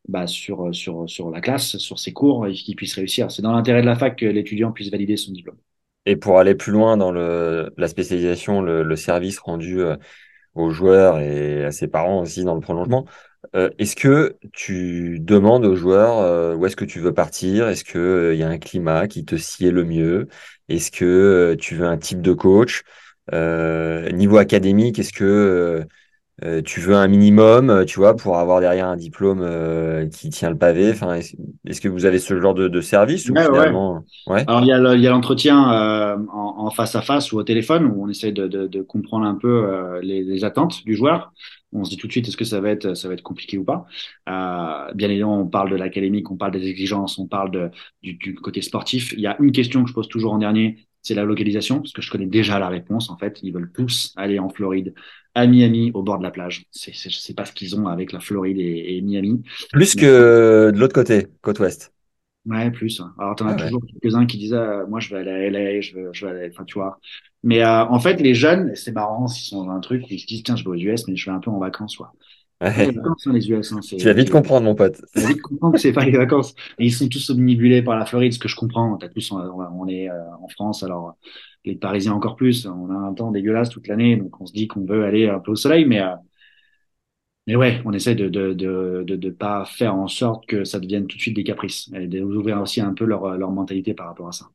bah, 0.08 0.26
sur, 0.26 0.74
sur, 0.74 1.08
sur 1.10 1.30
la 1.30 1.40
classe, 1.40 1.78
sur 1.78 1.98
ses 1.98 2.12
cours, 2.12 2.46
et 2.48 2.52
qu'il 2.54 2.76
puisse 2.76 2.94
réussir. 2.96 3.30
C'est 3.30 3.42
dans 3.42 3.52
l'intérêt 3.52 3.82
de 3.82 3.86
la 3.86 3.96
fac 3.96 4.16
que 4.16 4.26
l'étudiant 4.26 4.72
puisse 4.72 4.90
valider 4.90 5.16
son 5.16 5.32
diplôme. 5.32 5.58
Et 6.06 6.16
pour 6.16 6.38
aller 6.38 6.54
plus 6.54 6.72
loin 6.72 6.96
dans 6.96 7.12
le, 7.12 7.72
la 7.76 7.88
spécialisation, 7.88 8.62
le, 8.62 8.82
le 8.82 8.96
service 8.96 9.38
rendu 9.38 9.80
euh, 9.80 9.96
aux 10.54 10.70
joueurs 10.70 11.20
et 11.20 11.64
à 11.64 11.72
ses 11.72 11.88
parents 11.88 12.22
aussi 12.22 12.44
dans 12.44 12.54
le 12.54 12.60
prolongement, 12.60 13.06
euh, 13.56 13.70
est-ce 13.78 13.96
que 13.96 14.36
tu 14.52 15.20
demandes 15.20 15.64
aux 15.66 15.76
joueurs 15.76 16.18
euh, 16.18 16.56
où 16.56 16.66
est-ce 16.66 16.76
que 16.76 16.84
tu 16.86 17.00
veux 17.00 17.14
partir? 17.14 17.68
Est-ce 17.68 17.84
que 17.84 18.32
il 18.34 18.38
y 18.40 18.42
a 18.44 18.48
un 18.48 18.58
climat 18.58 19.08
qui 19.08 19.24
te 19.24 19.36
sied 19.36 19.70
le 19.72 19.84
mieux? 19.84 20.28
Est-ce 20.68 20.90
que 20.92 21.56
tu 21.60 21.76
veux 21.76 21.86
un 21.86 21.98
type 21.98 22.22
de 22.22 22.32
coach? 22.32 22.82
niveau 23.32 24.38
académique, 24.38 24.98
est-ce 24.98 25.12
que 25.12 25.86
euh, 26.42 26.62
tu 26.62 26.80
veux 26.80 26.94
un 26.94 27.06
minimum, 27.06 27.68
euh, 27.68 27.84
tu 27.84 27.98
vois, 27.98 28.16
pour 28.16 28.38
avoir 28.38 28.60
derrière 28.60 28.86
un 28.86 28.96
diplôme 28.96 29.42
euh, 29.42 30.06
qui 30.08 30.30
tient 30.30 30.48
le 30.48 30.56
pavé. 30.56 30.90
Enfin, 30.90 31.14
est-ce, 31.14 31.80
que 31.80 31.88
vous 31.88 32.06
avez 32.06 32.18
ce 32.18 32.40
genre 32.40 32.54
de, 32.54 32.68
de 32.68 32.80
service 32.80 33.28
ou 33.28 33.34
finalement... 33.34 34.04
ouais? 34.26 34.44
Alors 34.46 34.62
il 34.62 34.66
y 34.68 34.72
a, 34.72 35.10
l'entretien 35.10 35.58
en, 36.32 36.70
face 36.70 36.94
à 36.94 37.02
face 37.02 37.32
ou 37.32 37.38
au 37.38 37.42
téléphone 37.42 37.84
où 37.86 38.04
on 38.04 38.08
essaie 38.08 38.32
de, 38.32 38.46
de, 38.46 38.66
de 38.66 38.82
comprendre 38.82 39.26
un 39.26 39.34
peu 39.34 40.00
les, 40.02 40.22
les, 40.22 40.44
attentes 40.44 40.84
du 40.84 40.94
joueur. 40.94 41.32
On 41.72 41.84
se 41.84 41.90
dit 41.90 41.96
tout 41.96 42.06
de 42.06 42.12
suite 42.12 42.28
est-ce 42.28 42.36
que 42.36 42.44
ça 42.44 42.60
va 42.60 42.70
être 42.70 42.94
ça 42.94 43.08
va 43.08 43.14
être 43.14 43.22
compliqué 43.22 43.58
ou 43.58 43.64
pas? 43.64 43.86
bien 44.94 45.10
évidemment, 45.10 45.40
on 45.40 45.46
parle 45.46 45.70
de 45.70 45.76
l'académique, 45.76 46.30
on 46.30 46.36
parle 46.36 46.52
des 46.52 46.66
exigences, 46.66 47.18
on 47.18 47.26
parle 47.26 47.50
de, 47.50 47.70
du, 48.02 48.14
du 48.14 48.34
côté 48.34 48.62
sportif. 48.62 49.12
Il 49.12 49.20
y 49.20 49.26
a 49.26 49.36
une 49.40 49.52
question 49.52 49.82
que 49.82 49.88
je 49.88 49.94
pose 49.94 50.08
toujours 50.08 50.32
en 50.32 50.38
dernier, 50.38 50.86
c'est 51.02 51.14
la 51.14 51.24
localisation, 51.24 51.80
parce 51.80 51.92
que 51.92 52.02
je 52.02 52.10
connais 52.10 52.26
déjà 52.26 52.58
la 52.58 52.68
réponse. 52.68 53.10
En 53.10 53.16
fait, 53.16 53.38
ils 53.42 53.52
veulent 53.52 53.72
tous 53.72 54.12
aller 54.16 54.38
en 54.38 54.48
Floride, 54.48 54.94
à 55.34 55.46
Miami, 55.46 55.90
au 55.94 56.02
bord 56.02 56.18
de 56.18 56.22
la 56.22 56.30
plage. 56.30 56.64
C'est, 56.70 56.92
c'est, 56.94 57.34
pas 57.34 57.44
ce 57.44 57.52
qu'ils 57.52 57.78
ont 57.78 57.86
avec 57.86 58.12
la 58.12 58.20
Floride 58.20 58.58
et, 58.58 58.96
et 58.96 59.00
Miami. 59.00 59.42
Plus 59.72 59.94
que 59.94 60.70
de 60.72 60.78
l'autre 60.78 60.94
côté, 60.94 61.26
côte 61.42 61.58
ouest. 61.60 61.92
Ouais, 62.46 62.70
plus. 62.70 63.02
Alors, 63.18 63.36
t'en 63.36 63.48
as 63.48 63.52
ah 63.52 63.64
toujours 63.64 63.82
quelques-uns 63.86 64.26
qui 64.26 64.38
disent, 64.38 64.54
ah, 64.54 64.84
moi, 64.88 64.98
je 64.98 65.10
vais 65.10 65.20
aller 65.20 65.30
à 65.30 65.38
LA, 65.38 65.80
je 65.82 65.94
veux, 65.94 66.10
je 66.12 66.24
vais 66.24 66.32
aller, 66.32 66.48
enfin, 66.50 66.64
tu 66.64 66.74
vois. 66.74 66.98
Mais 67.42 67.62
euh, 67.62 67.84
en 67.84 68.00
fait, 68.00 68.14
les 68.14 68.34
jeunes, 68.34 68.74
c'est 68.74 68.92
marrant 68.92 69.26
s'ils 69.26 69.46
sont 69.46 69.64
dans 69.64 69.70
un 69.70 69.80
truc, 69.80 70.04
ils 70.10 70.18
se 70.18 70.26
disent, 70.26 70.42
tiens, 70.42 70.56
je 70.56 70.64
vais 70.64 70.70
aux 70.70 70.74
US, 70.74 71.06
mais 71.06 71.16
je 71.16 71.30
vais 71.30 71.36
un 71.36 71.40
peu 71.40 71.50
en 71.50 71.58
vacances, 71.58 71.96
quoi. 71.96 72.12
Ouais. 72.14 72.20
Les 73.32 73.50
US, 73.50 73.72
hein, 73.72 73.80
tu 73.80 74.04
vas 74.04 74.12
vite 74.12 74.30
comprendre, 74.30 74.64
mon 74.66 74.74
pote. 74.74 75.00
Tu 75.14 75.22
vas 75.22 75.28
vite 75.28 75.40
comprendre 75.42 75.74
que 75.74 75.80
c'est 75.80 75.92
pas 75.92 76.04
les 76.04 76.16
vacances. 76.16 76.54
Et 76.78 76.86
ils 76.86 76.92
sont 76.92 77.08
tous 77.08 77.30
omnibulés 77.30 77.82
par 77.82 77.96
la 77.98 78.04
Floride, 78.06 78.32
ce 78.32 78.38
que 78.38 78.48
je 78.48 78.56
comprends. 78.56 78.96
T'as 78.98 79.08
plus, 79.08 79.30
on, 79.32 79.36
on 79.38 79.88
est 79.88 80.08
euh, 80.10 80.14
en 80.42 80.48
France, 80.48 80.82
alors 80.82 81.14
les 81.64 81.74
Parisiens 81.76 82.12
encore 82.12 82.36
plus. 82.36 82.66
On 82.66 82.90
a 82.90 82.94
un 82.94 83.14
temps 83.14 83.30
dégueulasse 83.30 83.70
toute 83.70 83.88
l'année, 83.88 84.16
donc 84.16 84.40
on 84.40 84.46
se 84.46 84.52
dit 84.52 84.68
qu'on 84.68 84.84
veut 84.84 85.04
aller 85.04 85.28
un 85.28 85.40
peu 85.40 85.52
au 85.52 85.56
soleil, 85.56 85.84
mais 85.86 86.00
euh, 86.00 86.14
mais 87.46 87.56
ouais, 87.56 87.80
on 87.84 87.92
essaie 87.92 88.14
de 88.14 88.28
de, 88.28 88.52
de 88.52 89.04
de 89.06 89.16
de 89.16 89.30
pas 89.30 89.64
faire 89.64 89.94
en 89.94 90.08
sorte 90.08 90.46
que 90.46 90.64
ça 90.64 90.78
devienne 90.80 91.06
tout 91.06 91.16
de 91.16 91.22
suite 91.22 91.36
des 91.36 91.44
caprices, 91.44 91.90
et 91.94 92.06
d'ouvrir 92.06 92.60
aussi 92.60 92.80
un 92.80 92.94
peu 92.94 93.04
leur 93.04 93.36
leur 93.38 93.50
mentalité 93.50 93.94
par 93.94 94.06
rapport 94.08 94.28
à 94.28 94.32
ça. 94.32 94.46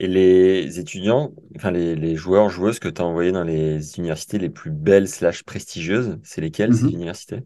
Et 0.00 0.06
les 0.06 0.78
étudiants, 0.78 1.34
enfin 1.56 1.72
les, 1.72 1.96
les 1.96 2.14
joueurs, 2.14 2.50
joueuses 2.50 2.78
que 2.78 2.88
tu 2.88 3.02
as 3.02 3.04
envoyés 3.04 3.32
dans 3.32 3.42
les 3.42 3.98
universités 3.98 4.38
les 4.38 4.50
plus 4.50 4.70
belles 4.70 5.08
slash 5.08 5.42
prestigieuses, 5.42 6.18
c'est 6.22 6.40
lesquelles 6.40 6.74
ces 6.74 6.86
mhm. 6.86 6.94
universités? 6.94 7.40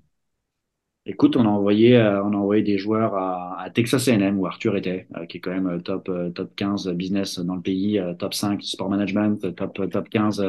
Écoute, 1.04 1.36
on 1.36 1.44
a 1.46 1.48
envoyé, 1.48 1.96
euh, 1.96 2.22
on 2.22 2.32
a 2.32 2.36
envoyé 2.36 2.62
des 2.62 2.78
joueurs 2.78 3.14
à, 3.14 3.60
à 3.60 3.70
Texas 3.70 4.06
A&M 4.06 4.38
où 4.38 4.46
Arthur 4.46 4.76
était, 4.76 5.08
euh, 5.16 5.26
qui 5.26 5.38
est 5.38 5.40
quand 5.40 5.50
même 5.50 5.66
euh, 5.66 5.80
top 5.80 6.08
top 6.34 6.54
15 6.54 6.88
business 6.90 7.38
dans 7.40 7.56
le 7.56 7.62
pays, 7.62 8.00
top 8.18 8.34
5 8.34 8.62
sport 8.62 8.88
management, 8.88 9.54
top 9.56 9.90
top 9.90 10.08
15 10.08 10.44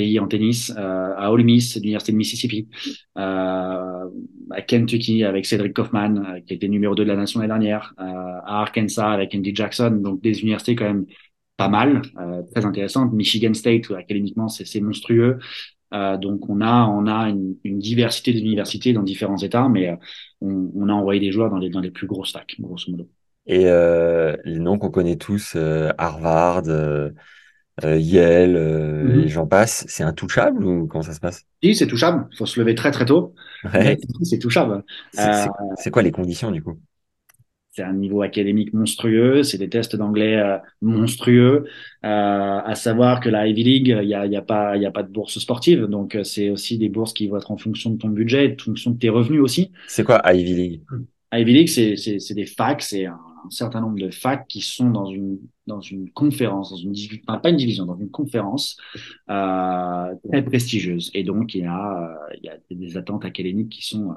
pays 0.00 0.18
en 0.18 0.26
tennis, 0.26 0.72
à 0.76 1.30
Ole 1.32 1.44
Miss, 1.44 1.76
l'université 1.76 2.12
de 2.12 2.16
Mississippi, 2.16 2.68
à 3.16 4.06
Kentucky 4.66 5.24
avec 5.24 5.46
Cedric 5.46 5.74
Kaufman, 5.74 6.40
qui 6.46 6.54
était 6.54 6.68
numéro 6.68 6.94
2 6.94 7.04
de 7.04 7.08
la 7.08 7.16
nation 7.16 7.40
l'année 7.40 7.48
dernière, 7.48 7.94
à 7.98 8.60
Arkansas 8.62 9.12
avec 9.12 9.34
Andy 9.34 9.54
Jackson, 9.54 10.00
donc 10.02 10.22
des 10.22 10.40
universités 10.40 10.74
quand 10.74 10.86
même 10.86 11.06
pas 11.56 11.68
mal, 11.68 12.02
très 12.52 12.64
intéressantes. 12.64 13.12
Michigan 13.12 13.54
State, 13.54 13.90
où 13.90 13.94
académiquement 13.94 14.48
c'est 14.48 14.80
monstrueux. 14.80 15.38
Euh, 15.92 16.16
donc 16.16 16.48
on 16.48 16.60
a 16.60 16.86
on 16.86 17.06
a 17.06 17.28
une, 17.28 17.56
diversité 17.64 18.32
d'universités 18.32 18.92
dans 18.92 19.02
différents 19.02 19.38
États, 19.38 19.68
mais 19.68 19.88
euh, 19.88 19.96
on, 20.40 20.88
a 20.88 20.92
envoyé 20.92 21.20
des 21.20 21.32
joueurs 21.32 21.50
dans 21.50 21.58
les 21.58 21.68
dans 21.68 21.80
les 21.80 21.90
plus 21.90 22.06
grosses 22.06 22.32
facs, 22.32 22.56
grosso 22.60 22.90
modo. 22.90 23.08
Et 23.46 23.66
euh, 23.66 24.36
les 24.44 24.60
noms 24.60 24.78
qu'on 24.78 24.90
connaît 24.90 25.16
tous, 25.16 25.54
euh, 25.56 25.90
Harvard, 25.98 26.62
euh, 27.84 27.98
Yale, 27.98 29.22
et 29.24 29.28
j'en 29.28 29.46
passe, 29.46 29.84
c'est 29.88 30.02
intouchable 30.02 30.64
ou 30.64 30.86
comment 30.86 31.02
ça 31.02 31.12
se 31.12 31.20
passe? 31.20 31.44
Oui, 31.62 31.74
c'est 31.74 31.86
touchable. 31.86 32.26
Il 32.32 32.36
faut 32.36 32.46
se 32.46 32.58
lever 32.60 32.74
très 32.74 32.90
très 32.90 33.04
tôt. 33.04 33.34
Ouais. 33.64 33.98
C'est 34.22 34.38
touchable. 34.38 34.84
C'est 35.76 35.90
quoi 35.90 36.02
les 36.02 36.12
conditions 36.12 36.50
du 36.50 36.62
coup? 36.62 36.78
C'est 37.72 37.84
un 37.84 37.92
niveau 37.92 38.22
académique 38.22 38.74
monstrueux, 38.74 39.44
c'est 39.44 39.56
des 39.56 39.68
tests 39.68 39.94
d'anglais 39.94 40.36
euh, 40.36 40.58
monstrueux. 40.82 41.66
Euh, 42.04 42.60
à 42.64 42.74
savoir 42.74 43.20
que 43.20 43.28
la 43.28 43.46
Ivy 43.46 43.62
League, 43.62 43.96
il 44.02 44.08
y 44.08 44.14
a, 44.14 44.26
y 44.26 44.34
a 44.34 44.42
pas, 44.42 44.76
il 44.76 44.82
y 44.82 44.86
a 44.86 44.90
pas 44.90 45.04
de 45.04 45.08
bourse 45.08 45.38
sportive, 45.38 45.84
donc 45.84 46.16
euh, 46.16 46.24
c'est 46.24 46.50
aussi 46.50 46.78
des 46.78 46.88
bourses 46.88 47.12
qui 47.12 47.28
vont 47.28 47.36
être 47.36 47.52
en 47.52 47.56
fonction 47.56 47.90
de 47.90 47.96
ton 47.96 48.08
budget, 48.08 48.56
en 48.58 48.64
fonction 48.64 48.90
de 48.90 48.98
tes 48.98 49.08
revenus 49.08 49.40
aussi. 49.40 49.70
C'est 49.86 50.02
quoi 50.02 50.20
Ivy 50.24 50.52
League? 50.52 50.80
Ivy 51.32 51.52
League, 51.52 51.68
c'est 51.68 51.94
c'est 51.96 52.34
des 52.34 52.46
facs, 52.46 52.82
c'est 52.82 53.06
un, 53.06 53.20
certain 53.48 53.80
nombre 53.80 53.98
de 53.98 54.10
facs 54.10 54.46
qui 54.48 54.60
sont 54.60 54.90
dans 54.90 55.06
une 55.06 55.38
dans 55.66 55.80
une 55.80 56.10
conférence, 56.10 56.70
dans 56.70 56.76
une 56.76 56.94
pas 57.26 57.40
une 57.48 57.56
division, 57.56 57.86
dans 57.86 57.96
une 57.96 58.10
conférence 58.10 58.76
euh, 59.30 60.14
très 60.30 60.42
prestigieuse. 60.44 61.10
Et 61.14 61.24
donc 61.24 61.54
il 61.54 61.62
y 61.62 61.66
a 61.66 62.18
il 62.34 62.44
y 62.44 62.48
a 62.48 62.58
des 62.70 62.96
attentes 62.96 63.24
académiques 63.24 63.70
qui 63.70 63.86
sont 63.86 64.16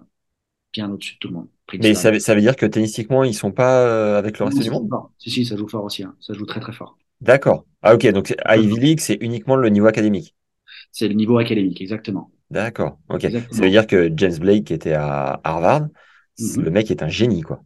bien 0.73 0.91
au-dessus 0.91 1.13
de 1.13 1.19
tout 1.19 1.27
le 1.29 1.35
monde. 1.35 1.47
Mais 1.79 1.93
ça, 1.93 2.19
ça, 2.19 2.35
veut 2.35 2.41
dire 2.41 2.55
que 2.55 2.65
tennistiquement, 2.65 3.23
ils 3.23 3.33
sont 3.33 3.51
pas 3.51 3.85
euh, 3.85 4.17
avec 4.17 4.39
le 4.39 4.45
reste 4.45 4.59
du 4.59 4.69
monde? 4.69 4.89
Si, 5.17 5.29
si, 5.29 5.45
ça 5.45 5.55
joue 5.55 5.67
fort 5.67 5.85
aussi. 5.85 6.03
Hein. 6.03 6.15
Ça 6.19 6.33
joue 6.33 6.45
très, 6.45 6.59
très 6.59 6.73
fort. 6.73 6.97
D'accord. 7.21 7.65
Ah, 7.81 7.93
ok. 7.93 8.11
Donc, 8.11 8.35
Ivy 8.45 8.79
League, 8.79 8.99
c'est 8.99 9.17
uniquement 9.21 9.55
le 9.55 9.69
niveau 9.69 9.87
académique? 9.87 10.35
C'est 10.91 11.07
le 11.07 11.13
niveau 11.13 11.37
académique, 11.37 11.79
exactement. 11.81 12.31
D'accord. 12.49 12.97
Ok. 13.09 13.21
Ça 13.51 13.61
veut 13.61 13.69
dire 13.69 13.87
que 13.87 14.11
James 14.15 14.37
Blake, 14.37 14.65
qui 14.65 14.73
était 14.73 14.93
à 14.93 15.39
Harvard, 15.43 15.87
Mhm. 16.39 16.63
le 16.63 16.71
mec 16.71 16.91
est 16.91 17.03
un 17.03 17.07
génie, 17.07 17.41
quoi. 17.41 17.63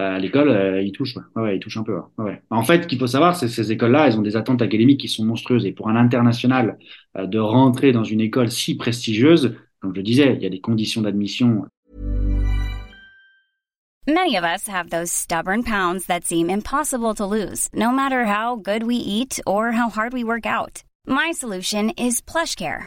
Bah, 0.00 0.14
à 0.14 0.18
l'école, 0.18 0.48
euh, 0.48 0.80
il 0.80 0.92
touche, 0.92 1.14
ouais. 1.14 1.22
Ouais, 1.36 1.42
ouais, 1.42 1.56
il 1.56 1.60
touche 1.60 1.76
un 1.76 1.82
peu. 1.82 1.94
ouais. 1.94 2.24
Ouais. 2.24 2.42
En 2.48 2.62
fait, 2.62 2.84
ce 2.84 2.86
qu'il 2.88 2.98
faut 2.98 3.06
savoir, 3.06 3.36
c'est 3.36 3.44
que 3.44 3.52
ces 3.52 3.70
écoles-là, 3.70 4.06
elles 4.06 4.18
ont 4.18 4.22
des 4.22 4.34
attentes 4.34 4.62
académiques 4.62 4.98
qui 4.98 5.08
sont 5.08 5.26
monstrueuses. 5.26 5.66
Et 5.66 5.72
pour 5.72 5.90
un 5.90 5.96
international, 5.96 6.78
euh, 7.18 7.26
de 7.26 7.38
rentrer 7.38 7.92
dans 7.92 8.02
une 8.02 8.22
école 8.22 8.50
si 8.50 8.78
prestigieuse, 8.78 9.56
comme 9.78 9.92
je 9.92 9.98
le 9.98 10.02
disais, 10.02 10.34
il 10.34 10.42
y 10.42 10.46
a 10.46 10.48
des 10.48 10.62
conditions 10.62 11.02
d'admission 11.02 11.66
Many 14.08 14.38
of 14.38 14.44
us 14.44 14.66
have 14.68 14.88
those 14.88 15.12
stubborn 15.12 15.62
pounds 15.64 16.06
that 16.06 16.24
seem 16.24 16.48
impossible 16.48 17.14
to 17.16 17.26
lose, 17.26 17.68
no 17.74 17.90
matter 17.90 18.24
how 18.24 18.56
good 18.56 18.84
we 18.84 18.96
eat 18.96 19.38
or 19.46 19.72
how 19.72 19.90
hard 19.90 20.14
we 20.14 20.24
work 20.24 20.46
out. 20.46 20.82
My 21.06 21.32
solution 21.32 21.90
is 21.98 22.22
PlushCare. 22.22 22.86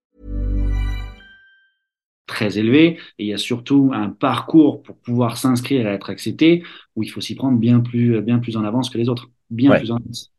Très 2.31 2.57
élevées. 2.57 2.97
Et 3.19 3.25
il 3.25 3.27
y 3.27 3.33
a 3.33 3.37
surtout 3.37 3.91
un 3.93 4.09
parcours 4.09 4.81
pour 4.81 4.95
pouvoir 4.97 5.37
s'inscrire 5.37 5.87
et 5.87 5.91
être 5.93 6.09
accepté 6.09 6.63
où 6.95 7.03
il 7.03 7.09
faut 7.09 7.21
s'y 7.21 7.35
prendre 7.35 7.59
bien 7.59 7.79
plus, 7.81 8.21
bien 8.21 8.39
plus 8.39 8.57
en 8.57 8.63
avance 8.63 8.89
que 8.89 8.97
les 8.97 9.09
autres. 9.09 9.29
Bien 9.49 9.71
Ouais. 9.71 9.77
plus 9.77 9.91
en 9.91 9.97
avance. 9.97 10.31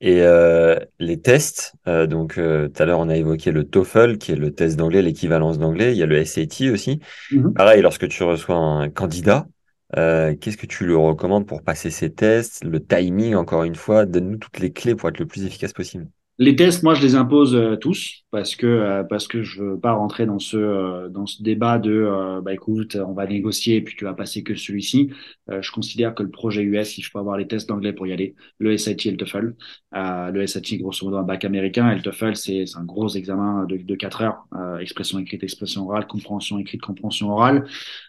Et 0.00 0.20
euh, 0.20 0.78
les 0.98 1.20
tests, 1.20 1.74
euh, 1.86 2.06
donc 2.06 2.36
euh, 2.36 2.68
tout 2.68 2.82
à 2.82 2.86
l'heure 2.86 2.98
on 2.98 3.08
a 3.08 3.16
évoqué 3.16 3.52
le 3.52 3.64
TOEFL, 3.64 4.18
qui 4.18 4.32
est 4.32 4.36
le 4.36 4.52
test 4.54 4.76
d'anglais, 4.76 5.00
l'équivalence 5.02 5.58
d'anglais. 5.58 5.92
Il 5.92 5.98
y 5.98 6.02
a 6.02 6.06
le 6.06 6.16
SAT 6.16 6.70
aussi. 6.70 7.00
Mhm. 7.30 7.54
Pareil, 7.54 7.82
lorsque 7.82 8.08
tu 8.08 8.22
reçois 8.22 8.56
un 8.56 8.90
candidat, 8.90 9.46
qu'est-ce 9.94 10.56
que 10.56 10.66
tu 10.66 10.84
lui 10.86 10.94
recommandes 10.94 11.46
pour 11.46 11.62
passer 11.62 11.90
ces 11.90 12.12
tests? 12.12 12.64
Le 12.64 12.84
timing, 12.84 13.34
encore 13.34 13.64
une 13.64 13.76
fois, 13.76 14.06
donne-nous 14.06 14.38
toutes 14.38 14.58
les 14.58 14.72
clés 14.72 14.94
pour 14.94 15.08
être 15.08 15.18
le 15.18 15.26
plus 15.26 15.44
efficace 15.44 15.72
possible. 15.72 16.08
Les 16.38 16.56
tests, 16.56 16.82
moi, 16.82 16.94
je 16.94 17.02
les 17.02 17.14
impose 17.14 17.54
euh, 17.54 17.76
tous 17.76 18.24
parce 18.32 18.56
que 18.56 18.66
euh, 18.66 19.04
parce 19.04 19.28
que 19.28 19.44
je 19.44 19.62
veux 19.62 19.78
pas 19.78 19.92
rentrer 19.92 20.26
dans 20.26 20.40
ce 20.40 20.56
euh, 20.56 21.08
dans 21.08 21.26
ce 21.26 21.40
débat 21.44 21.78
de 21.78 21.92
euh, 21.92 22.40
bah 22.40 22.52
écoute, 22.52 22.96
on 22.96 23.12
va 23.12 23.24
négocier 23.26 23.76
et 23.76 23.82
puis 23.82 23.94
tu 23.94 24.04
vas 24.04 24.14
passer 24.14 24.42
que 24.42 24.56
celui-ci. 24.56 25.10
Euh, 25.48 25.62
je 25.62 25.70
considère 25.70 26.12
que 26.12 26.24
le 26.24 26.30
projet 26.30 26.62
US, 26.62 26.98
il 26.98 27.02
faut 27.02 27.20
avoir 27.20 27.36
les 27.36 27.46
tests 27.46 27.68
d'anglais 27.68 27.92
pour 27.92 28.08
y 28.08 28.12
aller. 28.12 28.34
Le 28.58 28.76
SAT 28.76 29.06
et 29.06 29.10
le 29.12 29.16
TOEFL. 29.16 29.54
Euh, 29.94 30.30
le 30.32 30.42
SAT, 30.42 30.78
grosso 30.78 31.06
modo, 31.06 31.18
un 31.18 31.22
bac 31.22 31.44
américain 31.44 31.88
et 31.92 31.94
le 31.94 32.02
TOEFL, 32.02 32.34
c'est 32.34 32.64
un 32.74 32.84
gros 32.84 33.08
examen 33.10 33.64
de 33.66 33.76
de 33.76 33.94
quatre 33.94 34.22
heures, 34.22 34.46
euh, 34.56 34.78
expression 34.78 35.20
écrite, 35.20 35.44
expression 35.44 35.84
orale, 35.86 36.06
compréhension 36.08 36.58
écrite, 36.58 36.80
compréhension 36.80 37.30
orale. 37.30 37.64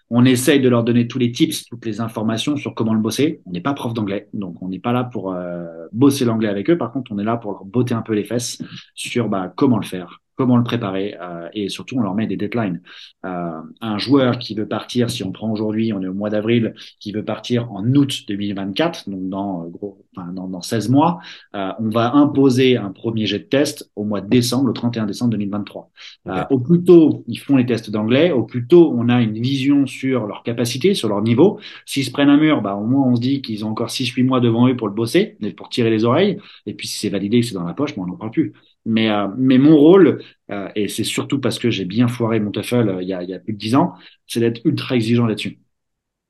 On 0.10 0.24
essaye 0.24 0.60
de 0.60 0.70
leur 0.70 0.84
donner 0.84 1.08
tous 1.08 1.18
les 1.18 1.32
tips, 1.32 1.66
toutes 1.66 1.86
les 1.86 1.99
informations 1.99 2.58
sur 2.58 2.76
comment 2.76 2.93
le 2.93 2.99
bosser. 2.99 3.41
On 3.45 3.51
n'est 3.51 3.62
pas 3.62 3.74
prof 3.74 3.93
d'anglais, 3.93 4.30
donc 4.34 4.62
on 4.62 4.70
n'est 4.70 4.80
pas 4.80 4.91
là 4.91 5.03
pour 5.03 5.34
euh, 5.34 5.66
bosser 5.91 6.26
l'anglais 6.26 6.49
avec 6.49 6.70
eux. 6.70 6.78
Par 6.78 6.91
contre, 6.91 7.12
on 7.12 7.18
est 7.18 7.24
là 7.24 7.38
pour 7.38 7.51
leur 7.51 7.66
botter 7.66 7.95
un 7.95 8.01
peu 8.01 8.14
les 8.14 8.24
fesses 8.24 8.62
sur 8.93 9.30
bah, 9.30 9.51
comment 9.56 9.78
le 9.78 9.86
faire, 9.86 10.22
comment 10.36 10.57
le 10.57 10.63
préparer, 10.63 11.15
euh, 11.21 11.47
et 11.53 11.69
surtout 11.69 11.97
on 11.97 12.01
leur 12.01 12.15
met 12.15 12.27
des 12.27 12.38
deadlines. 12.38 12.81
Euh, 13.25 13.61
un 13.81 13.97
joueur 13.97 14.38
qui 14.39 14.55
veut 14.55 14.67
partir, 14.67 15.09
si 15.09 15.23
on 15.23 15.31
prend 15.31 15.51
aujourd'hui, 15.51 15.93
on 15.93 16.01
est 16.01 16.07
au 16.07 16.13
mois 16.13 16.29
d'avril, 16.29 16.73
qui 16.99 17.11
veut 17.11 17.23
partir 17.25 17.71
en 17.71 17.86
août 17.93 18.23
2024, 18.27 19.09
donc 19.09 19.29
dans 19.29 19.63
euh, 19.63 19.69
gros, 19.69 20.05
enfin, 20.15 20.31
dans, 20.33 20.47
dans 20.47 20.61
16 20.61 20.89
mois, 20.89 21.19
euh, 21.55 21.71
on 21.79 21.89
va 21.89 22.13
imposer 22.13 22.77
un 22.77 22.91
premier 22.91 23.25
jet 23.25 23.39
de 23.39 23.43
test 23.45 23.89
au 23.95 24.03
mois 24.03 24.21
de 24.21 24.29
décembre, 24.29 24.67
le 24.67 24.73
31 24.73 25.05
décembre 25.05 25.31
2023. 25.31 25.89
Euh, 26.27 26.43
Ok. 26.43 26.47
au 26.49 26.59
plus 26.59 26.83
tôt 26.83 27.23
ils 27.27 27.38
font 27.38 27.57
les 27.57 27.65
tests 27.65 27.89
d'anglais, 27.89 28.31
au 28.31 28.43
plus 28.43 28.67
tôt 28.67 28.93
on 28.95 29.09
a 29.09 29.21
une 29.21 29.39
vision 29.39 29.86
sur 29.86 30.25
leur 30.27 30.43
capacité, 30.43 30.93
sur 30.93 31.09
leur 31.09 31.21
niveau. 31.21 31.59
S'ils 31.86 32.05
se 32.05 32.11
prennent 32.11 32.29
un 32.29 32.38
mur, 32.38 32.61
bah, 32.61 32.75
au 32.75 32.86
moins 32.86 33.07
on 33.07 33.15
se 33.15 33.21
dit 33.21 33.41
qu'ils 33.41 33.65
ont 33.65 33.69
encore 33.69 33.89
6-8 33.89 34.23
mois 34.23 34.39
devant 34.39 34.67
eux 34.67 34.75
pour 34.75 34.88
le 34.88 34.93
bosser, 34.93 35.38
pour 35.57 35.69
tirer 35.69 35.89
les 35.89 36.03
oreilles. 36.05 36.38
Et 36.65 36.73
puis 36.73 36.88
si 36.88 36.99
c'est 36.99 37.09
validé, 37.09 37.41
c'est 37.41 37.53
dans 37.53 37.63
la 37.63 37.73
poche, 37.73 37.95
bon, 37.95 38.03
on 38.03 38.07
n'en 38.07 38.15
parle 38.17 38.31
plus. 38.31 38.53
Mais, 38.86 39.09
euh, 39.09 39.27
mais 39.38 39.57
mon 39.57 39.75
rôle, 39.77 40.23
euh, 40.51 40.69
et 40.75 40.88
c'est 40.89 41.03
surtout 41.03 41.39
parce 41.39 41.57
que 41.59 41.71
j'ai 41.71 41.86
bien 41.86 42.07
foiré 42.07 42.39
mon 42.39 42.51
TOEFL 42.51 42.89
euh, 42.89 43.01
il 43.01 43.07
y 43.07 43.13
a, 43.13 43.23
il 43.23 43.29
y 43.29 43.33
a 43.33 43.39
plus 43.39 43.53
de 43.53 43.57
10 43.57 43.75
ans, 43.75 43.93
c'est 44.27 44.39
d'être 44.39 44.61
ultra 44.65 44.95
exigeant 44.95 45.25
là-dessus. 45.25 45.59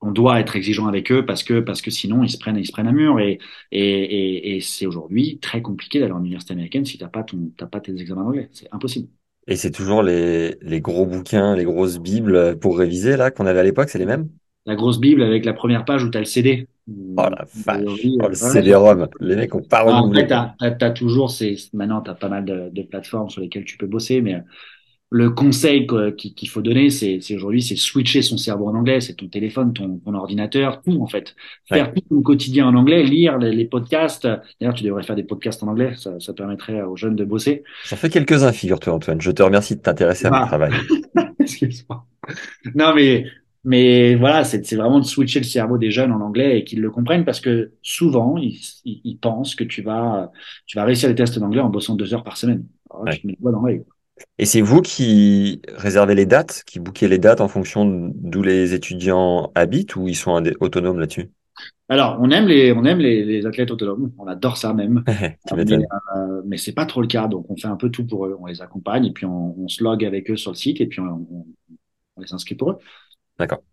On 0.01 0.11
doit 0.11 0.39
être 0.39 0.55
exigeant 0.55 0.87
avec 0.87 1.11
eux 1.11 1.25
parce 1.25 1.43
que 1.43 1.59
parce 1.61 1.81
que 1.81 1.91
sinon 1.91 2.23
ils 2.23 2.29
se 2.31 2.37
prennent 2.37 2.57
ils 2.57 2.67
se 2.67 2.71
prennent 2.73 2.87
un 2.87 2.93
mur 2.93 3.19
et 3.19 3.39
et 3.71 3.79
et, 3.81 4.57
et 4.57 4.61
c'est 4.61 4.85
aujourd'hui 4.87 5.39
très 5.39 5.61
compliqué 5.61 5.99
d'aller 5.99 6.13
en 6.13 6.19
université 6.21 6.53
américaine 6.53 6.85
si 6.85 6.97
t'as 6.99 7.07
pas 7.09 7.23
ton 7.23 7.51
t'as 7.57 7.67
pas 7.67 7.81
tes 7.81 7.93
examens 7.99 8.23
d'anglais 8.23 8.49
c'est 8.53 8.67
impossible. 8.73 9.09
Et 9.47 9.55
c'est 9.57 9.71
toujours 9.71 10.03
les, 10.03 10.57
les 10.61 10.81
gros 10.81 11.05
bouquins, 11.05 11.55
les 11.55 11.63
grosses 11.65 11.97
bibles 11.99 12.57
pour 12.59 12.77
réviser, 12.77 13.17
là, 13.17 13.31
qu'on 13.31 13.45
avait 13.47 13.59
à 13.59 13.63
l'époque, 13.63 13.89
c'est 13.89 13.99
les 13.99 14.05
mêmes? 14.05 14.29
La 14.67 14.75
grosse 14.75 14.99
bible 14.99 15.23
avec 15.23 15.43
la 15.43 15.53
première 15.53 15.85
page 15.85 16.03
où 16.03 16.09
t'as 16.09 16.19
le 16.19 16.25
CD. 16.25 16.67
Oh 16.87 17.15
la 17.17 17.45
vache, 17.65 17.81
oh, 17.87 17.95
le 18.03 18.23
euh, 18.23 18.27
ouais. 18.29 18.35
CD-ROM, 18.35 19.07
les 19.19 19.35
mecs 19.35 19.55
ont 19.55 19.61
pas 19.63 19.83
Ah, 19.87 20.01
renouvelé. 20.01 20.21
Après, 20.23 20.27
t'as, 20.27 20.55
t'as, 20.59 20.71
t'as 20.71 20.91
toujours 20.91 21.31
ces, 21.31 21.55
maintenant, 21.73 22.01
t'as 22.01 22.13
pas 22.13 22.29
mal 22.29 22.45
de, 22.45 22.69
de 22.71 22.81
plateformes 22.83 23.29
sur 23.29 23.41
lesquelles 23.41 23.65
tu 23.65 23.77
peux 23.77 23.87
bosser, 23.87 24.21
mais 24.21 24.41
le 25.11 25.29
conseil 25.29 25.87
qu'il 26.17 26.49
faut 26.49 26.61
donner, 26.61 26.89
c'est, 26.89 27.19
c'est 27.21 27.35
aujourd'hui, 27.35 27.61
c'est 27.61 27.75
switcher 27.75 28.21
son 28.21 28.37
cerveau 28.37 28.67
en 28.67 28.75
anglais, 28.75 29.01
c'est 29.01 29.13
ton 29.13 29.27
téléphone, 29.27 29.71
ton, 29.73 29.97
ton 29.99 30.13
ordinateur, 30.13 30.81
tout, 30.81 31.01
en 31.01 31.07
fait. 31.07 31.35
Faire 31.69 31.93
tout 31.93 32.01
ton 32.09 32.21
quotidien 32.21 32.67
en 32.67 32.75
anglais, 32.75 33.03
lire 33.03 33.37
les, 33.37 33.51
les 33.53 33.65
podcasts. 33.65 34.27
D'ailleurs, 34.59 34.73
tu 34.75 34.83
devrais 34.83 35.03
faire 35.03 35.15
des 35.15 35.23
podcasts 35.23 35.63
en 35.63 35.67
anglais, 35.67 35.93
ça, 35.95 36.19
ça 36.19 36.33
permettrait 36.33 36.81
aux 36.81 36.97
jeunes 36.97 37.15
de 37.15 37.23
bosser. 37.23 37.63
J'en 37.87 37.95
fais 37.95 38.09
quelques-uns, 38.09 38.51
figure-toi, 38.51 38.93
Antoine. 38.93 39.21
Je 39.21 39.31
te 39.31 39.43
remercie 39.43 39.75
de 39.75 39.81
t'intéresser 39.81 40.25
à 40.27 40.31
mon 40.31 40.37
Ah. 40.37 40.47
travail. 40.47 40.71
Excuse-moi. 41.39 42.05
Non, 42.73 42.93
mais, 42.95 43.25
mais 43.65 44.15
voilà, 44.15 44.43
c'est, 44.43 44.61
vraiment 44.75 44.99
de 44.99 45.05
switcher 45.05 45.39
le 45.39 45.45
cerveau 45.45 45.77
des 45.77 45.91
jeunes 45.91 46.11
en 46.11 46.21
anglais 46.21 46.59
et 46.59 46.63
qu'ils 46.63 46.81
le 46.81 46.91
comprennent 46.91 47.25
parce 47.25 47.41
que 47.41 47.73
souvent, 47.81 48.37
ils, 48.37 48.59
ils, 48.85 49.01
ils 49.03 49.17
pensent 49.19 49.55
que 49.55 49.63
tu 49.63 49.81
vas, 49.81 50.31
tu 50.67 50.77
vas 50.77 50.85
réussir 50.85 51.09
les 51.09 51.15
tests 51.15 51.39
d'anglais 51.39 51.61
en 51.61 51.69
bossant 51.69 51.95
deux 51.95 52.13
heures 52.13 52.23
par 52.23 52.37
semaine. 52.37 52.65
Alors 52.91 53.05
Ouais. 53.05 53.21
mets 53.23 53.35
dans 53.51 53.61
l'œil. 53.61 53.83
Et 54.37 54.45
c'est 54.45 54.61
vous 54.61 54.81
qui 54.81 55.61
réservez 55.69 56.15
les 56.15 56.25
dates, 56.25 56.63
qui 56.65 56.79
bouquez 56.79 57.07
les 57.09 57.17
dates 57.19 57.41
en 57.41 57.47
fonction 57.49 57.85
d'où 58.15 58.41
les 58.41 58.73
étudiants 58.73 59.51
habitent 59.55 59.95
ou 59.97 60.07
ils 60.07 60.15
sont 60.15 60.41
autonomes 60.61 60.99
là-dessus? 60.99 61.31
Alors, 61.89 62.17
on 62.21 62.31
aime 62.31 62.47
les, 62.47 62.71
on 62.73 62.83
aime 62.85 62.99
les, 62.99 63.23
les 63.23 63.45
athlètes 63.45 63.71
autonomes. 63.71 64.11
On 64.17 64.27
adore 64.27 64.57
ça 64.57 64.73
même. 64.73 65.03
Mais, 65.51 65.85
euh, 66.17 66.41
mais 66.45 66.57
c'est 66.57 66.73
pas 66.73 66.85
trop 66.85 67.01
le 67.01 67.07
cas. 67.07 67.27
Donc, 67.27 67.45
on 67.49 67.55
fait 67.55 67.67
un 67.67 67.75
peu 67.77 67.89
tout 67.91 68.05
pour 68.05 68.25
eux. 68.25 68.35
On 68.39 68.47
les 68.47 68.61
accompagne 68.61 69.05
et 69.05 69.11
puis 69.13 69.25
on, 69.25 69.57
on 69.59 69.67
se 69.67 69.83
log 69.83 70.03
avec 70.03 70.29
eux 70.31 70.37
sur 70.37 70.51
le 70.51 70.57
site 70.57 70.81
et 70.81 70.87
puis 70.87 70.99
on, 70.99 71.05
on, 71.31 71.45
on 72.17 72.21
les 72.21 72.33
inscrit 72.33 72.55
pour 72.55 72.71
eux. 72.71 72.79
D'accord. 73.39 73.63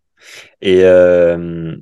Et 0.61 0.83
euh, 0.85 1.75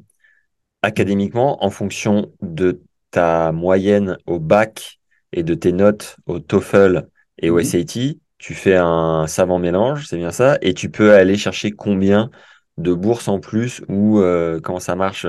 académiquement, 0.81 1.63
en 1.65 1.69
fonction 1.69 2.33
de 2.41 2.81
ta 3.11 3.51
moyenne 3.51 4.17
au 4.27 4.39
bac 4.39 4.99
et 5.33 5.43
de 5.43 5.53
tes 5.55 5.71
notes 5.73 6.17
au 6.27 6.39
TOEFL 6.39 7.07
et 7.39 7.49
au 7.49 7.55
Mhm. 7.55 7.61
SAT, 7.61 8.19
tu 8.39 8.53
fais 8.55 8.75
un 8.77 9.27
savant 9.27 9.59
mélange, 9.59 10.07
c'est 10.07 10.17
bien 10.17 10.31
ça, 10.31 10.57
et 10.61 10.73
tu 10.73 10.89
peux 10.91 11.13
aller 11.13 11.37
chercher 11.37 11.71
combien 11.71 12.31
de 12.77 12.93
bourses 12.93 13.27
en 13.27 13.39
plus 13.39 13.81
ou 13.89 14.19
euh, 14.21 14.59
comment 14.61 14.79
ça 14.79 14.95
marche? 14.95 15.27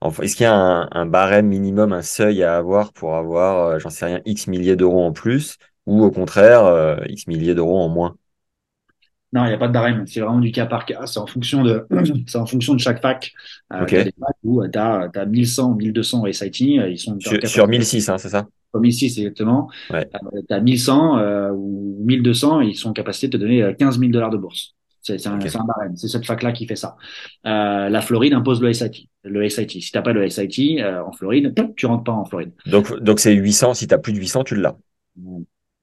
Enfin, 0.00 0.22
est-ce 0.24 0.36
qu'il 0.36 0.44
y 0.44 0.46
a 0.46 0.54
un, 0.54 0.88
un 0.92 1.06
barème 1.06 1.46
minimum, 1.48 1.92
un 1.92 2.02
seuil 2.02 2.42
à 2.42 2.56
avoir 2.56 2.92
pour 2.92 3.16
avoir, 3.16 3.66
euh, 3.66 3.78
j'en 3.78 3.90
sais 3.90 4.06
rien, 4.06 4.20
X 4.26 4.46
milliers 4.48 4.76
d'euros 4.76 5.04
en 5.04 5.12
plus 5.12 5.56
ou 5.86 6.02
au 6.04 6.10
contraire, 6.10 6.64
euh, 6.66 6.96
X 7.08 7.26
milliers 7.28 7.54
d'euros 7.54 7.80
en 7.80 7.88
moins? 7.88 8.16
Non, 9.32 9.44
il 9.44 9.48
n'y 9.48 9.54
a 9.54 9.58
pas 9.58 9.68
de 9.68 9.72
barème. 9.72 10.06
C'est 10.06 10.20
vraiment 10.20 10.38
du 10.38 10.52
cas 10.52 10.66
par 10.66 10.86
cas. 10.86 11.06
C'est 11.06 11.18
en 11.18 11.26
fonction 11.26 11.62
de, 11.62 11.86
c'est 12.26 12.38
en 12.38 12.46
fonction 12.46 12.74
de 12.74 12.80
chaque 12.80 13.02
fac. 13.02 13.32
Euh, 13.72 13.82
Ok. 13.82 13.90
t'as 13.90 14.04
des 14.04 14.14
facs 14.18 14.36
où 14.44 14.62
euh, 14.62 14.68
t'as, 14.68 15.08
t'as 15.08 15.26
1100, 15.26 15.74
1200 15.74 16.22
au 16.22 16.26
SIT. 16.32 16.78
euh, 16.78 16.88
Ils 16.88 16.98
sont 16.98 17.18
Sur, 17.20 17.46
sur 17.48 17.68
1006, 17.68 18.08
hein, 18.08 18.18
c'est 18.18 18.28
ça? 18.30 18.46
ici, 18.84 19.08
c'est 19.10 19.20
exactement. 19.22 19.70
Ouais. 19.90 20.06
Euh, 20.34 20.42
t'as 20.48 20.60
1100 20.60 21.18
euh, 21.18 21.50
ou 21.50 21.96
1200, 22.04 22.60
ils 22.60 22.76
sont 22.76 22.90
en 22.90 22.92
capacité 22.92 23.28
de 23.28 23.32
te 23.32 23.42
donner 23.42 23.62
euh, 23.62 23.72
15 23.72 23.98
000 23.98 24.12
dollars 24.12 24.30
de 24.30 24.36
bourse. 24.36 24.74
C'est 25.00 25.18
c'est 25.18 25.28
un, 25.28 25.34
un 25.34 25.64
barème. 25.64 25.96
C'est 25.96 26.08
cette 26.08 26.26
fac-là 26.26 26.52
qui 26.52 26.66
fait 26.66 26.76
ça. 26.76 26.96
Euh, 27.46 27.88
la 27.88 28.00
Floride 28.02 28.34
impose 28.34 28.60
le 28.60 28.72
SIT. 28.74 29.08
Le 29.24 29.48
SIT. 29.48 29.80
Si 29.80 29.92
t'as 29.92 30.02
pas 30.02 30.12
le 30.12 30.28
SIT 30.28 30.80
euh, 30.80 31.02
en 31.02 31.12
Floride, 31.12 31.54
tu 31.76 31.86
rentres 31.86 32.04
pas 32.04 32.12
en 32.12 32.24
Floride. 32.24 32.52
Donc, 32.66 32.92
donc 33.00 33.20
c'est 33.20 33.32
800, 33.32 33.74
si 33.74 33.86
tu 33.86 33.94
as 33.94 33.98
plus 33.98 34.12
de 34.12 34.18
800, 34.18 34.44
tu 34.44 34.56
l'as. 34.56 34.76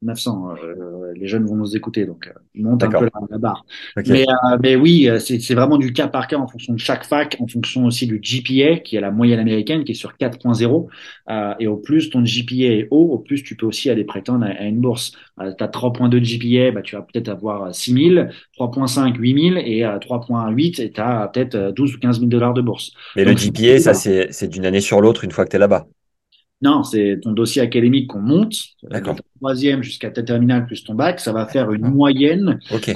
900. 0.03 0.49
Euh, 0.63 1.13
les 1.15 1.27
jeunes 1.27 1.45
vont 1.45 1.55
nous 1.55 1.75
écouter, 1.75 2.05
donc 2.05 2.27
euh, 2.27 2.39
monte 2.55 2.83
un 2.83 2.89
peu 2.89 3.05
la, 3.05 3.11
la 3.29 3.37
barre. 3.37 3.65
Mais, 4.07 4.23
euh, 4.27 4.57
mais 4.61 4.75
oui, 4.75 5.09
euh, 5.09 5.19
c'est 5.19 5.53
vraiment 5.53 5.77
du 5.77 5.93
cas 5.93 6.07
par 6.07 6.27
cas 6.27 6.37
en 6.37 6.47
fonction 6.47 6.73
de 6.73 6.79
chaque 6.79 7.05
fac, 7.05 7.37
en 7.39 7.47
fonction 7.47 7.85
aussi 7.85 8.07
du 8.07 8.19
GPA, 8.19 8.79
qui 8.79 8.95
est 8.95 9.01
la 9.01 9.11
moyenne 9.11 9.39
américaine, 9.39 9.83
qui 9.83 9.93
est 9.93 9.95
sur 9.95 10.13
4.0. 10.17 10.87
Euh, 11.29 11.53
et 11.59 11.67
au 11.67 11.77
plus 11.77 12.09
ton 12.09 12.21
GPA 12.21 12.73
est 12.73 12.87
haut, 12.91 13.11
au 13.11 13.19
plus 13.19 13.43
tu 13.43 13.55
peux 13.55 13.65
aussi 13.65 13.89
aller 13.89 14.03
prétendre 14.03 14.45
à, 14.45 14.49
à 14.49 14.63
une 14.65 14.79
bourse. 14.79 15.13
Euh, 15.39 15.51
tu 15.57 15.63
as 15.63 15.67
3.2 15.67 16.19
GPA, 16.19 16.71
bah, 16.71 16.81
tu 16.81 16.95
vas 16.95 17.01
peut-être 17.01 17.29
avoir 17.29 17.73
6 17.73 17.93
000, 17.93 18.25
3.5, 18.57 19.15
8 19.17 19.49
000, 19.49 19.57
et 19.65 19.85
euh, 19.85 19.97
3.8, 19.99 20.81
et 20.81 20.91
tu 20.91 21.01
as 21.01 21.27
peut-être 21.33 21.55
euh, 21.55 21.71
12 21.71 21.95
ou 21.95 21.99
15 21.99 22.19
000 22.19 22.29
dollars 22.29 22.53
de 22.53 22.61
bourse. 22.61 22.91
Mais 23.15 23.25
le 23.25 23.33
GPA, 23.33 23.79
ça, 23.79 23.93
c'est 23.93 24.27
c'est 24.31 24.47
d'une 24.47 24.65
année 24.65 24.81
sur 24.81 25.01
l'autre 25.01 25.23
une 25.23 25.31
fois 25.31 25.45
que 25.45 25.49
tu 25.49 25.55
es 25.55 25.59
là-bas. 25.59 25.87
Non, 26.63 26.83
c'est 26.83 27.19
ton 27.21 27.33
dossier 27.33 27.61
académique 27.61 28.07
qu'on 28.09 28.21
monte, 28.21 28.53
euh, 28.85 28.87
D'accord. 28.89 29.15
troisième 29.35 29.83
jusqu'à 29.83 30.09
ta 30.11 30.23
terminale 30.23 30.65
plus 30.65 30.83
ton 30.83 30.95
bac, 30.95 31.19
ça 31.19 31.33
va 31.33 31.45
faire 31.45 31.71
une 31.73 31.85
moyenne 31.89 32.59
Ok. 32.71 32.91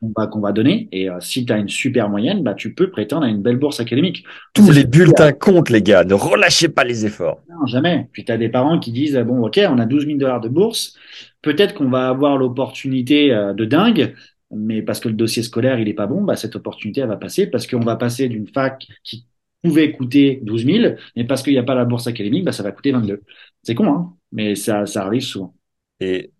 qu'on 0.00 0.12
va, 0.14 0.26
qu'on 0.26 0.40
va 0.40 0.52
donner. 0.52 0.88
Et 0.92 1.08
euh, 1.08 1.18
si 1.20 1.46
tu 1.46 1.52
as 1.52 1.56
une 1.56 1.68
super 1.68 2.10
moyenne, 2.10 2.42
bah, 2.42 2.52
tu 2.54 2.74
peux 2.74 2.90
prétendre 2.90 3.24
à 3.24 3.28
une 3.28 3.40
belle 3.40 3.56
bourse 3.56 3.80
académique. 3.80 4.24
Tous 4.52 4.66
C'est 4.66 4.72
les 4.74 4.84
bulletins 4.84 5.32
comptent, 5.32 5.70
les 5.70 5.80
gars. 5.82 6.04
Ne 6.04 6.14
relâchez 6.14 6.68
pas 6.68 6.84
les 6.84 7.06
efforts. 7.06 7.40
Non, 7.48 7.66
jamais. 7.66 8.08
Puis 8.12 8.24
tu 8.24 8.32
as 8.32 8.36
des 8.36 8.50
parents 8.50 8.78
qui 8.78 8.92
disent, 8.92 9.16
bon, 9.26 9.46
ok, 9.46 9.60
on 9.70 9.78
a 9.78 9.86
12 9.86 10.04
000 10.06 10.18
dollars 10.18 10.40
de 10.42 10.48
bourse, 10.48 10.94
peut-être 11.42 11.74
qu'on 11.74 11.88
va 11.88 12.08
avoir 12.08 12.36
l'opportunité 12.36 13.32
euh, 13.32 13.54
de 13.54 13.64
dingue, 13.64 14.14
mais 14.54 14.82
parce 14.82 15.00
que 15.00 15.08
le 15.08 15.14
dossier 15.14 15.42
scolaire, 15.42 15.78
il 15.80 15.88
est 15.88 15.94
pas 15.94 16.06
bon, 16.06 16.22
bah, 16.22 16.36
cette 16.36 16.56
opportunité, 16.56 17.00
elle 17.00 17.08
va 17.08 17.16
passer 17.16 17.46
parce 17.46 17.66
qu'on 17.66 17.80
va 17.80 17.96
passer 17.96 18.28
d'une 18.28 18.46
fac 18.46 18.86
qui 19.04 19.26
pouvait 19.66 19.92
coûter 19.92 20.40
12 20.42 20.64
000, 20.64 20.98
mais 21.16 21.24
parce 21.24 21.42
qu'il 21.42 21.52
n'y 21.52 21.58
a 21.58 21.62
pas 21.62 21.74
la 21.74 21.84
bourse 21.84 22.06
académique, 22.06 22.44
bah, 22.44 22.52
ça 22.52 22.62
va 22.62 22.72
coûter 22.72 22.92
22. 22.92 23.22
C'est 23.62 23.74
con, 23.74 23.86
hein, 23.88 24.16
mais 24.32 24.54
ça, 24.54 24.86
ça 24.86 25.04
arrive 25.04 25.22
souvent. 25.22 25.54
Et 26.00 26.32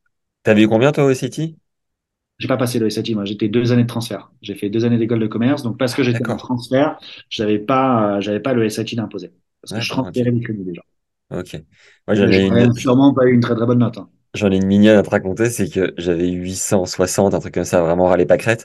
t'avais 0.42 0.62
eu 0.62 0.68
combien, 0.68 0.92
toi, 0.92 1.04
au 1.04 1.14
City? 1.14 1.56
J'ai 2.38 2.48
pas 2.48 2.58
passé 2.58 2.78
le 2.78 2.86
SAT, 2.86 3.14
moi, 3.14 3.24
j'étais 3.24 3.48
deux 3.48 3.72
années 3.72 3.82
de 3.84 3.88
transfert. 3.88 4.30
J'ai 4.42 4.54
fait 4.54 4.68
deux 4.68 4.84
années 4.84 4.98
d'école 4.98 5.20
de 5.20 5.26
commerce, 5.26 5.62
donc 5.62 5.78
parce 5.78 5.94
que 5.94 6.02
j'étais 6.02 6.28
en 6.28 6.36
transfert, 6.36 6.98
j'avais 7.30 7.58
pas, 7.58 8.16
euh, 8.16 8.20
j'avais 8.20 8.40
pas 8.40 8.52
le 8.52 8.64
SAT 8.66 8.94
d'imposer. 8.96 9.32
Parce 9.62 9.72
que 9.72 9.80
je 9.80 9.88
transférais 9.88 10.30
les 10.30 10.40
crédits 10.40 10.64
déjà. 10.64 10.82
Ok. 11.30 11.56
Moi, 12.06 12.16
une, 12.16 12.72
sûrement 12.74 13.14
pas 13.14 13.24
eu 13.26 13.32
une 13.32 13.40
très 13.40 13.54
très 13.54 13.66
bonne 13.66 13.78
note. 13.78 13.98
hein. 13.98 14.08
j'en 14.34 14.50
ai 14.52 14.56
une 14.56 14.66
mignonne 14.66 14.98
à 14.98 15.02
te 15.02 15.10
raconter, 15.10 15.50
c'est 15.50 15.68
que 15.68 15.94
j'avais 15.96 16.28
860, 16.30 17.34
un 17.34 17.40
truc 17.40 17.54
comme 17.54 17.64
ça, 17.64 17.80
vraiment 17.82 18.06
râler 18.06 18.26
pas 18.26 18.38
crête. 18.38 18.64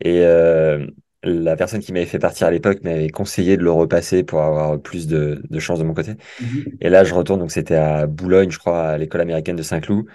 Et 0.00 0.20
euh, 0.24 0.86
la 1.30 1.56
personne 1.56 1.80
qui 1.80 1.92
m'avait 1.92 2.06
fait 2.06 2.18
partir 2.18 2.46
à 2.46 2.50
l'époque 2.50 2.82
m'avait 2.82 3.08
conseillé 3.08 3.56
de 3.56 3.62
le 3.62 3.70
repasser 3.70 4.22
pour 4.22 4.42
avoir 4.42 4.80
plus 4.80 5.06
de, 5.06 5.42
de 5.48 5.58
chance 5.58 5.78
de 5.78 5.84
mon 5.84 5.94
côté. 5.94 6.12
Mhm. 6.40 6.64
Et 6.80 6.88
là, 6.88 7.04
je 7.04 7.14
retourne, 7.14 7.40
donc 7.40 7.52
c'était 7.52 7.76
à 7.76 8.06
Boulogne, 8.06 8.50
je 8.50 8.58
crois, 8.58 8.88
à 8.88 8.98
l'école 8.98 9.20
américaine 9.20 9.56
de 9.56 9.62
Saint-Cloud. 9.62 10.06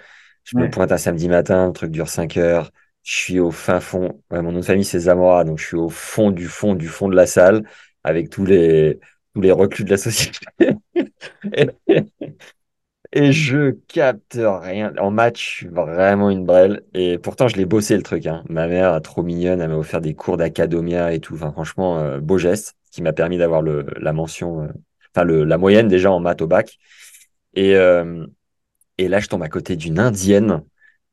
Je 0.44 0.56
me 0.56 0.70
pointe 0.70 0.92
un 0.92 0.98
samedi 0.98 1.28
matin, 1.28 1.68
le 1.68 1.72
truc 1.72 1.90
dure 1.90 2.08
5 2.08 2.36
heures. 2.36 2.70
Je 3.02 3.14
suis 3.14 3.40
au 3.40 3.50
fin 3.50 3.80
fond. 3.80 4.22
Ouais, 4.30 4.42
mon 4.42 4.52
nom 4.52 4.60
de 4.60 4.64
famille, 4.64 4.84
c'est 4.84 5.00
Zamora, 5.00 5.44
donc 5.44 5.58
je 5.58 5.66
suis 5.66 5.76
au 5.76 5.88
fond 5.88 6.30
du 6.30 6.46
fond 6.46 6.74
du 6.74 6.88
fond 6.88 7.08
de 7.08 7.16
la 7.16 7.26
salle 7.26 7.64
avec 8.04 8.30
tous 8.30 8.44
les, 8.44 8.98
tous 9.34 9.40
les 9.40 9.52
reclus 9.52 9.84
de 9.84 9.90
la 9.90 9.96
société. 9.96 10.38
Et, 13.12 13.32
je 13.32 13.72
capte 13.88 14.38
rien. 14.38 14.92
En 14.98 15.10
match, 15.10 15.42
je 15.42 15.56
suis 15.56 15.66
vraiment 15.68 16.30
une 16.30 16.44
brêle. 16.44 16.82
Et 16.94 17.18
pourtant, 17.18 17.48
je 17.48 17.56
l'ai 17.56 17.64
bossé 17.64 17.96
le 17.96 18.02
truc. 18.02 18.26
Hein. 18.26 18.44
Ma 18.48 18.66
mère, 18.68 19.00
trop 19.02 19.22
mignonne, 19.22 19.60
elle 19.60 19.68
m'a 19.68 19.76
offert 19.76 20.00
des 20.00 20.14
cours 20.14 20.36
d'académia 20.36 21.12
et 21.12 21.20
tout. 21.20 21.36
Franchement, 21.36 21.98
euh, 21.98 22.20
beau 22.20 22.38
geste, 22.38 22.76
qui 22.90 23.02
m'a 23.02 23.12
permis 23.12 23.38
d'avoir 23.38 23.62
la 23.62 24.12
mention, 24.12 24.62
euh, 24.62 24.68
enfin, 25.14 25.24
la 25.24 25.58
moyenne 25.58 25.88
déjà 25.88 26.10
en 26.12 26.20
maths 26.20 26.42
au 26.42 26.46
bac. 26.46 26.78
Et, 27.54 27.74
euh, 27.76 28.26
et 28.98 29.08
là, 29.08 29.18
je 29.18 29.26
tombe 29.26 29.42
à 29.42 29.48
côté 29.48 29.76
d'une 29.76 29.98
indienne, 29.98 30.62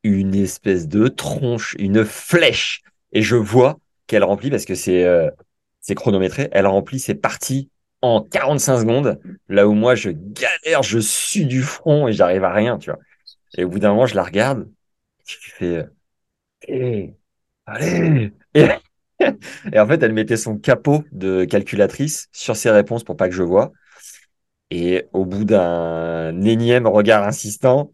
une 0.03 0.35
espèce 0.35 0.87
de 0.87 1.07
tronche, 1.07 1.75
une 1.79 2.05
flèche. 2.05 2.83
Et 3.11 3.21
je 3.23 3.35
vois 3.35 3.79
qu'elle 4.05 4.23
remplit, 4.23 4.51
parce 4.51 4.65
que 4.65 4.75
c'est 4.75 5.05
c'est 5.87 5.95
chronométré, 5.95 6.49
elle 6.51 6.67
remplit 6.67 6.99
ses 6.99 7.15
parties 7.15 7.69
en 8.01 8.21
45 8.21 8.79
secondes, 8.79 9.19
là 9.49 9.67
où 9.67 9.73
moi, 9.73 9.95
je 9.95 10.09
galère, 10.11 10.83
je 10.83 10.99
sue 10.99 11.45
du 11.45 11.63
front 11.63 12.07
et 12.07 12.13
j'arrive 12.13 12.43
à 12.43 12.53
rien, 12.53 12.77
tu 12.77 12.89
vois. 12.91 12.99
Et 13.57 13.65
au 13.65 13.69
bout 13.69 13.79
d'un 13.79 13.91
moment, 13.91 14.07
je 14.07 14.15
la 14.15 14.23
regarde, 14.23 14.69
je 15.25 15.37
fais, 15.55 15.85
Eh, 16.67 17.15
allez! 17.65 18.33
Et, 18.53 18.67
et 19.73 19.79
en 19.79 19.87
fait, 19.87 20.01
elle 20.03 20.13
mettait 20.13 20.37
son 20.37 20.57
capot 20.57 21.03
de 21.11 21.45
calculatrice 21.45 22.29
sur 22.31 22.55
ses 22.55 22.69
réponses 22.71 23.03
pour 23.03 23.17
pas 23.17 23.29
que 23.29 23.35
je 23.35 23.43
vois. 23.43 23.71
Et 24.69 25.05
au 25.13 25.25
bout 25.25 25.45
d'un 25.45 26.41
énième 26.41 26.87
regard 26.87 27.23
insistant, 27.23 27.93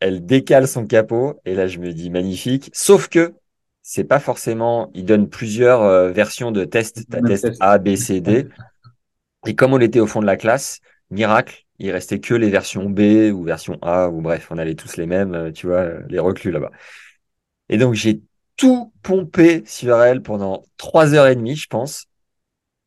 elle 0.00 0.26
décale 0.26 0.68
son 0.68 0.86
capot. 0.86 1.40
Et 1.44 1.54
là, 1.54 1.66
je 1.68 1.78
me 1.78 1.92
dis 1.92 2.10
magnifique. 2.10 2.70
Sauf 2.74 3.08
que 3.08 3.34
c'est 3.82 4.04
pas 4.04 4.20
forcément. 4.20 4.90
Il 4.94 5.04
donne 5.06 5.28
plusieurs 5.28 5.82
euh, 5.82 6.10
versions 6.12 6.52
de 6.52 6.64
tests. 6.64 7.08
T'as 7.10 7.20
Même 7.20 7.30
test 7.30 7.44
test. 7.44 7.62
A, 7.62 7.78
B, 7.78 7.96
C, 7.96 8.20
D. 8.20 8.48
Et 9.46 9.54
comme 9.54 9.72
on 9.72 9.80
était 9.80 10.00
au 10.00 10.06
fond 10.06 10.20
de 10.20 10.26
la 10.26 10.36
classe, 10.36 10.80
miracle, 11.10 11.64
il 11.78 11.90
restait 11.92 12.20
que 12.20 12.34
les 12.34 12.50
versions 12.50 12.90
B 12.90 13.32
ou 13.32 13.44
version 13.44 13.78
A 13.82 14.08
ou 14.08 14.20
bref, 14.20 14.48
on 14.50 14.58
allait 14.58 14.74
tous 14.74 14.96
les 14.96 15.06
mêmes, 15.06 15.34
euh, 15.34 15.52
tu 15.52 15.66
vois, 15.66 15.78
euh, 15.82 16.02
les 16.08 16.18
reclus 16.18 16.50
là-bas. 16.50 16.70
Et 17.68 17.78
donc 17.78 17.94
j'ai 17.94 18.22
tout 18.56 18.92
pompé 19.02 19.62
sur 19.66 20.00
elle 20.02 20.22
pendant 20.22 20.64
trois 20.76 21.14
heures 21.14 21.26
et 21.28 21.36
demie, 21.36 21.56
je 21.56 21.68
pense 21.68 22.06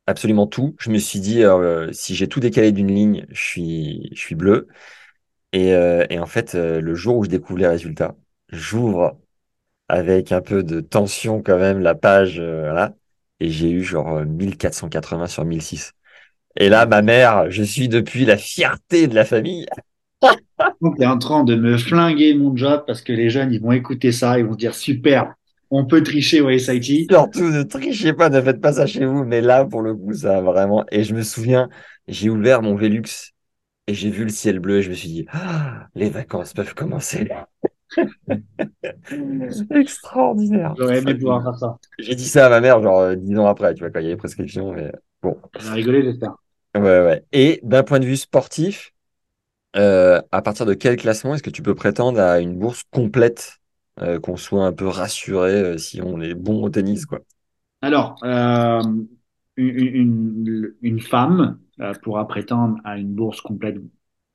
absolument 0.08 0.48
tout. 0.48 0.76
Je 0.80 0.92
me 0.92 0.98
suis 0.98 1.20
dit, 1.20 1.44
euh, 1.44 1.92
si 1.94 2.16
j'ai 2.16 2.28
tout 2.28 2.40
décalé 2.40 2.72
d'une 2.72 2.94
ligne, 2.94 3.26
je 3.32 3.42
suis, 3.42 4.10
je 4.14 4.20
suis 4.20 4.36
bleu. 4.36 4.68
Et, 5.54 5.74
euh, 5.76 6.06
et 6.10 6.20
en 6.20 6.26
fait, 6.28 6.56
le 6.56 6.96
jour 6.96 7.18
où 7.18 7.26
je 7.26 7.30
découvre 7.30 7.60
les 7.60 7.68
résultats, 7.68 8.16
j'ouvre 8.50 9.20
avec 9.90 10.32
un 10.32 10.42
peu 10.42 10.64
de 10.64 10.82
tension 10.82 11.44
quand 11.44 11.58
même 11.58 11.80
la 11.80 11.96
page, 11.96 12.40
voilà, 12.42 12.96
et 13.40 13.50
j'ai 13.50 13.72
eu 13.72 13.84
genre 13.84 14.10
euh, 14.18 14.26
1480 14.26 15.28
sur 15.28 15.46
1006. 15.46 15.94
Et 16.58 16.70
là, 16.70 16.86
ma 16.86 17.02
mère, 17.02 17.50
je 17.50 17.64
suis 17.64 17.88
depuis 17.88 18.26
la 18.26 18.38
fierté 18.38 19.08
de 19.08 19.16
la 19.16 19.26
famille. 19.26 19.66
Donc, 20.82 20.98
t'es 20.98 21.06
en 21.06 21.18
train 21.18 21.44
de 21.44 21.56
me 21.56 21.78
flinguer 21.78 22.34
mon 22.34 22.56
job 22.56 22.84
parce 22.86 23.02
que 23.02 23.14
les 23.14 23.30
jeunes, 23.30 23.54
ils 23.54 23.62
vont 23.62 23.72
écouter 23.72 24.12
ça, 24.12 24.40
ils 24.40 24.46
vont 24.46 24.56
dire 24.56 24.76
super, 24.76 25.34
on 25.70 25.86
peut 25.86 26.04
tricher 26.04 26.42
au 26.42 26.50
SIT. 26.50 27.08
Surtout, 27.10 27.50
ne 27.50 27.64
trichez 27.64 28.14
pas, 28.14 28.30
ne 28.30 28.42
faites 28.42 28.62
pas 28.62 28.74
ça 28.74 28.86
chez 28.86 29.06
vous. 29.06 29.24
Mais 29.24 29.42
là, 29.42 29.66
pour 29.66 29.82
le 29.82 29.96
coup, 29.96 30.14
ça 30.14 30.38
a 30.38 30.42
vraiment. 30.42 30.86
Et 30.92 31.04
je 31.04 31.14
me 31.16 31.24
souviens, 31.24 31.70
j'ai 32.08 32.30
ouvert 32.30 32.62
mon 32.62 32.76
Velux 32.76 33.04
et 33.88 33.94
j'ai 33.94 34.10
vu 34.10 34.24
le 34.24 34.30
ciel 34.30 34.60
bleu 34.60 34.80
et 34.80 34.82
je 34.82 34.90
me 34.90 34.96
suis 34.96 35.10
dit, 35.10 35.26
ah, 35.32 35.88
les 35.96 36.10
vacances 36.10 36.54
peuvent 36.54 36.76
commencer. 36.76 37.30
Extraordinaire. 39.72 40.74
J'aurais 40.78 41.00
aimé 41.00 41.16
pouvoir 41.16 41.44
faire 41.44 41.58
ça. 41.58 41.78
J'ai 42.00 42.16
dit 42.16 42.28
ça 42.28 42.46
à 42.48 42.50
ma 42.50 42.62
mère, 42.62 42.82
genre 42.82 43.16
dix 43.16 43.38
ans 43.38 43.48
après, 43.48 43.74
tu 43.74 43.80
vois, 43.82 43.92
quand 43.92 44.00
il 44.00 44.04
y 44.06 44.08
avait 44.08 44.18
prescription. 44.18 44.74
Mais 44.74 44.92
bon, 45.22 45.38
On 45.62 45.68
a 45.68 45.74
rigolé, 45.74 46.04
j'espère. 46.04 46.36
Ouais, 46.76 46.82
ouais. 46.82 47.26
Et 47.32 47.60
d'un 47.64 47.84
point 47.84 48.00
de 48.00 48.06
vue 48.06 48.18
sportif, 48.18 48.94
euh, 49.78 50.22
à 50.32 50.42
partir 50.42 50.66
de 50.66 50.74
quel 50.74 50.98
classement 50.98 51.36
est-ce 51.36 51.44
que 51.44 51.52
tu 51.52 51.64
peux 51.64 51.76
prétendre 51.76 52.20
à 52.22 52.40
une 52.40 52.58
bourse 52.58 52.84
complète, 52.92 53.58
euh, 54.02 54.20
qu'on 54.20 54.38
soit 54.38 54.66
un 54.66 54.74
peu 54.74 54.88
rassuré 54.88 55.54
euh, 55.54 55.78
si 55.78 56.02
on 56.02 56.22
est 56.22 56.36
bon 56.36 56.64
au 56.64 56.70
tennis, 56.72 57.06
quoi? 57.06 57.22
Alors, 57.82 58.16
une, 58.24 59.08
une, 59.58 60.74
une 60.82 61.00
femme 61.00 61.60
pourra 62.04 62.28
prétendre 62.28 62.78
à 62.84 62.98
une 62.98 63.14
bourse 63.14 63.42
complète 63.42 63.78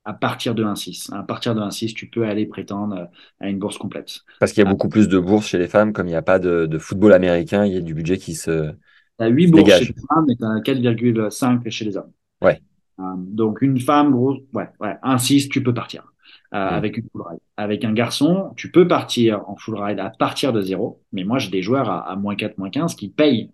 à 0.04 0.12
partir 0.12 0.54
de 0.54 0.62
1,6. 0.64 1.10
À 1.12 1.22
partir 1.22 1.54
de 1.54 1.60
1,6, 1.60 1.94
tu 1.94 2.08
peux 2.08 2.26
aller 2.26 2.46
prétendre 2.46 3.08
à 3.40 3.48
une 3.48 3.58
bourse 3.58 3.78
complète. 3.78 4.20
Parce 4.38 4.52
qu'il 4.52 4.62
y 4.62 4.66
a 4.66 4.70
beaucoup 4.70 4.88
plus 4.88 5.08
de 5.08 5.18
bourses 5.18 5.46
chez 5.46 5.58
les 5.58 5.68
femmes, 5.68 5.92
comme 5.92 6.06
il 6.06 6.10
n'y 6.10 6.16
a 6.16 6.22
pas 6.22 6.38
de, 6.38 6.66
de 6.66 6.78
football 6.78 7.12
américain, 7.12 7.64
il 7.64 7.72
y 7.72 7.76
a 7.76 7.80
du 7.80 7.94
budget 7.94 8.18
qui 8.18 8.34
se. 8.34 8.74
Tu 9.18 9.24
as 9.24 9.28
8 9.28 9.46
Se 9.46 9.50
bourses 9.50 9.62
dégage. 9.62 9.82
chez 9.84 9.84
les 9.86 9.94
femmes 10.08 10.28
et 10.30 10.36
tu 10.36 10.44
as 10.44 10.60
4,5 10.60 11.68
chez 11.70 11.84
les 11.86 11.96
hommes. 11.96 12.12
Ouais. 12.42 12.60
Euh, 12.98 13.02
donc, 13.16 13.62
une 13.62 13.80
femme, 13.80 14.12
gros, 14.12 14.38
ouais, 14.54 14.68
ouais, 14.80 14.96
1,6, 15.02 15.48
tu 15.48 15.62
peux 15.62 15.74
partir 15.74 16.12
euh, 16.54 16.56
avec 16.56 16.96
une 16.96 17.04
full 17.12 17.22
ride. 17.28 17.40
Avec 17.56 17.84
un 17.84 17.92
garçon, 17.92 18.52
tu 18.56 18.70
peux 18.70 18.86
partir 18.88 19.48
en 19.48 19.56
full 19.56 19.76
ride 19.78 19.98
à 20.00 20.10
partir 20.10 20.52
de 20.52 20.60
zéro. 20.60 21.02
Mais 21.12 21.24
moi, 21.24 21.38
j'ai 21.38 21.50
des 21.50 21.62
joueurs 21.62 21.88
à, 21.88 22.10
à 22.10 22.16
moins 22.16 22.36
4, 22.36 22.58
moins 22.58 22.70
15 22.70 22.94
qui 22.94 23.08
payent. 23.08 23.50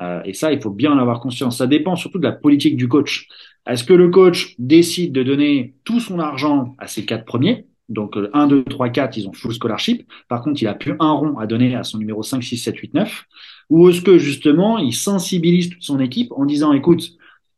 Euh, 0.00 0.22
et 0.24 0.32
ça, 0.34 0.52
il 0.52 0.60
faut 0.60 0.70
bien 0.70 0.92
en 0.92 0.98
avoir 0.98 1.20
conscience. 1.20 1.58
Ça 1.58 1.66
dépend 1.66 1.96
surtout 1.96 2.18
de 2.18 2.24
la 2.24 2.32
politique 2.32 2.76
du 2.76 2.88
coach. 2.88 3.28
Est-ce 3.66 3.84
que 3.84 3.92
le 3.92 4.08
coach 4.08 4.54
décide 4.58 5.12
de 5.12 5.22
donner 5.22 5.74
tout 5.84 6.00
son 6.00 6.18
argent 6.18 6.74
à 6.78 6.86
ses 6.86 7.04
quatre 7.04 7.24
premiers? 7.24 7.66
Donc, 7.88 8.16
euh, 8.16 8.30
1, 8.32 8.46
2, 8.46 8.64
3, 8.64 8.88
4, 8.88 9.16
ils 9.18 9.28
ont 9.28 9.32
full 9.32 9.52
scholarship. 9.52 10.08
Par 10.28 10.42
contre, 10.42 10.62
il 10.62 10.66
a 10.66 10.74
plus 10.74 10.94
un 10.98 11.12
rond 11.12 11.38
à 11.38 11.46
donner 11.46 11.74
à 11.76 11.84
son 11.84 11.98
numéro 11.98 12.22
5, 12.22 12.42
6, 12.42 12.56
7, 12.56 12.76
8, 12.78 12.94
9. 12.94 13.24
Ou 13.70 13.88
est-ce 13.88 14.00
que 14.00 14.18
justement, 14.18 14.78
il 14.78 14.94
sensibilise 14.94 15.70
toute 15.70 15.82
son 15.82 16.00
équipe 16.00 16.32
en 16.32 16.44
disant, 16.46 16.72
écoute, 16.72 17.10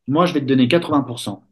moi, 0.08 0.26
je 0.26 0.34
vais 0.34 0.40
te 0.40 0.46
donner 0.46 0.66
80%. 0.66 1.42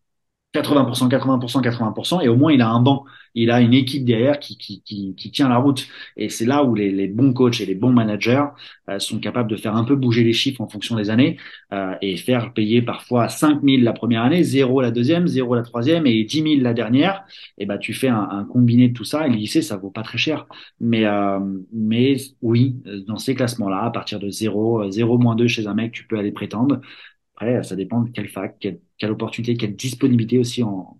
80%, 0.54 1.08
80%, 1.08 1.62
80%, 1.62 2.20
et 2.22 2.28
au 2.28 2.36
moins 2.36 2.52
il 2.52 2.60
a 2.60 2.68
un 2.68 2.80
banc, 2.80 3.04
il 3.34 3.50
a 3.50 3.62
une 3.62 3.72
équipe 3.72 4.04
derrière 4.04 4.38
qui, 4.38 4.58
qui, 4.58 4.82
qui, 4.82 5.14
qui 5.14 5.30
tient 5.30 5.48
la 5.48 5.56
route. 5.56 5.86
Et 6.18 6.28
c'est 6.28 6.44
là 6.44 6.62
où 6.62 6.74
les, 6.74 6.90
les, 6.90 7.08
bons 7.08 7.32
coachs 7.32 7.60
et 7.62 7.66
les 7.66 7.74
bons 7.74 7.92
managers 7.92 8.44
euh, 8.90 8.98
sont 8.98 9.18
capables 9.18 9.48
de 9.50 9.56
faire 9.56 9.74
un 9.74 9.84
peu 9.84 9.96
bouger 9.96 10.22
les 10.24 10.34
chiffres 10.34 10.60
en 10.60 10.68
fonction 10.68 10.96
des 10.96 11.08
années 11.08 11.38
euh, 11.72 11.94
et 12.02 12.16
faire 12.18 12.52
payer 12.52 12.82
parfois 12.82 13.28
5 13.30 13.62
000 13.62 13.82
la 13.82 13.94
première 13.94 14.22
année, 14.22 14.42
0 14.42 14.82
la 14.82 14.90
deuxième, 14.90 15.26
0 15.26 15.54
la 15.54 15.62
troisième 15.62 16.06
et 16.06 16.22
10 16.24 16.42
000 16.42 16.54
la 16.60 16.74
dernière. 16.74 17.24
Et 17.56 17.64
ben 17.64 17.78
tu 17.78 17.94
fais 17.94 18.08
un, 18.08 18.28
un, 18.30 18.44
combiné 18.44 18.88
de 18.88 18.94
tout 18.94 19.04
ça 19.04 19.26
et 19.26 19.30
le 19.30 19.36
lycée 19.36 19.62
ça 19.62 19.78
vaut 19.78 19.90
pas 19.90 20.02
très 20.02 20.18
cher. 20.18 20.46
Mais 20.80 21.06
euh, 21.06 21.40
mais 21.72 22.16
oui, 22.42 22.76
dans 23.06 23.16
ces 23.16 23.34
classements-là, 23.34 23.84
à 23.84 23.90
partir 23.90 24.20
de 24.20 24.28
0, 24.28 24.90
0 24.90 25.18
moins 25.18 25.34
2 25.36 25.46
chez 25.46 25.66
un 25.66 25.74
mec, 25.74 25.92
tu 25.92 26.06
peux 26.06 26.18
aller 26.18 26.32
prétendre. 26.32 26.80
Après, 27.42 27.60
ça 27.64 27.74
dépend 27.74 28.02
de 28.02 28.10
quelle 28.10 28.28
fac, 28.28 28.56
quelle, 28.60 28.78
quelle 28.98 29.10
opportunité, 29.10 29.56
quelle 29.56 29.74
disponibilité 29.74 30.38
aussi 30.38 30.62
en, 30.62 30.96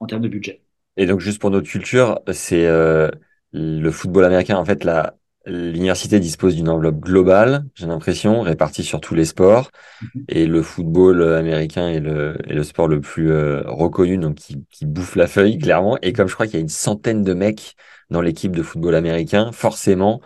en 0.00 0.06
termes 0.06 0.20
de 0.20 0.28
budget. 0.28 0.60
Et 0.98 1.06
donc, 1.06 1.20
juste 1.20 1.40
pour 1.40 1.50
notre 1.50 1.66
culture, 1.66 2.20
c'est 2.30 2.66
euh, 2.66 3.08
le 3.52 3.90
football 3.90 4.26
américain. 4.26 4.58
En 4.58 4.66
fait, 4.66 4.84
la, 4.84 5.16
l'université 5.46 6.20
dispose 6.20 6.56
d'une 6.56 6.68
enveloppe 6.68 7.00
globale, 7.00 7.64
j'ai 7.74 7.86
l'impression, 7.86 8.42
répartie 8.42 8.84
sur 8.84 9.00
tous 9.00 9.14
les 9.14 9.24
sports. 9.24 9.70
Mm-hmm. 10.02 10.24
Et 10.28 10.46
le 10.46 10.60
football 10.60 11.22
américain 11.22 11.88
est 11.88 12.00
le, 12.00 12.36
est 12.46 12.52
le 12.52 12.62
sport 12.62 12.86
le 12.86 13.00
plus 13.00 13.30
euh, 13.30 13.62
reconnu, 13.64 14.18
donc 14.18 14.34
qui, 14.34 14.62
qui 14.70 14.84
bouffe 14.84 15.16
la 15.16 15.26
feuille, 15.26 15.56
clairement. 15.56 15.96
Et 16.02 16.12
comme 16.12 16.28
je 16.28 16.34
crois 16.34 16.44
qu'il 16.44 16.56
y 16.56 16.58
a 16.58 16.60
une 16.60 16.68
centaine 16.68 17.22
de 17.22 17.32
mecs 17.32 17.76
dans 18.10 18.20
l'équipe 18.20 18.54
de 18.54 18.62
football 18.62 18.94
américain, 18.94 19.52
forcément, 19.52 20.20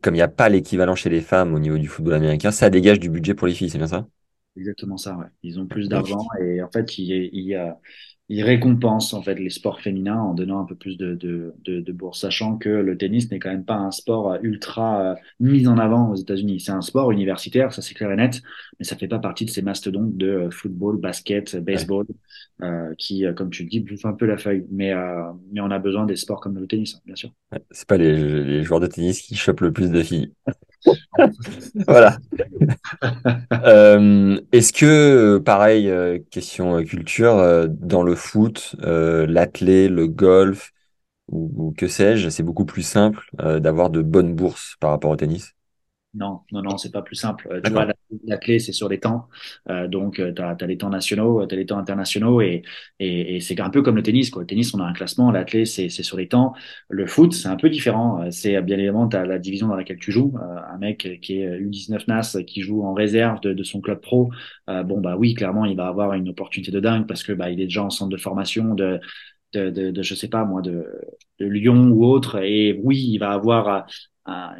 comme 0.00 0.14
il 0.14 0.18
n'y 0.18 0.22
a 0.22 0.28
pas 0.28 0.48
l'équivalent 0.48 0.94
chez 0.94 1.10
les 1.10 1.20
femmes 1.20 1.52
au 1.52 1.58
niveau 1.58 1.76
du 1.76 1.86
football 1.86 2.14
américain, 2.14 2.50
ça 2.50 2.70
dégage 2.70 2.98
du 2.98 3.10
budget 3.10 3.34
pour 3.34 3.46
les 3.46 3.52
filles, 3.52 3.68
c'est 3.68 3.76
bien 3.76 3.86
ça? 3.86 4.06
Exactement 4.56 4.98
ça, 4.98 5.16
ouais. 5.16 5.26
Ils 5.42 5.58
ont 5.58 5.66
plus 5.66 5.88
d'argent 5.88 6.26
et 6.40 6.62
en 6.62 6.70
fait, 6.70 6.98
il, 6.98 7.10
il, 7.32 7.74
il 8.28 8.42
récompense 8.42 9.14
en 9.14 9.22
fait 9.22 9.36
les 9.36 9.48
sports 9.48 9.80
féminins 9.80 10.18
en 10.20 10.34
donnant 10.34 10.60
un 10.60 10.66
peu 10.66 10.74
plus 10.74 10.98
de, 10.98 11.14
de, 11.14 11.54
de, 11.64 11.80
de 11.80 11.92
bourse, 11.92 12.20
sachant 12.20 12.58
que 12.58 12.68
le 12.68 12.98
tennis 12.98 13.30
n'est 13.30 13.38
quand 13.38 13.50
même 13.50 13.64
pas 13.64 13.76
un 13.76 13.90
sport 13.90 14.36
ultra 14.42 15.12
euh, 15.12 15.14
mis 15.40 15.66
en 15.66 15.78
avant 15.78 16.10
aux 16.10 16.16
États-Unis. 16.16 16.60
C'est 16.60 16.72
un 16.72 16.82
sport 16.82 17.12
universitaire, 17.12 17.72
ça 17.72 17.80
c'est 17.80 17.94
clair 17.94 18.12
et 18.12 18.16
net, 18.16 18.42
mais 18.78 18.84
ça 18.84 18.96
fait 18.96 19.08
pas 19.08 19.18
partie 19.18 19.46
de 19.46 19.50
ces 19.50 19.62
mastodontes 19.62 20.16
de 20.18 20.28
euh, 20.28 20.50
football, 20.50 20.98
basket, 21.00 21.56
baseball, 21.56 22.06
euh, 22.62 22.94
qui, 22.98 23.24
euh, 23.24 23.32
comme 23.32 23.48
tu 23.50 23.62
le 23.64 23.70
dis, 23.70 23.80
bouffent 23.80 24.04
un 24.04 24.12
peu 24.12 24.26
la 24.26 24.36
feuille. 24.36 24.66
Mais, 24.70 24.92
euh, 24.92 25.32
mais 25.50 25.60
on 25.62 25.70
a 25.70 25.78
besoin 25.78 26.04
des 26.04 26.16
sports 26.16 26.40
comme 26.40 26.58
le 26.58 26.66
tennis, 26.66 27.00
bien 27.06 27.16
sûr. 27.16 27.32
c'est 27.70 27.86
pas 27.86 27.96
les, 27.96 28.44
les 28.44 28.62
joueurs 28.62 28.80
de 28.80 28.86
tennis 28.86 29.22
qui 29.22 29.36
chopent 29.36 29.60
le 29.60 29.72
plus 29.72 29.90
de 29.90 30.02
filles. 30.02 30.32
voilà. 31.86 32.18
euh, 33.52 34.40
Est-ce 34.52 34.72
que, 34.72 35.38
pareil, 35.38 35.88
euh, 35.90 36.18
question 36.30 36.76
euh, 36.78 36.82
culture, 36.84 37.36
euh, 37.38 37.66
dans 37.68 38.02
le 38.02 38.14
foot, 38.14 38.76
euh, 38.82 39.26
l'athlé, 39.26 39.88
le 39.88 40.06
golf, 40.06 40.72
ou 41.30 41.74
que 41.78 41.88
sais-je, 41.88 42.28
c'est 42.30 42.42
beaucoup 42.44 42.66
plus 42.66 42.82
simple 42.82 43.30
d'avoir 43.38 43.90
de 43.90 44.02
bonnes 44.02 44.34
bourses 44.36 44.76
par 44.80 44.90
rapport 44.90 45.10
au 45.12 45.16
tennis? 45.16 45.54
Non, 46.14 46.40
non, 46.52 46.60
non, 46.60 46.76
c'est 46.76 46.92
pas 46.92 47.00
plus 47.00 47.16
simple. 47.16 47.48
Euh, 47.50 47.60
tu 47.62 47.72
vois, 47.72 47.86
la, 48.26 48.36
clé, 48.36 48.58
c'est 48.58 48.72
sur 48.72 48.86
les 48.88 49.00
temps. 49.00 49.28
Euh, 49.70 49.88
donc, 49.88 50.20
euh, 50.20 50.30
tu 50.34 50.42
as, 50.42 50.66
les 50.66 50.76
temps 50.76 50.90
nationaux, 50.90 51.46
tu 51.46 51.54
as 51.54 51.58
les 51.58 51.64
temps 51.64 51.78
internationaux 51.78 52.42
et, 52.42 52.62
et, 52.98 53.36
et 53.36 53.40
c'est 53.40 53.58
un 53.60 53.70
peu 53.70 53.80
comme 53.80 53.96
le 53.96 54.02
tennis. 54.02 54.28
Quoi. 54.28 54.42
Le 54.42 54.46
tennis, 54.46 54.74
on 54.74 54.80
a 54.80 54.84
un 54.84 54.92
classement. 54.92 55.30
La 55.30 55.44
clé, 55.44 55.64
c'est 55.64 55.88
sur 55.88 56.18
les 56.18 56.28
temps. 56.28 56.52
Le 56.90 57.06
foot, 57.06 57.32
c'est 57.32 57.48
un 57.48 57.56
peu 57.56 57.70
différent. 57.70 58.30
C'est 58.30 58.60
bien 58.60 58.76
évidemment, 58.76 59.08
tu 59.08 59.16
as 59.16 59.24
la 59.24 59.38
division 59.38 59.68
dans 59.68 59.76
laquelle 59.76 59.98
tu 59.98 60.12
joues. 60.12 60.34
un 60.38 60.76
mec 60.78 61.18
qui 61.22 61.40
est 61.40 61.58
U19 61.58 62.04
NAS, 62.08 62.36
qui 62.46 62.60
joue 62.60 62.84
en 62.84 62.92
réserve 62.92 63.40
de, 63.40 63.54
de 63.54 63.62
son 63.62 63.80
club 63.80 64.00
pro, 64.00 64.30
bon, 64.68 65.00
bah 65.00 65.16
oui, 65.16 65.32
clairement, 65.34 65.64
il 65.64 65.76
va 65.76 65.86
avoir 65.86 66.12
une 66.12 66.28
opportunité 66.28 66.70
de 66.70 66.80
dingue 66.80 67.06
parce 67.06 67.22
que 67.22 67.32
bah, 67.32 67.50
il 67.50 67.60
est 67.60 67.64
déjà 67.64 67.84
en 67.84 67.90
centre 67.90 68.10
de 68.10 68.18
formation 68.18 68.74
de, 68.74 69.00
de, 69.54 69.70
de, 69.70 69.90
de, 69.90 70.02
je 70.02 70.14
sais 70.14 70.28
pas 70.28 70.44
moi 70.44 70.60
de, 70.62 70.86
de 71.38 71.46
Lyon 71.46 71.90
ou 71.90 72.04
autre 72.04 72.38
et 72.42 72.78
oui 72.82 72.98
il 72.98 73.18
va 73.18 73.32
avoir 73.32 73.86
un, 74.26 74.54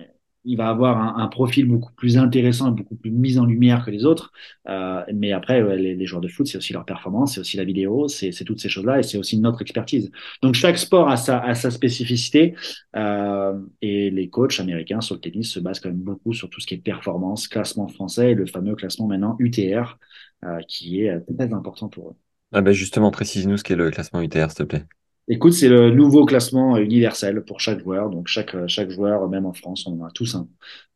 il 0.45 0.57
va 0.57 0.69
avoir 0.69 0.99
un, 0.99 1.23
un, 1.23 1.29
profil 1.29 1.67
beaucoup 1.67 1.93
plus 1.93 2.19
intéressant 2.19 2.73
et 2.73 2.75
beaucoup 2.75 2.97
plus 2.97 3.11
mis 3.11 3.39
en 3.39 3.45
lumière 3.45 3.85
que 3.85 3.91
les 3.91 4.05
autres. 4.05 4.33
Euh, 4.69 5.03
mais 5.15 5.33
après, 5.33 5.77
les, 5.77 5.95
les, 5.95 6.07
joueurs 6.07 6.21
de 6.21 6.29
foot, 6.29 6.47
c'est 6.47 6.59
aussi 6.59 6.73
leur 6.73 6.85
performance, 6.85 7.35
c'est 7.35 7.41
aussi 7.41 7.57
la 7.57 7.65
vidéo, 7.65 8.09
c'est 8.09 8.33
toutes 8.45 8.61
ces 8.61 8.69
choses-là 8.69 8.99
et 8.99 9.03
c'est 9.03 9.19
aussi 9.19 9.39
notre 9.39 9.63
expertise. 9.63 10.11
Donc 10.43 10.55
chaque 10.55 10.79
sport 10.79 11.09
a 11.09 11.17
sa, 11.17 11.39
a 11.39 11.55
sa 11.55 11.71
spécificité 11.71 12.55
euh, 12.97 13.59
et 13.81 14.11
les 14.11 14.29
coachs 14.29 14.59
américains 14.61 15.01
sur 15.01 15.15
le 15.15 15.21
tennis 15.21 15.51
se 15.51 15.61
basent 15.61 15.81
quand 15.81 15.91
même 15.91 15.99
beaucoup 15.99 16.33
sur 16.33 16.51
tout 16.51 16.61
ce 16.61 16.67
qui 16.67 16.75
est 16.75 16.79
performance, 16.79 17.49
classement 17.49 17.89
français 17.89 18.33
et 18.33 18.35
le 18.35 18.47
fameux 18.47 18.75
classement 18.75 19.07
maintenant 19.07 19.37
UTR 19.39 19.99
euh, 20.45 20.61
qui 20.67 21.03
est 21.03 21.21
très 21.37 21.53
important 21.53 21.89
pour 21.89 22.11
eux. 22.11 22.17
Ah 22.53 22.61
ben 22.61 22.73
justement, 22.73 23.11
précise-nous 23.11 23.57
ce 23.57 23.65
qu'est 23.65 23.77
le 23.77 23.91
classement 23.91 24.21
UTR, 24.21 24.51
s'il 24.51 24.59
te 24.59 24.63
plaît. 24.65 24.85
Écoute, 25.29 25.53
c'est 25.53 25.69
le 25.69 25.91
nouveau 25.91 26.25
classement 26.27 26.77
universel 26.77 27.45
pour 27.45 27.61
chaque 27.61 27.81
joueur. 27.81 28.11
Donc 28.11 28.27
chaque 28.29 28.57
chaque 28.67 28.91
joueur, 28.91 29.29
même 29.29 29.47
en 29.47 29.53
France, 29.53 29.87
on 29.87 30.01
en 30.01 30.05
a 30.07 30.11
tous 30.11 30.35
un 30.35 30.49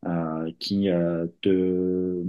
euh, 0.06 0.50
qui 0.58 0.88
euh, 0.90 1.26
te 1.42 2.22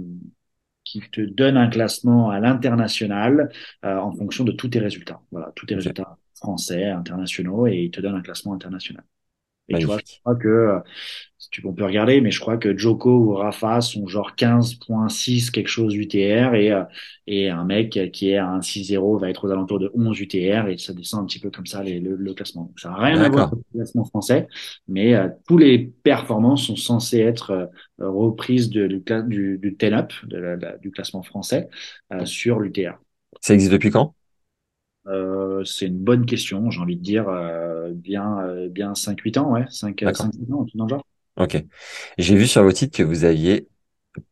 qui 0.84 1.00
te 1.10 1.20
donne 1.20 1.56
un 1.56 1.68
classement 1.68 2.30
à 2.30 2.40
l'international 2.40 3.50
euh, 3.84 3.98
en 3.98 4.12
fonction 4.12 4.44
de 4.44 4.52
tous 4.52 4.68
tes 4.68 4.78
résultats. 4.78 5.20
Voilà, 5.30 5.52
tous 5.54 5.66
tes 5.66 5.74
résultats 5.74 6.18
français, 6.36 6.84
internationaux, 6.86 7.66
et 7.66 7.76
il 7.76 7.90
te 7.90 8.00
donne 8.00 8.14
un 8.14 8.22
classement 8.22 8.54
international. 8.54 9.04
Et 9.68 9.78
tu 9.78 9.86
vois, 9.86 9.98
je 9.98 10.18
crois 10.20 10.36
que 10.36 10.80
tu, 11.50 11.62
on 11.66 11.72
peut 11.72 11.84
regarder, 11.84 12.20
mais 12.20 12.30
je 12.30 12.40
crois 12.40 12.56
que 12.56 12.76
Joko 12.76 13.10
ou 13.10 13.32
Rafa 13.34 13.80
sont 13.80 14.06
genre 14.06 14.32
15.6 14.36 15.50
quelque 15.50 15.68
chose 15.68 15.94
UTR 15.94 16.54
et, 16.54 16.72
euh, 16.72 16.82
et 17.26 17.48
un 17.48 17.64
mec 17.64 17.98
qui 18.12 18.30
est 18.30 18.36
à 18.36 18.46
un 18.46 18.60
6-0 18.60 19.18
va 19.18 19.30
être 19.30 19.46
aux 19.46 19.50
alentours 19.50 19.78
de 19.78 19.90
11 19.94 20.18
UTR 20.20 20.68
et 20.68 20.76
ça 20.78 20.92
descend 20.92 21.22
un 21.22 21.26
petit 21.26 21.38
peu 21.38 21.50
comme 21.50 21.66
ça 21.66 21.82
les, 21.82 22.00
le, 22.00 22.16
le, 22.16 22.34
classement. 22.34 22.64
Donc, 22.64 22.78
ça 22.78 22.90
n'a 22.90 22.96
rien 22.96 23.20
à 23.20 23.28
voir 23.28 23.48
avec 23.52 23.64
le 23.72 23.78
classement 23.78 24.04
français, 24.04 24.48
mais 24.88 25.14
euh, 25.14 25.28
tous 25.46 25.56
les 25.56 25.78
performances 25.78 26.66
sont 26.66 26.76
censées 26.76 27.20
être 27.20 27.50
euh, 27.52 27.66
reprises 27.98 28.68
de, 28.68 28.86
du, 28.86 29.02
du, 29.26 29.58
du 29.58 29.76
up 29.86 30.12
du 30.82 30.90
classement 30.90 31.22
français 31.22 31.68
euh, 32.12 32.24
sur 32.26 32.60
l'UTR. 32.60 32.98
Ça 33.40 33.54
existe 33.54 33.72
depuis 33.72 33.90
quand? 33.90 34.14
Euh, 35.08 35.64
c'est 35.64 35.86
une 35.86 35.98
bonne 35.98 36.26
question, 36.26 36.70
j'ai 36.70 36.80
envie 36.80 36.96
de 36.96 37.02
dire 37.02 37.28
euh, 37.28 37.90
bien 37.92 38.40
euh, 38.40 38.68
bien 38.68 38.94
5 38.94 39.18
8 39.20 39.38
ans 39.38 39.52
ouais, 39.52 39.64
5 39.70 39.98
5 40.00 40.32
8 40.38 40.52
ans 40.52 40.64
tout 40.64 40.76
dans 40.76 40.84
le 40.84 40.90
genre. 40.90 41.04
OK. 41.36 41.64
J'ai 42.18 42.36
vu 42.36 42.46
sur 42.46 42.62
votre 42.62 42.78
site 42.78 42.94
que 42.94 43.02
vous 43.02 43.24
aviez 43.24 43.68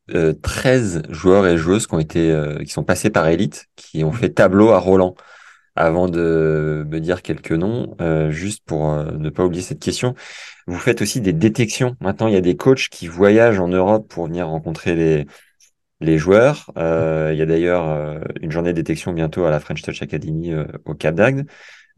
13 0.09 1.03
joueurs 1.11 1.47
et 1.47 1.57
joueuses 1.57 1.87
qui 1.87 1.95
ont 1.95 2.01
été 2.01 2.37
qui 2.65 2.73
sont 2.73 2.83
passés 2.83 3.11
par 3.11 3.29
Elite, 3.29 3.67
qui 3.77 4.03
ont 4.03 4.11
fait 4.11 4.31
tableau 4.31 4.71
à 4.71 4.79
Roland. 4.79 5.15
Avant 5.77 6.09
de 6.09 6.85
me 6.89 6.99
dire 7.01 7.23
quelques 7.23 7.53
noms, 7.53 7.95
juste 8.31 8.65
pour 8.65 8.93
ne 8.97 9.31
pas 9.31 9.45
oublier 9.45 9.63
cette 9.63 9.79
question, 9.79 10.15
vous 10.67 10.79
faites 10.79 11.01
aussi 11.01 11.21
des 11.21 11.33
détections. 11.33 11.97
Maintenant, 12.01 12.27
il 12.27 12.35
y 12.35 12.39
a 12.39 12.41
des 12.41 12.57
coachs 12.57 12.89
qui 12.91 13.07
voyagent 13.07 13.61
en 13.61 13.69
Europe 13.69 14.09
pour 14.09 14.27
venir 14.27 14.49
rencontrer 14.49 14.97
les 14.97 15.27
les 16.01 16.19
joueurs. 16.19 16.71
Euh, 16.77 17.31
il 17.33 17.39
y 17.39 17.43
a 17.43 17.47
d'ailleurs 17.47 17.89
euh, 17.89 18.21
une 18.41 18.51
journée 18.51 18.73
de 18.73 18.77
détection 18.77 19.13
bientôt 19.13 19.45
à 19.45 19.51
la 19.51 19.61
French 19.61 19.83
Touch 19.83 20.03
Academy 20.03 20.53
euh, 20.53 20.67
au 20.85 20.95
Cap 20.95 21.15
d'Agde. 21.15 21.47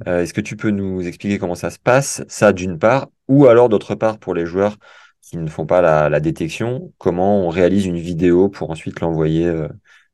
Est-ce 0.07 0.33
que 0.33 0.41
tu 0.41 0.57
peux 0.57 0.71
nous 0.71 1.05
expliquer 1.05 1.39
comment 1.39 1.57
ça 1.57 1.71
se 1.71 1.79
passe, 1.81 2.23
ça 2.29 2.53
d'une 2.53 2.79
part, 2.79 3.09
ou 3.27 3.47
alors 3.47 3.69
d'autre 3.69 3.97
part 3.97 4.21
pour 4.21 4.33
les 4.33 4.47
joueurs 4.47 4.77
qui 5.23 5.39
ne 5.39 5.49
font 5.49 5.67
pas 5.67 5.81
la, 6.09 6.21
détection, 6.21 6.93
comment 6.99 7.45
on 7.45 7.49
réalise 7.49 7.85
une 7.85 7.99
vidéo 7.99 8.49
pour 8.49 8.71
ensuite 8.71 9.01
l'envoyer 9.01 9.51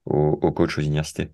aux, 0.07 0.39
aux 0.41 0.53
coachs 0.53 0.79
aux 0.79 0.81
universités? 0.81 1.29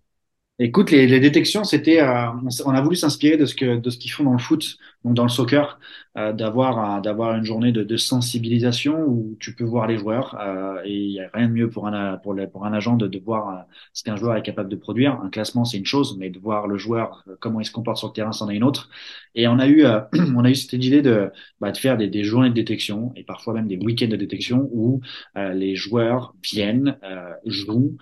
Écoute, 0.62 0.90
les, 0.90 1.06
les 1.06 1.20
détections, 1.20 1.64
c'était, 1.64 2.02
euh, 2.02 2.26
on, 2.66 2.72
a 2.72 2.82
voulu 2.82 2.94
s'inspirer 2.94 3.38
de 3.38 3.46
ce 3.46 3.54
que 3.54 3.78
de 3.78 3.88
ce 3.88 3.96
qu'ils 3.96 4.11
font 4.11 4.24
dans 4.24 4.32
le 4.32 4.38
foot, 4.38 4.76
donc 5.04 5.14
dans 5.14 5.22
le 5.22 5.30
soccer, 5.30 5.80
euh, 6.18 6.32
d'avoir 6.32 7.00
d'avoir 7.00 7.34
une 7.36 7.44
journée 7.44 7.72
de, 7.72 7.82
de, 7.82 7.96
sensibilisation 7.96 9.00
où 9.06 9.36
tu 9.40 9.54
peux 9.54 9.64
voir 9.64 9.86
les 9.86 9.96
joueurs 9.96 10.36
euh, 10.40 10.82
et 10.84 10.92
il 10.92 11.12
y 11.12 11.20
a 11.20 11.30
rien 11.32 11.48
de 11.48 11.52
mieux 11.52 11.70
pour 11.70 11.86
un 11.86 12.18
pour, 12.18 12.34
pour 12.52 12.66
un 12.66 12.72
agent 12.74 12.96
de, 12.96 13.06
de 13.06 13.18
voir 13.18 13.48
euh, 13.48 13.62
ce 13.94 14.02
qu'un 14.02 14.16
joueur 14.16 14.36
est 14.36 14.42
capable 14.42 14.68
de 14.68 14.76
produire. 14.76 15.18
Un 15.22 15.30
classement, 15.30 15.64
c'est 15.64 15.78
une 15.78 15.86
chose, 15.86 16.16
mais 16.18 16.28
de 16.28 16.38
voir 16.38 16.66
le 16.66 16.76
joueur 16.76 17.24
euh, 17.28 17.36
comment 17.40 17.61
il 17.61 17.64
se 17.64 17.72
comporte 17.72 17.98
sur 17.98 18.08
le 18.08 18.12
terrain, 18.12 18.32
c'en 18.32 18.50
est 18.50 18.56
une 18.56 18.64
autre. 18.64 18.90
Et 19.34 19.48
on 19.48 19.58
a 19.58 19.68
eu 19.68 19.84
on 20.36 20.44
a 20.44 20.50
eu 20.50 20.54
cette 20.54 20.72
idée 20.74 21.00
de 21.00 21.30
bah, 21.61 21.72
de 21.72 21.78
faire 21.78 21.96
des, 21.96 22.08
des 22.08 22.24
journées 22.24 22.50
de 22.50 22.54
détection 22.54 23.12
et 23.16 23.22
parfois 23.22 23.54
même 23.54 23.68
des 23.68 23.78
week-ends 23.78 24.08
de 24.08 24.16
détection 24.16 24.68
où 24.72 25.00
les 25.36 25.76
joueurs 25.76 26.34
viennent 26.42 26.98
jouent 27.46 27.96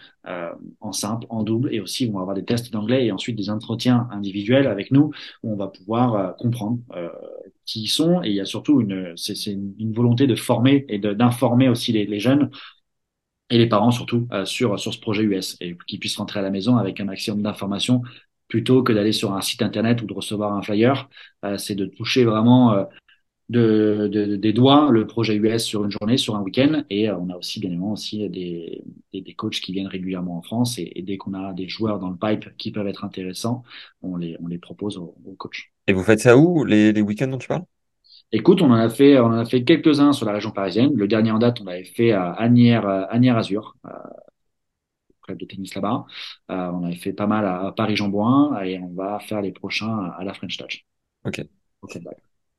en 0.81 0.93
simple, 0.93 1.27
en 1.31 1.43
double 1.43 1.73
et 1.75 1.81
aussi 1.81 2.07
vont 2.07 2.19
avoir 2.19 2.35
des 2.35 2.45
tests 2.49 2.73
d'anglais 2.73 3.07
et 3.07 3.13
ensuite 3.13 3.37
des 3.37 3.51
entretiens 3.51 4.09
individuels 4.11 4.67
avec 4.67 4.91
nous 4.91 5.13
où 5.43 5.53
on 5.53 5.57
va 5.57 5.69
pouvoir 5.69 6.15
euh, 6.15 6.33
comprendre 6.33 6.79
euh, 6.97 7.11
qui 7.67 7.83
ils 7.83 7.89
sont. 7.89 8.23
Et 8.23 8.31
il 8.31 8.35
y 8.35 8.41
a 8.41 8.47
surtout 8.47 8.81
une 8.81 9.13
c'est 9.17 9.35
une, 9.47 9.93
volonté 9.93 10.27
de 10.27 10.35
former 10.35 10.85
et 10.89 10.99
d'informer 10.99 11.69
aussi 11.69 11.93
les, 11.93 12.07
les, 12.07 12.21
jeunes 12.21 12.51
et 13.51 13.59
les 13.59 13.69
parents 13.69 13.91
surtout 13.91 14.27
euh, 14.33 14.45
sur 14.45 14.79
sur 14.81 14.93
ce 14.95 15.01
projet 15.01 15.23
US 15.23 15.57
et 15.61 15.77
qu'ils 15.87 16.01
puissent 16.01 16.17
rentrer 16.17 16.41
à 16.41 16.43
la 16.43 16.51
maison 16.51 16.77
avec 16.77 17.01
un 17.01 17.05
maximum 17.05 17.43
d'informations 17.43 18.03
plutôt 18.49 18.83
que 18.83 18.93
d'aller 18.95 19.13
sur 19.13 19.35
un 19.35 19.43
site 19.43 19.63
internet 19.63 20.01
ou 20.03 20.07
de 20.07 20.15
recevoir 20.15 20.55
un 20.55 20.63
flyer. 20.63 21.11
C'est 21.59 21.75
de 21.75 21.85
toucher 21.85 22.25
vraiment 22.25 22.87
de, 23.49 24.09
de, 24.13 24.37
des 24.37 24.53
doigts 24.53 24.91
le 24.91 25.07
projet 25.07 25.37
US 25.37 25.65
sur 25.65 25.85
une 25.85 25.91
journée, 25.91 26.17
sur 26.17 26.37
un 26.37 26.43
week-end. 26.43 26.83
Et 26.91 27.11
on 27.11 27.31
a 27.31 27.37
aussi 27.37 27.61
bien 27.61 27.71
évidemment 27.71 27.93
aussi 27.93 28.29
des, 28.29 28.83
des, 29.13 29.21
des, 29.21 29.35
coachs 29.35 29.61
qui 29.61 29.73
viennent 29.73 29.87
régulièrement 29.87 30.39
en 30.39 30.43
France. 30.43 30.79
Et, 30.79 30.93
et 30.95 31.03
dès 31.03 31.17
qu'on 31.17 31.35
a 31.35 31.53
des 31.53 31.69
joueurs 31.69 31.99
dans 31.99 32.11
le 32.11 32.17
pipe 32.17 32.57
qui 32.57 32.71
peuvent 32.73 32.87
être 32.87 33.05
intéressants, 33.05 33.63
on 34.03 34.17
les, 34.17 34.37
on 34.41 34.47
les 34.47 34.59
propose 34.59 34.99
aux, 34.99 35.15
aux 35.25 35.35
coachs. 35.35 35.71
Et 35.87 35.93
vous 35.93 36.03
faites 36.03 36.21
ça 36.21 36.37
où, 36.37 36.65
les, 36.65 36.93
les 36.93 37.01
week-ends 37.01 37.29
dont 37.29 37.39
tu 37.39 37.49
parles? 37.49 37.65
Écoute, 38.31 38.61
on 38.61 38.71
en 38.71 38.75
a 38.75 38.91
fait, 38.91 39.19
on 39.19 39.27
en 39.27 39.39
a 39.39 39.47
fait 39.47 39.65
quelques-uns 39.65 40.13
sur 40.13 40.27
la 40.27 40.33
région 40.33 40.51
parisienne. 40.51 40.93
Le 40.95 41.09
dernier 41.09 41.31
en 41.31 41.39
date, 41.39 41.61
on 41.63 41.65
l'avait 41.65 41.85
fait 41.85 42.13
à 42.13 42.33
Agnières, 42.33 42.87
Agnières 42.87 43.39
Azur, 43.39 43.75
euh, 43.87 43.91
club 45.23 45.39
de 45.39 45.47
tennis 45.47 45.75
là-bas. 45.75 46.07
Euh, 46.51 46.71
on 46.73 46.85
avait 46.85 46.97
fait 46.97 47.13
pas 47.13 47.27
mal 47.27 47.47
à 47.47 47.73
Paris-Jean-Bouin 47.77 48.61
et 48.63 48.79
on 48.79 48.89
va 48.89 49.19
faire 49.21 49.41
les 49.41 49.53
prochains 49.53 50.11
à 50.19 50.25
la 50.25 50.35
French 50.35 50.57
Touch. 50.57 50.85
Ok. 51.25 51.43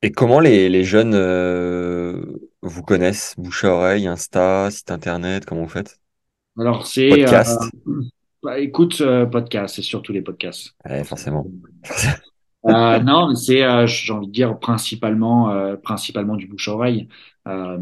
Et 0.02 0.12
comment 0.12 0.40
les, 0.40 0.68
les 0.68 0.84
jeunes 0.84 1.14
euh, 1.14 2.22
vous 2.62 2.82
connaissent? 2.82 3.34
Bouche 3.36 3.64
à 3.64 3.72
oreille, 3.74 4.06
Insta, 4.06 4.70
site 4.70 4.90
internet, 4.90 5.44
comment 5.44 5.62
vous 5.62 5.68
faites? 5.68 6.00
Alors 6.58 6.86
c'est 6.86 7.10
podcast. 7.10 7.60
Euh, 7.86 8.02
bah, 8.42 8.58
écoute, 8.58 9.00
euh, 9.02 9.26
podcast, 9.26 9.76
c'est 9.76 9.82
surtout 9.82 10.12
les 10.12 10.22
podcasts. 10.22 10.74
Ouais, 10.84 11.04
forcément. 11.04 11.46
Euh, 12.66 12.98
non, 13.00 13.34
c'est, 13.34 13.62
euh, 13.64 13.86
j'ai 13.86 14.12
envie 14.12 14.26
de 14.26 14.32
dire 14.32 14.58
principalement, 14.58 15.50
euh, 15.50 15.76
principalement 15.76 16.36
du 16.36 16.46
bouche 16.46 16.68
à 16.68 16.72
oreille. 16.74 17.08
Euh, 17.48 17.78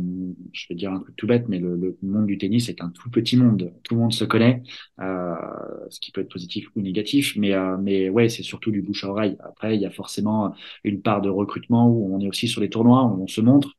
je 0.52 0.66
vais 0.68 0.76
dire 0.76 0.92
un 0.92 1.00
truc 1.00 1.16
tout 1.16 1.26
bête, 1.26 1.46
mais 1.48 1.58
le, 1.58 1.74
le, 1.74 1.98
monde 2.02 2.26
du 2.26 2.38
tennis 2.38 2.68
est 2.68 2.80
un 2.80 2.90
tout 2.90 3.10
petit 3.10 3.36
monde. 3.36 3.72
Tout 3.82 3.94
le 3.96 4.00
monde 4.00 4.12
se 4.12 4.24
connaît, 4.24 4.62
ce 5.00 5.98
qui 6.00 6.12
peut 6.12 6.20
être 6.20 6.30
positif 6.30 6.68
ou 6.76 6.80
négatif, 6.80 7.34
mais 7.36 7.52
mais 7.80 8.08
ouais, 8.08 8.28
c'est 8.28 8.44
surtout 8.44 8.70
du 8.70 8.80
bouche 8.82 9.02
à 9.04 9.08
oreille. 9.10 9.36
Après, 9.40 9.74
il 9.74 9.80
y 9.82 9.86
a 9.86 9.90
forcément 9.90 10.54
une 10.84 11.02
part 11.02 11.22
de 11.22 11.28
recrutement 11.28 11.88
où 11.88 12.14
on 12.14 12.20
est 12.20 12.28
aussi 12.28 12.46
sur 12.46 12.60
les 12.60 12.70
tournois, 12.70 13.02
où 13.04 13.20
on 13.24 13.26
se 13.26 13.40
montre, 13.40 13.72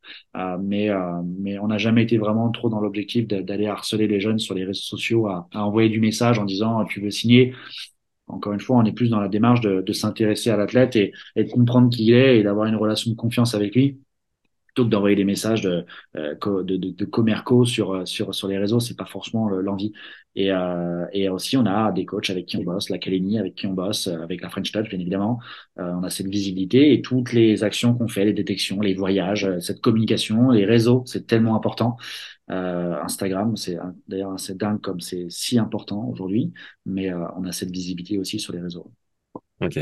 mais 0.60 0.90
mais 1.40 1.58
on 1.60 1.68
n'a 1.68 1.78
jamais 1.78 2.04
été 2.04 2.18
vraiment 2.18 2.52
trop 2.52 2.70
dans 2.70 2.82
l'objectif 2.82 3.26
d'aller 3.26 3.68
harceler 3.68 4.08
les 4.08 4.20
jeunes 4.20 4.40
sur 4.40 4.56
les 4.56 4.66
réseaux 4.66 4.82
sociaux, 4.82 5.28
à, 5.28 5.48
à 5.54 5.64
envoyer 5.66 5.88
du 5.90 6.02
message 6.02 6.40
en 6.40 6.46
disant 6.46 6.84
tu 6.86 7.00
veux 7.00 7.10
signer? 7.12 7.54
Encore 8.30 8.53
une 8.53 8.60
fois, 8.60 8.77
on 8.77 8.85
est 8.85 8.93
plus 8.93 9.10
dans 9.10 9.19
la 9.19 9.27
démarche 9.27 9.61
de, 9.61 9.93
s'intéresser 9.93 10.49
à 10.49 10.57
l'athlète 10.57 10.95
et, 10.95 11.14
de 11.35 11.49
comprendre 11.49 11.89
qui 11.89 12.06
il 12.07 12.14
est 12.14 12.39
et 12.39 12.43
d'avoir 12.43 12.68
une 12.68 12.76
relation 12.76 13.11
de 13.11 13.15
confiance 13.15 13.56
avec 13.56 13.76
lui 13.76 13.99
plutôt 14.68 14.85
que 14.85 14.91
d'envoyer 14.91 15.15
des 15.15 15.26
messages 15.26 15.61
de, 15.61 15.84
euh, 16.15 16.35
de, 16.64 17.06
commerco 17.06 17.65
sur, 17.65 18.03
les 18.47 18.57
réseaux, 18.60 18.80
c'est 18.80 18.95
pas 18.95 19.06
forcément 19.06 19.49
l'envie. 19.49 19.93
Et, 20.35 20.51
euh, 20.51 21.34
aussi, 21.34 21.57
on 21.57 21.65
a 21.65 21.91
des 21.91 22.06
coachs 22.06 22.30
avec 22.30 22.45
qui 22.45 22.57
on 22.57 22.64
bosse, 22.64 22.89
l'académie 22.89 23.38
avec 23.39 23.56
qui 23.56 23.68
on 23.68 23.73
bosse, 23.73 24.07
euh, 24.07 24.22
avec 24.22 24.41
la 24.41 24.49
French 24.49 24.72
Touch, 24.72 24.88
bien 24.89 24.99
évidemment. 24.99 25.39
Euh, 25.80 25.91
on 25.93 26.03
a 26.03 26.10
cette 26.10 26.27
visibilité 26.27 26.93
et 26.93 27.01
toutes 27.01 27.34
les 27.34 27.64
actions 27.64 27.93
qu'on 27.95 28.07
fait, 28.07 28.26
les 28.26 28.34
détections, 28.34 28.80
les 28.80 28.93
voyages, 28.93 29.45
euh, 29.45 29.60
cette 29.60 29.81
communication, 29.81 30.51
les 30.51 30.65
réseaux, 30.65 31.03
c'est 31.06 31.27
tellement 31.27 31.56
important. 31.56 31.97
Euh, 32.52 33.00
Instagram, 33.04 33.56
c'est 33.56 33.78
d'ailleurs 34.08 34.34
assez 34.34 34.56
dingue 34.56 34.82
comme 34.82 35.00
c'est 35.02 35.28
si 35.30 35.60
important 35.60 36.08
aujourd'hui, 36.10 36.52
mais 36.86 37.12
euh, 37.12 37.26
on 37.38 37.46
a 37.46 37.52
cette 37.52 37.72
visibilité 37.72 38.18
aussi 38.18 38.40
sur 38.40 38.54
les 38.54 38.62
réseaux. 38.62 38.92
Ok. 39.62 39.80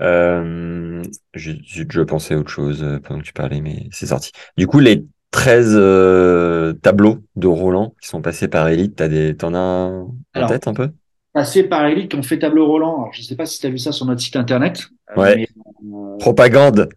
Euh, 0.00 1.02
je, 1.34 1.52
je, 1.62 2.00
pensais 2.02 2.34
à 2.34 2.38
autre 2.38 2.50
chose 2.50 2.84
pendant 3.04 3.20
que 3.20 3.26
tu 3.26 3.32
parlais, 3.32 3.60
mais 3.60 3.88
c'est 3.90 4.06
sorti. 4.06 4.30
Du 4.56 4.66
coup, 4.66 4.78
les 4.78 5.04
13 5.30 5.74
euh, 5.76 6.72
tableaux 6.74 7.18
de 7.36 7.46
Roland 7.46 7.94
qui 8.00 8.08
sont 8.08 8.22
passés 8.22 8.48
par 8.48 8.68
Elite, 8.68 8.96
t'as 8.96 9.08
des, 9.08 9.36
t'en 9.36 9.54
as 9.54 10.04
en 10.34 10.46
tête 10.46 10.68
un 10.68 10.74
peu? 10.74 10.90
Passés 11.32 11.64
par 11.64 11.86
Elite 11.86 12.10
qui 12.10 12.16
ont 12.16 12.22
fait 12.22 12.38
tableau 12.38 12.66
Roland. 12.66 13.02
Alors, 13.02 13.12
je 13.12 13.22
sais 13.22 13.36
pas 13.36 13.46
si 13.46 13.60
tu 13.60 13.66
as 13.66 13.70
vu 13.70 13.78
ça 13.78 13.92
sur 13.92 14.06
notre 14.06 14.20
site 14.20 14.36
internet. 14.36 14.88
Ouais. 15.16 15.36
Mais, 15.36 16.18
Propagande 16.18 16.88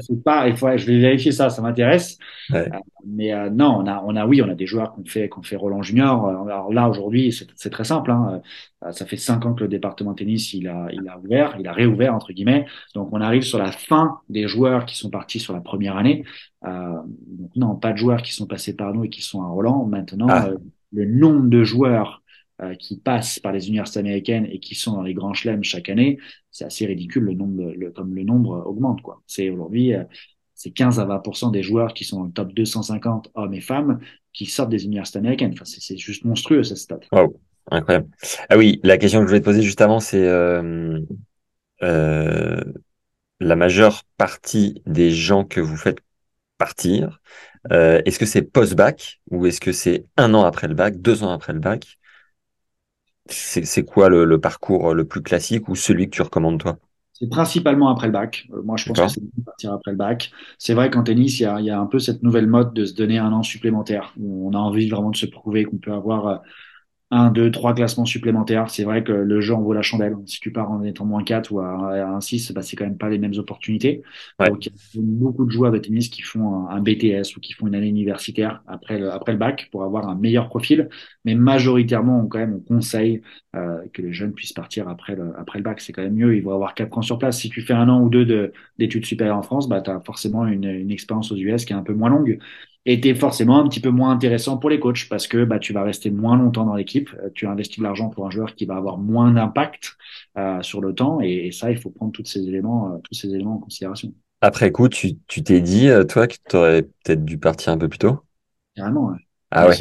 sais 0.00 0.16
pas, 0.16 0.48
il 0.48 0.56
faut, 0.56 0.74
je 0.76 0.86
vais 0.86 0.98
vérifier 0.98 1.32
ça, 1.32 1.50
ça 1.50 1.62
m'intéresse. 1.62 2.18
Ouais. 2.50 2.68
Euh, 2.72 2.78
mais 3.06 3.32
euh, 3.32 3.50
non, 3.50 3.80
on 3.80 3.86
a, 3.86 4.02
on 4.06 4.16
a, 4.16 4.26
oui, 4.26 4.42
on 4.42 4.48
a 4.48 4.54
des 4.54 4.66
joueurs 4.66 4.92
qu'on 4.92 5.04
fait, 5.04 5.28
qu'on 5.28 5.42
fait 5.42 5.56
Roland 5.56 5.82
Junior. 5.82 6.28
Alors 6.28 6.72
là, 6.72 6.88
aujourd'hui, 6.88 7.32
c'est 7.32 7.70
très 7.70 7.84
simple. 7.84 8.10
Hein. 8.10 8.40
Euh, 8.84 8.92
ça 8.92 9.06
fait 9.06 9.16
cinq 9.16 9.44
ans 9.44 9.54
que 9.54 9.62
le 9.62 9.68
département 9.68 10.14
tennis, 10.14 10.52
il 10.54 10.68
a, 10.68 10.88
il 10.92 11.08
a 11.08 11.18
ouvert, 11.18 11.56
il 11.58 11.66
a 11.66 11.72
réouvert 11.72 12.14
entre 12.14 12.32
guillemets. 12.32 12.66
Donc, 12.94 13.08
on 13.12 13.20
arrive 13.20 13.42
sur 13.42 13.58
la 13.58 13.72
fin 13.72 14.18
des 14.28 14.46
joueurs 14.48 14.86
qui 14.86 14.96
sont 14.96 15.10
partis 15.10 15.40
sur 15.40 15.52
la 15.52 15.60
première 15.60 15.96
année. 15.96 16.24
Euh, 16.64 16.92
donc 17.26 17.50
non, 17.56 17.74
pas 17.74 17.92
de 17.92 17.98
joueurs 17.98 18.22
qui 18.22 18.32
sont 18.32 18.46
passés 18.46 18.76
par 18.76 18.92
nous 18.94 19.04
et 19.04 19.08
qui 19.08 19.22
sont 19.22 19.42
à 19.42 19.48
Roland. 19.48 19.84
Maintenant, 19.86 20.28
ah. 20.30 20.50
le 20.92 21.04
nombre 21.04 21.48
de 21.48 21.64
joueurs 21.64 22.21
euh, 22.62 22.74
qui 22.74 22.98
passent 22.98 23.38
par 23.38 23.52
les 23.52 23.68
universités 23.68 24.00
américaines 24.00 24.46
et 24.46 24.60
qui 24.60 24.74
sont 24.74 24.92
dans 24.92 25.02
les 25.02 25.14
grands 25.14 25.34
chelems 25.34 25.64
chaque 25.64 25.88
année, 25.88 26.18
c'est 26.50 26.64
assez 26.64 26.86
ridicule 26.86 27.24
le 27.24 27.34
nombre, 27.34 27.72
comme 27.94 28.14
le 28.14 28.22
nombre 28.24 28.64
augmente 28.66 29.02
quoi. 29.02 29.22
C'est 29.26 29.50
aujourd'hui 29.50 29.94
euh, 29.94 30.04
c'est 30.54 30.70
15 30.70 31.00
à 31.00 31.04
20 31.04 31.50
des 31.50 31.62
joueurs 31.62 31.92
qui 31.92 32.04
sont 32.04 32.20
dans 32.20 32.26
le 32.26 32.32
top 32.32 32.52
250 32.52 33.30
hommes 33.34 33.54
et 33.54 33.60
femmes 33.60 33.98
qui 34.32 34.46
sortent 34.46 34.70
des 34.70 34.84
universités 34.84 35.18
américaines. 35.18 35.52
Enfin, 35.54 35.64
c'est 35.64 35.96
juste 35.96 36.24
monstrueux 36.24 36.62
cette 36.62 36.76
stat. 36.78 37.00
Wow, 37.10 37.36
incroyable. 37.70 38.08
Ah 38.48 38.56
oui, 38.56 38.80
la 38.84 38.96
question 38.96 39.18
que 39.18 39.24
je 39.24 39.28
voulais 39.28 39.40
te 39.40 39.44
poser 39.44 39.62
juste 39.62 39.80
avant, 39.80 39.98
c'est 39.98 40.24
euh, 40.24 41.00
euh, 41.82 42.60
la 43.40 43.56
majeure 43.56 44.04
partie 44.16 44.82
des 44.86 45.10
gens 45.10 45.44
que 45.44 45.60
vous 45.60 45.76
faites 45.76 45.98
partir. 46.58 47.20
Euh, 47.72 48.00
est-ce 48.04 48.20
que 48.20 48.26
c'est 48.26 48.42
post-bac 48.42 49.20
ou 49.30 49.46
est-ce 49.46 49.60
que 49.60 49.72
c'est 49.72 50.04
un 50.16 50.32
an 50.32 50.44
après 50.44 50.68
le 50.68 50.74
bac, 50.74 51.00
deux 51.00 51.24
ans 51.24 51.32
après 51.32 51.52
le 51.52 51.60
bac? 51.60 51.98
C'est 53.32 53.84
quoi 53.84 54.08
le, 54.08 54.24
le, 54.24 54.40
parcours 54.40 54.94
le 54.94 55.04
plus 55.04 55.22
classique 55.22 55.68
ou 55.68 55.74
celui 55.74 56.06
que 56.06 56.16
tu 56.16 56.22
recommandes 56.22 56.60
toi? 56.60 56.78
C'est 57.22 57.28
principalement 57.28 57.88
après 57.88 58.08
le 58.08 58.12
bac. 58.12 58.48
Euh, 58.52 58.62
moi, 58.64 58.76
je 58.76 58.86
pense 58.86 58.98
que 58.98 59.06
c'est 59.06 59.20
de 59.20 59.44
partir 59.44 59.72
après 59.72 59.92
le 59.92 59.96
bac. 59.96 60.32
C'est 60.58 60.74
vrai 60.74 60.90
qu'en 60.90 61.04
tennis, 61.04 61.38
il 61.38 61.44
y 61.44 61.46
a, 61.46 61.60
y 61.60 61.70
a, 61.70 61.78
un 61.78 61.86
peu 61.86 62.00
cette 62.00 62.22
nouvelle 62.22 62.48
mode 62.48 62.74
de 62.74 62.84
se 62.84 62.94
donner 62.94 63.18
un 63.18 63.32
an 63.32 63.44
supplémentaire. 63.44 64.12
Où 64.18 64.48
on 64.48 64.54
a 64.54 64.58
envie 64.58 64.88
vraiment 64.88 65.10
de 65.10 65.16
se 65.16 65.26
prouver 65.26 65.64
qu'on 65.64 65.76
peut 65.76 65.92
avoir 65.92 66.26
euh, 66.26 66.36
un, 67.12 67.30
deux, 67.30 67.50
trois 67.50 67.74
classements 67.74 68.06
supplémentaires. 68.06 68.70
C'est 68.70 68.84
vrai 68.84 69.04
que 69.04 69.12
le 69.12 69.40
jeu 69.42 69.54
en 69.54 69.60
vaut 69.60 69.74
la 69.74 69.82
chandelle. 69.82 70.16
Si 70.24 70.40
tu 70.40 70.50
pars 70.50 70.70
en 70.70 70.82
étant 70.82 71.04
moins 71.04 71.22
4 71.22 71.52
ou 71.52 71.60
à, 71.60 72.06
un 72.08 72.20
6, 72.22 72.52
bah, 72.52 72.62
c'est 72.62 72.74
quand 72.74 72.86
même 72.86 72.96
pas 72.96 73.10
les 73.10 73.18
mêmes 73.18 73.34
opportunités. 73.36 74.02
Ouais. 74.40 74.48
Donc, 74.48 74.64
il 74.64 74.72
y 74.72 74.98
a 74.98 75.02
beaucoup 75.02 75.44
de 75.44 75.50
joueurs 75.50 75.70
de 75.72 75.76
tennis 75.76 76.08
qui 76.08 76.22
font 76.22 76.66
un, 76.70 76.70
un, 76.70 76.80
BTS 76.80 77.36
ou 77.36 77.40
qui 77.40 77.52
font 77.52 77.66
une 77.66 77.74
année 77.74 77.88
universitaire 77.88 78.62
après 78.66 78.98
le, 78.98 79.12
après 79.12 79.32
le 79.32 79.38
bac 79.38 79.68
pour 79.70 79.84
avoir 79.84 80.08
un 80.08 80.14
meilleur 80.14 80.48
profil. 80.48 80.88
Mais 81.26 81.34
majoritairement, 81.34 82.20
on, 82.20 82.28
quand 82.28 82.38
même, 82.38 82.54
on 82.54 82.60
conseille 82.60 83.20
euh, 83.56 83.82
que 83.92 84.00
les 84.00 84.14
jeunes 84.14 84.32
puissent 84.32 84.54
partir 84.54 84.88
après 84.88 85.14
le, 85.14 85.38
après 85.38 85.58
le 85.58 85.64
bac. 85.64 85.82
C'est 85.82 85.92
quand 85.92 86.02
même 86.02 86.14
mieux. 86.14 86.34
Ils 86.34 86.42
vont 86.42 86.54
avoir 86.54 86.72
quatre 86.72 86.96
ans 86.96 87.02
sur 87.02 87.18
place. 87.18 87.38
Si 87.38 87.50
tu 87.50 87.60
fais 87.60 87.74
un 87.74 87.90
an 87.90 88.00
ou 88.00 88.08
deux 88.08 88.52
d'études 88.78 89.04
supérieures 89.04 89.36
en 89.36 89.42
France, 89.42 89.68
bah, 89.68 89.82
tu 89.82 89.90
as 89.90 90.00
forcément 90.00 90.46
une, 90.46 90.64
une 90.64 90.90
expérience 90.90 91.30
aux 91.30 91.36
US 91.36 91.66
qui 91.66 91.74
est 91.74 91.76
un 91.76 91.82
peu 91.82 91.92
moins 91.92 92.08
longue 92.08 92.38
était 92.84 93.14
forcément 93.14 93.60
un 93.60 93.68
petit 93.68 93.80
peu 93.80 93.90
moins 93.90 94.10
intéressant 94.10 94.58
pour 94.58 94.70
les 94.70 94.80
coachs 94.80 95.08
parce 95.08 95.26
que 95.26 95.44
bah, 95.44 95.58
tu 95.58 95.72
vas 95.72 95.82
rester 95.82 96.10
moins 96.10 96.36
longtemps 96.36 96.64
dans 96.64 96.74
l'équipe, 96.74 97.10
euh, 97.22 97.28
tu 97.34 97.46
investis 97.46 97.78
de 97.78 97.84
l'argent 97.84 98.08
pour 98.08 98.26
un 98.26 98.30
joueur 98.30 98.54
qui 98.54 98.66
va 98.66 98.76
avoir 98.76 98.98
moins 98.98 99.30
d'impact 99.30 99.96
euh, 100.36 100.60
sur 100.62 100.80
le 100.80 100.94
temps 100.94 101.20
et, 101.20 101.46
et, 101.46 101.52
ça, 101.52 101.70
il 101.70 101.78
faut 101.78 101.90
prendre 101.90 102.12
tous 102.12 102.24
ces 102.24 102.40
éléments, 102.40 102.94
euh, 102.94 102.98
tous 103.04 103.14
ces 103.14 103.28
éléments 103.28 103.56
en 103.56 103.58
considération. 103.58 104.12
Après 104.40 104.72
coup, 104.72 104.88
tu 104.88 105.14
t'es 105.16 105.60
dit, 105.60 105.88
euh, 105.88 106.02
toi, 106.02 106.26
que 106.26 106.34
tu 106.48 106.56
aurais 106.56 106.82
peut-être 106.82 107.24
dû 107.24 107.38
partir 107.38 107.72
un 107.72 107.78
peu 107.78 107.88
plus 107.88 108.00
tôt? 108.00 108.18
Carrément, 108.74 109.10
ouais. 109.10 109.18
Ah 109.52 109.68
ouais. 109.68 109.76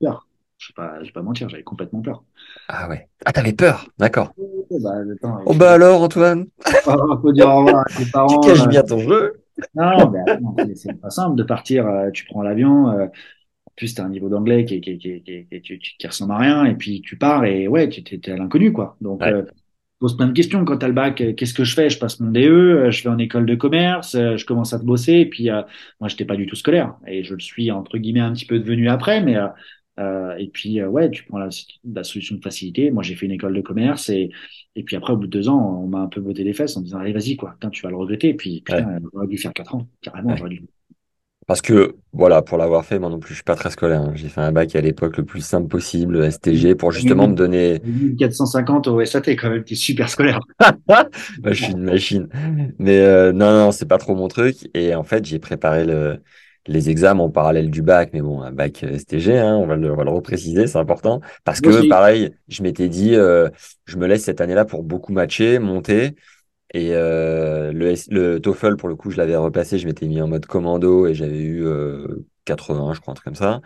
Peur. 0.00 0.26
Je 0.58 0.68
vais 0.68 0.74
pas, 0.74 0.98
je 1.00 1.06
vais 1.06 1.12
pas 1.12 1.22
mentir, 1.22 1.48
j'avais 1.48 1.62
complètement 1.62 2.00
peur. 2.00 2.24
Ah 2.68 2.88
ouais. 2.88 3.08
Ah, 3.24 3.32
t'avais 3.32 3.52
peur, 3.52 3.86
d'accord. 3.98 4.32
Bah, 4.82 4.94
oh 5.46 5.54
bah 5.54 5.72
alors, 5.72 6.02
Antoine? 6.02 6.46
Faut 7.22 7.32
dire 7.32 7.48
au 7.48 7.58
revoir 7.58 7.80
à 7.80 7.84
tes 7.96 8.06
parents. 8.06 8.40
Tu 8.40 8.48
caches 8.48 8.66
bien 8.66 8.82
ton 8.82 8.98
jeu 8.98 9.43
non, 9.74 10.06
ben, 10.06 10.74
c'est 10.74 11.00
pas 11.00 11.10
simple 11.10 11.36
de 11.36 11.42
partir. 11.42 11.86
Euh, 11.86 12.10
tu 12.10 12.24
prends 12.24 12.42
l'avion. 12.42 12.90
Euh, 12.90 13.06
en 13.06 13.72
plus, 13.76 13.94
tu 13.94 14.00
as 14.00 14.04
un 14.04 14.08
niveau 14.08 14.28
d'anglais 14.28 14.64
qui, 14.64 14.80
qui, 14.80 14.98
qui, 14.98 15.22
qui, 15.22 15.60
qui, 15.60 15.78
qui, 15.98 16.06
ressemble 16.06 16.32
à 16.32 16.38
rien. 16.38 16.64
Et 16.64 16.74
puis, 16.74 17.00
tu 17.00 17.16
pars 17.16 17.44
et 17.44 17.68
ouais, 17.68 17.88
tu 17.88 18.02
es, 18.02 18.30
à 18.30 18.36
l'inconnu, 18.36 18.72
quoi. 18.72 18.96
Donc, 19.00 19.20
ouais. 19.20 19.32
euh, 19.32 19.42
pose 19.98 20.16
plein 20.16 20.26
de 20.26 20.32
questions. 20.32 20.64
Quand 20.64 20.78
tu 20.78 20.84
as 20.84 20.88
le 20.88 20.94
bac, 20.94 21.22
qu'est-ce 21.36 21.54
que 21.54 21.64
je 21.64 21.74
fais? 21.74 21.90
Je 21.90 21.98
passe 21.98 22.20
mon 22.20 22.30
DE, 22.30 22.90
je 22.90 23.02
vais 23.02 23.10
en 23.10 23.18
école 23.18 23.46
de 23.46 23.54
commerce, 23.54 24.12
je 24.12 24.44
commence 24.44 24.72
à 24.72 24.78
te 24.78 24.84
bosser. 24.84 25.14
Et 25.14 25.26
puis, 25.26 25.50
euh, 25.50 25.62
moi, 26.00 26.08
j'étais 26.08 26.24
pas 26.24 26.36
du 26.36 26.46
tout 26.46 26.56
scolaire. 26.56 26.94
Et 27.06 27.24
je 27.24 27.34
le 27.34 27.40
suis, 27.40 27.70
entre 27.70 27.98
guillemets, 27.98 28.20
un 28.20 28.32
petit 28.32 28.46
peu 28.46 28.58
devenu 28.58 28.88
après. 28.88 29.22
Mais 29.22 29.36
euh, 29.98 30.34
et 30.36 30.48
puis, 30.48 30.80
euh, 30.80 30.88
ouais, 30.88 31.10
tu 31.10 31.24
prends 31.24 31.38
la, 31.38 31.48
la, 31.84 32.04
solution 32.04 32.36
de 32.36 32.40
facilité. 32.42 32.90
Moi, 32.90 33.02
j'ai 33.02 33.14
fait 33.14 33.26
une 33.26 33.32
école 33.32 33.54
de 33.54 33.60
commerce 33.60 34.08
et, 34.08 34.30
et 34.74 34.82
puis 34.82 34.96
après, 34.96 35.12
au 35.12 35.16
bout 35.16 35.26
de 35.26 35.30
deux 35.30 35.48
ans, 35.48 35.82
on 35.84 35.86
m'a 35.86 36.00
un 36.00 36.08
peu 36.08 36.20
botté 36.20 36.42
les 36.42 36.52
fesses 36.52 36.76
en 36.76 36.80
disant, 36.80 36.98
allez, 36.98 37.12
vas-y, 37.12 37.36
quoi. 37.36 37.52
Putain, 37.52 37.70
tu 37.70 37.82
vas 37.82 37.90
le 37.90 37.96
regretter. 37.96 38.30
Et 38.30 38.34
puis, 38.34 38.62
putain, 38.64 38.86
ouais. 38.86 38.98
j'aurais 39.12 39.26
dû 39.28 39.38
faire 39.38 39.52
quatre 39.52 39.74
ans. 39.74 39.86
Carrément, 40.02 40.30
ouais. 40.30 40.36
j'aurais 40.36 40.50
dû. 40.50 40.62
Parce 41.46 41.60
que, 41.60 41.96
voilà, 42.14 42.40
pour 42.40 42.56
l'avoir 42.56 42.86
fait, 42.86 42.98
moi 42.98 43.10
non 43.10 43.18
plus, 43.18 43.30
je 43.30 43.34
suis 43.34 43.44
pas 43.44 43.54
très 43.54 43.70
scolaire. 43.70 44.00
Hein. 44.00 44.12
J'ai 44.14 44.28
fait 44.28 44.40
un 44.40 44.50
bac 44.50 44.74
à 44.74 44.80
l'époque 44.80 45.18
le 45.18 45.24
plus 45.24 45.44
simple 45.44 45.68
possible, 45.68 46.30
STG, 46.32 46.74
pour 46.74 46.90
justement 46.90 47.28
me 47.28 47.34
donner. 47.34 47.82
450 48.18 48.88
au 48.88 49.04
SAT, 49.04 49.36
quand 49.36 49.50
même, 49.50 49.62
t'es 49.62 49.74
super 49.74 50.08
scolaire. 50.08 50.40
bah, 50.88 51.06
je 51.44 51.64
suis 51.64 51.72
une 51.72 51.82
machine. 51.82 52.28
Mais 52.78 52.98
euh, 53.00 53.32
non, 53.32 53.52
non, 53.52 53.72
c'est 53.72 53.86
pas 53.86 53.98
trop 53.98 54.14
mon 54.14 54.28
truc. 54.28 54.56
Et 54.72 54.94
en 54.94 55.02
fait, 55.02 55.26
j'ai 55.26 55.38
préparé 55.38 55.84
le, 55.84 56.22
les 56.66 56.90
examens 56.90 57.24
en 57.24 57.30
parallèle 57.30 57.70
du 57.70 57.82
bac, 57.82 58.10
mais 58.12 58.22
bon, 58.22 58.40
un 58.40 58.52
bac 58.52 58.84
STG, 58.84 59.38
hein, 59.38 59.56
on, 59.56 59.66
va 59.66 59.76
le, 59.76 59.92
on 59.92 59.96
va 59.96 60.04
le 60.04 60.10
repréciser, 60.10 60.66
c'est 60.66 60.78
important. 60.78 61.20
Parce 61.44 61.60
que, 61.60 61.88
pareil, 61.88 62.34
je 62.48 62.62
m'étais 62.62 62.88
dit, 62.88 63.14
euh, 63.14 63.50
je 63.84 63.96
me 63.98 64.06
laisse 64.06 64.24
cette 64.24 64.40
année-là 64.40 64.64
pour 64.64 64.82
beaucoup 64.82 65.12
matcher, 65.12 65.58
monter. 65.58 66.14
Et 66.72 66.90
euh, 66.94 67.72
le, 67.72 67.94
le 68.10 68.40
TOEFL, 68.40 68.76
pour 68.76 68.88
le 68.88 68.96
coup, 68.96 69.10
je 69.10 69.18
l'avais 69.18 69.36
repassé, 69.36 69.78
je 69.78 69.86
m'étais 69.86 70.06
mis 70.06 70.20
en 70.20 70.28
mode 70.28 70.46
commando 70.46 71.06
et 71.06 71.14
j'avais 71.14 71.42
eu 71.42 71.66
80, 72.46 72.94
je 72.94 73.00
crois, 73.00 73.12
un 73.12 73.14
truc 73.14 73.24
comme 73.24 73.34
ça. 73.34 73.60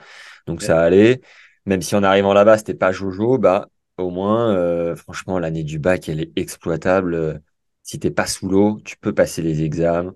Donc 0.46 0.62
ça 0.62 0.80
allait. 0.80 1.20
Même 1.66 1.82
si 1.82 1.94
en 1.94 2.02
arrivant 2.02 2.32
là-bas, 2.32 2.58
c'était 2.58 2.74
pas 2.74 2.92
Jojo, 2.92 3.38
bah 3.38 3.68
au 3.96 4.10
moins, 4.10 4.94
franchement, 4.96 5.38
l'année 5.38 5.64
du 5.64 5.78
bac, 5.78 6.08
elle 6.08 6.20
est 6.20 6.32
exploitable. 6.36 7.42
Si 7.82 7.98
t'es 7.98 8.10
pas 8.10 8.26
sous 8.26 8.48
l'eau, 8.48 8.80
tu 8.84 8.96
peux 8.98 9.14
passer 9.14 9.40
les 9.40 9.62
examens 9.62 10.12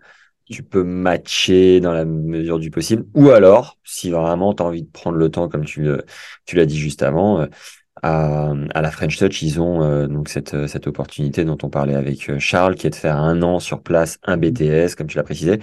tu 0.53 0.63
peux 0.63 0.85
matcher 0.85 1.81
dans 1.81 1.93
la 1.93 2.05
mesure 2.05 2.59
du 2.59 2.71
possible. 2.71 3.05
Ou 3.15 3.31
alors, 3.31 3.79
si 3.85 4.11
vraiment 4.11 4.55
tu 4.55 4.63
as 4.63 4.67
envie 4.67 4.83
de 4.83 4.91
prendre 4.91 5.19
le 5.19 5.29
temps, 5.31 5.49
comme 5.49 5.65
tu, 5.65 5.89
tu 6.45 6.57
l'as 6.57 6.67
dit 6.67 6.79
juste 6.79 7.03
avant, 7.03 7.47
euh, 8.05 8.67
à, 8.75 8.83
la 8.83 8.91
French 8.91 9.17
Touch, 9.19 9.43
ils 9.43 9.61
ont 9.61 9.83
euh, 9.83 10.09
donc 10.09 10.29
cette, 10.29 10.67
cette 10.67 10.87
opportunité 10.89 11.45
dont 11.45 11.59
on 11.63 11.71
parlait 11.71 11.95
avec 11.95 12.31
euh, 12.31 12.39
Charles, 12.39 12.75
qui 12.75 12.87
est 12.87 12.91
de 12.91 12.97
faire 12.97 13.17
un 13.17 13.43
an 13.43 13.61
sur 13.61 13.83
place, 13.83 14.19
un 14.25 14.37
BTS, 14.37 14.97
comme 14.97 15.07
tu 15.07 15.17
l'as 15.17 15.23
précisé, 15.23 15.61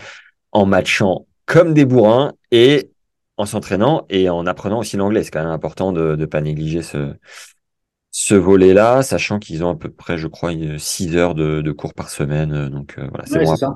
en 0.51 0.65
matchant 0.65 1.25
comme 1.45 1.73
des 1.73 1.85
bourrins 1.85 2.33
et 2.51 2.91
en 3.35 3.45
s'entraînant 3.45 4.05
et 4.09 4.29
en 4.29 4.45
apprenant 4.45 4.79
aussi 4.79 4.95
l'anglais. 4.95 5.23
C'est 5.23 5.31
quand 5.31 5.43
même 5.43 5.49
important 5.49 5.91
de 5.91 6.15
ne 6.15 6.25
pas 6.25 6.39
négliger 6.39 6.81
ce, 6.81 7.13
ce 8.11 8.35
volet-là, 8.35 9.01
sachant 9.01 9.39
qu'ils 9.39 9.63
ont 9.65 9.71
à 9.71 9.75
peu 9.75 9.89
près, 9.89 10.17
je 10.17 10.27
crois, 10.27 10.51
6 10.77 11.17
heures 11.17 11.35
de, 11.35 11.61
de 11.61 11.71
cours 11.71 11.93
par 11.93 12.09
semaine. 12.09 12.69
Donc 12.69 12.97
voilà, 12.97 13.25
c'est 13.25 13.43
bon. 13.43 13.75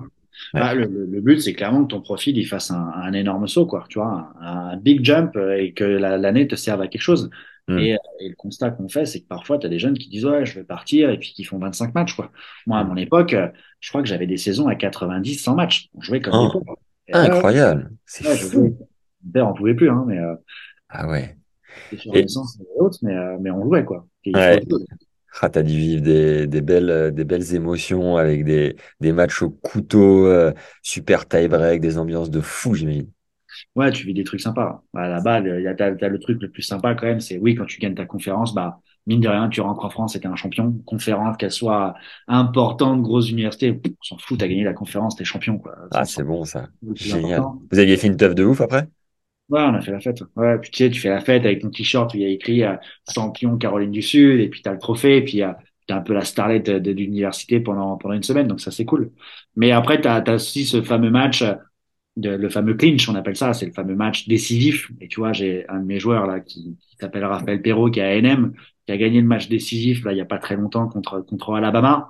Bah, 0.53 0.74
le, 0.74 0.86
le, 0.86 1.22
but, 1.22 1.40
c'est 1.40 1.53
clairement 1.53 1.84
que 1.84 1.90
ton 1.90 2.02
profil 2.02 2.38
il 2.38 2.45
fasse 2.45 2.72
un, 2.72 2.91
un 2.95 3.14
énorme 3.14 3.48
saut, 3.48 3.65
quoi. 3.65 3.86
Tu 3.90 3.99
vois, 3.99 4.34
un, 4.40 4.78
big 4.78 5.03
jump 5.03 5.36
euh, 5.36 5.57
et 5.57 5.74
que 5.74 5.84
l'année 5.84 6.48
te 6.48 6.56
serve 6.56 6.82
à 6.82 6.88
quelque 6.88 7.02
chose. 7.02 7.30
Et, 7.70 7.94
euh, 7.94 7.98
et, 8.20 8.30
le 8.30 8.36
constat 8.36 8.72
qu'on 8.72 8.90
fait, 8.90 9.06
c'est 9.06 9.22
que 9.22 9.28
parfois, 9.28 9.57
tu 9.57 9.65
as 9.65 9.70
des 9.70 9.80
jeunes 9.80 9.98
qui 9.98 10.10
disent 10.10 10.26
Ouais, 10.26 10.45
je 10.45 10.56
vais 10.56 10.65
partir 10.65 11.10
et 11.10 11.18
puis 11.18 11.32
qui 11.34 11.44
font 11.44 11.60
25 11.60 11.95
matchs. 11.95 12.14
Quoi. 12.15 12.32
Moi, 12.68 12.78
à 12.78 12.84
hmm. 12.84 12.88
mon 12.90 12.95
époque, 12.98 13.34
euh, 13.34 13.48
je 13.80 13.90
crois 13.90 14.02
que 14.02 14.07
j'avais 14.07 14.28
des 14.28 14.38
saisons 14.38 14.68
à 14.68 14.76
90, 14.76 15.36
100 15.36 15.56
matchs. 15.56 15.90
On 15.94 16.02
jouait 16.02 16.22
comme 16.22 16.34
oh. 16.36 16.64
des 17.07 17.14
Incroyable. 17.14 17.91
C'est 18.06 18.28
ouais, 18.28 18.36
fou. 18.36 18.78
Mon 19.24 19.32
père 19.32 19.48
en 19.48 19.53
pouvait 19.53 19.76
plus. 19.76 19.90
Hein, 19.90 20.03
mais, 20.07 20.20
ah 20.90 21.07
ouais. 21.07 21.38
Sur 21.98 22.15
et... 22.15 22.26
autres, 22.80 22.99
mais, 23.02 23.15
mais 23.40 23.52
on 23.52 23.64
jouait. 23.64 23.86
Quoi. 23.86 24.06
Ouais. 24.26 24.61
Ah, 25.42 25.50
t'as 25.50 25.64
dû 25.64 25.78
vivre 25.78 26.02
des, 26.02 26.48
des, 26.48 26.62
belles, 26.62 27.12
des 27.14 27.26
belles 27.26 27.54
émotions 27.56 28.18
avec 28.18 28.46
des, 28.46 28.76
des 29.00 29.12
matchs 29.12 29.42
au 29.42 29.50
couteau, 29.50 30.28
euh, 30.28 30.54
super 30.82 31.28
tie-break, 31.28 31.82
des 31.82 31.98
ambiances 31.98 32.30
de 32.30 32.40
fou, 32.40 32.76
j'imagine. 32.76 33.10
Ouais, 33.76 33.92
tu 33.92 34.06
vis 34.06 34.14
des 34.14 34.24
trucs 34.24 34.42
sympas. 34.42 34.82
Il 34.94 35.00
y 35.00 35.68
a, 35.68 35.74
t'as, 35.76 35.90
le 35.90 36.20
truc 36.20 36.42
le 36.42 36.50
plus 36.50 36.62
sympa 36.62 36.96
quand 36.96 37.06
même, 37.06 37.20
c'est 37.20 37.38
oui, 37.38 37.56
quand 37.56 37.66
tu 37.66 37.80
gagnes 37.80 37.96
ta 37.96 38.06
conférence, 38.06 38.54
bah, 38.54 38.80
mine 39.08 39.22
de 39.22 39.28
rien, 39.28 39.50
tu 39.50 39.62
rentres 39.62 39.84
en 39.84 39.90
France 39.90 40.16
et 40.16 40.20
t'es 40.20 40.28
un 40.28 40.36
champion. 40.36 40.78
Conférence, 40.86 41.38
qu'elle 41.38 41.52
soit 41.52 41.96
importante, 42.28 43.02
grosse 43.02 43.30
université, 43.30 43.80
on 43.86 44.04
s'en 44.04 44.18
fout, 44.18 44.40
t'as 44.40 44.48
gagné 44.48 44.64
la 44.64 44.74
conférence, 44.74 45.16
t'es 45.16 45.24
champion, 45.24 45.58
quoi. 45.58 45.76
Ah, 45.92 46.06
c'est 46.06 46.24
bon, 46.24 46.46
ça. 46.46 46.68
Génial. 46.96 47.42
Vous 47.72 47.80
aviez 47.80 47.98
fait 47.98 48.08
une 48.08 48.18
teuf 48.18 48.36
de 48.36 48.44
ouf 48.44 48.62
après? 48.62 48.88
Ouais, 49.54 49.62
on 49.62 49.76
a 49.76 49.82
fait 49.82 49.92
la 49.92 50.00
fête. 50.00 50.20
Ouais, 50.36 50.58
puis 50.58 50.72
tu 50.72 50.84
sais, 50.84 50.90
tu 50.90 51.00
fais 51.00 51.10
la 51.10 51.22
fête 51.22 51.46
avec 51.46 51.62
ton 51.62 51.70
t-shirt 51.70 52.12
où 52.12 52.18
il 52.18 52.24
y 52.24 52.26
a 52.26 52.30
écrit 52.30 52.64
euh, 52.64 52.76
champion 53.14 53.56
Caroline 53.56 53.92
du 53.92 54.02
Sud, 54.02 54.40
et 54.40 54.50
puis 54.50 54.64
tu 54.64 54.68
as 54.68 54.74
le 54.74 54.80
trophée, 54.80 55.18
et 55.18 55.22
puis 55.24 55.44
euh, 55.44 55.52
tu 55.88 55.94
as 55.94 55.98
un 55.98 56.02
peu 56.02 56.14
la 56.14 56.26
starlet 56.26 56.60
de, 56.60 56.80
de 56.80 56.92
l'université 56.92 57.60
pendant, 57.60 57.96
pendant 57.98 58.16
une 58.16 58.24
semaine, 58.24 58.48
donc 58.48 58.62
ça 58.62 58.72
c'est 58.72 58.86
cool. 58.86 59.12
Mais 59.56 59.70
après, 59.70 60.02
tu 60.02 60.08
as, 60.08 60.24
aussi 60.34 60.66
ce 60.66 60.82
fameux 60.82 61.12
match, 61.12 61.44
de, 62.18 62.32
le 62.32 62.50
fameux 62.50 62.74
clinch, 62.74 63.08
on 63.10 63.14
appelle 63.14 63.36
ça, 63.36 63.54
c'est 63.54 63.68
le 63.68 63.74
fameux 63.74 63.96
match 63.96 64.28
décisif. 64.28 64.92
Et 65.00 65.08
tu 65.08 65.20
vois, 65.20 65.34
j'ai 65.34 65.70
un 65.70 65.80
de 65.82 65.86
mes 65.86 66.00
joueurs 66.00 66.26
là 66.26 66.40
qui, 66.40 66.76
qui 66.90 66.98
s'appelle 67.00 67.26
Raphaël 67.26 67.62
Perrault, 67.62 67.92
qui 67.92 68.00
est 68.00 68.04
à 68.04 68.20
NM, 68.20 68.54
qui 68.88 68.92
a 68.92 68.98
gagné 68.98 69.22
le 69.22 69.28
match 69.28 69.50
décisif 69.50 70.04
là 70.04 70.14
il 70.14 70.18
y 70.18 70.22
a 70.22 70.26
pas 70.26 70.40
très 70.40 70.56
longtemps 70.56 70.88
contre, 70.88 71.22
contre 71.22 71.54
Alabama. 71.54 72.10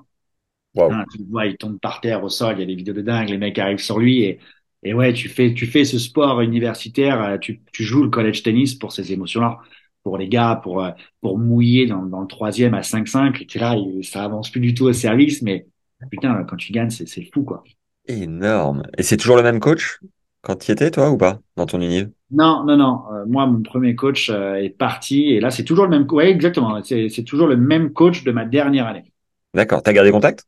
Wow. 0.75 0.91
Hein, 0.93 1.05
tu 1.13 1.23
vois, 1.29 1.45
il 1.45 1.57
tombe 1.57 1.77
par 1.79 1.99
terre 1.99 2.23
au 2.23 2.29
sol, 2.29 2.55
il 2.57 2.61
y 2.61 2.63
a 2.63 2.65
des 2.65 2.75
vidéos 2.75 2.93
de 2.95 3.01
dingue, 3.01 3.29
les 3.29 3.37
mecs 3.37 3.59
arrivent 3.59 3.79
sur 3.79 3.99
lui 3.99 4.23
et 4.23 4.39
et 4.83 4.93
ouais, 4.93 5.13
tu 5.13 5.29
fais, 5.29 5.53
tu 5.53 5.65
fais 5.65 5.85
ce 5.85 5.97
sport 5.97 6.41
universitaire, 6.41 7.21
euh, 7.23 7.37
tu, 7.37 7.61
tu 7.71 7.83
joues 7.83 8.03
le 8.03 8.09
college 8.09 8.43
tennis 8.43 8.75
pour 8.75 8.91
ces 8.91 9.13
émotions-là, 9.13 9.59
pour 10.03 10.17
les 10.17 10.27
gars, 10.27 10.59
pour, 10.61 10.83
euh, 10.83 10.91
pour 11.21 11.37
mouiller 11.37 11.87
dans, 11.87 12.03
dans 12.03 12.21
le 12.21 12.27
troisième 12.27 12.73
à 12.73 12.81
5-5, 12.81 13.45
et 13.53 13.59
là, 13.59 13.75
ça 14.01 14.23
avance 14.23 14.49
plus 14.49 14.61
du 14.61 14.73
tout 14.73 14.85
au 14.85 14.93
service, 14.93 15.41
mais 15.41 15.67
putain, 16.11 16.43
quand 16.43 16.57
tu 16.57 16.73
gagnes, 16.73 16.89
c'est, 16.89 17.07
c'est 17.07 17.29
fou, 17.33 17.43
quoi. 17.43 17.63
Énorme. 18.07 18.83
Et 18.97 19.03
c'est 19.03 19.17
toujours 19.17 19.37
le 19.37 19.43
même 19.43 19.61
coach 19.61 19.99
quand 20.41 20.57
tu 20.57 20.71
y 20.71 20.73
étais, 20.73 20.91
toi, 20.91 21.09
ou 21.09 21.17
pas, 21.17 21.39
dans 21.55 21.65
ton 21.65 21.79
univers? 21.79 22.09
Non, 22.31 22.65
non, 22.65 22.75
non. 22.75 23.03
Euh, 23.13 23.25
moi, 23.25 23.45
mon 23.45 23.61
premier 23.61 23.95
coach 23.95 24.29
est 24.29 24.77
parti, 24.77 25.29
et 25.29 25.39
là, 25.39 25.51
c'est 25.51 25.63
toujours 25.63 25.85
le 25.85 25.91
même, 25.91 26.05
ouais, 26.11 26.29
exactement. 26.29 26.83
C'est, 26.83 27.07
c'est 27.07 27.23
toujours 27.23 27.47
le 27.47 27.55
même 27.55 27.93
coach 27.93 28.23
de 28.25 28.31
ma 28.31 28.43
dernière 28.43 28.87
année. 28.87 29.05
D'accord. 29.53 29.81
T'as 29.81 29.93
gardé 29.93 30.11
contact? 30.11 30.45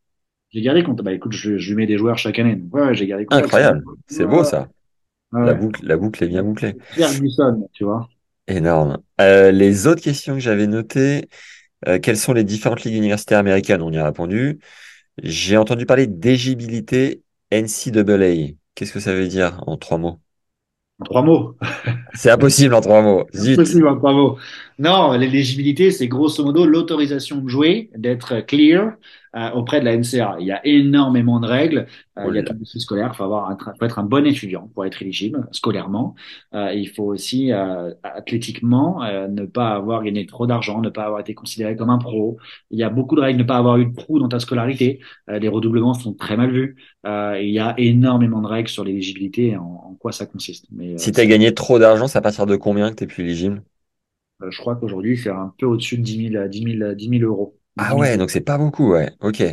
J'ai 0.56 0.61
gardé 0.61 0.84
compte. 0.84 1.02
Bah 1.03 1.11
écoute, 1.11 1.34
je, 1.34 1.57
je 1.57 1.69
lui 1.69 1.76
mets 1.76 1.86
des 1.86 1.98
joueurs 1.98 2.18
chaque 2.18 2.40
année. 2.40 2.57
ouais, 2.72 2.95
j'ai 2.95 3.07
gardé 3.07 3.26
compte. 3.26 3.44
Incroyable. 3.44 3.84
C'est 4.07 4.26
beau 4.26 4.44
ça. 4.44 4.69
La 5.34 5.53
boucle, 5.53 5.86
la 5.86 5.98
boucle 5.98 6.23
est 6.23 6.27
bien 6.27 6.44
bouclée. 6.44 6.76
Ferguson, 6.91 7.68
tu 7.73 7.84
vois. 7.84 8.07
Énorme. 8.48 8.99
Euh, 9.19 9.52
les 9.52 9.86
autres 9.86 10.02
questions 10.02 10.36
que 10.36 10.40
j'avais 10.40 10.68
notées, 10.68 11.27
euh, 11.88 11.99
quelles 11.99 12.18
sont 12.18 12.32
les 12.32 12.45
différentes 12.45 12.84
ligues 12.84 12.95
universitaires 12.95 13.40
américaines? 13.40 13.82
On 13.82 13.91
y 13.91 13.98
a 13.98 14.06
répondu. 14.06 14.60
J'ai 15.22 15.57
entendu 15.57 15.86
parler 15.86 16.07
d'éligibilité 16.07 17.23
NCAA. 17.52 18.56
Qu'est-ce 18.76 18.94
que 18.94 18.99
ça 19.02 19.14
veut 19.14 19.27
dire 19.27 19.61
en 19.68 19.77
trois 19.77 19.98
mots? 19.98 20.19
En 20.99 21.03
trois 21.03 21.22
mots. 21.23 21.57
C'est 22.14 22.32
impossible 22.32 22.73
en 22.73 22.82
trois 22.82 23.02
mots. 23.02 23.26
C'est 23.34 23.53
impossible 23.53 23.88
en 23.88 23.98
trois 23.98 24.14
mots. 24.14 24.38
Non, 24.80 25.11
l'éligibilité, 25.14 25.91
c'est 25.91 26.07
grosso 26.07 26.44
modo 26.44 26.65
l'autorisation 26.65 27.38
de 27.38 27.49
jouer, 27.49 27.90
d'être 27.95 28.40
clear 28.41 28.94
euh, 29.36 29.52
auprès 29.52 29.80
de 29.80 29.86
la 29.86 29.98
NCA. 29.98 30.38
Il 30.40 30.48
y 30.48 30.52
a 30.52 30.66
énormément 30.66 31.40
de 31.40 31.48
règles. 31.48 31.88
Euh, 32.18 32.26
il 32.30 32.36
y 32.36 32.40
a 32.40 32.44
tout 32.44 32.53
le 32.57 32.80
scolaire. 32.80 33.10
Il 33.14 33.18
faut 33.18 33.24
avoir, 33.24 33.49
un, 33.49 33.57
faut 33.57 33.86
être 33.86 33.99
un 33.99 34.03
bon 34.03 34.26
étudiant 34.26 34.70
pour 34.74 34.86
être 34.86 35.02
éligible 35.02 35.48
scolairement. 35.52 36.16
Euh, 36.53 36.74
il 36.74 36.88
faut 36.90 37.03
aussi 37.03 37.52
athlétiquement 38.03 39.02
ne 39.30 39.45
pas 39.45 39.70
avoir 39.70 40.03
gagné 40.03 40.26
trop 40.26 40.48
d'argent, 40.48 40.82
ne 40.82 40.90
pas 40.90 41.03
avoir 41.03 41.20
été 41.20 41.34
considéré 41.34 41.76
comme 41.76 41.90
un 41.90 41.98
pro. 41.98 42.38
Il 42.72 42.80
y 42.80 42.84
a 42.84 42.90
beaucoup 42.90 43.16
de 43.16 43.22
règles. 43.22 43.40
Ne 43.40 43.44
pas 43.44 43.57
avoir 43.57 43.78
eu 43.78 43.86
de 43.86 43.94
pro 43.94 44.20
dans 44.20 44.30
ta 44.30 44.40
scolarité. 44.40 44.99
les 45.28 45.48
redoublements 45.48 45.94
sont 45.94 46.14
très 46.14 46.38
mal 46.38 46.52
vus. 46.52 46.78
il 47.06 47.49
y 47.49 47.60
a 47.60 47.74
énormément 47.78 48.41
de 48.41 48.48
règles 48.48 48.70
sur 48.70 48.84
l'éligibilité 48.84 49.49
et 49.49 49.57
en, 49.57 49.64
en, 49.64 49.95
quoi 49.99 50.12
ça 50.12 50.26
consiste. 50.26 50.68
Mais, 50.72 50.98
si 50.98 51.12
tu 51.12 51.20
as 51.20 51.26
gagné 51.26 51.53
trop 51.53 51.80
d'argent, 51.80 52.07
c'est 52.07 52.18
à 52.18 52.22
partir 52.22 52.45
de 52.45 52.56
combien 52.56 52.90
que 52.90 52.95
tu 52.95 53.03
es 53.03 53.07
plus 53.07 53.24
éligible? 53.24 53.62
Euh, 54.41 54.52
je 54.52 54.60
crois 54.60 54.76
qu'aujourd'hui, 54.76 55.18
c'est 55.18 55.30
un 55.30 55.53
peu 55.57 55.66
au-dessus 55.66 55.98
de 55.98 56.03
10 56.03 56.30
000, 56.32 56.48
10 56.48 56.78
000, 56.80 56.94
10 56.94 57.10
000 57.20 57.24
euros. 57.24 57.57
Ah 57.78 57.96
ouais, 57.96 58.18
donc 58.18 58.30
c'est 58.30 58.42
pas 58.42 58.58
beaucoup, 58.58 58.92
ouais. 58.92 59.12
Ok. 59.22 59.44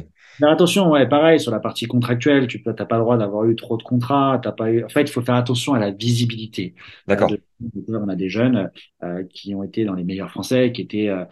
Mais 0.40 0.48
attention, 0.48 0.90
ouais, 0.90 1.06
pareil, 1.08 1.38
sur 1.38 1.52
la 1.52 1.60
partie 1.60 1.86
contractuelle, 1.86 2.46
tu 2.46 2.62
n'as 2.64 2.72
pas 2.72 2.96
le 2.96 3.02
droit 3.02 3.16
d'avoir 3.18 3.44
eu 3.44 3.54
trop 3.54 3.76
de 3.76 3.82
contrats, 3.82 4.40
t'as 4.42 4.52
pas 4.52 4.70
eu, 4.70 4.82
en 4.82 4.88
fait, 4.88 5.02
il 5.02 5.10
faut 5.10 5.20
faire 5.20 5.34
attention 5.34 5.74
à 5.74 5.78
la 5.78 5.90
visibilité. 5.90 6.74
D'accord. 7.06 7.30
Euh, 7.32 8.00
on 8.00 8.08
a 8.08 8.16
des 8.16 8.28
jeunes 8.28 8.70
euh, 9.02 9.24
qui 9.32 9.54
ont 9.54 9.62
été 9.62 9.84
dans 9.84 9.94
les 9.94 10.04
meilleurs 10.04 10.30
français, 10.30 10.72
qui 10.72 10.80
étaient 10.82 11.08
euh, 11.08 11.24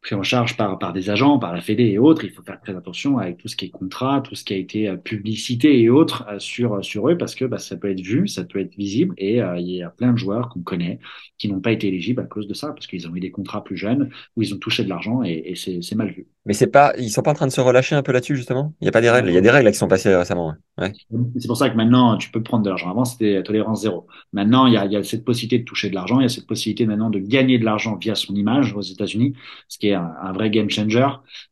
pris 0.00 0.14
en 0.14 0.22
charge 0.22 0.56
par, 0.56 0.78
par 0.78 0.92
des 0.92 1.10
agents, 1.10 1.38
par 1.38 1.52
la 1.52 1.60
Fédé 1.60 1.84
et 1.84 1.98
autres. 1.98 2.24
Il 2.24 2.30
faut 2.30 2.42
faire 2.42 2.60
très 2.60 2.76
attention 2.76 3.18
avec 3.18 3.38
tout 3.38 3.48
ce 3.48 3.56
qui 3.56 3.66
est 3.66 3.70
contrat, 3.70 4.20
tout 4.20 4.34
ce 4.34 4.44
qui 4.44 4.54
a 4.54 4.56
été 4.56 4.88
euh, 4.88 4.96
publicité 4.96 5.80
et 5.80 5.90
autres 5.90 6.24
euh, 6.28 6.38
sur, 6.38 6.84
sur 6.84 7.08
eux 7.08 7.18
parce 7.18 7.34
que 7.34 7.44
bah, 7.44 7.58
ça 7.58 7.76
peut 7.76 7.90
être 7.90 8.00
vu, 8.00 8.28
ça 8.28 8.44
peut 8.44 8.60
être 8.60 8.76
visible 8.76 9.14
et 9.18 9.42
euh, 9.42 9.58
il 9.58 9.68
y 9.68 9.82
a 9.82 9.90
plein 9.90 10.12
de 10.12 10.18
joueurs 10.18 10.48
qu'on 10.50 10.60
connaît 10.60 11.00
qui 11.36 11.48
n'ont 11.48 11.60
pas 11.60 11.72
été 11.72 11.88
éligibles 11.88 12.20
à 12.20 12.26
cause 12.26 12.46
de 12.46 12.54
ça 12.54 12.68
parce 12.68 12.86
qu'ils 12.86 13.08
ont 13.08 13.14
eu 13.14 13.20
des 13.20 13.30
contrats 13.30 13.64
plus 13.64 13.76
jeunes 13.76 14.10
où 14.36 14.42
ils 14.42 14.54
ont 14.54 14.58
touché 14.58 14.84
de 14.84 14.88
l'argent 14.88 15.22
et, 15.24 15.42
et 15.46 15.54
c'est 15.56 15.94
mal 15.94 16.10
vu. 16.10 16.26
Mais 16.46 16.54
c'est 16.54 16.68
pas, 16.68 16.94
ils 16.98 17.10
sont 17.10 17.22
pas 17.22 17.32
en 17.32 17.34
train 17.34 17.46
de 17.46 17.52
se 17.52 17.60
relâcher 17.60 17.94
un 17.94 18.02
peu 18.02 18.12
là-dessus 18.12 18.36
justement? 18.36 18.74
Il 18.80 18.86
y 18.86 18.88
a 18.88 18.92
pas 18.92 19.00
des 19.00 19.10
règles, 19.10 19.28
il 19.28 19.34
y 19.34 19.38
a 19.38 19.40
des 19.40 19.50
règles 19.50 19.70
qui 19.70 19.76
sont 19.76 19.88
passées 19.88 20.14
récemment. 20.14 20.54
Ouais. 20.78 20.92
C'est 21.38 21.48
pour 21.48 21.56
ça 21.56 21.68
que 21.70 21.76
maintenant 21.76 22.16
tu 22.16 22.30
peux 22.30 22.42
prendre 22.42 22.62
de 22.62 22.68
l'argent. 22.68 22.90
Avant 22.90 23.04
c'était 23.04 23.42
tolérance 23.42 23.82
zéro. 23.82 24.06
Maintenant 24.32 24.66
il 24.66 24.74
y 24.74 24.76
a, 24.76 24.86
il 24.86 24.92
y 24.92 24.96
a 24.96 25.02
cette 25.02 25.24
possibilité 25.24 25.58
de 25.58 25.64
toucher 25.64 25.90
de 25.90 25.94
l'argent, 25.94 26.20
il 26.20 26.22
y 26.22 26.26
a 26.26 26.28
cette 26.28 26.46
possibilité 26.46 26.86
maintenant 26.86 27.10
de 27.10 27.18
gagner 27.18 27.58
de 27.58 27.64
l'argent 27.64 27.96
via 27.96 28.14
son 28.14 28.34
image 28.34 28.74
aux 28.74 28.80
États-Unis, 28.82 29.34
ce 29.68 29.78
qui 29.78 29.87
est 29.87 29.87
un, 29.94 30.12
un 30.20 30.32
vrai 30.32 30.50
game 30.50 30.70
changer. 30.70 31.08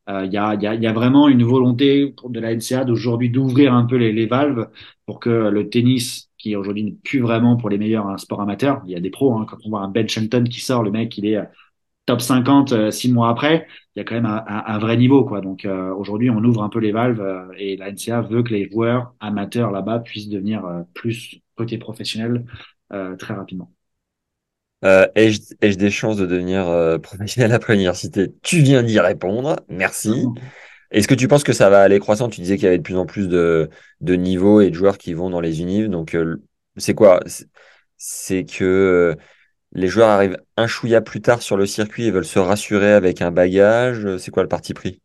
Euh, 0.08 0.24
il 0.24 0.32
y, 0.32 0.36
a, 0.36 0.54
y, 0.54 0.66
a, 0.66 0.74
y, 0.74 0.86
a, 0.86 0.92
vraiment 0.92 1.28
une 1.28 1.44
volonté 1.44 2.14
de 2.28 2.40
la 2.40 2.54
NCA 2.54 2.84
d'aujourd'hui 2.84 3.30
d'ouvrir 3.30 3.74
un 3.74 3.84
peu 3.84 3.96
les, 3.96 4.12
les, 4.12 4.26
valves 4.26 4.68
pour 5.06 5.20
que 5.20 5.30
le 5.30 5.68
tennis, 5.68 6.30
qui 6.38 6.56
aujourd'hui 6.56 6.84
n'est 6.84 6.92
plus 7.04 7.20
vraiment 7.20 7.56
pour 7.56 7.70
les 7.70 7.78
meilleurs 7.78 8.06
un 8.08 8.18
sport 8.18 8.40
amateur, 8.40 8.82
il 8.86 8.92
y 8.92 8.96
a 8.96 9.00
des 9.00 9.10
pros. 9.10 9.34
Hein, 9.34 9.46
quand 9.48 9.58
on 9.64 9.70
voit 9.70 9.80
un 9.80 9.88
Ben 9.88 10.08
Shelton 10.08 10.44
qui 10.44 10.60
sort, 10.60 10.82
le 10.82 10.90
mec 10.90 11.16
il 11.18 11.26
est 11.26 11.36
euh, 11.36 11.44
top 12.06 12.20
50 12.20 12.72
euh, 12.72 12.90
six 12.90 13.10
mois 13.12 13.28
après, 13.30 13.66
il 13.94 14.00
y 14.00 14.02
a 14.02 14.04
quand 14.04 14.14
même 14.14 14.26
un, 14.26 14.44
un, 14.46 14.78
vrai 14.78 14.96
niveau 14.96 15.24
quoi. 15.24 15.40
Donc 15.40 15.64
euh, 15.64 15.92
aujourd'hui 15.94 16.30
on 16.30 16.42
ouvre 16.44 16.62
un 16.62 16.68
peu 16.68 16.78
les 16.80 16.92
valves 16.92 17.50
et 17.58 17.76
la 17.76 17.90
NCA 17.92 18.22
veut 18.22 18.42
que 18.42 18.52
les 18.52 18.68
joueurs 18.70 19.14
amateurs 19.20 19.70
là-bas 19.70 20.00
puissent 20.00 20.28
devenir 20.28 20.62
plus 20.94 21.40
côté 21.56 21.78
professionnel 21.78 22.44
très 23.18 23.34
rapidement. 23.34 23.75
Euh, 24.84 25.06
Ai-je 25.14 25.76
des 25.76 25.90
chances 25.90 26.16
de 26.16 26.26
devenir 26.26 26.68
euh, 26.68 26.98
professionnel 26.98 27.52
après 27.52 27.72
l'université 27.74 28.34
Tu 28.42 28.58
viens 28.60 28.82
d'y 28.82 29.00
répondre, 29.00 29.56
merci. 29.68 30.26
Est-ce 30.90 31.08
que 31.08 31.14
tu 31.14 31.28
penses 31.28 31.44
que 31.44 31.52
ça 31.52 31.70
va 31.70 31.80
aller 31.82 31.98
croissant? 31.98 32.28
Tu 32.28 32.40
disais 32.40 32.56
qu'il 32.56 32.64
y 32.66 32.68
avait 32.68 32.78
de 32.78 32.82
plus 32.82 32.96
en 32.96 33.06
plus 33.06 33.28
de, 33.28 33.70
de 34.00 34.14
niveaux 34.14 34.60
et 34.60 34.70
de 34.70 34.74
joueurs 34.74 34.98
qui 34.98 35.14
vont 35.14 35.30
dans 35.30 35.40
les 35.40 35.60
unives. 35.60 35.88
Donc, 35.88 36.14
euh, 36.14 36.36
c'est 36.76 36.94
quoi? 36.94 37.20
C'est 37.96 38.44
que 38.44 38.64
euh, 38.64 39.14
les 39.72 39.88
joueurs 39.88 40.10
arrivent 40.10 40.38
un 40.56 40.66
chouïa 40.66 41.00
plus 41.02 41.22
tard 41.22 41.42
sur 41.42 41.56
le 41.56 41.66
circuit 41.66 42.06
et 42.06 42.10
veulent 42.10 42.24
se 42.26 42.38
rassurer 42.38 42.92
avec 42.92 43.22
un 43.22 43.32
bagage. 43.32 44.18
C'est 44.18 44.30
quoi 44.30 44.42
le 44.44 44.48
parti 44.50 44.74
pris? 44.74 45.00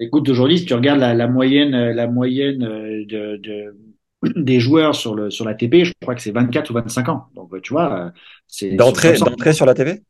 Écoute, 0.00 0.28
aujourd'hui, 0.28 0.58
si 0.58 0.64
tu 0.64 0.74
regardes 0.74 1.00
la, 1.00 1.14
la 1.14 1.26
moyenne, 1.26 1.72
la 1.90 2.06
moyenne 2.06 2.58
de, 2.60 3.36
de, 3.36 3.76
des 4.22 4.60
joueurs 4.60 4.94
sur 4.94 5.14
le 5.14 5.30
sur 5.30 5.44
la 5.44 5.54
TP, 5.54 5.84
je 5.84 5.92
crois 6.02 6.14
que 6.14 6.22
c'est 6.22 6.32
24 6.32 6.70
ou 6.70 6.74
25 6.74 7.08
ans. 7.08 7.26
Donc 7.34 7.60
tu 7.62 7.72
vois, 7.72 8.12
c'est 8.46 8.72
d'entrée 8.72 9.16
d'entrée 9.18 9.52
sur 9.52 9.66
la 9.66 9.74
TV. 9.74 10.02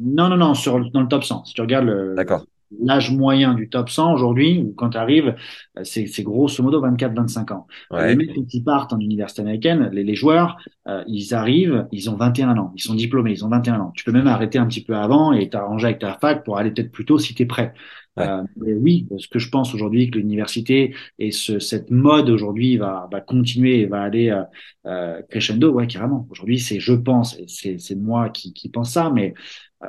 Non, 0.00 0.28
non, 0.28 0.36
non, 0.36 0.54
sur, 0.54 0.78
dans 0.90 1.00
le 1.00 1.08
top 1.08 1.24
100. 1.24 1.44
Si 1.44 1.54
tu 1.54 1.60
regardes 1.60 1.86
le, 1.86 2.14
D'accord 2.14 2.44
l'âge 2.82 3.10
moyen 3.10 3.54
du 3.54 3.68
top 3.68 3.88
100 3.88 4.12
aujourd'hui, 4.12 4.58
ou 4.58 4.74
quand 4.76 4.90
tu 4.90 4.98
arrives, 4.98 5.34
euh, 5.78 5.80
c'est, 5.84 6.06
c'est 6.06 6.22
grosso 6.22 6.62
modo 6.62 6.80
24-25 6.80 7.52
ans. 7.52 7.66
Les 7.92 8.16
mecs 8.16 8.46
qui 8.46 8.62
partent 8.62 8.92
en 8.92 8.98
université 9.00 9.42
américaine, 9.42 9.88
les, 9.92 10.04
les 10.04 10.14
joueurs, 10.14 10.58
euh, 10.86 11.02
ils 11.06 11.34
arrivent, 11.34 11.86
ils 11.92 12.10
ont 12.10 12.16
21 12.16 12.56
ans, 12.58 12.72
ils 12.76 12.82
sont 12.82 12.94
diplômés, 12.94 13.32
ils 13.32 13.44
ont 13.44 13.48
21 13.48 13.80
ans. 13.80 13.92
Tu 13.94 14.04
peux 14.04 14.12
même 14.12 14.26
arrêter 14.26 14.58
un 14.58 14.66
petit 14.66 14.84
peu 14.84 14.96
avant 14.96 15.32
et 15.32 15.48
t'arranger 15.48 15.86
avec 15.86 16.00
ta 16.00 16.14
fac 16.14 16.44
pour 16.44 16.58
aller 16.58 16.70
peut-être 16.70 16.92
plus 16.92 17.04
tôt 17.04 17.18
si 17.18 17.34
tu 17.34 17.42
es 17.42 17.46
prêt. 17.46 17.74
Euh, 18.18 18.42
mais 18.56 18.74
oui, 18.74 19.06
ce 19.18 19.28
que 19.28 19.38
je 19.38 19.48
pense 19.48 19.74
aujourd'hui 19.74 20.10
que 20.10 20.18
l'université 20.18 20.94
et 21.18 21.30
ce, 21.30 21.58
cette 21.58 21.90
mode 21.90 22.30
aujourd'hui 22.30 22.76
va, 22.76 23.08
va 23.12 23.20
continuer 23.20 23.80
et 23.80 23.86
va 23.86 24.02
aller 24.02 24.30
euh, 24.30 24.42
euh, 24.86 25.22
crescendo, 25.30 25.70
ouais 25.72 25.86
carrément. 25.86 26.26
Aujourd'hui, 26.30 26.58
c'est 26.58 26.80
je 26.80 26.92
pense, 26.94 27.38
c'est 27.46 27.94
moi 27.96 28.30
qui, 28.30 28.52
qui 28.52 28.68
pense 28.68 28.92
ça, 28.92 29.10
mais 29.10 29.34
euh, 29.84 29.88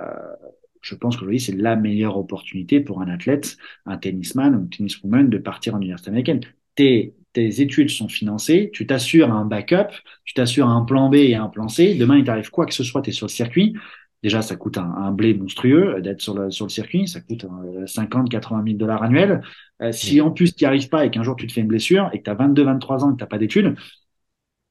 je 0.81 0.95
pense 0.95 1.15
qu'aujourd'hui, 1.15 1.39
c'est 1.39 1.55
la 1.55 1.75
meilleure 1.75 2.17
opportunité 2.17 2.79
pour 2.79 3.01
un 3.01 3.09
athlète, 3.09 3.57
un 3.85 3.97
tennisman 3.97 4.55
ou 4.55 4.59
une 4.59 4.69
tenniswoman 4.69 5.29
de 5.29 5.37
partir 5.37 5.75
en 5.75 5.77
université 5.77 6.09
américaine. 6.09 6.41
Tes, 6.75 7.15
tes 7.33 7.61
études 7.61 7.89
sont 7.89 8.07
financées, 8.07 8.69
tu 8.73 8.87
t'assures 8.87 9.31
un 9.31 9.45
backup, 9.45 9.91
tu 10.25 10.33
t'assures 10.33 10.67
un 10.67 10.85
plan 10.85 11.09
B 11.09 11.15
et 11.15 11.35
un 11.35 11.49
plan 11.49 11.67
C. 11.67 11.95
Demain, 11.95 12.17
il 12.17 12.23
t'arrive 12.23 12.49
quoi 12.49 12.65
que 12.65 12.73
ce 12.73 12.83
soit, 12.83 13.01
tu 13.01 13.09
es 13.09 13.13
sur 13.13 13.27
le 13.27 13.31
circuit. 13.31 13.73
Déjà, 14.21 14.41
ça 14.41 14.55
coûte 14.55 14.77
un, 14.77 14.83
un 14.83 15.11
blé 15.11 15.33
monstrueux 15.33 16.01
d'être 16.01 16.21
sur 16.21 16.33
le, 16.33 16.51
sur 16.51 16.65
le 16.65 16.69
circuit. 16.69 17.07
Ça 17.07 17.21
coûte 17.21 17.45
50, 17.85 18.29
80 18.29 18.63
000 18.65 18.77
dollars 18.77 19.03
annuels. 19.03 19.41
Euh, 19.81 19.91
si 19.91 20.19
en 20.19 20.31
plus 20.31 20.55
tu 20.55 20.63
n'y 20.63 20.67
arrives 20.67 20.89
pas 20.89 21.05
et 21.05 21.11
qu'un 21.11 21.23
jour 21.23 21.35
tu 21.35 21.47
te 21.47 21.53
fais 21.53 21.61
une 21.61 21.67
blessure 21.67 22.09
et 22.11 22.19
que 22.19 22.23
tu 22.23 22.29
as 22.29 22.33
22, 22.33 22.63
23 22.63 23.03
ans 23.05 23.09
et 23.09 23.13
que 23.13 23.17
tu 23.17 23.23
n'as 23.23 23.27
pas 23.27 23.37
d'études, 23.37 23.75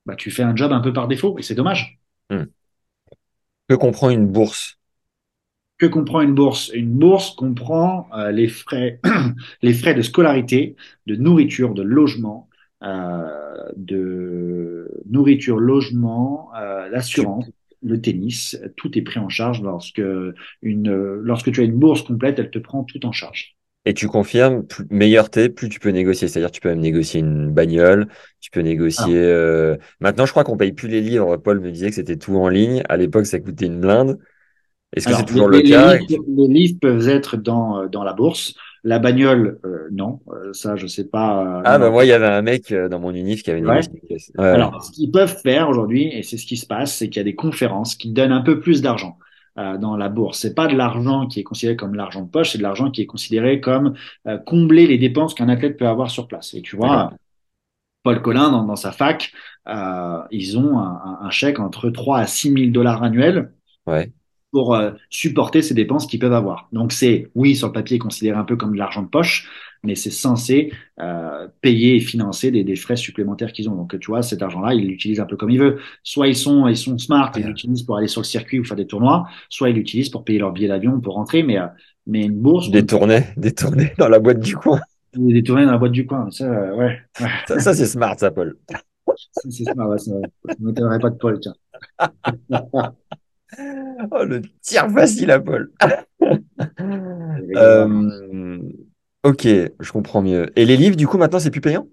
bah, 0.04 0.16
tu 0.16 0.30
fais 0.30 0.42
un 0.42 0.54
job 0.54 0.72
un 0.72 0.80
peu 0.80 0.92
par 0.92 1.08
défaut 1.08 1.38
et 1.38 1.42
c'est 1.42 1.54
dommage. 1.54 1.98
Hmm. 2.30 2.44
Que 3.68 3.74
comprend 3.74 4.10
une 4.10 4.26
bourse? 4.26 4.78
Que 5.78 5.86
comprend 5.86 6.20
une 6.20 6.34
bourse? 6.34 6.70
Une 6.74 6.90
bourse 6.90 7.34
comprend 7.34 8.08
euh, 8.14 8.30
les 8.32 8.48
frais, 8.48 9.00
les 9.62 9.72
frais 9.72 9.94
de 9.94 10.02
scolarité, 10.02 10.76
de 11.06 11.16
nourriture, 11.16 11.74
de 11.74 11.82
logement, 11.82 12.48
euh, 12.82 13.68
de 13.76 14.90
nourriture, 15.08 15.58
logement, 15.58 16.50
euh, 16.56 16.88
l'assurance, 16.88 17.46
le 17.82 18.00
tennis. 18.00 18.58
Tout 18.76 18.96
est 18.98 19.02
pris 19.02 19.20
en 19.20 19.28
charge 19.28 19.62
lorsque 19.62 20.02
une, 20.62 20.92
lorsque 21.22 21.52
tu 21.52 21.60
as 21.60 21.64
une 21.64 21.78
bourse 21.78 22.02
complète, 22.02 22.38
elle 22.38 22.50
te 22.50 22.58
prend 22.58 22.84
tout 22.84 23.04
en 23.06 23.12
charge. 23.12 23.56
Et 23.84 23.94
tu 23.94 24.06
confirmes, 24.06 24.66
plus, 24.66 24.84
meilleur 24.90 25.30
t'es, 25.30 25.48
plus 25.48 25.68
tu 25.68 25.80
peux 25.80 25.90
négocier. 25.90 26.28
C'est-à-dire, 26.28 26.50
tu 26.50 26.60
peux 26.60 26.68
même 26.68 26.80
négocier 26.80 27.20
une 27.20 27.50
bagnole, 27.50 28.08
tu 28.40 28.50
peux 28.50 28.60
négocier. 28.60 29.16
Euh... 29.16 29.76
Maintenant, 30.00 30.26
je 30.26 30.32
crois 30.32 30.44
qu'on 30.44 30.58
paye 30.58 30.72
plus 30.72 30.88
les 30.88 31.00
livres. 31.00 31.36
Paul 31.38 31.60
me 31.60 31.70
disait 31.70 31.88
que 31.88 31.94
c'était 31.94 32.16
tout 32.16 32.36
en 32.36 32.48
ligne. 32.48 32.82
À 32.88 32.96
l'époque, 32.96 33.26
ça 33.26 33.40
coûtait 33.40 33.66
une 33.66 33.80
blinde. 33.80 34.18
Est-ce 34.94 35.06
que 35.06 35.14
c'est 35.14 35.24
toujours 35.24 35.48
le 35.48 35.60
cas? 35.62 35.96
Les 35.96 36.48
livres 36.48 36.78
peuvent 36.80 37.08
être 37.08 37.36
dans, 37.36 37.86
dans 37.86 38.04
la 38.04 38.12
bourse. 38.12 38.54
La 38.84 38.98
bagnole, 38.98 39.58
euh, 39.64 39.88
non, 39.90 40.20
euh, 40.28 40.52
ça 40.52 40.76
je 40.76 40.86
sais 40.86 41.08
pas. 41.08 41.58
Euh, 41.58 41.62
ah 41.64 41.78
bah 41.78 41.90
moi 41.90 42.04
il 42.04 42.08
y 42.08 42.12
avait 42.12 42.26
un 42.26 42.42
mec 42.42 42.72
dans 42.72 43.00
mon 43.00 43.12
unif 43.12 43.42
qui 43.42 43.50
avait 43.50 43.58
une 43.58 43.66
ouais. 43.66 43.80
ouais. 44.10 44.44
Alors 44.44 44.82
ce 44.84 44.92
qu'ils 44.92 45.10
peuvent 45.10 45.36
faire 45.42 45.68
aujourd'hui 45.68 46.08
et 46.08 46.22
c'est 46.22 46.36
ce 46.36 46.46
qui 46.46 46.56
se 46.56 46.66
passe, 46.66 46.94
c'est 46.94 47.08
qu'il 47.08 47.18
y 47.18 47.20
a 47.20 47.24
des 47.24 47.34
conférences 47.34 47.96
qui 47.96 48.12
donnent 48.12 48.32
un 48.32 48.42
peu 48.42 48.60
plus 48.60 48.82
d'argent 48.82 49.18
dans 49.56 49.96
la 49.96 50.08
bourse. 50.08 50.38
C'est 50.38 50.54
pas 50.54 50.68
de 50.68 50.76
l'argent 50.76 51.26
qui 51.26 51.40
est 51.40 51.42
considéré 51.42 51.74
comme 51.74 51.96
l'argent 51.96 52.22
de 52.22 52.30
poche, 52.30 52.52
c'est 52.52 52.58
de 52.58 52.62
l'argent 52.62 52.92
qui 52.92 53.02
est 53.02 53.06
considéré 53.06 53.60
comme 53.60 53.94
combler 54.46 54.86
les 54.86 54.98
dépenses 54.98 55.34
qu'un 55.34 55.48
athlète 55.48 55.76
peut 55.76 55.88
avoir 55.88 56.12
sur 56.12 56.28
place. 56.28 56.54
Et 56.54 56.62
tu 56.62 56.76
vois, 56.76 57.12
Paul 58.04 58.22
Collin 58.22 58.52
dans, 58.52 58.62
dans 58.62 58.76
sa 58.76 58.92
fac, 58.92 59.32
ils 59.66 60.58
ont 60.58 60.78
un, 60.78 61.18
un, 61.22 61.30
chèque 61.30 61.58
entre 61.58 61.90
3 61.90 62.18
à 62.18 62.26
6 62.28 62.52
000 62.52 62.70
dollars 62.70 63.02
annuels. 63.02 63.52
Ouais 63.88 64.12
pour 64.50 64.74
euh, 64.74 64.92
supporter 65.10 65.62
ces 65.62 65.74
dépenses 65.74 66.06
qu'ils 66.06 66.20
peuvent 66.20 66.32
avoir. 66.32 66.68
Donc 66.72 66.92
c'est, 66.92 67.30
oui, 67.34 67.54
sur 67.54 67.68
le 67.68 67.72
papier, 67.72 67.98
considéré 67.98 68.38
un 68.38 68.44
peu 68.44 68.56
comme 68.56 68.72
de 68.72 68.78
l'argent 68.78 69.02
de 69.02 69.08
poche, 69.08 69.48
mais 69.82 69.94
c'est 69.94 70.10
censé 70.10 70.72
euh, 71.00 71.48
payer 71.60 71.96
et 71.96 72.00
financer 72.00 72.50
des, 72.50 72.64
des 72.64 72.76
frais 72.76 72.96
supplémentaires 72.96 73.52
qu'ils 73.52 73.68
ont. 73.68 73.74
Donc 73.74 73.98
tu 73.98 74.10
vois, 74.10 74.22
cet 74.22 74.42
argent-là, 74.42 74.74
ils 74.74 74.86
l'utilisent 74.86 75.20
un 75.20 75.26
peu 75.26 75.36
comme 75.36 75.50
ils 75.50 75.58
veulent. 75.58 75.80
Soit 76.02 76.28
ils 76.28 76.36
sont, 76.36 76.66
ils 76.66 76.76
sont 76.76 76.96
smart 76.98 77.30
ils 77.36 77.46
l'utilisent 77.46 77.82
pour 77.82 77.96
aller 77.96 78.08
sur 78.08 78.22
le 78.22 78.26
circuit 78.26 78.58
ou 78.58 78.64
faire 78.64 78.76
des 78.76 78.86
tournois, 78.86 79.28
soit 79.48 79.70
ils 79.70 79.76
l'utilisent 79.76 80.10
pour 80.10 80.24
payer 80.24 80.38
leur 80.38 80.52
billet 80.52 80.68
d'avion 80.68 81.00
pour 81.00 81.14
rentrer. 81.14 81.42
Mais, 81.42 81.58
euh, 81.58 81.66
mais 82.06 82.24
une 82.24 82.38
bourse... 82.38 82.70
Des 82.70 82.86
tournées, 82.86 83.24
des 83.36 83.52
tournées 83.52 83.92
dans 83.98 84.08
la 84.08 84.18
boîte 84.18 84.40
du 84.40 84.56
coin. 84.56 84.80
Des 85.14 85.42
tournées 85.42 85.66
dans 85.66 85.72
la 85.72 85.78
boîte 85.78 85.92
du 85.92 86.06
coin, 86.06 86.30
ça, 86.30 86.74
ouais. 86.74 86.98
Ça, 87.46 87.60
ça 87.60 87.74
c'est 87.74 87.86
smart, 87.86 88.18
ça, 88.18 88.30
Paul. 88.30 88.56
c'est 89.34 89.64
smart, 89.64 89.88
ouais, 89.88 89.98
ça 89.98 90.12
ne 90.58 90.66
m'étonnerait 90.66 90.98
pas 90.98 91.10
de 91.10 91.16
Paul, 91.16 91.38
tiens. 91.40 91.54
Oh, 94.10 94.24
le 94.24 94.42
tir 94.62 94.90
facile 94.90 95.30
à 95.30 95.40
Paul. 95.40 95.70
euh, 97.56 98.58
ok, 99.24 99.42
je 99.80 99.92
comprends 99.92 100.22
mieux. 100.22 100.50
Et 100.58 100.64
les 100.64 100.76
livres, 100.76 100.96
du 100.96 101.06
coup, 101.06 101.18
maintenant, 101.18 101.38
c'est 101.38 101.50
plus 101.50 101.60
payant? 101.60 101.88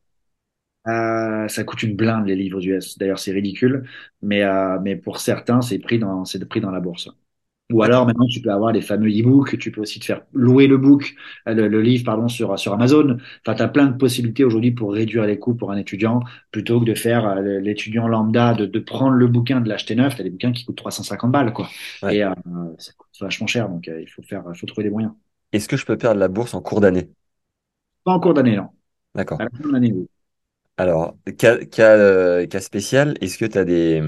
Euh, 0.88 1.48
Ça 1.48 1.64
coûte 1.64 1.84
une 1.84 1.96
blinde, 1.96 2.28
les 2.28 2.36
livres 2.36 2.64
US. 2.66 2.98
D'ailleurs, 2.98 3.20
c'est 3.20 3.32
ridicule. 3.32 3.88
Mais, 4.22 4.44
euh, 4.44 4.80
mais 4.82 4.96
pour 4.96 5.20
certains, 5.20 5.62
c'est 5.62 5.80
pris, 5.80 6.00
dans, 6.00 6.24
pris 6.50 6.62
dans 6.62 6.72
la 6.72 6.80
bourse. 6.80 7.10
Ou 7.74 7.82
alors 7.82 8.06
maintenant 8.06 8.28
tu 8.28 8.42
peux 8.42 8.52
avoir 8.52 8.72
les 8.72 8.82
fameux 8.82 9.10
e-books, 9.10 9.58
tu 9.58 9.72
peux 9.72 9.82
aussi 9.82 10.00
te 10.00 10.06
faire 10.06 10.22
louer 10.34 10.68
le 10.68 10.78
book, 10.78 11.16
le, 11.48 11.68
le 11.68 11.82
livre 11.82 12.04
pardon 12.06 12.28
sur 12.28 12.60
sur 12.60 12.74
Amazon. 12.74 13.18
Enfin, 13.42 13.56
tu 13.56 13.64
as 13.64 13.68
plein 13.68 13.88
de 13.88 13.98
possibilités 13.98 14.44
aujourd'hui 14.44 14.72
pour 14.72 14.94
réduire 14.94 15.26
les 15.26 15.40
coûts 15.40 15.56
pour 15.56 15.72
un 15.72 15.78
étudiant 15.78 16.20
plutôt 16.52 16.80
que 16.80 16.86
de 16.86 16.94
faire 16.94 17.26
euh, 17.28 17.60
l'étudiant 17.60 18.08
lambda 18.08 18.54
de, 18.54 18.68
de 18.68 18.80
prendre 18.80 19.14
le 19.16 19.28
bouquin 19.28 19.62
de 19.62 19.70
l'acheter 19.70 19.96
neuf, 19.96 20.14
tu 20.16 20.22
as 20.22 20.24
des 20.24 20.30
bouquins 20.30 20.52
qui 20.52 20.64
coûtent 20.64 20.76
350 20.78 21.32
balles 21.32 21.54
quoi. 21.54 21.68
Ouais. 22.02 22.14
Et 22.14 22.24
euh, 22.24 22.32
ça 22.78 22.94
coûte 22.94 23.10
vachement 23.20 23.48
cher 23.48 23.68
donc 23.68 23.88
euh, 23.88 24.00
il 24.00 24.08
faut 24.10 24.22
faire 24.22 24.44
il 24.54 24.58
faut 24.60 24.68
trouver 24.68 24.84
des 24.84 24.92
moyens. 24.92 25.14
Est-ce 25.54 25.68
que 25.68 25.76
je 25.76 25.86
peux 25.88 25.98
perdre 25.98 26.20
la 26.20 26.28
bourse 26.28 26.54
en 26.54 26.62
cours 26.62 26.82
d'année? 26.82 27.10
Pas 28.04 28.14
en 28.14 28.20
cours 28.20 28.34
d'année 28.34 28.56
non. 28.56 28.70
D'accord. 29.16 29.40
À 29.40 29.46
la 29.46 29.52
fin 29.52 29.68
de 29.68 29.74
l'année 29.74 29.94
oui. 29.94 30.08
Alors, 30.78 31.18
cas, 31.38 31.58
cas, 31.66 31.96
euh, 31.98 32.46
cas 32.48 32.60
spécial, 32.60 33.16
est-ce 33.22 33.38
que 33.38 33.46
tu 33.46 33.58
as 33.58 33.64
des, 33.66 34.02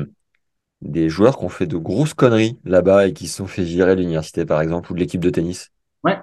des 0.82 1.10
joueurs 1.10 1.38
qui 1.38 1.46
ont 1.46 1.50
fait 1.50 1.68
de 1.68 1.78
grosses 1.78 2.14
conneries 2.16 2.60
là-bas 2.66 3.08
et 3.08 3.14
qui 3.14 3.28
se 3.28 3.38
sont 3.38 3.48
fait 3.48 3.64
virer 3.64 3.96
de 3.96 4.02
l'université, 4.02 4.46
par 4.46 4.62
exemple, 4.62 4.92
ou 4.92 4.96
de 4.96 5.00
l'équipe 5.00 5.22
de 5.22 5.30
tennis 5.30 5.72
Ouais. 6.04 6.20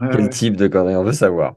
ouais 0.00 0.08
Quel 0.10 0.28
ouais. 0.28 0.28
type 0.28 0.56
de 0.56 0.68
conneries 0.68 0.96
On 0.96 1.04
veut 1.04 1.12
savoir? 1.14 1.56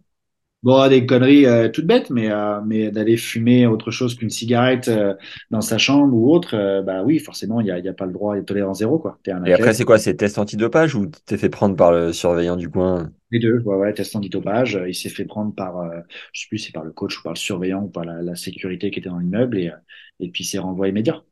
Bon, 0.64 0.88
des 0.90 1.08
conneries 1.08 1.48
euh, 1.48 1.70
toutes 1.70 1.88
bêtes, 1.88 2.12
mais, 2.12 2.30
euh, 2.32 2.62
mais 2.64 2.92
d'aller 2.92 3.18
fumer 3.18 3.66
autre 3.66 3.90
chose 3.90 4.14
qu'une 4.16 4.30
cigarette 4.30 4.90
euh, 4.90 5.16
dans 5.50 5.62
sa 5.62 5.80
chambre 5.80 6.14
ou 6.16 6.32
autre, 6.32 6.56
euh, 6.56 6.84
bah 6.84 7.02
oui, 7.04 7.18
forcément, 7.18 7.62
il 7.62 7.64
n'y 7.66 7.72
a, 7.72 7.80
y 7.80 7.88
a 7.90 7.94
pas 7.94 8.06
le 8.06 8.14
droit, 8.14 8.36
il 8.36 8.40
y 8.40 8.42
a 8.42 8.44
tolérance 8.46 8.78
zéro. 8.78 9.00
Quoi. 9.00 9.18
Es 9.26 9.32
un 9.32 9.44
et 9.46 9.54
après, 9.54 9.74
c'est 9.74 9.86
quoi? 9.86 10.00
C'est 10.00 10.16
test 10.16 10.38
antidopage 10.40 10.96
ou 10.96 11.08
t'es 11.08 11.38
fait 11.38 11.50
prendre 11.50 11.76
par 11.76 11.92
le 11.92 12.12
surveillant 12.14 12.56
du 12.56 12.70
coin? 12.70 13.12
Les 13.32 13.40
deux, 13.40 13.60
ouais, 13.62 13.76
ouais, 13.76 13.94
test 13.94 14.16
antidopage. 14.16 14.80
Il 14.88 14.94
s'est 14.96 15.10
fait 15.10 15.26
prendre 15.26 15.54
par, 15.56 15.78
euh, 15.80 16.02
je 16.34 16.42
sais 16.42 16.48
plus, 16.50 16.58
c'est 16.60 16.72
par 16.74 16.84
le 16.84 16.92
coach 16.92 17.18
ou 17.20 17.24
par 17.24 17.34
le 17.34 17.38
surveillant 17.38 17.84
ou 17.84 17.90
par 17.90 18.04
la, 18.06 18.22
la 18.22 18.36
sécurité 18.36 18.92
qui 18.92 19.00
était 19.00 19.10
dans 19.10 19.20
l'immeuble 19.20 19.58
et, 19.58 19.72
et 20.20 20.30
puis 20.30 20.44
c'est 20.44 20.60
renvoyé 20.60 20.92
immédiat. 20.92 21.24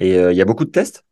Et 0.00 0.10
il 0.14 0.16
euh, 0.18 0.32
y 0.32 0.40
a 0.42 0.44
beaucoup 0.44 0.64
de 0.64 0.70
tests? 0.70 1.04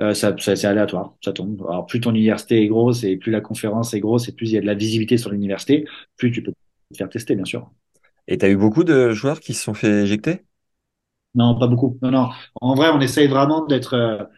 Euh, 0.00 0.14
ça, 0.14 0.34
ça 0.38 0.56
c'est 0.56 0.66
aléatoire, 0.66 1.14
ça 1.24 1.32
tombe. 1.32 1.62
Alors 1.68 1.86
plus 1.86 2.00
ton 2.00 2.10
université 2.10 2.62
est 2.62 2.68
grosse 2.68 3.04
et 3.04 3.16
plus 3.16 3.30
la 3.32 3.40
conférence 3.40 3.94
est 3.94 4.00
grosse 4.00 4.28
et 4.28 4.32
plus 4.32 4.50
il 4.50 4.54
y 4.54 4.58
a 4.58 4.60
de 4.60 4.66
la 4.66 4.74
visibilité 4.74 5.18
sur 5.18 5.30
l'université, 5.30 5.84
plus 6.16 6.30
tu 6.32 6.42
peux 6.42 6.52
te 6.52 6.96
faire 6.96 7.08
tester, 7.08 7.34
bien 7.36 7.44
sûr. 7.44 7.70
Et 8.28 8.38
tu 8.38 8.46
as 8.46 8.48
eu 8.48 8.56
beaucoup 8.56 8.84
de 8.84 9.12
joueurs 9.12 9.40
qui 9.40 9.52
se 9.54 9.62
sont 9.64 9.74
fait 9.74 10.02
éjecter? 10.04 10.44
Non, 11.34 11.58
pas 11.58 11.66
beaucoup. 11.68 11.98
Non, 12.02 12.10
non. 12.10 12.30
En 12.60 12.74
vrai, 12.74 12.90
on 12.90 13.00
essaye 13.00 13.28
vraiment 13.28 13.64
d'être, 13.66 14.28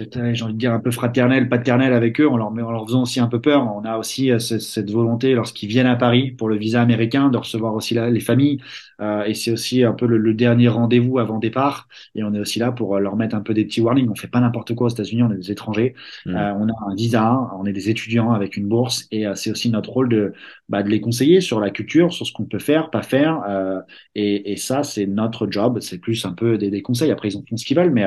euh, 0.00 0.34
j'ai 0.34 0.44
envie 0.44 0.54
de 0.54 0.58
dire 0.58 0.72
un 0.72 0.80
peu 0.80 0.90
fraternel, 0.90 1.48
paternel 1.48 1.92
avec 1.92 2.20
eux, 2.20 2.28
en 2.28 2.36
leur, 2.36 2.48
en 2.48 2.72
leur 2.72 2.86
faisant 2.86 3.02
aussi 3.02 3.20
un 3.20 3.28
peu 3.28 3.40
peur. 3.40 3.62
On 3.74 3.84
a 3.84 3.96
aussi 3.96 4.30
euh, 4.30 4.38
cette 4.38 4.90
volonté, 4.90 5.34
lorsqu'ils 5.34 5.68
viennent 5.68 5.86
à 5.86 5.96
Paris 5.96 6.32
pour 6.32 6.48
le 6.48 6.56
visa 6.56 6.82
américain, 6.82 7.28
de 7.28 7.36
recevoir 7.36 7.74
aussi 7.74 7.94
là, 7.94 8.10
les 8.10 8.20
familles. 8.20 8.60
Euh, 9.00 9.24
et 9.24 9.34
c'est 9.34 9.50
aussi 9.50 9.82
un 9.84 9.92
peu 9.92 10.06
le, 10.06 10.18
le 10.18 10.34
dernier 10.34 10.68
rendez-vous 10.68 11.18
avant 11.18 11.38
départ. 11.38 11.88
Et 12.14 12.22
on 12.22 12.32
est 12.34 12.38
aussi 12.38 12.58
là 12.58 12.72
pour 12.72 12.96
euh, 12.96 13.00
leur 13.00 13.16
mettre 13.16 13.34
un 13.34 13.40
peu 13.40 13.54
des 13.54 13.64
petits 13.64 13.80
warnings. 13.80 14.08
On 14.08 14.14
fait 14.14 14.28
pas 14.28 14.40
n'importe 14.40 14.74
quoi 14.74 14.86
aux 14.86 14.90
États-Unis, 14.90 15.22
on 15.22 15.32
est 15.32 15.36
des 15.36 15.50
étrangers. 15.50 15.94
Mmh. 16.26 16.36
Euh, 16.36 16.54
on 16.54 16.68
a 16.68 16.90
un 16.90 16.94
visa, 16.94 17.50
on 17.58 17.66
est 17.66 17.72
des 17.72 17.90
étudiants 17.90 18.32
avec 18.32 18.56
une 18.56 18.68
bourse. 18.68 19.06
Et 19.10 19.26
euh, 19.26 19.34
c'est 19.34 19.50
aussi 19.50 19.70
notre 19.70 19.90
rôle 19.90 20.08
de, 20.08 20.32
bah, 20.68 20.82
de 20.82 20.88
les 20.88 21.00
conseiller 21.00 21.40
sur 21.40 21.60
la 21.60 21.70
culture, 21.70 22.12
sur 22.12 22.26
ce 22.26 22.32
qu'on 22.32 22.44
peut 22.44 22.58
faire, 22.58 22.90
pas 22.90 23.02
faire. 23.02 23.42
Euh, 23.48 23.80
et, 24.14 24.52
et, 24.52 24.56
ça, 24.56 24.82
c'est 24.82 25.06
notre 25.06 25.50
job. 25.50 25.78
C'est 25.80 25.98
plus 25.98 26.24
un 26.24 26.32
peu 26.32 26.58
des, 26.58 26.70
des, 26.70 26.82
conseils. 26.82 27.10
Après, 27.10 27.28
ils 27.28 27.36
en 27.36 27.44
font 27.48 27.56
ce 27.56 27.64
qu'ils 27.64 27.76
veulent, 27.76 27.92
mais, 27.92 28.06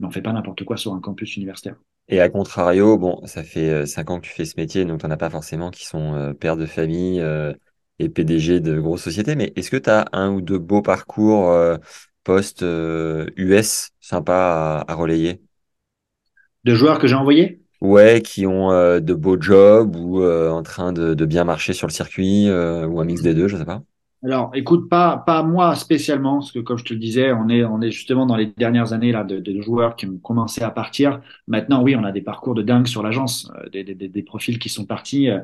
mais 0.00 0.06
on 0.06 0.10
fait 0.10 0.22
pas 0.22 0.32
n'importe 0.32 0.64
quoi 0.64 0.76
sur 0.76 0.94
un 0.94 1.00
campus 1.00 1.21
universitaire. 1.24 1.76
Et 2.08 2.20
à 2.20 2.28
contrario, 2.28 2.98
bon, 2.98 3.24
ça 3.26 3.42
fait 3.42 3.86
cinq 3.86 4.10
ans 4.10 4.20
que 4.20 4.26
tu 4.26 4.32
fais 4.32 4.44
ce 4.44 4.54
métier, 4.56 4.84
donc 4.84 5.00
tu 5.00 5.06
n'en 5.06 5.12
as 5.12 5.16
pas 5.16 5.30
forcément 5.30 5.70
qui 5.70 5.86
sont 5.86 6.14
euh, 6.14 6.34
pères 6.34 6.56
de 6.56 6.66
famille 6.66 7.20
euh, 7.20 7.54
et 7.98 8.08
PDG 8.08 8.60
de 8.60 8.78
grosses 8.80 9.02
sociétés, 9.02 9.36
mais 9.36 9.52
est-ce 9.56 9.70
que 9.70 9.76
tu 9.76 9.88
as 9.88 10.06
un 10.12 10.30
ou 10.32 10.40
deux 10.42 10.58
beaux 10.58 10.82
parcours 10.82 11.50
euh, 11.50 11.78
post-US 12.24 13.90
sympas 14.00 14.80
à, 14.80 14.92
à, 14.92 14.94
relayer? 14.94 15.40
De 16.64 16.74
joueurs 16.74 16.98
que 16.98 17.06
j'ai 17.06 17.14
envoyés? 17.14 17.60
Ouais, 17.80 18.22
qui 18.22 18.46
ont 18.46 18.70
euh, 18.70 19.00
de 19.00 19.12
beaux 19.14 19.40
jobs 19.40 19.96
ou 19.96 20.22
euh, 20.22 20.50
en 20.50 20.62
train 20.62 20.92
de, 20.92 21.14
de 21.14 21.24
bien 21.26 21.44
marcher 21.44 21.72
sur 21.72 21.86
le 21.88 21.92
circuit 21.92 22.48
euh, 22.48 22.86
ou 22.86 23.00
un 23.00 23.04
mix 23.04 23.22
des 23.22 23.34
deux, 23.34 23.48
je 23.48 23.56
sais 23.56 23.64
pas. 23.64 23.82
Alors, 24.24 24.52
écoute, 24.54 24.88
pas 24.88 25.16
pas 25.16 25.42
moi 25.42 25.74
spécialement, 25.74 26.34
parce 26.38 26.52
que 26.52 26.60
comme 26.60 26.78
je 26.78 26.84
te 26.84 26.94
le 26.94 27.00
disais, 27.00 27.32
on 27.32 27.48
est 27.48 27.64
on 27.64 27.80
est 27.80 27.90
justement 27.90 28.24
dans 28.24 28.36
les 28.36 28.46
dernières 28.46 28.92
années 28.92 29.10
là 29.10 29.24
de, 29.24 29.40
de 29.40 29.60
joueurs 29.60 29.96
qui 29.96 30.06
ont 30.06 30.16
commencé 30.18 30.62
à 30.62 30.70
partir. 30.70 31.20
Maintenant, 31.48 31.82
oui, 31.82 31.96
on 31.96 32.04
a 32.04 32.12
des 32.12 32.22
parcours 32.22 32.54
de 32.54 32.62
dingue 32.62 32.86
sur 32.86 33.02
l'agence, 33.02 33.50
euh, 33.56 33.68
des, 33.70 33.82
des, 33.82 33.94
des 34.08 34.22
profils 34.22 34.58
qui 34.60 34.68
sont 34.68 34.86
partis. 34.86 35.28
Euh, 35.28 35.40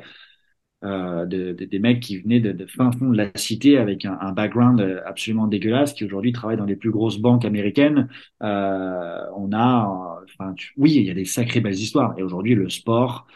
euh, 0.85 1.27
de, 1.27 1.53
de- 1.55 1.65
des 1.67 1.79
mecs 1.81 2.01
qui 2.01 2.19
venaient 2.19 2.41
de, 2.41 2.53
de 2.53 2.67
fin 2.67 2.93
fond 2.93 3.11
de 3.11 3.17
la 3.19 3.31
cité 3.37 3.79
avec 3.79 4.05
un, 4.05 4.19
un 4.21 4.33
background 4.33 4.81
euh, 4.81 5.01
absolument 5.07 5.47
dégueulasse, 5.49 5.95
qui 5.95 6.05
aujourd'hui 6.05 6.33
travaillent 6.33 6.57
dans 6.59 6.67
les 6.67 6.77
plus 6.77 6.91
grosses 6.93 7.19
banques 7.19 7.45
américaines. 7.47 8.09
Euh, 8.43 9.21
on 9.37 9.53
a, 9.55 10.21
enfin, 10.25 10.55
tu- 10.55 10.73
oui, 10.79 10.93
il 10.97 11.05
y 11.05 11.11
a 11.11 11.15
des 11.15 11.25
sacrées 11.27 11.61
belles 11.61 11.75
histoires. 11.75 12.15
Et 12.19 12.23
aujourd'hui, 12.23 12.55
le 12.55 12.69
sport 12.71 13.27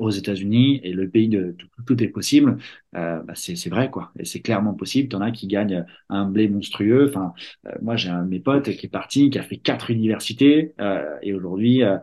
aux 0.00 0.10
États-Unis 0.10 0.80
et 0.84 0.92
le 0.92 1.08
pays 1.08 1.28
de 1.28 1.54
tout, 1.58 1.68
tout 1.86 2.02
est 2.02 2.08
possible, 2.08 2.56
euh, 2.96 3.22
bah, 3.22 3.34
c'est 3.34 3.68
vrai 3.68 3.90
quoi. 3.90 4.12
Et 4.18 4.24
c'est 4.24 4.40
clairement 4.40 4.74
possible. 4.74 5.08
T'en 5.08 5.20
as 5.20 5.30
qui 5.30 5.46
gagnent 5.46 5.84
un 6.08 6.24
blé 6.24 6.48
monstrueux. 6.48 7.08
Enfin, 7.08 7.32
euh, 7.66 7.72
moi 7.82 7.96
j'ai 7.96 8.08
un 8.08 8.22
de 8.22 8.28
mes 8.28 8.40
potes 8.40 8.70
qui 8.70 8.86
est 8.86 8.90
parti, 8.90 9.30
qui 9.30 9.38
a 9.38 9.42
fait 9.42 9.58
quatre 9.58 9.90
universités 9.90 10.74
euh, 10.80 11.04
et 11.22 11.34
aujourd'hui. 11.34 11.82
euh, 11.82 11.98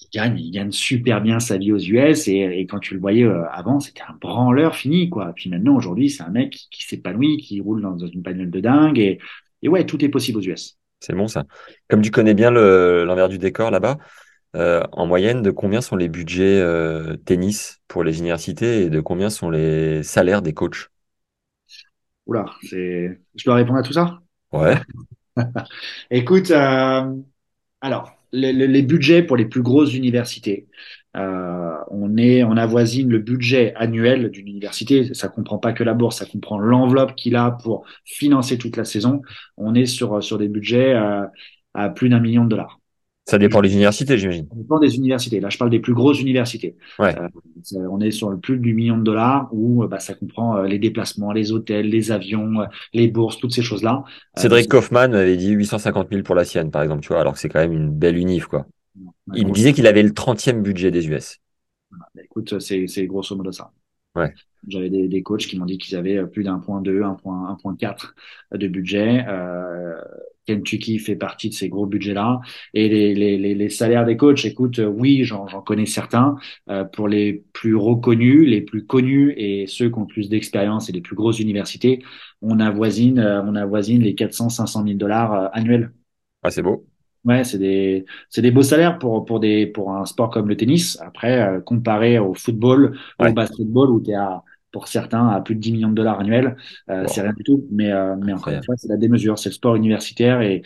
il 0.00 0.08
gagne, 0.18 0.38
il 0.38 0.50
gagne 0.50 0.70
super 0.70 1.20
bien 1.20 1.40
sa 1.40 1.58
vie 1.58 1.72
aux 1.72 1.78
US 1.78 2.28
et, 2.28 2.66
quand 2.68 2.78
tu 2.78 2.94
le 2.94 3.00
voyais 3.00 3.24
euh, 3.24 3.48
avant, 3.50 3.80
c'était 3.80 4.02
un 4.08 4.14
branleur 4.20 4.76
fini 4.76 5.10
quoi. 5.10 5.32
Puis 5.34 5.50
maintenant 5.50 5.76
aujourd'hui, 5.76 6.10
c'est 6.10 6.22
un 6.22 6.30
mec 6.30 6.52
qui, 6.70 6.84
s'épanouit, 6.84 7.38
qui 7.38 7.60
roule 7.60 7.82
dans, 7.82 7.98
une 7.98 8.22
bagnole 8.22 8.50
de 8.50 8.60
dingue 8.60 8.98
et, 8.98 9.18
et 9.62 9.68
ouais, 9.68 9.84
tout 9.86 10.04
est 10.04 10.08
possible 10.08 10.38
aux 10.38 10.42
US. 10.42 10.78
C'est 11.00 11.14
bon 11.14 11.28
ça. 11.28 11.44
Comme 11.88 12.02
tu 12.02 12.10
connais 12.10 12.34
bien 12.34 12.50
le, 12.50 13.04
l'envers 13.04 13.28
du 13.28 13.38
décor 13.38 13.70
là-bas, 13.70 13.98
euh, 14.56 14.82
en 14.92 15.06
moyenne, 15.06 15.42
de 15.42 15.50
combien 15.50 15.80
sont 15.80 15.96
les 15.96 16.08
budgets 16.08 16.60
euh, 16.60 17.16
tennis 17.16 17.80
pour 17.88 18.04
les 18.04 18.18
universités 18.18 18.82
et 18.84 18.90
de 18.90 19.00
combien 19.00 19.30
sont 19.30 19.50
les 19.50 20.02
salaires 20.02 20.42
des 20.42 20.54
coachs? 20.54 20.88
Oula, 22.26 22.46
c'est, 22.62 23.20
je 23.34 23.44
dois 23.44 23.56
répondre 23.56 23.78
à 23.78 23.82
tout 23.82 23.92
ça? 23.92 24.20
Ouais, 24.52 24.78
Écoute, 26.10 26.50
euh, 26.50 27.14
alors 27.80 28.12
le- 28.32 28.52
le- 28.52 28.66
les 28.66 28.82
budgets 28.82 29.22
pour 29.22 29.36
les 29.36 29.46
plus 29.46 29.62
grosses 29.62 29.94
universités, 29.94 30.68
on 31.90 32.16
est, 32.16 32.44
on 32.44 32.56
avoisine 32.56 33.08
le 33.10 33.18
budget 33.18 33.74
annuel 33.76 34.30
d'une 34.30 34.48
université. 34.48 35.14
Ça 35.14 35.28
comprend 35.28 35.58
pas 35.58 35.72
que 35.72 35.84
la 35.84 35.94
bourse, 35.94 36.18
ça 36.18 36.26
comprend 36.26 36.58
l'enveloppe 36.58 37.14
qu'il 37.16 37.36
a 37.36 37.50
pour 37.52 37.84
financer 38.04 38.58
toute 38.58 38.76
la 38.76 38.84
saison. 38.84 39.22
On 39.56 39.74
est 39.74 39.86
sur 39.86 40.22
sur 40.22 40.38
des 40.38 40.48
budgets 40.48 40.94
à 41.74 41.88
plus 41.90 42.08
d'un 42.08 42.20
million 42.20 42.44
de 42.44 42.50
dollars. 42.50 42.80
Ça 43.28 43.36
dépend 43.36 43.60
des 43.60 43.74
universités, 43.74 44.16
j'imagine. 44.16 44.46
Ça 44.48 44.56
dépend 44.56 44.78
des 44.78 44.96
universités. 44.96 45.38
Là, 45.38 45.50
je 45.50 45.58
parle 45.58 45.70
des 45.70 45.80
plus 45.80 45.92
grosses 45.92 46.18
universités. 46.18 46.76
Ouais. 46.98 47.14
Euh, 47.14 47.28
on 47.90 48.00
est 48.00 48.10
sur 48.10 48.30
le 48.30 48.38
plus 48.38 48.56
du 48.56 48.72
million 48.72 48.96
de 48.96 49.02
dollars 49.02 49.50
où 49.52 49.84
euh, 49.84 49.86
bah, 49.86 50.00
ça 50.00 50.14
comprend 50.14 50.56
euh, 50.56 50.66
les 50.66 50.78
déplacements, 50.78 51.32
les 51.32 51.52
hôtels, 51.52 51.90
les 51.90 52.10
avions, 52.10 52.66
les 52.94 53.08
bourses, 53.08 53.36
toutes 53.36 53.52
ces 53.52 53.60
choses-là. 53.60 54.02
Cédric 54.34 54.68
Kaufmann 54.68 55.14
avait 55.14 55.36
dit 55.36 55.50
850 55.50 56.08
000 56.10 56.22
pour 56.22 56.36
la 56.36 56.46
sienne, 56.46 56.70
par 56.70 56.82
exemple, 56.82 57.02
tu 57.02 57.08
vois, 57.08 57.20
alors 57.20 57.34
que 57.34 57.38
c'est 57.38 57.50
quand 57.50 57.60
même 57.60 57.74
une 57.74 57.90
belle 57.90 58.16
unif, 58.16 58.46
quoi. 58.46 58.64
Il 59.34 59.46
me 59.46 59.52
disait 59.52 59.74
qu'il 59.74 59.86
avait 59.86 60.02
le 60.02 60.12
30e 60.12 60.62
budget 60.62 60.90
des 60.90 61.06
US. 61.08 61.36
Bah, 61.90 62.22
écoute, 62.24 62.58
c'est 62.60 63.06
grosso 63.06 63.36
modo 63.36 63.52
ça. 63.52 63.72
Ouais. 64.14 64.32
J'avais 64.66 64.88
des, 64.88 65.06
des 65.06 65.22
coachs 65.22 65.46
qui 65.46 65.58
m'ont 65.58 65.66
dit 65.66 65.76
qu'ils 65.76 65.98
avaient 65.98 66.26
plus 66.26 66.44
d'un 66.44 66.60
point 66.60 66.80
deux, 66.80 67.02
un 67.02 67.14
point, 67.14 67.50
un 67.50 67.56
point 67.56 67.76
quatre 67.76 68.14
de 68.52 68.66
budget. 68.68 69.26
Euh, 69.28 70.00
Kentucky 70.48 70.98
fait 70.98 71.16
partie 71.16 71.48
de 71.50 71.54
ces 71.54 71.68
gros 71.68 71.86
budgets-là. 71.86 72.40
Et 72.74 72.88
les, 72.88 73.14
les, 73.14 73.38
les, 73.38 73.54
les 73.54 73.68
salaires 73.70 74.04
des 74.06 74.16
coachs, 74.16 74.44
écoute, 74.44 74.78
euh, 74.80 74.86
oui, 74.86 75.24
j'en 75.24 75.46
j'en 75.48 75.62
connais 75.62 75.86
certains. 75.86 76.36
Euh, 76.70 76.84
pour 76.84 77.08
les 77.08 77.44
plus 77.52 77.76
reconnus, 77.76 78.46
les 78.48 78.60
plus 78.62 78.86
connus 78.86 79.34
et 79.36 79.66
ceux 79.66 79.88
qui 79.90 79.98
ont 79.98 80.02
le 80.02 80.06
plus 80.06 80.28
d'expérience 80.28 80.88
et 80.88 80.92
les 80.92 81.00
plus 81.00 81.16
grosses 81.16 81.40
universités, 81.40 82.02
on 82.42 82.60
avoisine, 82.60 83.18
euh, 83.18 83.42
on 83.44 83.54
avoisine 83.56 84.02
les 84.02 84.14
400, 84.14 84.48
500 84.48 84.82
000 84.84 84.98
dollars 84.98 85.32
euh, 85.34 85.48
annuels. 85.52 85.92
Ah, 86.42 86.50
c'est 86.50 86.62
beau. 86.62 86.88
Ouais, 87.24 87.44
c'est 87.44 87.58
des 87.58 88.06
c'est 88.30 88.40
des 88.42 88.50
beaux 88.52 88.62
salaires 88.62 88.98
pour 88.98 89.24
pour 89.24 89.40
des 89.40 89.66
pour 89.66 89.92
un 89.92 90.06
sport 90.06 90.30
comme 90.30 90.48
le 90.48 90.56
tennis. 90.56 90.98
Après, 91.00 91.60
comparé 91.66 92.18
au 92.18 92.32
football, 92.32 92.96
Ouais. 93.18 93.28
au 93.28 93.32
basketball 93.32 93.90
où 93.90 94.00
tu 94.02 94.12
es 94.12 94.14
à 94.14 94.42
pour 94.72 94.88
certains 94.88 95.28
à 95.28 95.40
plus 95.40 95.54
de 95.54 95.60
10 95.60 95.72
millions 95.72 95.88
de 95.90 95.94
dollars 95.94 96.20
annuels, 96.20 96.56
euh, 96.90 97.06
Wow. 97.06 97.08
c'est 97.08 97.22
rien 97.22 97.32
du 97.32 97.42
tout. 97.44 97.66
Mais 97.70 97.90
euh, 97.92 98.16
mais 98.16 98.32
encore 98.32 98.52
une 98.52 98.62
fois, 98.62 98.76
c'est 98.76 98.88
la 98.88 98.96
démesure, 98.96 99.38
c'est 99.38 99.48
le 99.50 99.54
sport 99.54 99.76
universitaire 99.76 100.40
et 100.42 100.62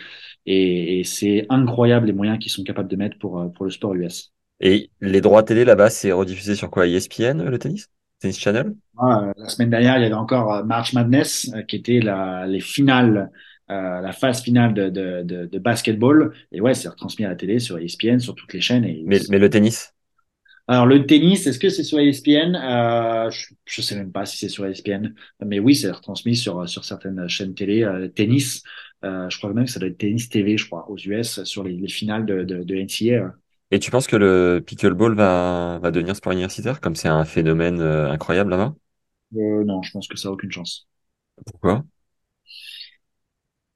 et, 0.47 1.01
et 1.01 1.05
c'est 1.05 1.47
incroyable 1.51 2.07
les 2.07 2.13
moyens 2.13 2.39
qu'ils 2.39 2.53
sont 2.53 2.65
capables 2.65 2.89
de 2.89 2.97
mettre 2.97 3.19
pour 3.19 3.41
euh, 3.41 3.49
pour 3.49 3.65
le 3.65 3.71
sport 3.71 3.95
US. 3.95 4.33
Et 4.61 4.91
les 5.03 5.21
droits 5.21 5.43
télé 5.43 5.65
là-bas, 5.67 5.91
c'est 5.91 6.11
rediffusé 6.13 6.55
sur 6.57 6.71
quoi? 6.71 6.87
ESPN, 6.87 7.43
le 7.43 7.59
tennis? 7.59 7.91
Tennis 8.19 8.39
Channel? 8.39 8.75
Euh, 9.03 9.33
la 9.37 9.49
semaine 9.49 9.71
dernière, 9.71 9.97
il 9.99 10.03
y 10.03 10.05
avait 10.05 10.15
encore 10.15 10.65
March 10.65 10.93
Madness 10.93 11.51
qui 11.69 11.77
était 11.77 12.01
la 12.01 12.47
les 12.47 12.61
finales. 12.61 13.31
euh, 13.71 14.01
la 14.01 14.13
phase 14.13 14.43
finale 14.43 14.75
de, 14.75 14.91
de, 14.91 15.23
de, 15.23 15.47
de 15.47 15.59
basketball 15.59 16.35
et 16.51 16.61
ouais 16.61 16.75
c'est 16.75 16.89
retransmis 16.89 17.25
à 17.25 17.29
la 17.31 17.37
télé 17.37 17.59
sur 17.61 17.79
ESPN 17.79 18.19
sur 18.21 18.35
toutes 18.35 18.53
les 18.53 18.61
chaînes 18.61 18.85
et 18.85 19.05
Mais, 19.05 19.21
mais 19.29 19.39
le 19.39 19.49
tennis? 19.51 19.95
Alors 20.69 20.87
le 20.87 21.07
tennis, 21.07 21.47
est-ce 21.47 21.59
que 21.59 21.69
c'est 21.69 21.83
sur 21.85 21.99
ESPN? 21.99 22.55
Euh, 22.57 23.31
je, 23.31 23.47
je 23.65 23.83
sais 23.83 23.97
même 23.97 24.13
pas 24.13 24.27
si 24.27 24.37
c'est 24.39 24.49
sur 24.49 24.65
ESPN, 24.67 25.15
mais 25.45 25.59
oui, 25.59 25.75
c'est 25.75 25.91
retransmis 25.91 26.37
sur 26.37 26.69
sur 26.69 26.85
certaines 26.85 27.29
chaînes 27.29 27.55
télé. 27.55 27.83
euh, 27.83 28.09
tennis, 28.09 28.63
euh, 29.05 29.29
je 29.29 29.39
crois 29.39 29.53
même 29.53 29.65
que 29.67 29.71
ça 29.71 29.81
doit 29.81 29.89
être 29.89 29.99
Tennis 29.99 30.29
TV, 30.29 30.57
je 30.57 30.67
crois, 30.67 30.89
aux 30.91 30.97
US 30.97 31.43
sur 31.45 31.65
les, 31.65 31.73
les 31.77 31.89
finales 31.89 32.25
de, 32.27 32.45
de, 32.45 32.63
de 32.63 32.75
NCAA. 32.77 33.35
Et 33.73 33.79
tu 33.81 33.91
penses 33.91 34.07
que 34.07 34.17
le 34.17 34.63
pickleball 34.65 35.15
va, 35.17 35.79
va 35.83 35.91
devenir 35.91 36.15
sport 36.15 36.33
universitaire, 36.33 36.81
comme 36.81 36.95
c'est 36.95 37.09
un 37.09 37.25
phénomène 37.25 37.81
euh, 37.81 38.11
incroyable 38.11 38.51
là-bas? 38.51 38.75
Euh, 39.37 39.65
non, 39.65 39.83
je 39.83 39.91
pense 39.93 40.09
que 40.09 40.17
ça 40.17 40.29
a 40.29 40.31
aucune 40.33 40.53
chance. 40.53 40.89
Pourquoi? 41.47 41.85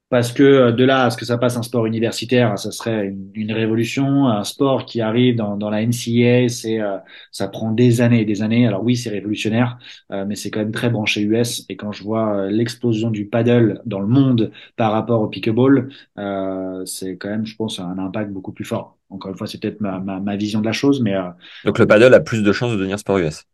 Parce 0.09 0.33
que 0.33 0.43
euh, 0.45 0.73
de 0.73 0.85
là 0.85 1.05
à 1.07 1.11
ce 1.11 1.17
que 1.17 1.25
ça 1.25 1.37
passe 1.37 1.57
un 1.57 1.63
sport 1.65 1.85
universitaire, 1.85 2.57
ça 2.61 2.71
serait 2.71 3.07
une, 3.09 3.29
une 3.35 3.51
révolution. 3.53 4.29
Un 4.29 4.45
sport 4.45 4.87
qui 4.87 5.01
arrive 5.01 5.35
dans, 5.35 5.57
dans 5.57 5.69
la 5.69 5.83
NCAA, 5.83 6.49
c'est 6.49 6.81
euh, 6.81 6.99
ça 7.33 7.49
prend 7.49 7.73
des 7.73 8.01
années 8.01 8.21
et 8.21 8.25
des 8.25 8.41
années. 8.43 8.69
Alors 8.69 8.85
oui, 8.85 8.97
c'est 8.97 9.11
révolutionnaire, 9.11 9.79
euh, 10.13 10.25
mais 10.25 10.37
c'est 10.37 10.51
quand 10.53 10.61
même 10.61 10.71
très 10.71 10.91
branché 10.91 11.23
US. 11.23 11.65
Et 11.69 11.77
quand 11.77 11.91
je 11.91 12.05
vois 12.05 12.37
euh, 12.47 12.51
l'explosion 12.51 13.11
du 13.11 13.27
paddle 13.27 13.83
dans 13.85 13.99
le 14.01 14.07
monde 14.07 14.53
par 14.77 14.93
rapport 14.93 15.23
au 15.23 15.27
pickleball, 15.29 15.89
euh, 16.19 16.85
c'est 16.87 17.17
quand 17.17 17.29
même, 17.31 17.45
je 17.47 17.57
pense, 17.57 17.81
un 17.81 17.99
impact 17.99 18.31
beaucoup 18.31 18.53
plus 18.53 18.65
fort. 18.65 18.97
Encore 19.11 19.33
une 19.33 19.37
fois, 19.37 19.49
c'est 19.49 19.61
peut-être 19.61 19.81
ma, 19.81 19.99
ma, 19.99 20.21
ma 20.21 20.37
vision 20.37 20.61
de 20.61 20.67
la 20.67 20.73
chose, 20.73 21.01
mais 21.01 21.15
euh, 21.17 21.23
Donc 21.65 21.79
le 21.79 21.87
paddle 21.87 22.15
a 22.15 22.21
plus 22.21 22.43
de 22.43 22.51
chances 22.51 22.73
de 22.73 22.77
devenir 22.79 22.99
sport 22.99 23.19
US. 23.19 23.45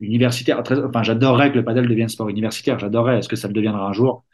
universitaire, 0.00 0.62
très, 0.62 0.82
enfin, 0.82 1.02
j'adorerais 1.02 1.50
que 1.52 1.56
le 1.58 1.64
paddle 1.64 1.86
devienne 1.88 2.08
sport 2.08 2.28
universitaire. 2.28 2.78
J'adorerais. 2.78 3.18
Est-ce 3.18 3.28
que 3.28 3.36
ça 3.36 3.48
le 3.48 3.54
deviendra 3.54 3.86
un 3.88 3.92
jour? 3.92 4.24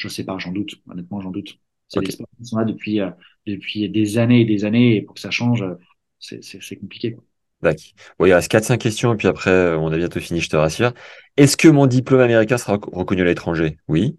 Je 0.00 0.08
sais 0.08 0.24
pas, 0.24 0.38
j'en 0.38 0.52
doute. 0.52 0.76
Honnêtement, 0.88 1.20
j'en 1.20 1.30
doute. 1.30 1.58
C'est 1.88 2.00
Ok. 2.00 2.06
des 2.06 2.12
sports 2.12 2.28
qui 2.38 2.46
sont 2.46 2.56
là 2.58 2.64
depuis, 2.64 3.00
euh, 3.00 3.10
depuis 3.46 3.88
des 3.90 4.16
années 4.16 4.40
et 4.40 4.44
des 4.46 4.64
années, 4.64 4.96
et 4.96 5.02
pour 5.02 5.14
que 5.14 5.20
ça 5.20 5.30
change, 5.30 5.62
euh, 5.62 5.74
c'est, 6.18 6.76
compliqué, 6.76 7.12
quoi. 7.12 7.22
D'accord. 7.60 7.82
Bon, 8.18 8.24
il 8.24 8.32
reste 8.32 8.50
4-5 8.50 8.78
questions, 8.78 9.12
et 9.12 9.16
puis 9.18 9.28
après, 9.28 9.50
euh, 9.50 9.78
on 9.78 9.92
a 9.92 9.96
bientôt 9.98 10.18
fini, 10.20 10.40
je 10.40 10.48
te 10.48 10.56
rassure. 10.56 10.94
Est-ce 11.36 11.58
que 11.58 11.68
mon 11.68 11.86
diplôme 11.86 12.20
américain 12.20 12.56
sera 12.56 12.74
rec- 12.74 12.86
reconnu 12.86 13.20
à 13.20 13.24
l'étranger? 13.26 13.76
Oui. 13.88 14.16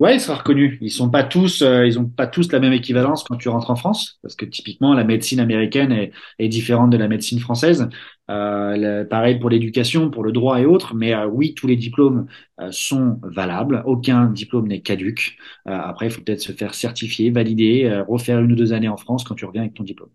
Ouais, 0.00 0.16
il 0.16 0.20
sera 0.20 0.38
reconnu. 0.38 0.76
Ils 0.80 0.90
sont 0.90 1.08
pas 1.08 1.22
tous, 1.22 1.62
euh, 1.62 1.86
ils 1.86 2.00
ont 2.00 2.06
pas 2.06 2.26
tous 2.26 2.50
la 2.50 2.58
même 2.58 2.72
équivalence 2.72 3.22
quand 3.22 3.36
tu 3.36 3.48
rentres 3.48 3.70
en 3.70 3.76
France, 3.76 4.18
parce 4.22 4.34
que 4.34 4.44
typiquement 4.44 4.92
la 4.92 5.04
médecine 5.04 5.38
américaine 5.38 5.92
est, 6.38 6.48
différente 6.48 6.90
de 6.90 6.96
la 6.96 7.06
médecine 7.06 7.38
française. 7.38 7.88
Euh, 8.28 9.04
pareil 9.04 9.38
pour 9.38 9.50
l'éducation, 9.50 10.10
pour 10.10 10.24
le 10.24 10.32
droit 10.32 10.60
et 10.60 10.66
autres. 10.66 10.94
Mais 10.94 11.14
euh, 11.14 11.26
oui, 11.26 11.54
tous 11.54 11.68
les 11.68 11.76
diplômes 11.76 12.26
euh, 12.60 12.72
sont 12.72 13.20
valables. 13.22 13.82
Aucun 13.86 14.26
diplôme 14.26 14.66
n'est 14.66 14.80
caduque. 14.80 15.36
Euh, 15.68 15.72
après, 15.72 16.06
il 16.06 16.10
faut 16.10 16.22
peut-être 16.22 16.40
se 16.40 16.52
faire 16.52 16.74
certifier, 16.74 17.30
valider, 17.30 18.02
refaire 18.08 18.40
une 18.40 18.52
ou 18.52 18.56
deux 18.56 18.72
années 18.72 18.88
en 18.88 18.96
France 18.96 19.22
quand 19.22 19.36
tu 19.36 19.44
reviens 19.44 19.62
avec 19.62 19.74
ton 19.74 19.84
diplôme. 19.84 20.10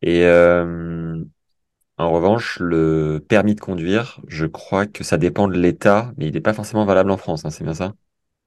Et 0.00 0.24
en 1.98 2.10
revanche, 2.10 2.58
le 2.60 3.22
permis 3.28 3.54
de 3.54 3.60
conduire, 3.60 4.20
je 4.26 4.46
crois 4.46 4.86
que 4.86 5.04
ça 5.04 5.18
dépend 5.18 5.48
de 5.48 5.58
l'État, 5.58 6.12
mais 6.16 6.28
il 6.28 6.32
n'est 6.32 6.40
pas 6.40 6.54
forcément 6.54 6.84
valable 6.86 7.10
en 7.10 7.16
France, 7.18 7.44
hein, 7.44 7.50
c'est 7.50 7.64
bien 7.64 7.74
ça? 7.74 7.94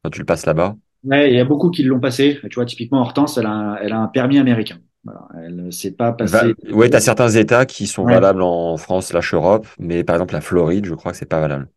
Quand 0.06 0.11
tu 0.11 0.19
le 0.19 0.26
passes 0.26 0.45
là-bas. 0.45 0.77
Ouais, 1.03 1.30
il 1.32 1.36
y 1.36 1.40
a 1.40 1.45
beaucoup 1.45 1.69
qui 1.69 1.84
l'ont 1.84 1.99
passé. 1.99 2.40
Tu 2.49 2.56
vois, 2.56 2.65
typiquement 2.65 3.02
Hortense, 3.02 3.38
elle 3.38 3.45
a 3.45 3.49
un, 3.52 3.76
elle 3.77 3.94
a 3.94 3.99
un 3.99 4.07
permis 4.07 4.40
américain. 4.40 4.80
Voilà, 5.03 5.27
elle 5.38 5.56
ne 5.56 5.69
s'est 5.72 5.91
pas 5.95 6.11
Va- 6.19 6.45
passé. 6.45 6.56
Ouais, 6.72 6.90
t'as 6.90 6.99
certains 6.99 7.30
États 7.30 7.65
qui 7.65 7.88
sont 7.88 8.03
Ouais. 8.03 8.06
valables 8.06 8.41
en 8.41 8.76
France 8.77 9.07
slash 9.07 9.34
Europe, 9.34 9.68
mais 9.80 10.03
par 10.03 10.15
exemple 10.18 10.34
la 10.34 10.41
Floride, 10.41 10.86
je 10.86 10.94
crois 10.94 11.11
que 11.14 11.18
c'est 11.18 11.26
pas 11.26 11.40
valable. 11.41 11.69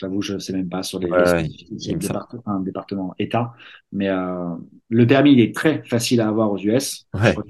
J'avoue, 0.00 0.22
je 0.22 0.38
sais 0.38 0.52
même 0.52 0.68
pas 0.68 0.82
sur 0.82 0.98
les, 0.98 1.12
Ouais, 1.12 1.16
les 1.16 1.26
ouais, 1.32 1.50
spécificités 1.50 1.76
il 1.86 1.96
me 1.96 2.00
du 2.00 2.06
semble. 2.06 2.20
départ- 2.20 2.28
enfin, 2.36 2.58
département 2.60 3.14
État. 3.18 3.54
Mais 3.92 4.08
euh, 4.08 4.56
le 4.88 5.06
permis, 5.06 5.32
il 5.32 5.40
est 5.40 5.54
très 5.54 5.82
facile 5.84 6.20
à 6.20 6.28
avoir 6.28 6.50
aux 6.50 6.58
US. 6.58 7.06
Je 7.22 7.30
Ouais. 7.30 7.44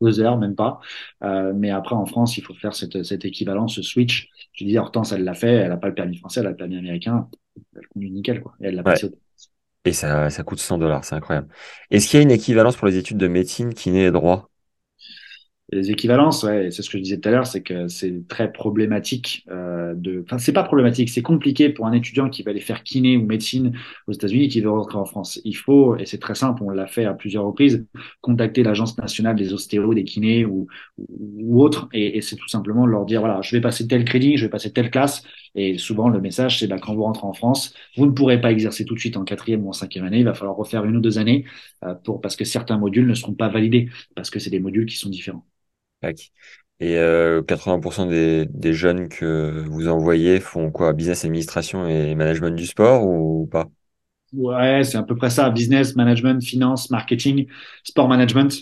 deux 0.00 0.20
heures, 0.20 0.38
même 0.38 0.54
pas. 0.54 0.80
Euh, 1.22 1.52
mais 1.54 1.70
après, 1.70 1.94
en 1.94 2.06
France, 2.06 2.38
il 2.38 2.44
faut 2.44 2.54
faire 2.54 2.74
cette, 2.74 3.02
cette 3.02 3.24
équivalence, 3.26 3.74
ce 3.74 3.82
switch. 3.82 4.28
Je 4.54 4.64
dis, 4.64 4.78
Hortense, 4.78 5.12
elle 5.12 5.24
l'a 5.24 5.34
fait. 5.34 5.48
Elle 5.54 5.68
n'a 5.68 5.76
pas 5.76 5.88
le 5.88 5.94
permis 5.94 6.16
français, 6.16 6.40
elle 6.40 6.46
a 6.46 6.50
le 6.50 6.56
permis 6.56 6.78
américain. 6.78 7.28
Elle 7.76 7.86
conduit 7.88 8.10
nickel, 8.10 8.40
quoi. 8.42 8.54
Et 8.60 8.66
elle 8.68 8.76
l'a 8.76 8.84
passé 8.84 9.06
au 9.06 9.10
Et 9.84 9.92
ça, 9.92 10.30
ça 10.30 10.42
coûte 10.42 10.58
100 10.60 10.78
dollars, 10.78 11.04
c'est 11.04 11.14
incroyable. 11.14 11.48
Est-ce 11.90 12.08
qu'il 12.08 12.18
y 12.18 12.20
a 12.20 12.22
une 12.22 12.30
équivalence 12.30 12.76
pour 12.76 12.86
les 12.86 12.96
études 12.96 13.18
de 13.18 13.28
médecine, 13.28 13.74
kiné 13.74 14.06
et 14.06 14.10
droit? 14.10 14.50
Les 15.72 15.92
équivalences, 15.92 16.42
ouais, 16.42 16.72
c'est 16.72 16.82
ce 16.82 16.90
que 16.90 16.98
je 16.98 17.02
disais 17.04 17.20
tout 17.20 17.28
à 17.28 17.32
l'heure, 17.32 17.46
c'est 17.46 17.62
que 17.62 17.86
c'est 17.86 18.26
très 18.26 18.50
problématique 18.50 19.46
euh, 19.52 19.94
de. 19.94 20.24
Enfin, 20.24 20.36
c'est 20.38 20.52
pas 20.52 20.64
problématique, 20.64 21.10
c'est 21.10 21.22
compliqué 21.22 21.68
pour 21.68 21.86
un 21.86 21.92
étudiant 21.92 22.28
qui 22.28 22.42
va 22.42 22.50
aller 22.50 22.60
faire 22.60 22.82
kiné 22.82 23.16
ou 23.16 23.24
médecine 23.24 23.72
aux 24.08 24.12
États-Unis 24.12 24.48
qui 24.48 24.60
veut 24.60 24.70
rentrer 24.70 24.98
en 24.98 25.04
France. 25.04 25.40
Il 25.44 25.54
faut, 25.56 25.94
et 25.96 26.06
c'est 26.06 26.18
très 26.18 26.34
simple, 26.34 26.64
on 26.64 26.70
l'a 26.70 26.88
fait 26.88 27.04
à 27.04 27.14
plusieurs 27.14 27.44
reprises, 27.44 27.86
contacter 28.20 28.64
l'agence 28.64 28.98
nationale 28.98 29.36
des 29.36 29.52
ostéos, 29.52 29.94
des 29.94 30.02
kinés 30.02 30.44
ou, 30.44 30.66
ou, 30.98 31.62
autres, 31.62 31.88
et, 31.92 32.18
et 32.18 32.20
c'est 32.20 32.34
tout 32.34 32.48
simplement 32.48 32.84
leur 32.84 33.04
dire 33.04 33.20
voilà, 33.20 33.40
je 33.40 33.54
vais 33.54 33.60
passer 33.60 33.86
tel 33.86 34.04
crédit, 34.04 34.36
je 34.38 34.46
vais 34.46 34.50
passer 34.50 34.72
telle 34.72 34.90
classe, 34.90 35.22
et 35.54 35.78
souvent 35.78 36.08
le 36.08 36.20
message 36.20 36.58
c'est 36.60 36.66
bah, 36.68 36.78
quand 36.80 36.94
vous 36.94 37.02
rentrez 37.04 37.26
en 37.26 37.32
France, 37.32 37.74
vous 37.96 38.06
ne 38.06 38.12
pourrez 38.12 38.40
pas 38.40 38.52
exercer 38.52 38.84
tout 38.84 38.94
de 38.94 39.00
suite 39.00 39.16
en 39.16 39.24
quatrième 39.24 39.64
ou 39.66 39.70
en 39.70 39.72
cinquième 39.72 40.04
année, 40.04 40.18
il 40.20 40.24
va 40.24 40.34
falloir 40.34 40.56
refaire 40.56 40.84
une 40.84 40.96
ou 40.96 41.00
deux 41.00 41.18
années 41.18 41.44
euh, 41.84 41.94
pour 41.94 42.20
parce 42.20 42.36
que 42.36 42.44
certains 42.44 42.78
modules 42.78 43.06
ne 43.06 43.14
seront 43.14 43.34
pas 43.34 43.48
validés 43.48 43.88
parce 44.14 44.30
que 44.30 44.38
c'est 44.38 44.50
des 44.50 44.60
modules 44.60 44.86
qui 44.86 44.96
sont 44.96 45.08
différents. 45.10 45.44
Et 46.80 46.96
euh, 46.98 47.42
80% 47.42 48.06
des, 48.06 48.46
des 48.48 48.72
jeunes 48.72 49.08
que 49.08 49.64
vous 49.68 49.88
envoyez 49.88 50.40
font 50.40 50.70
quoi? 50.70 50.92
Business 50.94 51.24
administration 51.24 51.86
et 51.86 52.14
management 52.14 52.54
du 52.56 52.66
sport 52.66 53.04
ou 53.06 53.46
pas? 53.50 53.68
Ouais, 54.32 54.84
c'est 54.84 54.96
à 54.96 55.02
peu 55.02 55.16
près 55.16 55.30
ça. 55.30 55.50
Business, 55.50 55.96
management, 55.96 56.40
finance, 56.42 56.90
marketing, 56.90 57.48
sport 57.84 58.08
management. 58.08 58.52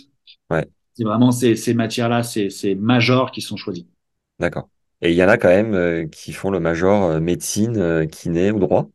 Ouais, 0.49 0.69
C'est 0.93 1.03
vraiment 1.03 1.31
ces, 1.31 1.55
ces 1.55 1.73
matières-là, 1.73 2.23
ces, 2.23 2.49
ces 2.51 2.75
majors 2.75 3.31
qui 3.31 3.41
sont 3.41 3.57
choisis. 3.57 3.85
d'accord. 4.39 4.69
Et 5.01 5.11
il 5.11 5.15
y 5.17 5.23
en 5.23 5.29
a 5.29 5.37
quand 5.37 5.47
même 5.49 5.73
euh, 5.73 6.07
qui 6.07 6.33
font 6.33 6.51
le 6.51 6.59
major 6.59 7.03
euh, 7.05 7.19
médecine, 7.19 7.77
euh, 7.77 8.05
kiné 8.05 8.51
ou 8.51 8.59
droit. 8.59 8.89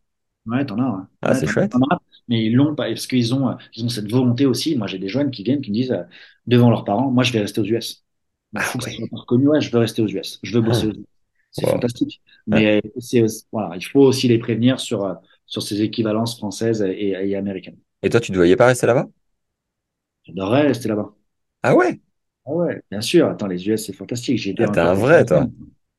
Ouais, 0.46 0.64
t'en 0.66 0.78
as, 0.78 0.90
ouais. 0.90 1.04
Ah, 1.22 1.34
Ouais, 1.34 1.34
c'est 1.34 1.46
chouette. 1.48 1.80
as. 1.92 1.98
Mais 2.28 2.44
ils 2.44 2.54
l'ont 2.54 2.74
pas, 2.74 2.88
parce 2.88 3.06
qu'ils 3.06 3.34
ont, 3.34 3.48
euh, 3.50 3.54
ils 3.74 3.84
ont 3.84 3.88
cette 3.88 4.10
volonté 4.10 4.44
aussi. 4.46 4.76
Moi, 4.76 4.86
j'ai 4.86 4.98
des 4.98 5.08
jeunes 5.08 5.30
qui 5.30 5.42
viennent, 5.42 5.60
qui 5.62 5.70
me 5.70 5.74
disent, 5.76 5.92
euh, 5.92 6.02
devant 6.46 6.70
leurs 6.70 6.84
parents, 6.84 7.10
moi, 7.10 7.22
je 7.24 7.32
vais 7.32 7.40
rester 7.40 7.60
aux 7.60 7.64
US. 7.64 8.04
Ah 8.54 8.62
fous 8.62 8.78
que 8.78 8.84
ça 8.84 8.90
soit 8.92 9.06
reconnu, 9.12 9.48
ouais, 9.48 9.60
je 9.60 9.70
veux 9.70 9.78
rester 9.78 10.02
aux 10.02 10.08
US. 10.08 10.38
Je 10.42 10.52
veux 10.54 10.60
bosser 10.62 10.86
aux 10.86 10.90
Ah, 10.90 10.92
US. 10.92 11.04
C'est 11.50 11.66
wow. 11.66 11.66
fantastique. 11.66 12.22
Ouais. 12.52 12.62
Mais 12.62 12.82
c'est, 12.98 13.22
aussi- 13.22 13.46
voilà, 13.52 13.76
il 13.76 13.82
faut 13.84 14.00
aussi 14.02 14.28
les 14.28 14.38
prévenir 14.38 14.80
sur, 14.80 15.04
euh, 15.04 15.14
sur 15.46 15.62
ces 15.62 15.82
équivalences 15.82 16.36
françaises 16.36 16.82
et, 16.82 17.10
et 17.10 17.36
américaines. 17.36 17.78
Et 18.02 18.08
toi, 18.10 18.20
tu 18.20 18.30
ne 18.32 18.36
voyais 18.36 18.54
pas 18.56 18.66
rester 18.66 18.86
là-bas? 18.86 19.06
J'adorerais 20.24 20.66
rester 20.66 20.88
là-bas. 20.90 21.14
Ah 21.62 21.74
ouais? 21.74 22.00
Ah 22.46 22.52
ouais, 22.52 22.82
bien 22.90 23.00
sûr. 23.00 23.28
Attends, 23.28 23.46
les 23.46 23.66
US, 23.68 23.86
c'est 23.86 23.92
fantastique. 23.92 24.46
Étais 24.46 24.62
Ah, 24.62 24.68
t'es 24.68 24.80
un 24.80 24.94
il 24.94 24.94
vrai, 24.94 25.24
toi. 25.24 25.48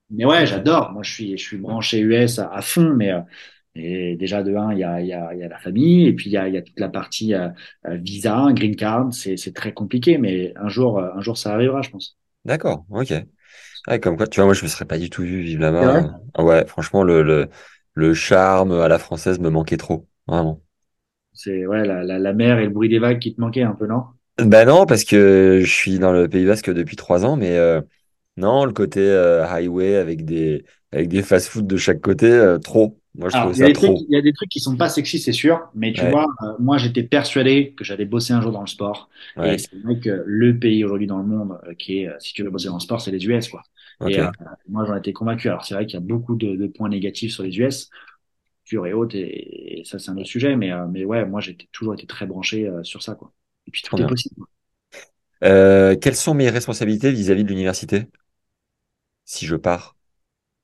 Mais 0.09 0.25
ouais, 0.25 0.45
j'adore. 0.45 0.91
Moi, 0.91 1.03
je 1.03 1.11
suis, 1.13 1.37
je 1.37 1.43
suis 1.43 1.57
branché 1.57 1.99
US 1.99 2.39
à, 2.39 2.49
à 2.53 2.61
fond, 2.61 2.93
mais 2.95 3.11
euh, 3.11 3.21
et 3.75 4.15
déjà 4.17 4.43
de 4.43 4.55
un, 4.55 4.71
il 4.73 4.79
y 4.79 4.83
a, 4.83 5.01
il 5.01 5.07
y 5.07 5.13
a, 5.13 5.33
il 5.33 5.39
y 5.39 5.43
a 5.43 5.49
la 5.49 5.59
famille, 5.59 6.07
et 6.07 6.13
puis 6.13 6.27
il 6.29 6.31
y 6.33 6.37
a, 6.37 6.47
il 6.47 6.53
y 6.53 6.57
a 6.57 6.61
toute 6.61 6.79
la 6.79 6.89
partie 6.89 7.33
euh, 7.33 7.49
euh, 7.87 7.97
visa, 7.97 8.47
green 8.53 8.75
card. 8.75 9.13
C'est, 9.13 9.37
c'est 9.37 9.53
très 9.53 9.73
compliqué, 9.73 10.17
mais 10.17 10.53
un 10.57 10.69
jour, 10.69 10.99
euh, 10.99 11.11
un 11.15 11.21
jour, 11.21 11.37
ça 11.37 11.53
arrivera, 11.53 11.81
je 11.81 11.89
pense. 11.89 12.17
D'accord, 12.45 12.85
ok. 12.89 13.13
Ouais, 13.87 13.99
comme 14.01 14.17
quoi, 14.17 14.27
tu 14.27 14.37
vois, 14.39 14.45
moi, 14.45 14.53
je 14.55 14.63
me 14.63 14.69
serais 14.69 14.85
pas 14.85 14.97
du 14.99 15.09
tout 15.09 15.23
vu 15.23 15.41
vivre 15.43 15.61
là-bas. 15.61 16.19
Ah 16.35 16.43
ouais, 16.45 16.65
franchement, 16.67 17.03
le, 17.03 17.23
le, 17.23 17.49
le 17.95 18.13
charme 18.13 18.73
à 18.73 18.87
la 18.89 18.99
française 18.99 19.39
me 19.39 19.49
manquait 19.49 19.77
trop. 19.77 20.07
Vraiment. 20.27 20.61
C'est 21.33 21.67
ouais, 21.67 21.85
la, 21.85 22.03
la, 22.03 22.17
la 22.17 22.33
mer 22.33 22.57
et 22.57 22.63
le 22.65 22.71
bruit 22.71 22.89
des 22.89 22.97
vagues 22.97 23.19
qui 23.19 23.35
te 23.35 23.39
manquaient 23.39 23.61
un 23.61 23.75
peu, 23.75 23.85
non? 23.85 24.05
Ben 24.37 24.65
non, 24.67 24.85
parce 24.85 25.05
que 25.05 25.61
je 25.63 25.71
suis 25.71 25.97
dans 25.97 26.11
le 26.11 26.27
Pays 26.27 26.45
Basque 26.45 26.69
depuis 26.69 26.97
trois 26.97 27.23
ans, 27.25 27.37
mais 27.37 27.57
euh, 27.57 27.81
non, 28.37 28.65
le 28.65 28.73
côté 28.73 28.99
euh, 29.01 29.45
highway 29.47 29.95
avec 29.95 30.25
des, 30.25 30.65
avec 30.91 31.07
des 31.09 31.23
fast-food 31.23 31.67
de 31.67 31.77
chaque 31.77 32.01
côté, 32.01 32.27
euh, 32.31 32.59
trop. 32.59 32.99
Moi, 33.15 33.29
je 33.29 33.37
Alors, 33.37 33.53
a 33.55 33.55
ça 33.55 33.69
des 33.69 33.73
trucs, 33.73 33.93
trop. 33.93 34.07
il 34.07 34.11
y 34.11 34.15
a 34.17 34.21
des 34.21 34.31
trucs 34.33 34.49
qui 34.49 34.59
sont 34.61 34.77
pas 34.77 34.87
sexy, 34.87 35.19
c'est 35.19 35.33
sûr, 35.33 35.59
mais 35.75 35.91
tu 35.91 36.05
Ouais, 36.05 36.07
vois, 36.07 36.25
euh, 36.43 36.53
moi, 36.59 36.77
j'étais 36.77 37.03
persuadé 37.03 37.73
que 37.75 37.83
j'allais 37.83 38.05
bosser 38.05 38.31
un 38.33 38.41
jour 38.41 38.51
dans 38.53 38.61
le 38.61 38.67
sport, 38.67 39.09
et 39.41 39.57
c'est 39.57 39.75
vrai 39.83 39.99
que 39.99 40.23
le 40.25 40.57
pays 40.57 40.85
aujourd'hui 40.85 41.07
dans 41.07 41.17
le 41.17 41.25
monde 41.25 41.59
qui 41.77 41.99
est, 41.99 42.09
si 42.19 42.33
tu 42.33 42.43
veux 42.43 42.49
bosser 42.49 42.67
dans 42.69 42.75
le 42.75 42.79
sport, 42.79 43.01
c'est 43.01 43.11
les 43.11 43.25
US, 43.27 43.49
quoi. 43.49 43.63
Et 44.05 44.31
moi, 44.69 44.85
j'en 44.85 44.95
étais 44.95 45.11
convaincu. 45.11 45.49
Alors, 45.49 45.65
c'est 45.65 45.73
vrai 45.73 45.85
qu'il 45.85 45.95
y 45.95 45.97
a 45.97 46.05
beaucoup 46.05 46.35
de, 46.35 46.55
de 46.55 46.67
points 46.67 46.87
négatifs 46.89 47.33
sur 47.33 47.43
les 47.43 47.57
US, 47.59 47.89
pure 48.65 48.87
et 48.87 48.93
haute, 48.93 49.15
et, 49.15 49.81
et 49.81 49.85
ça, 49.85 49.99
c'est 49.99 50.11
un 50.11 50.17
autre 50.17 50.27
sujet, 50.27 50.55
mais, 50.55 50.71
mais 50.91 51.03
ouais, 51.05 51.25
moi, 51.25 51.41
j'ai 51.41 51.57
toujours 51.73 51.93
été 51.95 52.07
très 52.07 52.27
branché 52.27 52.69
sur 52.83 53.03
ça, 53.03 53.15
quoi. 53.15 53.33
Et 53.67 53.71
puis, 53.71 53.83
tout 53.83 53.99
est 54.01 54.05
possible. 54.05 54.35
Euh, 55.43 55.95
quelles 55.97 56.15
sont 56.15 56.33
mes 56.33 56.49
responsabilités 56.49 57.11
vis-à-vis 57.11 57.43
de 57.43 57.49
l'université? 57.49 58.07
Si 59.25 59.45
je 59.45 59.55
pars? 59.55 59.95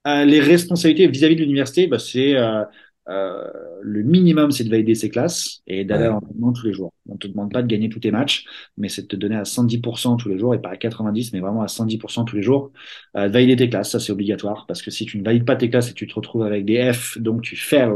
Euh, 0.07 0.25
les 0.25 0.39
responsabilités 0.41 1.07
vis-à-vis 1.07 1.35
de 1.35 1.41
l'université, 1.41 1.85
bah, 1.87 1.99
c'est 1.99 2.35
euh, 2.35 2.63
euh, 3.09 3.47
le 3.81 4.01
minimum, 4.03 4.49
c'est 4.51 4.63
de 4.63 4.69
valider 4.69 4.95
ses 4.95 5.09
classes 5.11 5.61
et 5.67 5.85
d'aller 5.85 6.05
à 6.05 6.07
Ouais, 6.07 6.09
l'entraînement 6.09 6.51
tous 6.53 6.65
les 6.65 6.73
jours. 6.73 6.91
On 7.07 7.17
te 7.17 7.27
demande 7.27 7.51
pas 7.51 7.61
de 7.61 7.67
gagner 7.67 7.87
tous 7.89 7.99
tes 7.99 8.09
matchs, 8.11 8.45
mais 8.77 8.89
c'est 8.89 9.03
de 9.03 9.07
te 9.07 9.15
donner 9.15 9.35
à 9.35 9.45
110% 9.45 10.17
tous 10.17 10.29
les 10.29 10.39
jours 10.39 10.55
et 10.55 10.61
pas 10.61 10.69
à 10.71 10.77
90%, 10.77 11.37
mais 11.37 11.39
vraiment 11.41 11.61
à 11.61 11.67
110% 11.67 12.25
tous 12.25 12.35
les 12.35 12.41
jours. 12.43 12.71
Euh, 13.15 13.27
de 13.27 13.33
valider 13.33 13.55
tes 13.55 13.69
classes, 13.69 13.91
ça 13.91 13.99
c'est 13.99 14.11
obligatoire 14.11 14.65
parce 14.67 14.81
que 14.81 14.89
si 14.91 15.05
tu 15.05 15.19
ne 15.19 15.23
valides 15.23 15.45
pas 15.45 15.55
tes 15.55 15.69
classes 15.69 15.91
et 15.91 15.93
tu 15.93 16.07
te 16.07 16.15
retrouves 16.15 16.43
avec 16.43 16.65
des 16.65 16.91
F, 16.93 17.17
donc 17.19 17.41
tu 17.43 17.55
fails 17.55 17.91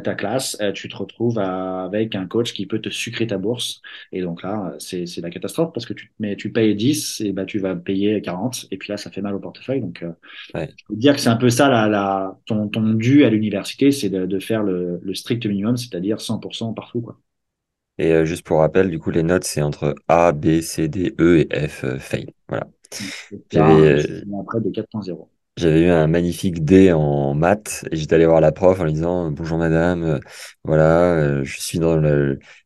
ta 0.00 0.14
classe, 0.14 0.56
euh, 0.60 0.72
tu 0.72 0.88
te 0.88 0.96
retrouves 0.96 1.38
à- 1.38 1.84
avec 1.84 2.14
un 2.14 2.26
coach 2.26 2.52
qui 2.52 2.66
peut 2.66 2.80
te 2.80 2.88
sucrer 2.90 3.26
ta 3.26 3.38
bourse. 3.38 3.82
Et 4.12 4.22
donc 4.22 4.42
là, 4.42 4.72
euh, 4.74 4.78
c'est 4.78 5.06
c'est 5.06 5.20
la 5.20 5.30
catastrophe 5.30 5.72
parce 5.72 5.86
que 5.86 5.92
tu, 5.94 6.12
mais 6.18 6.36
tu 6.36 6.52
payes 6.52 6.74
10 6.76 7.20
et 7.20 7.32
bah 7.32 7.44
tu 7.46 7.58
vas 7.58 7.74
payer 7.76 8.20
40 8.22 8.66
et 8.70 8.78
puis 8.78 8.90
là 8.90 8.96
ça 8.96 9.10
fait 9.10 9.22
mal 9.22 9.34
au 9.34 9.40
portefeuille. 9.40 9.80
Donc 9.80 10.02
euh, 10.02 10.12
ouais, 10.54 10.76
faut 10.88 10.96
dire 10.96 11.14
que 11.16 11.20
c'est 11.20 11.28
un 11.30 11.36
peu 11.36 11.50
ça, 11.50 11.68
la, 11.68 11.88
la, 11.88 12.38
ton, 12.46 12.68
ton 12.68 12.94
dû 12.94 13.24
à 13.24 13.30
l'université, 13.30 13.92
c'est 13.92 14.10
de, 14.10 14.26
de 14.26 14.38
faire 14.40 14.62
le, 14.62 15.00
le 15.02 15.14
strict 15.14 15.46
minimum, 15.46 15.76
c'est-à-dire 15.76 16.20
100% 16.20 16.72
partout, 16.74 17.02
quoi. 17.02 17.20
Et 17.98 18.12
euh, 18.12 18.24
juste 18.24 18.44
pour 18.46 18.58
rappel, 18.60 18.90
du 18.90 18.98
coup, 18.98 19.10
les 19.10 19.22
notes, 19.22 19.44
c'est 19.44 19.62
entre 19.62 19.94
A, 20.08 20.32
B, 20.32 20.60
C, 20.60 20.88
D, 20.88 21.14
E 21.20 21.46
et 21.50 21.68
F, 21.68 21.84
euh, 21.84 21.98
fail. 21.98 22.26
Voilà. 22.48 22.66
Et 23.52 23.60
un 23.60 23.78
euh, 23.86 24.22
après 24.40 24.60
de 24.60 24.70
4.0. 24.70 25.30
j'avais 25.56 25.82
eu 25.82 25.90
un 25.90 26.06
magnifique 26.06 26.64
D 26.64 26.92
en 26.92 27.34
maths 27.34 27.84
et 27.90 27.96
j'étais 27.96 28.14
allé 28.14 28.26
voir 28.26 28.40
la 28.40 28.52
prof 28.52 28.80
en 28.80 28.84
lui 28.84 28.92
disant 28.92 29.30
Bonjour 29.30 29.58
madame, 29.58 30.02
euh, 30.04 30.18
voilà, 30.64 31.14
euh, 31.14 31.44
je 31.44 31.60
suis 31.60 31.78
dans 31.78 32.00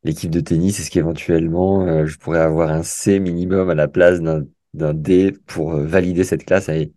l'équipe 0.04 0.30
de 0.30 0.40
tennis. 0.40 0.78
Est-ce 0.80 0.90
qu'éventuellement 0.90 1.86
euh, 1.86 2.06
je 2.06 2.18
pourrais 2.18 2.40
avoir 2.40 2.70
un 2.70 2.82
C 2.82 3.18
minimum 3.18 3.70
à 3.70 3.74
la 3.74 3.88
place 3.88 4.20
d'un 4.20 4.94
D 4.94 5.32
pour 5.46 5.74
euh, 5.74 5.84
valider 5.84 6.24
cette 6.24 6.44
classe? 6.44 6.68
Et 6.68 6.92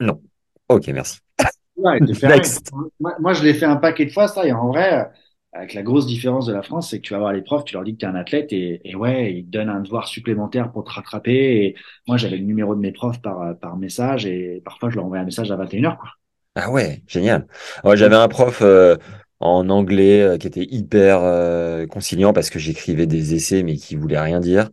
non. 0.00 0.20
Ok, 0.68 0.88
merci. 0.88 1.18
Ouais. 1.76 2.00
Next. 2.22 2.70
Moi, 3.00 3.14
moi, 3.18 3.32
je 3.32 3.42
l'ai 3.42 3.54
fait 3.54 3.66
un 3.66 3.76
paquet 3.76 4.06
de 4.06 4.10
fois, 4.10 4.28
ça, 4.28 4.46
et 4.46 4.52
en 4.52 4.68
vrai, 4.68 5.00
euh, 5.00 5.04
avec 5.54 5.72
la 5.72 5.82
grosse 5.82 6.06
différence 6.06 6.46
de 6.46 6.52
la 6.52 6.62
France, 6.62 6.90
c'est 6.90 6.98
que 6.98 7.06
tu 7.06 7.12
vas 7.12 7.20
voir 7.20 7.32
les 7.32 7.40
profs, 7.40 7.64
tu 7.64 7.74
leur 7.74 7.84
dis 7.84 7.94
que 7.94 8.00
tu 8.00 8.04
es 8.04 8.08
un 8.08 8.16
athlète, 8.16 8.52
et, 8.52 8.94
ouais, 8.96 9.32
ils 9.34 9.44
te 9.44 9.50
donnent 9.50 9.68
un 9.68 9.80
devoir 9.80 10.08
supplémentaire 10.08 10.72
pour 10.72 10.82
te 10.82 10.90
rattraper. 10.90 11.76
Moi, 12.08 12.16
j'avais 12.16 12.36
le 12.36 12.44
numéro 12.44 12.74
de 12.74 12.80
mes 12.80 12.90
profs 12.90 13.22
par, 13.22 13.76
message, 13.76 14.26
et 14.26 14.60
parfois, 14.64 14.90
je 14.90 14.96
leur 14.96 15.04
envoyais 15.04 15.22
un 15.22 15.24
message 15.24 15.52
à 15.52 15.56
21h, 15.56 15.96
quoi. 15.96 16.10
Ah 16.56 16.70
ouais, 16.70 17.02
génial. 17.08 17.46
J'avais 17.94 18.14
un 18.14 18.28
prof 18.28 18.60
euh, 18.62 18.96
en 19.40 19.68
anglais 19.70 20.22
euh, 20.22 20.38
qui 20.38 20.46
était 20.46 20.66
hyper 20.70 21.18
euh, 21.20 21.84
conciliant 21.86 22.32
parce 22.32 22.48
que 22.48 22.60
j'écrivais 22.60 23.06
des 23.06 23.34
essais 23.34 23.64
mais 23.64 23.74
qui 23.74 23.96
voulaient 23.96 24.20
rien 24.20 24.38
dire. 24.38 24.70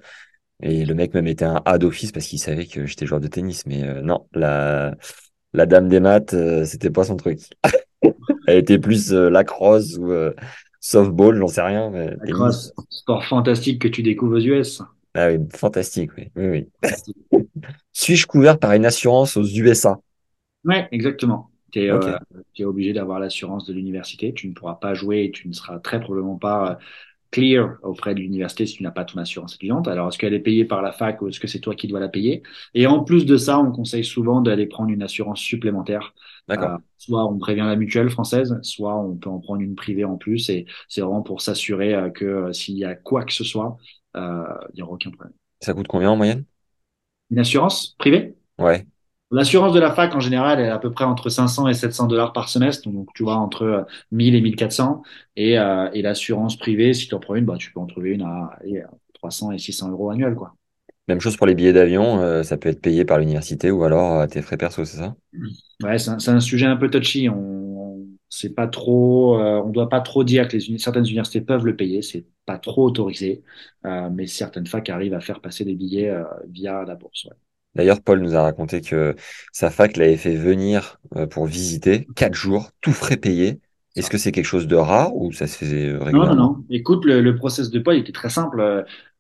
Et 0.62 0.86
le 0.86 0.94
mec 0.94 1.16
me 1.16 1.22
mettait 1.22 1.46
un 1.46 1.64
A 1.66 1.80
d'office 1.80 2.12
parce 2.12 2.28
qu'il 2.28 2.38
savait 2.38 2.68
que 2.68 2.86
j'étais 2.86 3.08
joueur 3.08 3.20
de 3.20 3.28
tennis. 3.28 3.66
Mais 3.66 3.82
non, 4.04 4.28
la, 4.34 4.96
dame 5.54 5.90
des 5.90 6.00
maths, 6.00 6.36
c'était 6.66 6.92
pas 6.92 7.04
son 7.04 7.18
truc. 7.18 7.40
Elle 8.48 8.60
était 8.60 8.78
plus 8.78 9.12
lacrosse 9.12 9.98
ou 9.98 10.14
softball, 10.82 11.38
j'en 11.38 11.48
sais 11.48 11.62
rien, 11.62 11.90
mais 11.90 12.18
sport 12.90 13.24
fantastique 13.24 13.82
que 13.82 13.88
tu 13.88 14.04
découvres 14.04 14.36
aux 14.36 14.42
US. 14.42 14.82
Ah 15.14 15.30
oui, 15.30 15.38
fantastique, 15.56 16.12
oui. 16.18 16.30
Oui, 16.36 16.68
oui. 16.84 17.48
Suis-je 17.94 18.28
couvert 18.28 18.58
par 18.58 18.74
une 18.74 18.86
assurance 18.86 19.38
aux 19.38 19.46
USA? 19.46 20.00
Ouais, 20.66 20.88
exactement. 20.92 21.50
Tu 21.72 21.80
es, 21.86 22.66
obligé 22.66 22.94
d'avoir 22.94 23.20
l'assurance 23.20 23.66
de 23.66 23.74
l'université. 23.74 24.34
Tu 24.34 24.48
ne 24.48 24.54
pourras 24.54 24.76
pas 24.76 24.94
jouer 24.94 25.24
et 25.26 25.32
tu 25.32 25.48
ne 25.48 25.54
seras 25.54 25.80
très 25.80 26.00
probablement 26.00 26.38
pas 26.38 26.72
euh, 26.72 26.76
clear 27.32 27.78
auprès 27.82 28.14
de 28.14 28.20
l'université 28.20 28.66
si 28.66 28.78
tu 28.78 28.84
n'as 28.84 28.92
pas 28.92 29.06
ton 29.06 29.20
assurance 29.20 29.56
étudiante. 29.56 29.88
Alors, 29.88 30.10
est-ce 30.10 30.18
qu'elle 30.18 30.34
est 30.34 30.40
payée 30.40 30.66
par 30.66 30.82
la 30.82 30.92
fac 30.92 31.22
ou 31.22 31.30
est-ce 31.30 31.40
que 31.40 31.48
c'est 31.48 31.60
toi 31.60 31.76
qui 31.76 31.88
dois 31.88 32.00
la 32.00 32.10
payer? 32.10 32.44
Et 32.74 32.88
en 32.88 33.04
plus 33.04 33.26
de 33.26 33.38
ça, 33.38 33.60
on 33.60 33.72
conseille 33.72 34.04
souvent 34.04 34.42
d'aller 34.42 34.68
prendre 34.68 34.92
une 34.92 35.04
assurance 35.04 35.40
supplémentaire. 35.40 36.14
D'accord. 36.48 36.74
Euh, 36.74 36.78
soit 36.98 37.26
on 37.26 37.38
prévient 37.40 37.62
la 37.62 37.76
mutuelle 37.78 38.10
française, 38.10 38.60
soit 38.64 38.96
on 38.98 39.16
peut 39.18 39.30
en 39.30 39.40
prendre 39.40 39.62
une 39.62 39.76
privée 39.76 40.04
en 40.06 40.18
plus. 40.18 40.50
Et 40.50 40.66
c'est 40.90 41.02
vraiment 41.02 41.22
pour 41.24 41.42
s'assurer 41.42 41.94
euh, 41.96 42.10
que 42.10 42.26
euh, 42.26 42.54
s'il 42.54 42.78
y 42.78 42.86
a 42.86 42.96
quoi 42.96 43.24
que 43.26 43.34
ce 43.34 43.44
soit, 43.44 43.78
euh, 44.18 44.44
il 44.74 44.76
n'y 44.78 44.82
aura 44.84 44.94
aucun 44.94 45.12
problème. 45.12 45.34
Ça 45.62 45.74
coûte 45.74 45.88
combien 45.88 46.10
en 46.12 46.16
moyenne? 46.18 46.46
Une 47.32 47.40
assurance 47.40 47.96
privée? 47.98 48.36
Ouais, 48.58 48.88
L'assurance 49.32 49.74
de 49.74 49.80
la 49.80 49.94
fac, 49.94 50.14
en 50.16 50.20
général, 50.20 50.60
elle 50.60 50.68
est 50.68 50.70
à 50.70 50.80
peu 50.80 50.92
près 50.92 51.06
entre 51.06 51.30
500 51.30 51.68
et 51.70 51.74
700 51.74 52.08
dollars 52.08 52.34
par 52.34 52.50
semestre. 52.50 52.90
Donc, 52.90 53.10
tu 53.16 53.24
vois, 53.24 53.36
entre 53.38 53.64
euh, 53.64 53.84
1000 54.12 54.36
et 54.36 54.42
1400. 54.42 55.04
Et, 55.38 55.58
euh, 55.60 55.90
et 55.94 56.02
l'assurance 56.02 56.58
privée, 56.58 56.94
si 56.94 57.08
tu 57.08 57.16
en 57.16 57.20
prends 57.20 57.36
une, 57.36 57.46
bah, 57.46 57.56
tu 57.58 57.72
peux 57.74 57.80
en 57.80 57.88
trouver 57.88 58.12
une 58.12 58.24
à 58.24 58.52
allez, 58.62 58.84
300 59.14 59.52
et 59.52 59.58
600 59.60 59.90
euros 59.92 60.12
annuels, 60.12 60.36
quoi. 60.36 60.56
Même 61.12 61.22
chose 61.22 61.38
pour 61.38 61.48
les 61.48 61.56
billets 61.56 61.74
d'avion, 61.74 62.22
euh, 62.22 62.44
ça 62.44 62.58
peut 62.58 62.70
être 62.70 62.82
payé 62.82 63.06
par 63.06 63.20
l'université 63.20 63.72
ou 63.72 63.84
alors 63.84 64.20
à 64.20 64.28
tes 64.28 64.42
frais 64.42 64.58
perso, 64.58 64.86
c'est 64.86 64.98
ça? 64.98 65.16
Ouais, 65.84 65.98
c'est 65.98 66.30
un, 66.30 66.40
sujet 66.40 66.66
un 66.66 66.78
peu 66.78 66.90
touchy. 66.90 67.30
On, 67.30 67.36
on 67.36 68.08
c'est 68.30 68.54
pas 68.54 68.68
trop, 68.68 69.40
euh, 69.40 69.62
on 69.64 69.70
doit 69.70 69.90
pas 69.90 70.02
trop 70.02 70.24
dire 70.24 70.48
que 70.48 70.58
les 70.58 70.78
certaines 70.78 71.06
universités 71.06 71.42
peuvent 71.42 71.66
le 71.66 71.76
payer. 71.76 72.02
C'est 72.02 72.26
pas 72.46 72.58
trop 72.58 72.86
autorisé. 72.86 73.44
Euh, 73.86 74.10
mais 74.10 74.28
certaines 74.28 74.68
facs 74.68 74.90
arrivent 74.90 75.14
à 75.14 75.22
faire 75.22 75.42
passer 75.42 75.66
des 75.66 75.76
billets 75.76 76.10
euh, 76.10 76.24
via 76.50 76.84
la 76.86 76.96
bourse. 76.96 77.26
ouais. 77.26 77.36
D'ailleurs, 77.76 78.02
Paul 78.02 78.20
nous 78.20 78.36
a 78.36 78.42
raconté 78.42 78.82
que 78.82 79.16
sa 79.54 79.70
fac 79.70 79.96
l'avait 79.96 80.18
fait 80.18 80.36
venir 80.36 81.00
euh, 81.16 81.26
pour 81.26 81.46
visiter 81.46 82.06
quatre 82.16 82.34
jours, 82.34 82.72
tout 82.82 82.92
frais 82.92 83.18
payé. 83.18 83.62
Est-ce 83.96 84.10
que 84.10 84.18
c'est 84.18 84.32
quelque 84.32 84.46
chose 84.46 84.68
de 84.68 84.76
rare 84.76 85.16
ou 85.16 85.32
ça 85.32 85.48
se 85.48 85.58
faisait 85.58 85.88
euh, 85.90 86.00
Non, 86.12 86.26
non, 86.26 86.36
régulièrement? 86.36 86.36
non. 86.36 86.66
Écoute, 86.70 87.06
le, 87.06 87.22
le 87.22 87.36
process 87.36 87.70
de 87.70 87.80
Paul 87.80 87.96
était 87.96 88.12
très 88.12 88.30
simple. 88.30 88.60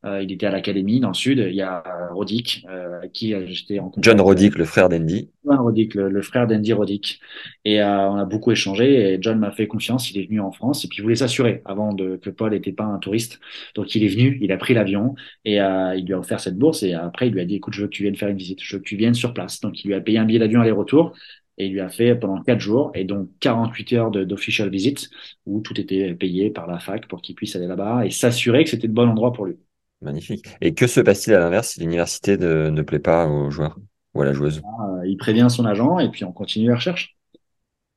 Euh, 0.06 0.22
il 0.23 0.31
était 0.31 0.45
à 0.48 0.52
l'académie 0.52 0.99
dans 0.99 1.10
le 1.10 1.14
sud. 1.14 1.39
Il 1.39 1.56
y 1.56 1.61
a 1.61 1.84
euh, 1.85 2.14
Rodic, 2.14 2.65
euh, 2.69 3.07
qui 3.14 3.34
euh, 3.34 3.45
j'étais 3.48 3.80
en 3.80 3.89
John 3.95 4.19
contact. 4.19 4.22
Roddick, 4.22 4.57
le 4.57 4.65
frère 4.65 4.89
d'Andy. 4.89 5.30
John 5.45 5.60
Roddick, 5.60 5.95
le, 5.95 6.10
le 6.10 6.22
frère 6.22 6.45
d'Andy 6.48 6.72
Roddick. 6.73 7.19
Et 7.65 7.81
euh, 7.81 8.10
on 8.10 8.15
a 8.18 8.26
beaucoup 8.26 8.52
échangé. 8.52 9.14
Et 9.14 9.18
John 9.22 9.39
m'a 9.39 9.52
fait 9.52 9.68
confiance. 9.68 10.11
Il 10.11 10.19
est 10.19 10.26
venu 10.27 10.39
en 10.39 10.52
France 10.52 10.85
et 10.85 10.88
puis 10.88 10.99
il 10.99 11.02
voulait 11.02 11.15
s'assurer 11.15 11.61
avant 11.65 11.93
de, 11.93 12.18
que 12.18 12.30
Paul 12.30 12.52
n'était 12.52 12.72
pas 12.73 12.84
un 12.84 12.99
touriste. 12.99 13.39
Donc 13.76 13.95
il 13.95 14.03
est 14.03 14.07
venu, 14.07 14.38
il 14.41 14.52
a 14.52 14.57
pris 14.57 14.73
l'avion 14.76 15.15
et 15.45 15.60
euh, 15.61 15.95
il 15.95 16.06
lui 16.06 16.14
a 16.14 16.19
offert 16.19 16.39
cette 16.39 16.57
bourse. 16.57 16.84
Et 16.84 16.93
après, 16.93 17.27
il 17.27 17.34
lui 17.34 17.41
a 17.41 17.45
dit, 17.45 17.56
écoute, 17.56 17.73
je 17.73 17.81
veux 17.81 17.88
que 17.88 17.93
tu 17.93 18.03
viennes 18.03 18.15
faire 18.15 18.30
une 18.30 18.38
visite. 18.38 18.60
Je 18.61 18.76
veux 18.76 18.81
que 18.81 18.88
tu 18.88 18.98
viennes 18.98 19.15
sur 19.15 19.34
place. 19.34 19.61
Donc 19.61 19.84
il 19.84 19.88
lui 19.88 19.95
a 19.95 20.02
payé 20.02 20.19
un 20.19 20.26
billet 20.26 20.39
d'avion 20.39 20.61
aller-retour. 20.61 21.14
Et 21.57 21.68
il 21.68 21.73
lui 21.73 21.82
a 21.82 21.90
fait 21.90 22.15
pendant 22.15 22.41
quatre 22.41 22.60
jours 22.60 22.91
et 22.95 23.03
donc 23.03 23.30
48 23.40 23.94
heures 23.94 24.11
d'official 24.11 24.69
visit 24.69 25.10
où 25.45 25.61
tout 25.61 25.80
était 25.80 26.14
payé 26.14 26.49
par 26.49 26.68
la 26.68 26.80
fac 26.80 27.07
pour 27.07 27.22
qu'il 27.22 27.36
puisse 27.36 27.56
aller 27.56 27.68
là-bas 27.68 28.06
et 28.06 28.10
s'assurer 28.10 28.64
que 28.64 28.69
c'était 28.69 28.88
le 28.88 28.94
bon 28.94 29.10
endroit 29.10 29.34
pour 29.34 29.45
lui. 29.45 29.57
Magnifique. 30.02 30.48
Et 30.61 30.73
que 30.73 30.88
se 30.88 30.99
passe-t-il 30.99 31.36
à 31.36 31.40
l'inverse 31.40 31.69
si 31.69 31.80
l'université 31.80 32.38
ne, 32.38 32.69
ne 32.69 32.82
plaît 32.82 32.99
pas 32.99 33.28
aux 33.28 33.52
joueurs 33.52 33.78
ou 34.15 34.22
à 34.22 34.26
la 34.26 34.34
joueuse? 34.34 34.61
Euh, 34.64 35.07
il 35.07 35.18
prévient 35.18 35.48
son 35.49 35.65
agent 35.65 35.99
et 35.99 36.10
puis 36.10 36.23
on 36.26 36.32
continue 36.32 36.69
la 36.69 36.76
recherche. 36.76 37.15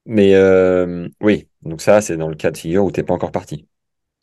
Mais 0.06 0.34
euh, 0.34 1.08
oui, 1.20 1.48
donc 1.62 1.80
ça, 1.80 2.00
c'est 2.00 2.16
dans 2.16 2.28
le 2.28 2.36
cas 2.36 2.50
de 2.50 2.58
figure 2.58 2.84
où 2.84 2.90
t'es 2.90 3.02
pas 3.02 3.14
encore 3.14 3.32
parti. 3.32 3.66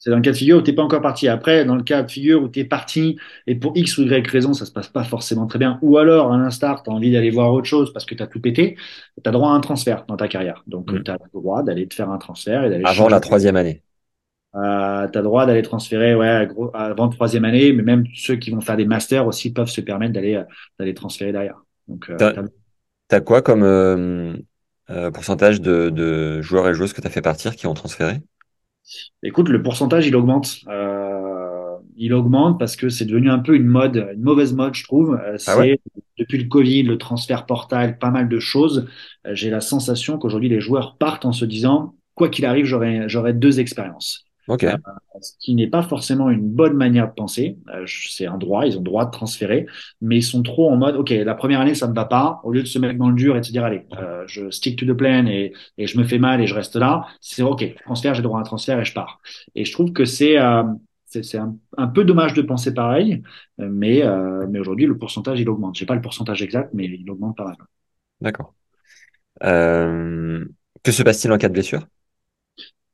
C'est 0.03 0.09
dans 0.09 0.15
le 0.15 0.23
cas 0.23 0.31
de 0.31 0.37
figure 0.37 0.57
où 0.57 0.61
t'es 0.61 0.73
pas 0.73 0.81
encore 0.81 1.01
parti. 1.01 1.27
Après, 1.27 1.63
dans 1.63 1.75
le 1.75 1.83
cas 1.83 2.01
de 2.01 2.09
figure 2.09 2.41
où 2.41 2.47
t'es 2.47 2.65
parti 2.65 3.19
et 3.45 3.53
pour 3.53 3.71
X 3.77 3.99
ou 3.99 4.01
Y 4.01 4.27
raison, 4.27 4.51
ça 4.53 4.65
se 4.65 4.71
passe 4.71 4.87
pas 4.87 5.03
forcément 5.03 5.45
très 5.45 5.59
bien. 5.59 5.77
Ou 5.83 5.99
alors, 5.99 6.33
à 6.33 6.37
l'instar, 6.39 6.81
t'as 6.81 6.91
envie 6.91 7.11
d'aller 7.11 7.29
voir 7.29 7.53
autre 7.53 7.67
chose 7.67 7.93
parce 7.93 8.05
que 8.05 8.15
t'as 8.15 8.25
tout 8.25 8.41
pété, 8.41 8.77
t'as 9.23 9.29
droit 9.29 9.49
à 9.51 9.53
un 9.53 9.59
transfert 9.59 10.05
dans 10.07 10.17
ta 10.17 10.27
carrière. 10.27 10.63
Donc, 10.65 10.91
Mm. 10.91 10.97
tu 10.97 11.03
t'as 11.03 11.13
le 11.13 11.39
droit 11.39 11.61
d'aller 11.61 11.87
te 11.87 11.93
faire 11.93 12.09
un 12.09 12.17
transfert 12.17 12.63
et 12.63 12.71
d'aller 12.71 12.83
Avant 12.83 13.09
la 13.09 13.19
troisième 13.19 13.57
année. 13.57 13.83
Euh, 14.55 15.07
t'as 15.07 15.21
droit 15.21 15.45
d'aller 15.45 15.61
transférer, 15.61 16.15
ouais, 16.15 16.47
gros, 16.49 16.71
avant 16.73 17.07
troisième 17.07 17.45
année, 17.45 17.71
mais 17.71 17.83
même 17.83 18.03
ceux 18.15 18.35
qui 18.37 18.49
vont 18.51 18.59
faire 18.59 18.77
des 18.77 18.85
masters 18.85 19.25
aussi 19.27 19.53
peuvent 19.53 19.69
se 19.69 19.81
permettre 19.81 20.13
d'aller, 20.13 20.43
d'aller 20.79 20.93
transférer 20.95 21.31
derrière. 21.31 21.63
Donc, 21.87 22.09
euh, 22.09 22.33
T'as, 23.07 23.21
quoi 23.21 23.41
comme 23.41 23.63
euh, 23.63 24.33
euh, 24.89 25.11
pourcentage 25.11 25.61
de, 25.61 25.89
de 25.89 26.41
joueurs 26.41 26.67
et 26.69 26.73
joueuses 26.73 26.93
que 26.93 27.01
t'as 27.01 27.09
fait 27.09 27.21
partir 27.21 27.55
qui 27.55 27.67
ont 27.67 27.73
transféré? 27.73 28.19
Écoute, 29.23 29.49
le 29.49 29.61
pourcentage, 29.61 30.07
il 30.07 30.15
augmente. 30.15 30.59
Euh, 30.67 31.75
il 31.95 32.13
augmente 32.13 32.59
parce 32.59 32.75
que 32.75 32.89
c'est 32.89 33.05
devenu 33.05 33.29
un 33.29 33.39
peu 33.39 33.55
une 33.55 33.67
mode, 33.67 34.09
une 34.13 34.21
mauvaise 34.21 34.53
mode, 34.53 34.73
je 34.75 34.83
trouve. 34.83 35.19
Euh, 35.23 35.37
Ah 35.47 35.57
ouais? 35.57 35.79
depuis 36.17 36.37
le 36.37 36.47
Covid, 36.47 36.83
le 36.83 36.97
transfert 36.97 37.45
portal, 37.45 37.97
pas 37.97 38.11
mal 38.11 38.29
de 38.29 38.39
choses. 38.39 38.87
Euh, 39.25 39.31
j'ai 39.33 39.49
la 39.49 39.61
sensation 39.61 40.17
qu'aujourd'hui, 40.17 40.49
les 40.49 40.61
joueurs 40.61 40.97
partent 40.97 41.25
en 41.25 41.31
se 41.33 41.45
disant, 41.45 41.95
quoi 42.15 42.29
qu'il 42.29 42.45
arrive, 42.45 42.65
j'aurai 42.65 43.33
deux 43.33 43.59
expériences. 43.59 44.25
Ok. 44.47 44.63
Euh, 44.63 44.77
ce 45.21 45.33
qui 45.39 45.55
n'est 45.55 45.67
pas 45.67 45.83
forcément 45.83 46.29
une 46.29 46.49
bonne 46.49 46.73
manière 46.73 47.07
de 47.07 47.13
penser. 47.13 47.57
Euh, 47.73 47.85
c'est 47.87 48.25
un 48.25 48.37
droit, 48.37 48.65
ils 48.65 48.75
ont 48.75 48.79
le 48.79 48.85
droit 48.85 49.05
de 49.05 49.11
transférer, 49.11 49.65
mais 50.01 50.17
ils 50.17 50.23
sont 50.23 50.41
trop 50.43 50.69
en 50.69 50.77
mode, 50.77 50.95
OK, 50.95 51.09
la 51.09 51.35
première 51.35 51.61
année, 51.61 51.75
ça 51.75 51.87
me 51.87 51.93
va 51.93 52.05
pas. 52.05 52.41
Au 52.43 52.51
lieu 52.51 52.61
de 52.61 52.67
se 52.67 52.79
mettre 52.79 52.97
dans 52.97 53.09
le 53.09 53.15
dur 53.15 53.35
et 53.35 53.41
de 53.41 53.45
se 53.45 53.51
dire, 53.51 53.63
allez, 53.63 53.85
euh, 53.97 54.23
je 54.27 54.49
stick 54.49 54.77
to 54.79 54.85
the 54.85 54.97
plan 54.97 55.25
et, 55.27 55.53
et 55.77 55.87
je 55.87 55.97
me 55.97 56.03
fais 56.03 56.17
mal 56.19 56.41
et 56.41 56.47
je 56.47 56.55
reste 56.55 56.75
là, 56.75 57.05
c'est 57.21 57.43
OK, 57.43 57.75
transfert, 57.83 58.13
j'ai 58.15 58.21
droit 58.21 58.37
à 58.39 58.41
un 58.41 58.45
transfert 58.45 58.79
et 58.79 58.85
je 58.85 58.93
pars. 58.93 59.21
Et 59.55 59.65
je 59.65 59.71
trouve 59.71 59.93
que 59.93 60.05
c'est 60.05 60.39
euh, 60.39 60.63
c'est 61.05 61.23
c'est 61.23 61.37
un, 61.37 61.55
un 61.77 61.87
peu 61.87 62.03
dommage 62.05 62.33
de 62.33 62.41
penser 62.41 62.73
pareil, 62.73 63.21
mais, 63.57 64.03
euh, 64.03 64.47
mais 64.49 64.59
aujourd'hui, 64.59 64.85
le 64.85 64.97
pourcentage, 64.97 65.39
il 65.39 65.49
augmente. 65.49 65.75
J'ai 65.75 65.85
pas 65.85 65.95
le 65.95 66.01
pourcentage 66.01 66.41
exact, 66.41 66.71
mais 66.73 66.85
il 66.85 67.09
augmente 67.09 67.35
pas 67.37 67.45
mal. 67.45 67.57
D'accord. 68.21 68.53
Euh, 69.43 70.45
que 70.83 70.91
se 70.91 71.03
passe-t-il 71.03 71.31
en 71.31 71.37
cas 71.37 71.49
de 71.49 71.53
blessure? 71.53 71.85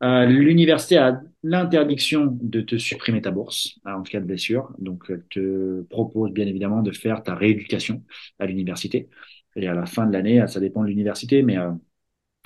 Euh, 0.03 0.25
l'université 0.25 0.97
a 0.97 1.21
l'interdiction 1.43 2.37
de 2.41 2.61
te 2.61 2.77
supprimer 2.77 3.21
ta 3.21 3.31
bourse 3.31 3.79
euh, 3.87 3.91
en 3.93 4.03
cas 4.03 4.19
de 4.19 4.25
blessure. 4.25 4.71
Donc, 4.79 5.05
elle 5.09 5.25
te 5.29 5.81
propose 5.83 6.31
bien 6.31 6.45
évidemment 6.47 6.81
de 6.83 6.91
faire 6.91 7.23
ta 7.23 7.35
rééducation 7.35 8.03
à 8.39 8.45
l'université. 8.45 9.09
Et 9.55 9.67
à 9.67 9.73
la 9.73 9.85
fin 9.87 10.05
de 10.05 10.13
l'année, 10.13 10.45
ça 10.47 10.59
dépend 10.59 10.83
de 10.83 10.87
l'université, 10.89 11.41
mais 11.41 11.57
euh, 11.57 11.71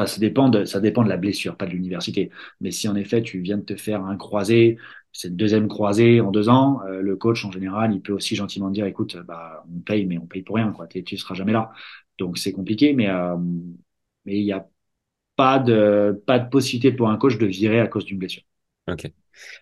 ça 0.06 0.20
dépend 0.20 0.50
de, 0.50 0.66
ça 0.66 0.80
dépend 0.82 1.04
de 1.04 1.10
la 1.10 1.18
blessure, 1.18 1.58
pas 1.58 1.66
de 1.68 1.72
l'université. 1.72 2.32
Mais 2.62 2.72
si 2.72 2.88
en 2.88 2.96
effet 2.96 3.22
tu 3.22 3.40
viens 3.42 3.58
de 3.58 3.64
te 3.64 3.76
faire 3.76 4.04
un 4.06 4.18
croisé, 4.18 4.78
cette 5.12 5.36
deuxième 5.36 5.68
croisée 5.68 6.22
en 6.22 6.32
deux 6.32 6.50
ans, 6.50 6.82
euh, 6.88 7.02
le 7.02 7.16
coach 7.18 7.46
en 7.46 7.52
général, 7.52 7.94
il 7.94 8.02
peut 8.02 8.14
aussi 8.14 8.36
gentiment 8.36 8.70
dire, 8.72 8.86
écoute, 8.86 9.18
bah 9.28 9.64
on 9.76 9.80
paye, 9.82 10.06
mais 10.08 10.18
on 10.18 10.26
paye 10.28 10.42
pour 10.44 10.56
rien, 10.58 10.72
quoi. 10.72 10.88
Tu 10.88 11.18
seras 11.18 11.36
jamais 11.36 11.54
là. 11.54 11.72
Donc 12.18 12.38
c'est 12.38 12.52
compliqué, 12.54 12.94
mais 12.94 13.10
euh, 13.10 13.38
mais 14.26 14.38
il 14.40 14.44
y 14.46 14.52
a 14.52 14.68
pas 15.42 15.58
de 15.60 16.22
pas 16.28 16.38
de 16.40 16.50
possibilité 16.50 16.92
pour 16.92 17.10
un 17.10 17.18
coach 17.18 17.38
de 17.40 17.48
virer 17.48 17.80
à 17.80 17.88
cause 17.88 18.06
d'une 18.06 18.20
blessure. 18.20 18.44
Ok. 18.88 19.12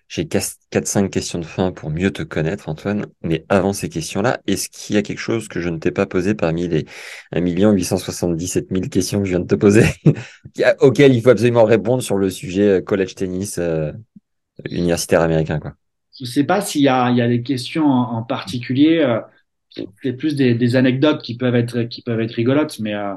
J'ai 0.07 0.27
quatre 0.27 0.88
cinq 0.88 1.11
questions 1.11 1.39
de 1.39 1.45
fin 1.45 1.72
pour 1.72 1.89
mieux 1.91 2.11
te 2.11 2.23
connaître, 2.23 2.69
Antoine. 2.69 3.07
Mais 3.23 3.45
avant 3.49 3.73
ces 3.73 3.89
questions-là, 3.89 4.41
est-ce 4.47 4.69
qu'il 4.69 4.95
y 4.95 4.99
a 4.99 5.03
quelque 5.03 5.19
chose 5.19 5.47
que 5.47 5.61
je 5.61 5.69
ne 5.69 5.77
t'ai 5.77 5.91
pas 5.91 6.06
posé 6.06 6.35
parmi 6.35 6.68
les 6.68 6.85
1 7.31 7.41
877 7.72 8.72
000 8.72 8.89
questions 8.89 9.19
que 9.19 9.26
je 9.26 9.31
viens 9.31 9.39
de 9.41 9.47
te 9.47 9.56
poser, 9.56 9.85
auxquelles 10.81 11.15
il 11.15 11.22
faut 11.22 11.30
absolument 11.30 11.65
répondre 11.65 12.03
sur 12.03 12.18
le 12.18 12.30
sujet 12.30 12.80
euh, 12.80 12.81
college 12.81 13.15
tennis 13.15 13.57
euh, 13.60 13.91
universitaire 14.69 15.22
américain, 15.22 15.60
quoi? 15.60 15.76
Je 16.19 16.26
sais 16.26 16.43
pas 16.43 16.61
s'il 16.61 16.81
y 16.81 16.88
a, 16.89 17.10
il 17.11 17.18
y 17.18 17.22
a 17.22 17.27
des 17.27 17.43
questions 17.43 17.85
en, 17.85 18.18
en 18.18 18.23
particulier. 18.23 18.99
euh, 18.99 19.22
c'est 20.03 20.14
plus 20.14 20.35
des, 20.35 20.56
des 20.56 20.76
anecdotes 20.76 21.22
qui 21.22 21.38
peuvent 21.38 21.56
être 21.56 21.84
qui 21.84 22.01
peuvent 22.01 22.19
être 22.22 22.34
rigolotes, 22.34 22.80
mais 22.80 22.95
euh, 22.95 23.14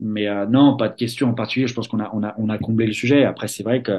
mais 0.00 0.28
euh, 0.28 0.46
non, 0.46 0.76
pas 0.76 0.88
de 0.88 0.94
questions 0.96 1.28
en 1.30 1.34
particulier. 1.34 1.66
Je 1.66 1.74
pense 1.74 1.88
qu'on 1.88 2.00
a 2.00 2.10
on 2.14 2.22
a 2.22 2.34
on 2.38 2.48
a 2.48 2.58
comblé 2.58 2.86
le 2.86 2.92
sujet. 2.92 3.24
Après, 3.24 3.48
c'est 3.48 3.62
vrai 3.62 3.82
que 3.82 3.92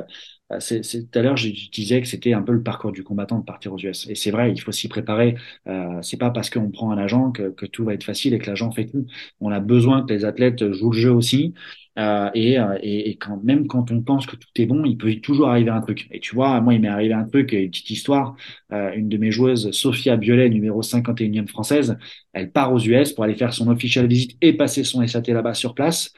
euh, 0.52 0.60
c'est 0.60 0.82
tout 0.82 1.20
à 1.20 1.22
l'heure 1.22 1.38
je 1.38 1.50
je 1.50 1.70
disais 1.72 2.02
que 2.02 2.08
c'était 2.08 2.34
un 2.34 2.42
peu 2.42 2.54
le 2.54 2.64
parcours 2.64 2.92
du 2.92 3.04
combattant 3.04 3.40
de 3.40 3.44
partir 3.46 3.74
aux 3.74 3.78
US. 3.80 4.08
Et 4.10 4.16
c'est 4.16 4.32
vrai, 4.32 4.52
il 4.52 4.60
faut 4.62 4.72
s'y 4.72 4.88
préparer. 4.88 5.36
Euh, 5.68 6.02
c'est 6.02 6.18
pas 6.18 6.32
parce 6.32 6.50
qu'on 6.50 6.72
prend 6.72 6.92
un 6.92 6.98
agent 6.98 7.32
que 7.32 7.50
que 7.52 7.66
tout 7.66 7.84
va 7.86 7.94
être 7.94 8.04
facile 8.04 8.34
et 8.34 8.40
que 8.40 8.48
l'agent 8.50 8.72
fait 8.72 8.86
tout. 8.88 9.06
On 9.42 9.52
a 9.52 9.60
besoin 9.60 10.06
que 10.06 10.14
les 10.14 10.26
athlètes 10.26 10.72
jouent 10.74 10.92
le 10.92 10.98
jeu 11.00 11.12
aussi. 11.12 11.54
Euh, 12.00 12.30
et, 12.34 12.58
euh, 12.60 12.78
et, 12.82 13.10
et 13.10 13.18
quand 13.18 13.44
même 13.44 13.68
quand 13.68 13.92
on 13.92 14.02
pense 14.02 14.26
que 14.26 14.36
tout 14.36 14.48
est 14.56 14.66
bon, 14.66 14.86
il 14.86 14.98
peut 14.98 15.14
toujours 15.16 15.50
arriver 15.50 15.70
un 15.70 15.82
truc. 15.82 16.08
Et 16.12 16.20
tu 16.20 16.34
vois, 16.36 16.62
moi, 16.62 16.74
il 16.74 16.82
m'est 16.82 16.88
arrivé 16.88 17.14
un 17.14 17.26
truc, 17.26 17.52
une 17.52 17.70
petite 17.70 17.90
histoire. 17.90 18.36
Euh, 18.72 18.92
une 18.96 19.10
de 19.10 19.18
mes 19.18 19.32
joueuses, 19.32 19.72
Sophia 19.72 20.16
Biolay, 20.16 20.50
numéro 20.50 20.82
51e 20.82 21.48
française, 21.48 21.98
elle 22.34 22.52
part 22.52 22.74
aux 22.74 22.80
US 22.80 23.12
pour 23.14 23.24
aller 23.26 23.36
faire 23.36 23.54
son 23.54 23.68
official 23.70 24.08
visit 24.08 24.38
et 24.42 24.54
passer 24.54 24.84
son 24.84 25.06
SAT 25.06 25.24
là-bas 25.34 25.54
sur 25.54 25.76
place. 25.76 26.14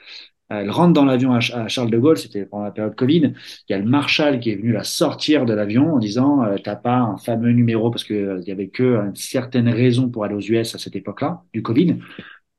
Elle 0.49 0.69
rentre 0.69 0.91
dans 0.93 1.05
l'avion 1.05 1.31
à, 1.33 1.37
à 1.37 1.67
Charles 1.69 1.89
de 1.91 1.97
Gaulle, 1.97 2.17
c'était 2.17 2.45
pendant 2.45 2.65
la 2.65 2.71
période 2.71 2.95
Covid. 2.95 3.33
Il 3.69 3.71
y 3.71 3.73
a 3.73 3.79
le 3.79 3.85
Marshal 3.85 4.39
qui 4.41 4.51
est 4.51 4.55
venu 4.57 4.73
la 4.73 4.83
sortir 4.83 5.45
de 5.45 5.53
l'avion 5.53 5.93
en 5.93 5.99
disant 5.99 6.43
euh, 6.43 6.57
t'as 6.61 6.75
pas 6.75 6.97
un 6.97 7.17
fameux 7.17 7.51
numéro 7.51 7.89
parce 7.89 8.03
que 8.03 8.13
euh, 8.13 8.39
il 8.41 8.49
y 8.49 8.51
avait 8.51 8.67
que 8.67 8.83
une 8.83 9.15
certaine 9.15 9.69
raison 9.69 10.09
pour 10.09 10.25
aller 10.25 10.35
aux 10.35 10.41
US 10.41 10.75
à 10.75 10.77
cette 10.77 10.95
époque-là 10.97 11.43
du 11.53 11.61
Covid. 11.63 11.97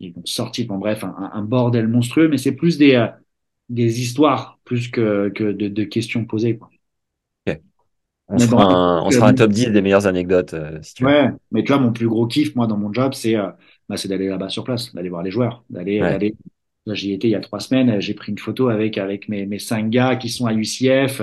Ils 0.03 0.15
ont 0.19 0.27
sorti, 0.27 0.65
bon 0.65 0.79
bref, 0.79 1.05
un, 1.05 1.31
un 1.33 1.43
bordel 1.45 1.89
monstrueux, 1.89 2.29
mais 2.29 2.39
c'est 2.39 2.53
plus 2.53 2.79
des 2.79 2.95
euh, 2.97 3.09
des 3.71 4.01
histoires 4.03 4.61
plus 4.65 4.89
que 4.91 5.31
que 5.31 5.45
de, 5.53 5.69
de 5.69 5.85
questions 5.85 6.25
posées. 6.27 6.59
Quoi. 6.59 6.71
On 8.29 8.39
sera 8.39 8.65
bon, 8.65 8.65
un, 8.65 9.03
on 9.03 9.11
euh, 9.11 9.11
sera 9.11 9.29
un 9.29 9.35
top 9.35 9.51
10 9.53 9.67
des 9.71 9.83
meilleures 9.83 10.07
anecdotes, 10.07 10.55
euh, 10.55 10.79
si 10.83 10.95
tu 10.95 11.05
veux. 11.05 11.11
Ouais, 11.11 11.31
mais 11.51 11.65
tu 11.65 11.73
vois, 11.73 11.81
mon 11.81 11.93
plus 11.93 12.09
gros 12.09 12.27
kiff, 12.27 12.55
moi, 12.55 12.67
dans 12.67 12.77
mon 12.77 12.93
job, 12.93 13.13
c'est 13.15 13.37
euh, 13.37 13.51
bah, 13.89 13.97
d'aller 14.05 14.29
là-bas 14.29 14.49
sur 14.49 14.63
place, 14.65 14.95
d'aller 14.95 15.09
voir 15.09 15.23
les 15.23 15.31
joueurs, 15.33 15.65
d'aller, 15.69 16.01
Ouais. 16.01 16.19
J'y 16.87 17.13
étais 17.13 17.29
il 17.29 17.31
y 17.33 17.35
a 17.37 17.41
trois 17.41 17.61
semaines, 17.61 18.01
j'ai 18.01 18.15
pris 18.15 18.33
une 18.33 18.39
photo 18.39 18.69
avec 18.69 18.99
avec 18.99 19.29
mes 19.29 19.47
mes 19.47 19.61
cinq 19.61 19.91
gars 19.91 20.17
qui 20.17 20.29
sont 20.29 20.47
à 20.47 20.55
UCF, 20.55 21.23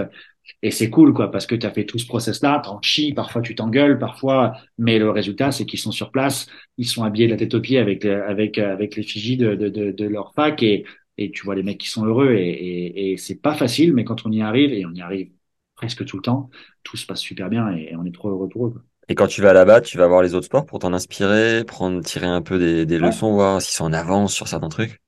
et 0.61 0.71
c'est 0.71 0.89
cool, 0.89 1.13
quoi, 1.13 1.31
parce 1.31 1.45
que 1.47 1.55
tu 1.55 1.65
as 1.65 1.71
fait 1.71 1.85
tout 1.85 1.97
ce 1.99 2.05
process-là, 2.07 2.61
t'en 2.63 2.81
chies, 2.81 3.13
parfois 3.13 3.41
tu 3.41 3.55
t'engueules, 3.55 3.97
parfois, 3.99 4.53
mais 4.77 4.99
le 4.99 5.09
résultat, 5.11 5.51
c'est 5.51 5.65
qu'ils 5.65 5.79
sont 5.79 5.91
sur 5.91 6.11
place, 6.11 6.47
ils 6.77 6.87
sont 6.87 7.03
habillés 7.03 7.27
de 7.27 7.31
la 7.31 7.37
tête 7.37 7.53
aux 7.53 7.61
pieds 7.61 7.79
avec 7.79 8.03
les- 8.03 8.11
avec 8.11 8.57
avec 8.57 8.95
l'effigie 8.95 9.37
de, 9.37 9.55
de 9.55 9.69
de 9.69 9.91
de 9.91 10.05
leur 10.05 10.33
fac, 10.33 10.61
et 10.63 10.85
et 11.17 11.31
tu 11.31 11.43
vois 11.43 11.55
les 11.55 11.63
mecs 11.63 11.77
qui 11.79 11.89
sont 11.89 12.05
heureux, 12.05 12.33
et 12.33 12.49
et, 12.49 13.11
et 13.13 13.17
c'est 13.17 13.41
pas 13.41 13.55
facile, 13.55 13.93
mais 13.93 14.03
quand 14.03 14.25
on 14.25 14.31
y 14.31 14.41
arrive, 14.41 14.73
et 14.73 14.85
on 14.85 14.93
y 14.93 15.01
arrive 15.01 15.31
presque 15.75 16.05
tout 16.05 16.17
le 16.17 16.23
temps, 16.23 16.49
tout 16.83 16.97
se 16.97 17.05
passe 17.05 17.21
super 17.21 17.49
bien, 17.49 17.69
et, 17.75 17.95
on 17.95 18.05
est 18.05 18.11
trop 18.13 18.29
heureux 18.29 18.49
pour 18.49 18.67
eux. 18.67 18.71
quoi. 18.71 18.81
Et 19.09 19.15
quand 19.15 19.27
tu 19.27 19.41
vas 19.41 19.51
là-bas, 19.51 19.81
tu 19.81 19.97
vas 19.97 20.07
voir 20.07 20.21
les 20.21 20.35
autres 20.35 20.45
sports 20.45 20.65
pour 20.65 20.79
t'en 20.79 20.93
inspirer, 20.93 21.65
prendre, 21.65 22.01
tirer 22.01 22.27
un 22.27 22.41
peu 22.41 22.57
des, 22.57 22.85
des 22.85 22.97
Ouais. 23.01 23.09
leçons, 23.09 23.33
voir 23.33 23.61
s'ils 23.61 23.75
sont 23.75 23.83
en 23.83 23.91
avance 23.93 24.33
sur 24.33 24.47
certains 24.47 24.69
trucs? 24.69 25.01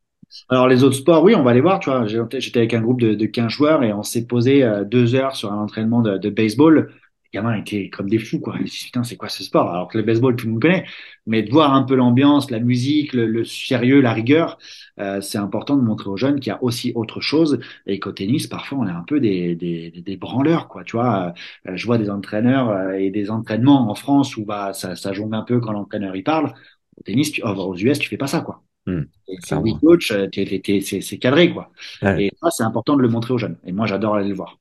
Alors 0.50 0.68
les 0.68 0.84
autres 0.84 0.96
sports, 0.96 1.24
oui, 1.24 1.36
on 1.36 1.44
va 1.44 1.54
les 1.54 1.62
voir. 1.62 1.80
Tu 1.80 1.90
vois, 1.90 2.06
j'étais 2.08 2.60
avec 2.60 2.74
un 2.74 2.82
groupe 2.82 3.02
de, 3.02 3.14
de 3.16 3.26
15 3.26 3.52
joueurs 3.52 3.84
et 3.84 3.94
on 3.94 4.04
s'est 4.04 4.26
posé 4.28 4.64
euh, 4.64 4.84
deux 4.86 5.16
heures 5.16 5.36
sur 5.36 5.52
un 5.52 5.58
entraînement 5.58 6.02
de, 6.02 6.30
baseball. 6.30 6.94
Les 7.34 7.40
gamins 7.40 7.56
étaient 7.56 7.90
comme 7.90 8.10
des 8.10 8.20
fous, 8.20 8.40
quoi. 8.40 8.56
Ils 8.60 8.68
se 8.68 8.74
disent, 8.74 8.84
putain, 8.86 9.04
c'est 9.04 9.18
quoi 9.18 9.30
ce 9.30 9.44
sport? 9.44 9.70
Alors 9.70 9.88
que 9.88 9.98
le 9.98 10.04
baseball, 10.04 10.36
tout 10.36 10.46
le 10.48 10.54
monde 10.54 10.62
connaît. 10.62 10.86
Mais 11.26 11.44
de 11.44 11.52
voir 11.52 11.74
un 11.74 11.84
peu 11.84 11.96
l'ambiance, 11.96 12.50
la 12.52 12.60
musique, 12.60 13.14
le, 13.14 13.44
sérieux, 13.46 14.02
la 14.02 14.14
rigueur, 14.14 14.58
euh, 15.00 15.22
c'est 15.22 15.38
important 15.38 15.76
de 15.76 15.82
montrer 15.82 16.10
aux 16.10 16.18
jeunes 16.18 16.40
qu'il 16.40 16.48
y 16.52 16.54
a 16.54 16.64
aussi 16.64 16.92
autre 16.96 17.22
chose 17.22 17.60
et 17.86 18.00
qu'au 18.00 18.12
tennis, 18.12 18.48
parfois, 18.48 18.80
on 18.80 18.88
est 18.88 18.92
un 18.92 19.04
peu 19.04 19.20
des 19.20 20.18
branleurs, 20.20 20.68
quoi. 20.68 20.84
Tu 20.84 20.96
vois, 20.98 21.34
Euh, 21.68 21.76
je 21.76 21.86
vois 21.86 21.98
des 21.98 22.10
entraîneurs 22.10 22.70
euh, 22.70 22.92
et 22.94 23.12
des 23.12 23.30
entraînements 23.32 23.90
en 23.90 23.96
France 23.96 24.38
où 24.38 24.46
bah 24.46 24.74
ça, 24.74 24.96
ça 24.96 25.14
jongle 25.14 25.36
un 25.36 25.44
peu 25.44 25.60
quand 25.60 25.72
l'entraîneur 25.74 26.16
y 26.16 26.24
parle. 26.24 26.54
Au 26.98 27.04
tennis, 27.04 27.32
tu, 27.32 27.42
oh, 27.44 27.50
aux 27.50 27.76
US, 27.76 28.00
tu 28.00 28.10
fais 28.10 28.18
pas 28.18 28.28
ça, 28.28 28.42
quoi. 28.42 28.64
Hmm, 28.86 29.02
c'est 29.44 29.56
oui, 29.56 29.74
coach, 29.80 30.12
euh, 30.12 30.28
t'es- 30.28 30.62
t'es- 30.64 30.82
c'est 30.82 31.02
c'est 31.02 31.18
cadré, 31.18 31.54
quoi. 31.54 31.72
Ouais. 32.02 32.24
Et 32.26 32.32
ça, 32.42 32.50
c'est 32.50 32.64
important 32.64 32.96
de 32.96 33.02
le 33.02 33.08
montrer 33.10 33.34
aux 33.34 33.38
jeunes. 33.38 33.58
Et 33.66 33.72
moi, 33.72 33.86
j'adore 33.86 34.16
aller 34.16 34.30
le 34.30 34.36
voir. 34.36 34.58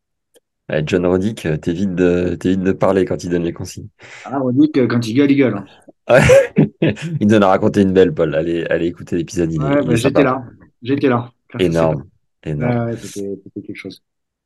Ouais, 0.68 0.82
John 0.86 1.05
Roddick, 1.06 1.47
euh, 1.47 1.56
t'évites 1.56 1.94
de, 1.94 2.36
de 2.40 2.72
parler 2.72 3.05
quand 3.05 3.24
il 3.24 3.30
donne 3.30 3.42
les 3.42 3.52
consignes. 3.52 3.88
Ah, 4.24 4.38
dit 4.52 4.70
que 4.70 4.86
quand 4.86 5.06
il 5.09 5.14
gueule, 5.14 5.30
il 5.32 5.36
gueule. 5.36 5.56
hein. 5.56 5.64
Il 7.20 7.26
nous 7.26 7.34
en 7.34 7.42
a 7.42 7.48
raconté 7.48 7.82
une 7.82 7.92
belle, 7.92 8.12
Paul. 8.12 8.34
Allez, 8.34 8.64
allez 8.64 8.86
écouter 8.86 9.16
l'épisode, 9.16 9.51
Ouais, 9.51 9.82
bah, 9.82 9.94
j'étais 9.94 10.22
là. 10.22 10.42
J'étais 10.82 11.09
là. 11.09 11.30
Énorme, 11.59 12.05
énorme. 12.44 12.86
Ouais, 12.86 12.92
ouais, 12.92 12.97
c'était 12.97 13.38
c'était 13.44 13.60
quelque 13.62 13.76
chose. 13.76 14.02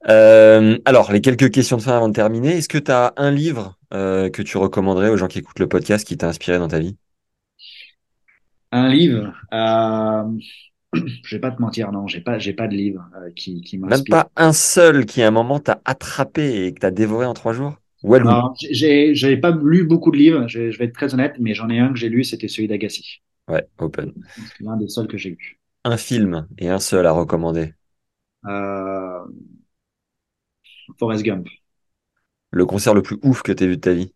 Euh, 0.08 0.78
alors, 0.84 1.12
les 1.12 1.20
quelques 1.20 1.50
questions 1.50 1.76
de 1.78 1.82
fin 1.82 1.96
avant 1.96 2.08
de 2.08 2.14
terminer. 2.14 2.58
Est-ce 2.58 2.68
que 2.68 2.78
tu 2.78 2.90
as 2.90 3.14
un 3.16 3.30
livre 3.30 3.78
euh, 3.94 4.28
que 4.28 4.42
tu 4.42 4.58
recommanderais 4.58 5.08
aux 5.08 5.16
gens 5.16 5.28
qui 5.28 5.38
écoutent 5.38 5.58
le 5.60 5.68
podcast 5.68 6.06
qui 6.06 6.16
t'a 6.16 6.28
inspiré 6.28 6.58
dans 6.58 6.68
ta 6.68 6.78
vie? 6.78 6.96
Un 8.74 8.88
livre. 8.90 9.32
Euh, 9.54 10.38
je 11.24 11.36
vais 11.36 11.40
pas 11.40 11.50
te 11.50 11.60
mentir, 11.62 11.92
non, 11.92 12.06
j'ai 12.06 12.20
pas, 12.20 12.38
j'ai 12.38 12.52
pas 12.54 12.68
de 12.68 12.74
livre 12.74 13.08
euh, 13.16 13.30
qui, 13.34 13.62
qui 13.62 13.78
Même 13.86 14.04
m'inspire. 14.04 14.06
pas 14.06 14.30
un 14.36 14.52
seul 14.52 15.06
qui 15.06 15.22
à 15.22 15.28
un 15.28 15.30
moment 15.30 15.58
t'a 15.60 15.80
attrapé 15.86 16.66
et 16.66 16.74
que 16.74 16.80
t'as 16.80 16.90
dévoré 16.90 17.24
en 17.26 17.32
trois 17.34 17.52
jours? 17.54 17.76
Walou. 18.02 18.36
Alors, 18.36 18.54
j'ai, 18.70 19.14
j'avais 19.14 19.36
pas 19.38 19.50
lu 19.52 19.84
beaucoup 19.84 20.10
de 20.10 20.16
livres, 20.16 20.46
je, 20.48 20.70
je 20.70 20.78
vais 20.78 20.86
être 20.86 20.94
très 20.94 21.14
honnête, 21.14 21.34
mais 21.38 21.54
j'en 21.54 21.68
ai 21.70 21.78
un 21.78 21.88
que 21.92 21.98
j'ai 21.98 22.08
lu, 22.08 22.24
c'était 22.24 22.48
celui 22.48 22.66
d'Agassi. 22.68 23.22
Ouais, 23.48 23.66
open. 23.78 24.14
C'est 24.36 24.64
l'un 24.64 24.76
des 24.76 24.88
seuls 24.88 25.08
que 25.08 25.16
j'ai 25.18 25.30
lu. 25.30 25.60
Un 25.84 25.96
film 25.96 26.46
et 26.58 26.68
un 26.68 26.78
seul 26.78 27.06
à 27.06 27.12
recommander. 27.12 27.72
Euh, 28.46 29.24
Forrest 30.98 31.22
Gump. 31.24 31.46
Le 32.52 32.64
concert 32.64 32.94
le 32.94 33.02
plus 33.02 33.18
ouf 33.22 33.42
que 33.42 33.52
t'aies 33.52 33.66
vu 33.66 33.76
de 33.76 33.82
ta 33.82 33.92
vie. 33.92 34.14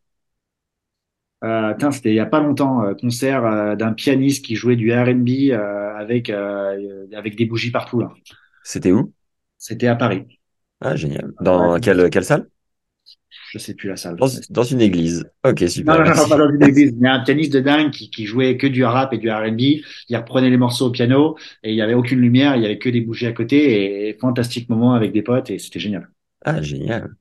Euh, 1.45 1.73
c'était 1.93 2.11
il 2.11 2.17
y 2.17 2.21
a 2.21 2.27
pas 2.27 2.41
longtemps, 2.41 2.83
euh, 2.85 2.95
concert 2.95 3.45
euh, 3.45 3.77
d'un 3.77 3.93
pianiste 3.93 4.45
qui 4.45 4.57
jouait 4.57 4.77
du 4.77 4.93
R&B 4.93 5.51
euh, 5.53 5.95
avec 5.97 6.31
avec 6.31 7.37
des 7.37 7.47
bougies 7.47 7.71
partout 7.71 8.01
là. 8.01 8.11
C'était 8.65 8.93
où? 8.93 9.13
C'était 9.57 9.87
à 9.87 9.97
Paris. 9.97 10.25
Ah, 10.81 10.95
génial. 10.97 11.33
Dans 11.41 11.75
Ouais. 11.75 11.81
quelle, 11.81 12.11
quelle 12.11 12.25
salle? 12.25 12.47
Je 13.53 13.59
sais 13.59 13.75
plus 13.75 13.89
la 13.89 13.97
salle. 13.97 14.17
Dans, 14.17 14.29
dans 14.51 14.63
une 14.63 14.81
église. 14.81 15.25
Ok, 15.45 15.65
super. 15.69 15.99
Non, 15.99 16.05
non, 16.05 16.29
pas 16.29 16.37
dans 16.37 16.51
une 16.51 16.63
église. 16.63 16.93
Il 16.97 17.03
y 17.03 17.07
a 17.07 17.15
un 17.15 17.21
pianiste 17.21 17.53
de 17.53 17.61
dingue 17.61 17.91
qui, 17.91 18.11
qui 18.11 18.27
jouait 18.27 18.57
que 18.57 18.67
du 18.67 18.85
rap 18.85 19.13
et 19.13 19.19
du 19.19 19.31
R&B. 19.31 19.81
Il 20.09 20.17
reprenait 20.17 20.51
les 20.51 20.57
morceaux 20.57 20.87
au 20.87 20.91
piano 20.91 21.37
et 21.63 21.71
il 21.71 21.77
y 21.77 21.81
avait 21.83 21.95
aucune 21.95 22.21
lumière, 22.21 22.57
il 22.57 22.63
y 22.63 22.67
avait 22.67 22.79
que 22.79 22.89
des 22.91 23.01
bougies 23.01 23.27
à 23.27 23.33
côté 23.33 24.09
et, 24.09 24.15
fantastique 24.15 24.69
moment 24.69 24.95
avec 24.95 25.13
des 25.13 25.23
potes 25.23 25.51
et 25.51 25.59
c'était 25.59 25.81
génial. 25.81 26.09
Ah, 26.45 26.63
génial. 26.63 27.15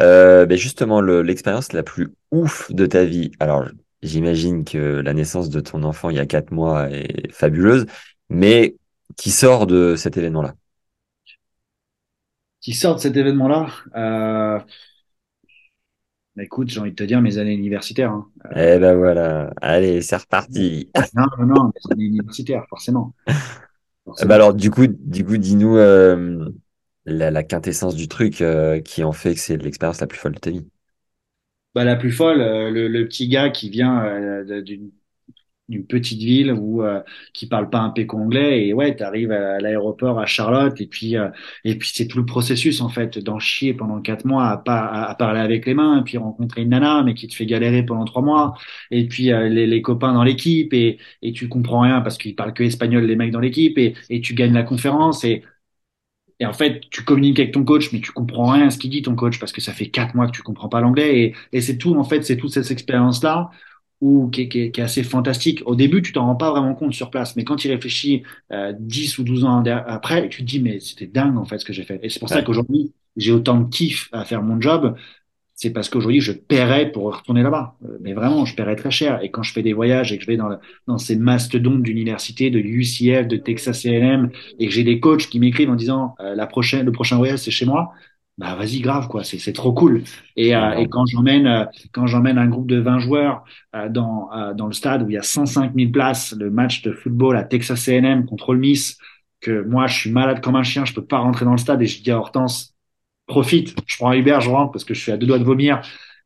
Euh, 0.00 0.46
ben 0.46 0.56
justement, 0.56 1.00
le- 1.00 1.22
l'expérience 1.22 1.72
la 1.72 1.82
plus 1.82 2.08
ouf 2.30 2.70
de 2.72 2.86
ta 2.86 3.04
vie. 3.04 3.30
Alors, 3.40 3.66
j'imagine 4.02 4.64
que 4.64 4.78
la 4.78 5.12
naissance 5.14 5.50
de 5.50 5.60
ton 5.60 5.82
enfant 5.82 6.10
il 6.10 6.16
y 6.16 6.20
a 6.20 6.26
quatre 6.26 6.50
mois 6.50 6.90
est 6.90 7.30
fabuleuse, 7.32 7.86
mais 8.30 8.76
qui 9.16 9.30
sort 9.30 9.66
de 9.66 9.94
cet 9.96 10.16
événement-là? 10.16 10.54
Qui 12.60 12.72
sort 12.74 12.94
de 12.96 13.00
cet 13.00 13.16
événement-là, 13.16 13.68
euh... 13.96 14.58
bah, 16.36 16.42
écoute, 16.44 16.68
j'ai 16.70 16.80
envie 16.80 16.90
de 16.90 16.96
te 16.96 17.02
dire 17.04 17.20
mes 17.20 17.38
années 17.38 17.54
universitaires. 17.54 18.10
Hein. 18.12 18.28
Eh 18.56 18.78
ben 18.78 18.96
voilà. 18.96 19.52
Allez, 19.60 20.00
c'est 20.02 20.16
reparti. 20.16 20.90
Non, 21.14 21.26
non, 21.38 21.46
non, 21.46 21.64
mes 21.74 21.92
années 21.92 22.04
universitaires, 22.06 22.64
forcément. 22.68 23.14
Eh 24.20 24.26
ben 24.26 24.34
alors, 24.34 24.52
du 24.54 24.70
coup, 24.70 24.86
du 24.88 25.24
coup, 25.24 25.36
dis-nous 25.36 25.76
euh, 25.76 26.48
la, 27.04 27.42
quintessence 27.44 27.94
du 27.96 28.08
truc 28.08 28.40
euh, 28.40 28.80
qui 28.80 29.04
en 29.04 29.12
fait 29.12 29.34
que 29.34 29.40
c'est 29.40 29.56
l'expérience 29.56 30.00
la 30.00 30.06
plus 30.06 30.18
folle 30.18 30.34
de 30.34 30.38
ta. 30.40 30.50
Bah, 31.74 31.84
la 31.84 31.96
plus 31.96 32.12
folle, 32.12 32.40
euh, 32.42 32.70
le, 32.70 33.04
petit 33.06 33.28
gars 33.28 33.48
qui 33.50 33.70
vient 33.70 34.04
euh, 34.04 34.62
d'une 35.68 35.86
petite 35.86 36.20
ville 36.20 36.52
où 36.52 36.82
euh, 36.82 37.00
qui 37.32 37.46
parle 37.46 37.70
pas 37.70 37.78
un 37.80 37.90
péco 37.90 38.18
anglais 38.18 38.66
et 38.66 38.74
ouais 38.74 38.94
t'arrives 38.96 39.32
à 39.32 39.58
l'aéroport 39.60 40.18
à 40.20 40.26
Charlotte 40.26 40.78
et 40.80 40.86
puis 40.86 41.16
euh, 41.16 41.30
puis 41.64 41.90
c'est 41.94 42.06
tout 42.08 42.18
le 42.18 42.26
processus 42.26 42.80
en 42.82 42.88
fait 42.90 43.18
d'en 43.18 43.38
chier 43.38 43.72
pendant 43.72 44.00
quatre 44.02 44.26
mois 44.26 44.48
à 44.48 44.58
pas 44.58 44.80
à, 44.80 45.10
à 45.10 45.14
parler 45.14 45.40
avec 45.40 45.64
les 45.66 45.74
mains 45.74 46.00
et 46.00 46.04
puis 46.04 46.18
rencontrer 46.18 46.62
une 46.62 46.70
nana 46.70 47.02
mais 47.04 47.14
qui 47.14 47.28
te 47.28 47.34
fait 47.34 47.46
galérer 47.46 47.84
pendant 47.84 48.04
trois 48.04 48.22
mois 48.22 48.54
et 48.90 49.06
puis 49.08 49.32
euh, 49.32 49.48
les, 49.48 49.66
les 49.66 49.82
copains 49.82 50.12
dans 50.12 50.24
l'équipe 50.24 50.74
et 50.74 50.98
et 51.22 51.32
tu 51.32 51.48
comprends 51.48 51.80
rien 51.80 52.02
parce 52.02 52.18
qu'ils 52.18 52.36
parlent 52.36 52.54
que 52.54 52.64
espagnol 52.64 53.04
les 53.06 53.16
mecs 53.16 53.30
dans 53.32 53.40
l'équipe 53.40 53.78
et 53.78 53.94
et 54.10 54.20
tu 54.20 54.34
gagnes 54.34 54.54
la 54.54 54.64
conférence 54.64 55.24
et 55.24 55.42
et 56.42 56.46
en 56.46 56.52
fait, 56.52 56.82
tu 56.90 57.04
communiques 57.04 57.38
avec 57.40 57.52
ton 57.52 57.64
coach, 57.64 57.92
mais 57.92 58.00
tu 58.00 58.12
comprends 58.12 58.50
rien 58.52 58.66
à 58.68 58.70
ce 58.70 58.78
qu'il 58.78 58.90
dit 58.90 59.02
ton 59.02 59.14
coach 59.16 59.38
parce 59.38 59.52
que 59.52 59.60
ça 59.60 59.72
fait 59.72 59.88
quatre 59.90 60.14
mois 60.14 60.26
que 60.26 60.32
tu 60.32 60.42
comprends 60.42 60.68
pas 60.68 60.80
l'anglais 60.80 61.18
et, 61.20 61.34
et 61.52 61.60
c'est 61.60 61.78
tout 61.78 61.94
en 61.96 62.04
fait, 62.04 62.22
c'est 62.24 62.36
toute 62.36 62.52
cette 62.52 62.70
expérience-là 62.70 63.50
ou 64.00 64.28
qui, 64.30 64.42
est- 64.42 64.48
qui, 64.48 64.72
qui 64.72 64.80
est 64.80 64.84
assez 64.84 65.04
fantastique. 65.04 65.62
Au 65.66 65.76
début, 65.76 66.02
tu 66.02 66.12
t'en 66.12 66.26
rends 66.26 66.34
pas 66.36 66.50
vraiment 66.50 66.74
compte 66.74 66.94
sur 66.94 67.10
place, 67.10 67.36
mais 67.36 67.44
quand 67.44 67.56
tu 67.56 67.68
réfléchis 67.68 68.24
euh, 68.52 68.72
10 68.78 69.18
ou 69.18 69.24
12 69.24 69.44
ans 69.44 69.62
après, 69.64 70.28
tu 70.28 70.42
te 70.42 70.46
dis 70.48 70.60
mais 70.60 70.80
c'était 70.80 71.06
dingue 71.06 71.38
en 71.38 71.44
fait 71.44 71.58
ce 71.58 71.64
que 71.64 71.72
j'ai 71.72 71.84
fait. 71.84 72.00
Et 72.02 72.08
c'est 72.10 72.18
pour 72.18 72.28
ça 72.30 72.42
qu'aujourd'hui, 72.42 72.92
j'ai 73.16 73.32
autant 73.32 73.60
de 73.60 73.68
kiff 73.70 74.08
à 74.12 74.24
faire 74.24 74.42
mon 74.42 74.60
job. 74.60 74.96
C'est 75.62 75.70
parce 75.70 75.88
qu'aujourd'hui, 75.88 76.20
je 76.20 76.32
paierais 76.32 76.90
pour 76.90 77.14
retourner 77.16 77.42
là-bas. 77.42 77.76
Euh, 77.84 77.96
Mais 78.00 78.14
vraiment, 78.14 78.44
je 78.44 78.54
paierais 78.56 78.74
très 78.76 78.90
cher. 78.90 79.22
Et 79.22 79.30
quand 79.30 79.42
je 79.42 79.52
fais 79.52 79.62
des 79.62 79.72
voyages 79.74 80.12
et 80.12 80.16
que 80.18 80.24
je 80.24 80.26
vais 80.28 80.36
dans, 80.36 80.48
le- 80.48 80.58
dans 80.88 80.98
ces 80.98 81.16
mastodontes 81.16 81.82
d'universités, 81.82 82.50
de 82.50 82.58
UCF, 82.58 83.28
de 83.28 83.36
Texas 83.36 83.84
A&M, 83.86 84.30
et 84.58 84.66
que 84.66 84.72
j'ai 84.72 84.82
des 84.84 84.98
coachs 85.00 85.26
qui 85.28 85.38
m'écrivent 85.40 85.70
en 85.70 85.76
disant 85.76 86.14
euh, 86.20 86.34
la 86.34 86.46
prochaine, 86.46 86.84
le 86.86 86.92
prochain 86.92 87.16
voyage, 87.16 87.38
c'est 87.40 87.50
chez 87.52 87.66
moi, 87.66 87.92
bah 88.38 88.54
vas-y, 88.56 88.80
grave, 88.80 89.08
quoi. 89.08 89.24
C'est 89.24 89.38
c'est 89.38 89.52
trop 89.52 89.72
cool. 89.72 90.02
Et, 90.36 90.56
euh, 90.56 90.72
et 90.78 90.88
quand 90.88 91.04
j'emmène 91.06 91.46
euh, 91.46 91.64
quand 91.92 92.06
j'emmène 92.06 92.38
un 92.38 92.46
groupe 92.48 92.66
de 92.66 92.78
20 92.80 92.98
joueurs 92.98 93.44
euh, 93.76 93.88
dans, 93.88 94.30
euh, 94.34 94.54
dans 94.54 94.66
le 94.66 94.72
stade 94.72 95.02
où 95.02 95.10
il 95.10 95.14
y 95.14 95.18
a 95.18 95.22
105 95.22 95.74
000 95.74 95.92
places, 95.92 96.34
le 96.38 96.50
match 96.50 96.82
de 96.82 96.92
football 96.92 97.36
à 97.36 97.44
Texas 97.44 97.88
A&M 97.88 98.24
contre 98.26 98.54
le 98.54 98.60
Miss, 98.60 98.98
que 99.40 99.62
moi, 99.64 99.86
je 99.86 99.94
suis 99.98 100.10
malade 100.10 100.40
comme 100.40 100.56
un 100.56 100.62
chien, 100.62 100.84
je 100.84 100.94
peux 100.94 101.04
pas 101.04 101.18
rentrer 101.18 101.44
dans 101.44 101.52
le 101.52 101.58
stade 101.58 101.82
et 101.82 101.86
je 101.86 102.02
dis 102.02 102.10
à 102.10 102.18
Hortense, 102.18 102.71
profite, 103.32 103.74
je 103.86 103.96
prends 103.96 104.10
un 104.10 104.14
Uber, 104.16 104.38
je 104.40 104.50
rentre 104.50 104.72
parce 104.72 104.84
que 104.84 104.94
je 104.94 105.00
suis 105.00 105.12
à 105.12 105.16
deux 105.16 105.26
doigts 105.26 105.38
de 105.38 105.44
vomir 105.44 105.80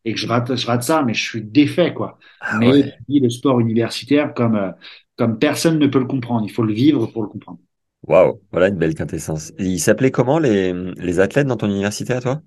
et 0.04 0.12
que 0.14 0.18
je 0.20 0.26
rate, 0.26 0.54
je 0.56 0.66
rate 0.66 0.82
ça, 0.82 1.02
mais 1.02 1.14
je 1.14 1.22
suis 1.22 1.42
défait, 1.42 1.92
quoi. 1.94 2.18
Ah 2.40 2.58
mais 2.58 2.70
ouais. 2.70 2.94
le 3.08 3.30
sport 3.30 3.60
universitaire 3.60 4.34
comme, 4.34 4.56
euh, 4.56 4.70
comme 5.16 5.38
personne 5.38 5.78
ne 5.78 5.86
peut 5.86 5.98
le 5.98 6.06
comprendre. 6.06 6.44
Il 6.46 6.52
faut 6.52 6.62
le 6.64 6.72
vivre 6.74 7.06
pour 7.06 7.22
le 7.22 7.28
comprendre. 7.28 7.58
Waouh, 8.06 8.40
voilà 8.52 8.68
une 8.68 8.76
belle 8.76 8.94
quintessence. 8.94 9.52
Ils 9.58 9.80
s'appelaient 9.80 10.10
comment 10.12 10.38
les, 10.38 10.72
les 10.96 11.20
athlètes 11.20 11.46
dans 11.48 11.56
ton 11.56 11.66
université 11.68 12.12
à 12.12 12.20
toi? 12.20 12.40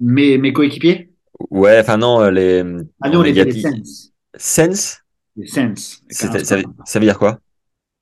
Mes, 0.00 0.36
mes 0.38 0.52
coéquipiers, 0.52 1.12
Ouais, 1.50 1.78
enfin 1.80 1.96
non, 1.96 2.20
euh, 2.20 2.30
les 2.30 2.62
ah 3.00 3.08
nous, 3.10 3.18
on 3.20 3.22
les 3.22 3.34
Saints. 3.60 3.82
Sense? 4.36 5.02
Les 5.36 5.46
ça, 5.46 6.28
veut- 6.28 6.44
saint. 6.44 6.62
ça 6.84 6.98
veut 6.98 7.06
dire 7.06 7.18
quoi? 7.18 7.38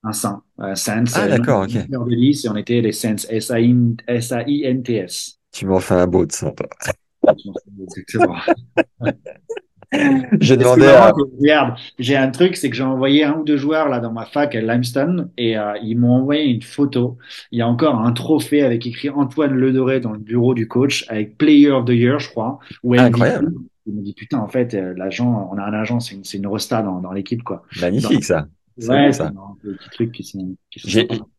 Un 0.03 0.13
saint. 0.13 0.43
Euh, 0.61 0.75
Saints. 0.75 1.05
Ah, 1.15 1.25
euh, 1.25 1.29
d'accord, 1.29 1.65
ok. 1.65 1.73
de 1.73 2.47
et 2.47 2.49
on 2.49 2.57
était 2.57 2.81
les 2.81 2.93
Saints. 2.93 3.27
S-A-I-N-T-S. 3.29 5.39
Tu 5.53 5.67
m'en 5.67 5.81
fais 5.81 5.95
un 5.95 6.07
beau 6.07 6.25
de. 6.25 6.33
Exactement. 7.83 8.37
Est 9.93 10.57
demandé 10.57 10.87
marrant, 10.87 11.07
à, 11.07 11.13
que, 11.13 11.23
regarde, 11.41 11.75
j'ai 11.99 12.17
un 12.17 12.31
truc, 12.31 12.57
c'est 12.57 12.71
que 12.71 12.77
j'ai 12.77 12.85
envoyé 12.85 13.25
un 13.25 13.39
ou 13.39 13.45
deux 13.45 13.57
joueurs 13.57 13.89
là 13.89 13.99
dans 13.99 14.13
ma 14.13 14.25
fac 14.25 14.55
à 14.55 14.61
Limestone 14.61 15.31
et 15.37 15.59
euh, 15.59 15.75
ils 15.83 15.99
m'ont 15.99 16.13
envoyé 16.13 16.45
une 16.45 16.63
photo. 16.63 17.19
Il 17.51 17.59
y 17.59 17.63
a 17.63 17.67
encore 17.67 18.01
un 18.01 18.13
trophée 18.13 18.63
avec 18.63 18.87
écrit 18.87 19.11
Antoine 19.11 19.53
Ledoré 19.53 19.99
dans 19.99 20.13
le 20.13 20.19
bureau 20.19 20.55
du 20.55 20.69
coach 20.69 21.05
avec 21.09 21.37
Player 21.37 21.71
of 21.71 21.87
the 21.87 21.91
Year, 21.91 22.21
je 22.21 22.29
crois. 22.29 22.61
Ah, 22.63 22.75
MVP. 22.85 23.01
incroyable. 23.01 23.53
Il 23.87 23.95
me 23.95 24.03
dit 24.03 24.15
putain, 24.15 24.39
en 24.39 24.49
fait, 24.49 24.75
euh, 24.75 24.95
l'agent, 24.97 25.51
on 25.53 25.59
a 25.59 25.65
un 25.65 25.73
agent, 25.73 25.99
c'est 25.99 26.15
une, 26.15 26.25
c'est 26.25 26.39
une 26.39 26.47
resta 26.47 26.83
dans, 26.83 27.01
dans 27.01 27.13
l'équipe 27.13 27.43
quoi. 27.43 27.65
magnifique 27.81 28.25
ça. 28.25 28.47
Ouais, 28.89 29.07
beau, 29.07 29.13
c'est 29.13 29.19
ça. 29.19 29.33
un- 29.37 29.57
des 29.65 29.75
petits 29.75 29.91
trucs 29.91 30.13
qui 30.13 30.25
sont. 30.25 30.57
Qui 30.71 30.81
sont 30.81 30.91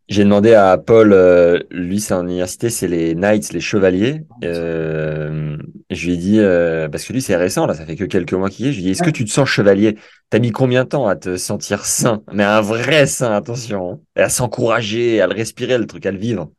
J'ai, 0.08 0.24
demandé 0.24 0.54
à 0.54 0.78
Paul, 0.78 1.14
euh, 1.14 1.60
lui, 1.72 2.00
c'est 2.02 2.14
en 2.14 2.24
université, 2.28 2.70
c'est 2.70 2.88
les 2.88 3.16
Knights, 3.16 3.54
les 3.54 3.62
Chevaliers. 3.62 4.22
Euh, 4.44 5.58
je 5.90 6.06
lui 6.08 6.14
ai 6.14 6.18
dit, 6.18 6.40
euh, 6.40 6.90
parce 6.90 7.06
que 7.06 7.14
lui, 7.14 7.22
c'est 7.22 7.36
récent, 7.38 7.66
là, 7.66 7.74
ça 7.74 7.86
fait 7.86 7.96
que 7.96 8.04
quelques 8.04 8.34
mois 8.34 8.50
qu'il 8.50 8.66
y 8.66 8.70
est. 8.70 8.74
Je 8.74 8.78
lui 8.78 8.84
ai 8.84 8.86
dit, 8.88 8.92
est-ce 8.92 9.02
que 9.02 9.10
Ouais. 9.10 9.14
tu 9.14 9.24
te 9.26 9.30
sens 9.32 9.48
chevalier? 9.48 9.98
T'as 10.30 10.40
mis 10.40 10.52
combien 10.52 10.84
de 10.84 10.90
temps 10.90 11.08
à 11.08 11.16
te 11.16 11.38
sentir 11.38 11.86
sain? 11.86 12.24
Mais 12.34 12.44
un 12.44 12.62
vrai 12.62 13.06
sain, 13.08 13.32
attention. 13.34 13.94
hein. 13.94 14.00
Et 14.18 14.22
à 14.22 14.30
s'encourager, 14.30 15.22
à 15.22 15.28
le 15.28 15.34
respirer, 15.34 15.78
le 15.78 15.88
truc, 15.88 16.06
à 16.06 16.12
le 16.12 16.18
vivre. 16.18 16.52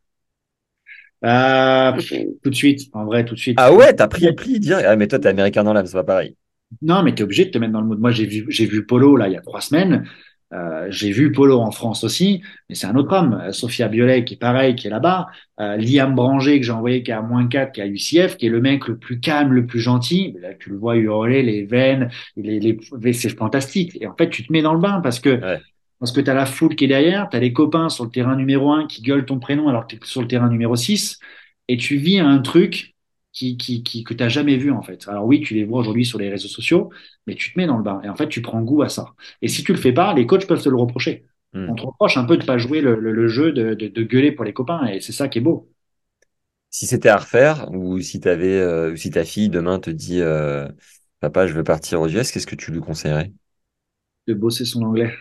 Tout 2.42 2.50
de 2.50 2.54
suite, 2.54 2.88
en 2.92 3.04
vrai, 3.04 3.24
tout 3.24 3.34
de 3.34 3.40
suite. 3.40 3.58
Ah 3.58 3.72
ouais, 3.72 3.94
t'as 3.94 4.08
pris 4.08 4.24
le 4.26 4.34
pli, 4.34 4.58
direct. 4.60 4.86
Ah, 4.88 4.96
mais 4.96 5.06
toi, 5.08 5.18
t'es 5.18 5.28
américain 5.28 5.64
dans 5.64 5.72
l'âme, 5.72 5.86
c'est 5.86 5.92
pas 5.92 6.04
pareil. 6.04 6.36
Non, 6.80 7.02
mais 7.02 7.14
tu 7.14 7.20
es 7.20 7.24
obligé 7.24 7.44
de 7.44 7.50
te 7.50 7.58
mettre 7.58 7.72
dans 7.72 7.80
le 7.80 7.86
mood. 7.86 7.98
Moi, 8.00 8.10
j'ai 8.12 8.26
vu, 8.26 8.46
j'ai 8.48 8.66
vu 8.66 8.86
Polo 8.86 9.16
là 9.16 9.28
il 9.28 9.32
y 9.32 9.36
a 9.36 9.40
trois 9.42 9.60
semaines. 9.60 10.04
Euh, 10.52 10.86
j'ai 10.90 11.12
vu 11.12 11.32
Polo 11.32 11.60
en 11.60 11.70
France 11.70 12.04
aussi, 12.04 12.42
mais 12.68 12.74
c'est 12.74 12.86
un 12.86 12.94
autre 12.96 13.16
homme. 13.16 13.40
Euh, 13.42 13.52
Sophia 13.52 13.88
Biolay 13.88 14.24
qui 14.24 14.34
est 14.34 14.36
pareil, 14.36 14.74
qui 14.76 14.86
est 14.86 14.90
là-bas. 14.90 15.28
Euh, 15.60 15.76
Liam 15.76 16.14
Branger 16.14 16.60
que 16.60 16.66
j'ai 16.66 16.72
envoyé 16.72 17.02
qui 17.02 17.10
est 17.10 17.14
à 17.14 17.22
moins 17.22 17.46
4, 17.48 17.72
qui 17.72 17.80
est 17.80 17.84
à 17.84 17.86
UCF, 17.86 18.36
qui 18.36 18.46
est 18.46 18.50
le 18.50 18.60
mec 18.60 18.86
le 18.88 18.98
plus 18.98 19.18
calme, 19.20 19.52
le 19.52 19.66
plus 19.66 19.80
gentil. 19.80 20.36
Là, 20.40 20.54
tu 20.54 20.70
le 20.70 20.76
vois 20.76 20.96
hurler, 20.96 21.42
les 21.42 21.64
veines, 21.64 22.10
les, 22.36 22.60
les, 22.60 23.12
c'est 23.14 23.30
fantastique. 23.30 23.96
Et 24.00 24.06
en 24.06 24.14
fait, 24.14 24.28
tu 24.30 24.46
te 24.46 24.52
mets 24.52 24.62
dans 24.62 24.74
le 24.74 24.80
bain 24.80 25.00
parce 25.00 25.20
que 25.20 25.40
Ouais. 25.40 25.62
parce 25.98 26.12
que 26.12 26.20
tu 26.20 26.30
as 26.30 26.34
la 26.34 26.46
foule 26.46 26.74
qui 26.76 26.84
est 26.84 26.88
derrière, 26.88 27.28
tu 27.30 27.36
as 27.36 27.40
les 27.40 27.52
copains 27.52 27.88
sur 27.88 28.04
le 28.04 28.10
terrain 28.10 28.36
numéro 28.36 28.72
1 28.72 28.86
qui 28.86 29.02
gueulent 29.02 29.24
ton 29.24 29.38
prénom 29.38 29.68
alors 29.68 29.86
que 29.86 29.96
tu 29.96 30.02
es 30.02 30.06
sur 30.06 30.20
le 30.20 30.28
terrain 30.28 30.48
numéro 30.48 30.74
6, 30.76 31.18
et 31.68 31.76
tu 31.76 31.96
vis 31.96 32.18
un 32.18 32.38
truc 32.38 32.91
qui, 33.32 33.56
qui, 33.56 33.82
qui, 33.82 34.04
que 34.04 34.14
tu 34.14 34.22
n'as 34.22 34.28
jamais 34.28 34.56
vu 34.56 34.70
en 34.70 34.82
fait. 34.82 35.08
Alors 35.08 35.24
oui, 35.24 35.40
tu 35.40 35.54
les 35.54 35.64
vois 35.64 35.80
aujourd'hui 35.80 36.04
sur 36.04 36.18
les 36.18 36.28
réseaux 36.28 36.48
sociaux, 36.48 36.90
mais 37.26 37.34
tu 37.34 37.52
te 37.52 37.58
mets 37.58 37.66
dans 37.66 37.78
le 37.78 37.82
bain 37.82 38.00
et 38.04 38.08
en 38.08 38.16
fait, 38.16 38.28
tu 38.28 38.42
prends 38.42 38.60
goût 38.62 38.82
à 38.82 38.88
ça. 38.88 39.14
Et 39.40 39.48
si 39.48 39.64
tu 39.64 39.72
le 39.72 39.78
fais 39.78 39.92
pas, 39.92 40.12
les 40.14 40.26
coachs 40.26 40.46
peuvent 40.46 40.62
te 40.62 40.68
le 40.68 40.76
reprocher. 40.76 41.24
Hmm. 41.54 41.68
On 41.70 41.74
te 41.74 41.82
reproche 41.82 42.16
un 42.16 42.24
peu 42.24 42.36
de 42.36 42.44
pas 42.44 42.58
jouer 42.58 42.80
le, 42.80 42.94
le, 42.98 43.28
jeu, 43.28 43.52
de, 43.52 43.74
de, 43.74 43.88
de, 43.88 44.02
gueuler 44.02 44.32
pour 44.32 44.44
les 44.44 44.52
copains 44.52 44.86
et 44.86 45.00
c'est 45.00 45.12
ça 45.12 45.28
qui 45.28 45.38
est 45.38 45.42
beau. 45.42 45.68
Si 46.70 46.86
c'était 46.86 47.10
à 47.10 47.18
refaire 47.18 47.70
ou 47.70 48.00
si 48.00 48.20
t'avais, 48.20 48.58
euh, 48.58 48.96
si 48.96 49.10
ta 49.10 49.24
fille 49.24 49.50
demain 49.50 49.78
te 49.78 49.90
dit, 49.90 50.20
euh, 50.22 50.66
papa, 51.20 51.46
je 51.46 51.52
veux 51.52 51.64
partir 51.64 52.00
aux 52.00 52.08
US, 52.08 52.30
qu'est-ce 52.30 52.46
que 52.46 52.54
tu 52.54 52.72
lui 52.72 52.80
conseillerais? 52.80 53.32
De 54.26 54.34
bosser 54.34 54.64
son 54.64 54.82
anglais. 54.82 55.12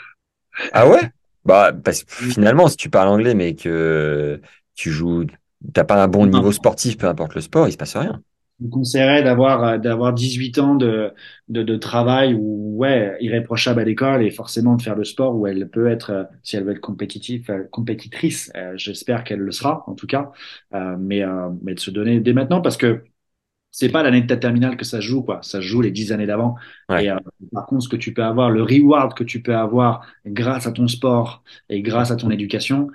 Ah 0.73 0.87
ouais? 0.87 1.01
Bah, 1.43 1.73
parce 1.73 2.03
que 2.03 2.13
finalement, 2.13 2.67
si 2.67 2.77
tu 2.77 2.91
parles 2.91 3.07
anglais 3.07 3.33
mais 3.33 3.55
que 3.55 4.39
tu 4.75 4.91
joues 4.91 5.25
t'as 5.73 5.83
pas 5.83 6.03
un 6.03 6.07
bon 6.07 6.25
niveau 6.27 6.51
sportif, 6.51 6.97
peu 6.97 7.07
importe 7.07 7.35
le 7.35 7.41
sport, 7.41 7.67
il 7.67 7.71
se 7.73 7.77
passe 7.77 7.95
rien. 7.95 8.21
Je 8.59 8.65
vous 8.65 8.71
conseillerais 8.71 9.23
d'avoir 9.23 9.63
euh, 9.63 9.77
d'avoir 9.79 10.13
18 10.13 10.59
ans 10.59 10.75
de, 10.75 11.11
de, 11.49 11.63
de 11.63 11.75
travail 11.77 12.35
ou 12.35 12.77
ouais 12.77 13.17
irréprochable 13.19 13.81
à 13.81 13.83
l'école 13.83 14.21
et 14.23 14.29
forcément 14.29 14.75
de 14.75 14.83
faire 14.83 14.95
le 14.95 15.03
sport 15.03 15.35
où 15.35 15.47
elle 15.47 15.67
peut 15.67 15.87
être 15.87 16.11
euh, 16.11 16.23
si 16.43 16.57
elle 16.57 16.63
veut 16.63 16.73
être 16.73 16.79
compétitive 16.81 17.49
euh, 17.49 17.63
compétitrice. 17.71 18.51
J'espère 18.75 19.23
qu'elle 19.23 19.39
le 19.39 19.51
sera 19.51 19.83
en 19.87 19.95
tout 19.95 20.05
cas. 20.07 20.31
Mais 20.99 21.23
mais 21.63 21.73
de 21.75 21.79
se 21.79 21.89
donner 21.91 22.19
dès 22.19 22.33
maintenant 22.33 22.61
parce 22.61 22.77
que 22.77 23.03
c'est 23.71 23.89
pas 23.91 24.03
l'année 24.03 24.21
de 24.21 24.27
ta 24.27 24.37
terminale 24.37 24.77
que 24.77 24.85
ça 24.85 24.99
joue 25.01 25.23
quoi. 25.23 25.41
Ça 25.43 25.61
joue 25.61 25.81
les 25.81 25.91
dix 25.91 26.11
années 26.11 26.27
d'avant. 26.27 26.55
Et 26.95 27.09
par 27.53 27.65
contre 27.67 27.83
ce 27.85 27.89
que 27.89 27.95
tu 27.97 28.13
peux 28.13 28.23
avoir 28.23 28.49
le 28.51 28.63
reward 28.63 29.13
que 29.15 29.23
tu 29.23 29.41
peux 29.41 29.55
avoir 29.55 30.05
grâce 30.25 30.67
à 30.67 30.71
ton 30.71 30.87
sport 30.87 31.43
et 31.69 31.81
grâce 31.81 32.11
à 32.11 32.15
ton 32.17 32.29
éducation 32.31 32.89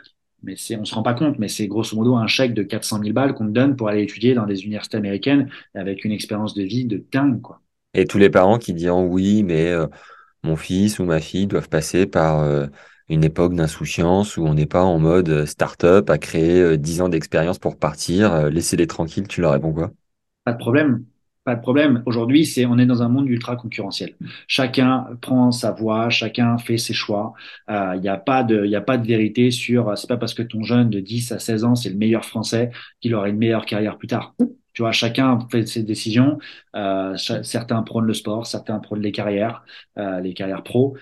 mais 0.47 0.55
c'est, 0.56 0.77
on 0.77 0.85
se 0.85 0.94
rend 0.94 1.02
pas 1.02 1.14
compte, 1.14 1.39
mais 1.39 1.48
c'est 1.48 1.66
grosso 1.66 1.97
modo 1.97 2.14
un 2.16 2.28
chèque 2.28 2.55
de 2.55 2.62
400 2.62 3.01
000 3.01 3.12
balles 3.12 3.35
qu'on 3.35 3.47
te 3.47 3.51
donne 3.51 3.77
pour 3.77 3.89
aller 3.89 4.02
étudier 4.02 4.35
dans 4.35 4.47
des 4.47 4.64
universités 4.64 4.97
américaines 4.97 5.51
avec 5.74 6.05
une 6.05 6.12
expérience 6.12 6.55
de 6.55 6.62
vie 6.62 6.86
de 6.86 7.05
dingue, 7.12 7.43
quoi. 7.43 7.60
Et 7.94 8.05
tous 8.05 8.18
les 8.18 8.31
parents 8.31 8.59
qui 8.59 8.74
diront 8.74 9.06
oui, 9.06 9.43
mais 9.43 9.70
euh, 9.70 9.86
mon 10.43 10.55
fils 10.56 10.98
ou 10.98 11.05
ma 11.05 11.20
fille 11.20 11.47
doivent 11.47 11.70
passer 11.70 12.06
par 12.06 12.40
euh, 12.40 12.66
une 13.09 13.24
époque 13.24 13.55
d'insouciance 13.55 14.36
où 14.36 14.44
on 14.44 14.55
n'est 14.55 14.66
pas 14.66 14.82
en 14.82 14.98
mode 14.98 15.31
euh, 15.31 15.47
start-up 15.47 16.10
à 16.10 16.18
créer 16.18 16.77
10 16.77 17.01
ans 17.01 17.09
d'expérience 17.09 17.59
pour 17.59 17.78
partir, 17.78 18.51
laissez-les 18.51 18.86
tranquilles, 18.86 19.27
tu 19.27 19.40
leur 19.40 19.52
réponds 19.52 19.73
quoi? 19.73 19.93
Pas 20.44 20.52
de 20.52 20.59
problème. 20.59 21.05
Pas 21.47 21.55
de 21.55 21.60
problème. 21.60 22.02
Aujourd'hui, 22.06 22.44
c'est 22.44 22.66
on 22.66 22.77
est 22.77 22.86
dans 22.86 23.05
un 23.05 23.09
monde 23.09 23.28
ultra 23.28 23.55
concurrentiel. 23.55 24.16
Chacun 24.48 25.06
prend 25.20 25.52
sa 25.52 25.70
voie, 25.70 26.10
chacun 26.10 26.59
fait 26.59 26.77
ses 26.77 26.93
choix. 26.93 27.35
Il 27.68 27.74
euh, 27.74 27.97
n'y 27.98 28.09
a 28.09 28.16
pas 28.16 28.43
de, 28.43 28.64
il 28.66 28.74
a 28.74 28.81
pas 28.81 28.98
de 28.98 29.06
vérité 29.06 29.52
sur. 29.52 29.97
C'est 29.97 30.09
pas 30.09 30.16
parce 30.16 30.35
que 30.35 30.43
ton 30.43 30.64
jeune 30.64 30.90
de 30.90 30.98
10 30.98 31.31
à 31.31 31.39
16 31.39 31.62
ans 31.62 31.77
c'est 31.77 31.90
le 31.90 31.97
meilleur 31.97 32.24
français 32.24 32.73
qu'il 33.01 33.14
aura 33.14 33.28
une 33.28 33.39
meilleure 33.39 33.64
carrière 33.64 33.97
plus 33.97 34.09
tard. 34.09 34.35
Tu 34.73 34.82
vois, 34.82 34.93
chacun 34.93 35.39
fait 35.51 35.66
ses 35.66 35.85
décisions. 35.85 36.39
Euh, 36.74 37.16
certains 37.16 37.82
prônent 37.82 38.06
le 38.06 38.12
sport, 38.12 38.47
certains 38.47 38.78
prônent 38.81 39.01
les 39.01 39.12
carrières, 39.12 39.64
euh, 39.98 40.20
les 40.20 40.35
carrières 40.35 40.64
pro. 40.64 40.97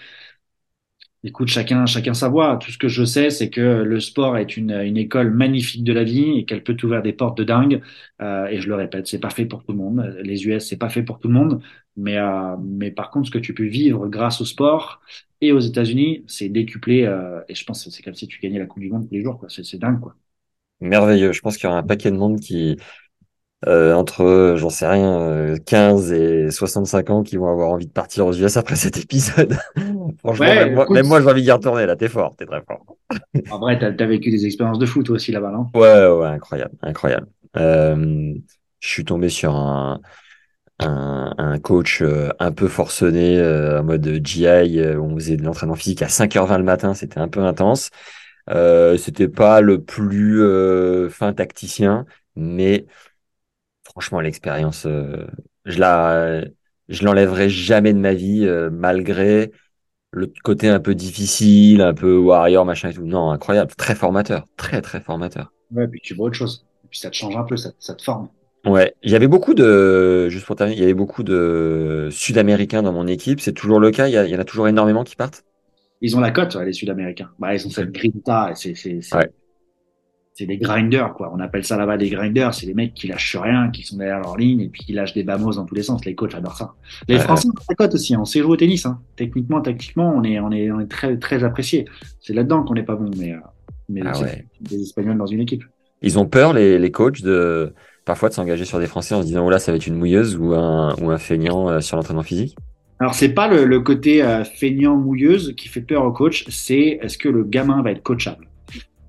Écoute, 1.26 1.48
chacun, 1.48 1.86
chacun 1.86 2.12
sa 2.12 2.28
voix. 2.28 2.58
Tout 2.58 2.70
ce 2.70 2.76
que 2.76 2.88
je 2.88 3.02
sais, 3.02 3.30
c'est 3.30 3.48
que 3.48 3.60
le 3.62 3.98
sport 3.98 4.36
est 4.36 4.58
une, 4.58 4.72
une 4.72 4.98
école 4.98 5.30
magnifique 5.30 5.82
de 5.82 5.92
la 5.94 6.04
vie 6.04 6.38
et 6.38 6.44
qu'elle 6.44 6.62
peut 6.62 6.76
t'ouvrir 6.76 7.00
des 7.00 7.14
portes 7.14 7.38
de 7.38 7.44
dingue. 7.44 7.80
Euh, 8.20 8.46
et 8.48 8.60
je 8.60 8.68
le 8.68 8.74
répète, 8.74 9.06
c'est 9.06 9.20
pas 9.20 9.30
fait 9.30 9.46
pour 9.46 9.64
tout 9.64 9.72
le 9.72 9.78
monde. 9.78 10.18
Les 10.22 10.46
US, 10.46 10.68
c'est 10.68 10.76
pas 10.76 10.90
fait 10.90 11.02
pour 11.02 11.18
tout 11.20 11.28
le 11.28 11.34
monde. 11.34 11.62
Mais, 11.96 12.18
euh, 12.18 12.56
mais 12.62 12.90
par 12.90 13.10
contre, 13.10 13.28
ce 13.28 13.30
que 13.30 13.38
tu 13.38 13.54
peux 13.54 13.64
vivre 13.64 14.06
grâce 14.08 14.42
au 14.42 14.44
sport 14.44 15.00
et 15.40 15.50
aux 15.52 15.60
États-Unis, 15.60 16.24
c'est 16.26 16.50
décuplé. 16.50 17.04
Euh, 17.04 17.40
et 17.48 17.54
je 17.54 17.64
pense 17.64 17.82
que 17.82 17.90
c'est 17.90 18.02
comme 18.02 18.14
si 18.14 18.28
tu 18.28 18.38
gagnais 18.40 18.58
la 18.58 18.66
Coupe 18.66 18.82
du 18.82 18.90
Monde 18.90 19.08
tous 19.08 19.14
les 19.14 19.22
jours. 19.22 19.42
C'est 19.48 19.78
dingue, 19.78 20.00
quoi. 20.00 20.14
Merveilleux. 20.80 21.32
Je 21.32 21.40
pense 21.40 21.56
qu'il 21.56 21.64
y 21.64 21.68
aura 21.68 21.78
un 21.78 21.82
paquet 21.82 22.10
de 22.10 22.16
monde 22.18 22.38
qui, 22.38 22.76
euh, 23.66 23.94
entre, 23.94 24.54
j'en 24.58 24.68
sais 24.68 24.86
rien, 24.86 25.54
15 25.64 26.12
euh, 26.12 26.46
et 26.46 26.50
65 26.50 27.10
ans 27.10 27.22
qui 27.22 27.36
vont 27.36 27.50
avoir 27.50 27.70
envie 27.70 27.86
de 27.86 27.92
partir 27.92 28.26
aux 28.26 28.32
US 28.34 28.56
après 28.56 28.76
cet 28.76 28.98
épisode. 28.98 29.56
Franchement, 30.18 30.46
même, 30.90 31.06
moi, 31.06 31.20
j'ai 31.20 31.28
envie 31.28 31.42
d'y 31.42 31.50
retourner. 31.50 31.86
Là, 31.86 31.96
t'es 31.96 32.08
fort, 32.08 32.34
t'es 32.36 32.46
très 32.46 32.62
fort. 32.62 32.84
en 33.50 33.58
vrai, 33.58 33.78
t'as 33.78 33.92
as 33.92 34.06
vécu 34.06 34.30
des 34.30 34.44
expériences 34.44 34.78
de 34.78 34.86
foot 34.86 35.08
aussi 35.10 35.32
là-bas, 35.32 35.50
non? 35.50 35.66
Ouais, 35.74 36.06
ouais, 36.06 36.28
incroyable, 36.28 36.74
incroyable. 36.82 37.26
Euh, 37.56 38.34
je 38.80 38.88
suis 38.88 39.04
tombé 39.04 39.30
sur 39.30 39.54
un, 39.54 40.00
un, 40.80 41.32
un 41.38 41.58
coach 41.58 42.02
euh, 42.02 42.30
un 42.40 42.52
peu 42.52 42.68
forcené 42.68 43.40
en 43.40 43.84
mode 43.84 44.20
GI. 44.22 44.80
on 44.98 45.14
faisait 45.14 45.36
de 45.36 45.42
l'entraînement 45.42 45.76
physique 45.76 46.02
à 46.02 46.08
5h20 46.08 46.58
le 46.58 46.64
matin. 46.64 46.92
C'était 46.92 47.20
un 47.20 47.28
peu 47.28 47.40
intense. 47.40 47.90
Euh, 48.50 48.98
c'était 48.98 49.28
pas 49.28 49.62
le 49.62 49.80
plus 49.82 50.42
fin 51.08 51.32
tacticien, 51.32 52.04
mais 52.36 52.84
franchement, 53.94 54.20
l'expérience, 54.20 54.86
euh, 54.86 55.24
je 55.64 55.78
la, 55.78 56.44
je 56.88 57.04
l'enlèverai 57.04 57.48
jamais 57.48 57.92
de 57.92 57.98
ma 57.98 58.12
vie, 58.12 58.44
euh, 58.44 58.68
malgré 58.70 59.52
le 60.10 60.32
côté 60.42 60.68
un 60.68 60.80
peu 60.80 60.94
difficile, 60.94 61.80
un 61.80 61.94
peu 61.94 62.16
warrior, 62.16 62.64
machin 62.64 62.90
et 62.90 62.94
tout. 62.94 63.06
Non, 63.06 63.30
incroyable, 63.30 63.72
très 63.76 63.94
formateur, 63.94 64.46
très 64.56 64.82
très 64.82 65.00
formateur. 65.00 65.52
Ouais, 65.70 65.86
puis 65.86 66.00
tu 66.02 66.14
vois 66.14 66.26
autre 66.26 66.36
chose. 66.36 66.66
Et 66.84 66.88
puis 66.88 66.98
ça 66.98 67.10
te 67.10 67.14
change 67.14 67.36
un 67.36 67.44
peu, 67.44 67.56
ça, 67.56 67.70
ça 67.78 67.94
te 67.94 68.02
forme. 68.02 68.28
Ouais, 68.66 68.94
il 69.02 69.10
y 69.12 69.14
avait 69.14 69.28
beaucoup 69.28 69.54
de, 69.54 70.28
juste 70.28 70.46
pour 70.46 70.56
terminer, 70.56 70.76
il 70.76 70.80
y 70.80 70.84
avait 70.84 70.94
beaucoup 70.94 71.22
de 71.22 72.08
Sud-Américains 72.10 72.82
dans 72.82 72.92
mon 72.92 73.06
équipe. 73.06 73.40
C'est 73.40 73.52
toujours 73.52 73.78
le 73.78 73.90
cas? 73.90 74.08
Il 74.08 74.14
y, 74.14 74.36
en 74.36 74.40
a 74.40 74.44
toujours 74.44 74.68
énormément 74.68 75.04
qui 75.04 75.16
partent? 75.16 75.44
Ils 76.00 76.16
ont 76.16 76.20
la 76.20 76.30
cote, 76.30 76.56
les 76.56 76.72
Sud-Américains. 76.72 77.30
Bah, 77.38 77.54
ils 77.54 77.66
ont 77.66 77.70
cette 77.70 77.92
grinta. 77.92 78.52
C'est, 78.54 78.74
c'est, 78.74 79.00
ouais 79.14 79.30
c'est 80.36 80.46
des 80.46 80.58
grinders, 80.58 81.14
quoi. 81.14 81.30
On 81.32 81.38
appelle 81.38 81.64
ça 81.64 81.76
là-bas 81.76 81.96
des 81.96 82.10
grinders. 82.10 82.52
C'est 82.54 82.66
des 82.66 82.74
mecs 82.74 82.92
qui 82.92 83.06
lâchent 83.06 83.36
rien, 83.36 83.70
qui 83.70 83.84
sont 83.84 83.96
derrière 83.96 84.18
leur 84.18 84.36
ligne 84.36 84.62
et 84.62 84.68
puis 84.68 84.82
qui 84.84 84.92
lâchent 84.92 85.14
des 85.14 85.22
bamos 85.22 85.54
dans 85.54 85.64
tous 85.64 85.76
les 85.76 85.84
sens. 85.84 86.04
Les 86.04 86.16
coachs 86.16 86.34
adorent 86.34 86.56
ça. 86.56 86.74
Les 87.08 87.20
Français 87.20 87.48
ont 87.48 87.74
cote 87.78 87.94
aussi. 87.94 88.16
Hein. 88.16 88.18
On 88.20 88.24
sait 88.24 88.40
jouer 88.40 88.50
au 88.50 88.56
tennis. 88.56 88.84
Hein. 88.84 89.00
Techniquement, 89.14 89.60
tactiquement, 89.60 90.12
on 90.12 90.24
est, 90.24 90.40
on 90.40 90.50
est, 90.50 90.72
on 90.72 90.80
est 90.80 90.90
très, 90.90 91.16
très 91.18 91.44
apprécié. 91.44 91.86
C'est 92.20 92.34
là-dedans 92.34 92.64
qu'on 92.64 92.74
n'est 92.74 92.82
pas 92.82 92.96
bon, 92.96 93.10
mais, 93.16 93.32
euh, 93.32 93.38
mais 93.88 94.02
ah 94.04 94.12
des 94.60 94.82
Espagnols 94.82 95.16
dans 95.16 95.26
une 95.26 95.40
équipe. 95.40 95.62
Ils 96.02 96.18
ont 96.18 96.26
peur, 96.26 96.52
les, 96.52 96.80
les 96.80 96.90
coachs, 96.90 97.22
de 97.22 97.72
parfois 98.04 98.28
de 98.28 98.34
s'engager 98.34 98.64
sur 98.64 98.80
des 98.80 98.86
Français 98.88 99.14
en 99.14 99.22
se 99.22 99.26
disant, 99.28 99.46
oh 99.46 99.50
là, 99.50 99.60
ça 99.60 99.70
va 99.70 99.76
être 99.76 99.86
une 99.86 99.96
mouilleuse 99.96 100.36
ou 100.36 100.52
un, 100.52 100.96
ou 100.96 101.12
un 101.12 101.18
feignant 101.18 101.68
euh, 101.68 101.80
sur 101.80 101.96
l'entraînement 101.96 102.24
physique? 102.24 102.56
Alors 102.98 103.14
c'est 103.14 103.34
pas 103.34 103.46
le, 103.46 103.64
le 103.64 103.80
côté 103.80 104.22
euh, 104.22 104.42
feignant 104.44 104.96
mouilleuse 104.96 105.54
qui 105.56 105.68
fait 105.68 105.80
peur 105.80 106.04
au 106.04 106.12
coach, 106.12 106.44
c'est 106.48 106.98
est-ce 107.00 107.18
que 107.18 107.28
le 107.28 107.44
gamin 107.44 107.82
va 107.82 107.92
être 107.92 108.02
coachable? 108.02 108.48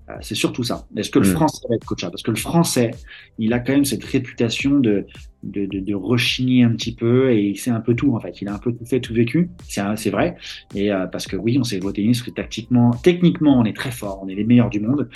Euh, 0.09 0.13
c'est 0.21 0.35
surtout 0.35 0.63
ça. 0.63 0.87
Est-ce 0.95 1.09
que 1.09 1.19
le 1.19 1.27
mm. 1.27 1.33
français 1.33 1.65
va 1.67 1.75
être 1.75 1.85
coachable? 1.85 2.11
Parce 2.11 2.23
que 2.23 2.31
le 2.31 2.37
français, 2.37 2.91
il 3.39 3.53
a 3.53 3.59
quand 3.59 3.73
même 3.73 3.85
cette 3.85 4.03
réputation 4.03 4.79
de, 4.79 5.07
de, 5.43 5.65
de, 5.65 5.79
de 5.79 5.93
rechigner 5.95 6.63
un 6.63 6.71
petit 6.71 6.93
peu 6.93 7.31
et 7.31 7.41
il 7.41 7.57
sait 7.57 7.71
un 7.71 7.79
peu 7.79 7.95
tout 7.95 8.15
en 8.15 8.19
fait. 8.19 8.41
Il 8.41 8.47
a 8.47 8.53
un 8.53 8.59
peu 8.59 8.71
tout 8.71 8.85
fait, 8.85 8.99
tout 8.99 9.13
vécu. 9.13 9.49
C'est 9.67 10.09
vrai. 10.09 10.35
Et 10.75 10.91
euh, 10.91 11.07
parce 11.07 11.27
que 11.27 11.35
oui, 11.35 11.57
on 11.59 11.63
sait 11.63 11.79
jouer 11.79 11.89
au 11.89 11.93
tennis, 11.93 12.21
que 12.21 12.29
tactiquement, 12.29 12.91
techniquement, 12.91 13.59
on 13.59 13.65
est 13.65 13.75
très 13.75 13.91
fort, 13.91 14.21
on 14.23 14.27
est 14.27 14.35
les 14.35 14.43
meilleurs 14.43 14.69
du 14.69 14.79
monde. 14.79 15.09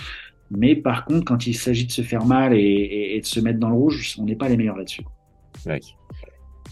Mais 0.52 0.76
par 0.76 1.06
contre, 1.06 1.26
quand 1.26 1.46
il 1.46 1.54
s'agit 1.54 1.86
de 1.86 1.92
se 1.92 2.02
faire 2.02 2.26
mal 2.26 2.54
et, 2.56 3.16
et, 3.16 3.22
de 3.22 3.26
se 3.26 3.40
mettre 3.40 3.60
dans 3.60 3.70
le 3.70 3.76
rouge, 3.76 4.16
on 4.18 4.26
n'est 4.26 4.36
pas 4.36 4.50
les 4.50 4.58
meilleurs 4.58 4.78
là-dessus. 4.78 5.04
Ouais. 5.68 5.80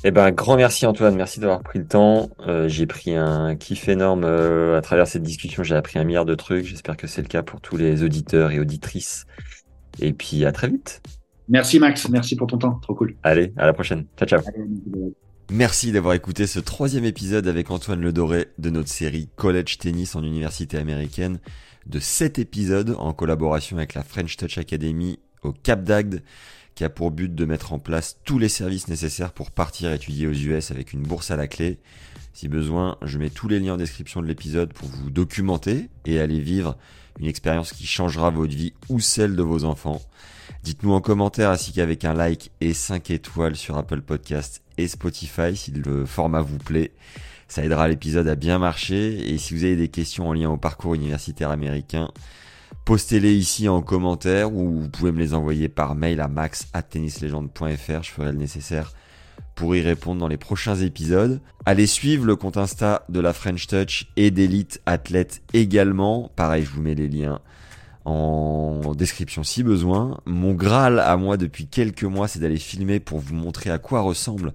Eh 0.04 0.12
ben, 0.12 0.32
grand 0.32 0.58
merci 0.58 0.86
Antoine, 0.86 1.16
merci 1.16 1.40
d'avoir 1.40 1.62
pris 1.64 1.80
le 1.80 1.88
temps. 1.88 2.30
Euh, 2.48 2.68
j'ai 2.68 2.86
pris 2.86 3.16
un 3.16 3.56
kiff 3.56 3.88
énorme 3.90 4.24
euh, 4.24 4.78
à 4.78 4.82
travers 4.82 5.08
cette 5.08 5.24
discussion. 5.24 5.64
J'ai 5.64 5.76
appris 5.76 5.98
un 5.98 6.04
milliard 6.04 6.26
de 6.26 6.36
trucs. 6.36 6.66
J'espère 6.66 6.98
que 6.98 7.08
c'est 7.08 7.22
le 7.22 7.28
cas 7.28 7.42
pour 7.42 7.62
tous 7.62 7.78
les 7.78 8.04
auditeurs 8.04 8.52
et 8.52 8.60
auditrices. 8.60 9.26
Et 10.00 10.14
puis 10.14 10.46
à 10.46 10.52
très 10.52 10.68
vite. 10.68 11.02
Merci 11.50 11.80
Max, 11.80 12.10
merci 12.10 12.36
pour 12.36 12.48
ton 12.48 12.58
temps, 12.58 12.80
trop 12.82 12.94
cool. 12.94 13.16
Allez, 13.24 13.54
à 13.58 13.66
la 13.66 13.74
prochaine. 13.74 14.06
Ciao 14.18 14.28
ciao. 14.28 14.42
Merci 15.50 15.92
d'avoir 15.94 16.14
écouté 16.14 16.46
ce 16.46 16.60
troisième 16.60 17.06
épisode 17.06 17.48
avec 17.48 17.72
Antoine 17.72 18.02
Ledoré 18.02 18.48
de 18.58 18.70
notre 18.70 18.90
série 18.90 19.30
College 19.38 19.78
Tennis 19.78 20.16
en 20.16 20.24
université 20.24 20.78
américaine 20.78 21.40
de 21.86 22.00
sept 22.00 22.38
épisodes 22.38 22.96
en 23.00 23.14
collaboration 23.14 23.78
avec 23.78 23.94
la 23.94 24.04
French 24.04 24.36
Touch 24.36 24.58
Academy 24.58 25.20
au 25.44 25.54
Cap 25.54 25.84
d'Agde 25.84 26.22
qui 26.78 26.84
a 26.84 26.90
pour 26.90 27.10
but 27.10 27.34
de 27.34 27.46
mettre 27.46 27.74
en 27.74 27.80
place 27.80 28.20
tous 28.24 28.38
les 28.38 28.50
services 28.50 28.88
nécessaires 28.88 29.32
pour 29.32 29.50
partir 29.50 29.92
étudier 29.92 30.28
aux 30.28 30.32
US 30.32 30.70
avec 30.70 30.94
une 30.94 31.02
bourse 31.02 31.32
à 31.32 31.36
la 31.36 31.48
clé. 31.48 31.80
Si 32.34 32.48
besoin, 32.48 33.00
je 33.02 33.18
mets 33.18 33.32
tous 33.32 33.48
les 33.48 33.60
liens 33.60 33.74
en 33.74 33.78
description 33.78 34.22
de 34.22 34.28
l'épisode 34.28 34.72
pour 34.74 34.88
vous 34.88 35.10
documenter 35.10 35.90
et 36.06 36.20
aller 36.20 36.40
vivre 36.40 36.78
une 37.20 37.26
expérience 37.26 37.74
qui 37.74 37.88
changera 37.88 38.30
votre 38.30 38.56
vie 38.56 38.74
ou 38.90 39.00
celle 39.00 39.36
de 39.36 39.42
vos 39.42 39.64
enfants. 39.64 40.04
Dites-nous 40.62 40.94
en 40.94 41.02
commentaire 41.02 41.50
ainsi 41.50 41.74
qu'avec 41.74 42.06
un 42.06 42.14
like 42.14 42.52
et 42.62 42.76
5 42.76 43.10
étoiles 43.10 43.56
sur 43.56 43.76
Apple 43.76 44.02
Podcast 44.02 44.62
et 44.78 44.88
Spotify 44.88 45.56
si 45.56 45.72
le 45.72 46.06
format 46.06 46.42
vous 46.42 46.60
plaît. 46.60 46.92
Ça 47.48 47.66
aidera 47.66 47.88
l'épisode 47.88 48.28
à 48.28 48.36
bien 48.36 48.60
marcher 48.60 49.34
et 49.34 49.40
si 49.40 49.56
vous 49.56 49.64
avez 49.64 49.78
des 49.78 49.88
questions 49.88 50.30
en 50.30 50.34
lien 50.34 50.52
au 50.52 50.58
parcours 50.58 50.94
universitaire 50.94 51.50
américain, 51.50 52.12
postez-les 52.88 53.36
ici 53.36 53.68
en 53.68 53.82
commentaire 53.82 54.54
ou 54.54 54.80
vous 54.80 54.88
pouvez 54.88 55.12
me 55.12 55.20
les 55.20 55.34
envoyer 55.34 55.68
par 55.68 55.94
mail 55.94 56.22
à 56.22 56.30
max@tennislegende.fr. 56.30 58.02
Je 58.02 58.10
ferai 58.10 58.32
le 58.32 58.38
nécessaire 58.38 58.94
pour 59.56 59.76
y 59.76 59.82
répondre 59.82 60.22
dans 60.22 60.30
les 60.30 60.38
prochains 60.38 60.78
épisodes. 60.78 61.42
Allez 61.66 61.86
suivre 61.86 62.26
le 62.26 62.38
compte 62.38 62.56
Insta 62.56 63.04
de 63.10 63.20
la 63.20 63.34
French 63.34 63.68
Touch 63.68 64.08
et 64.16 64.32
d'Elite 64.32 64.82
Athlète 64.86 65.42
également. 65.52 66.32
Pareil, 66.38 66.64
je 66.64 66.70
vous 66.70 66.82
mets 66.82 66.96
les 66.96 67.10
liens 67.10 67.42
en 68.06 68.96
description 68.96 69.44
si 69.44 69.64
besoin. 69.64 70.22
Mon 70.26 70.54
Graal 70.54 71.00
à 71.00 71.18
moi 71.18 71.36
depuis 71.36 71.68
quelques 71.68 72.06
mois, 72.06 72.30
c'est 72.30 72.40
d'aller 72.40 72.56
filmer 72.56 73.02
pour 73.02 73.20
vous 73.20 73.36
montrer 73.36 73.70
à 73.70 73.80
quoi 73.80 74.00
ressemble 74.00 74.54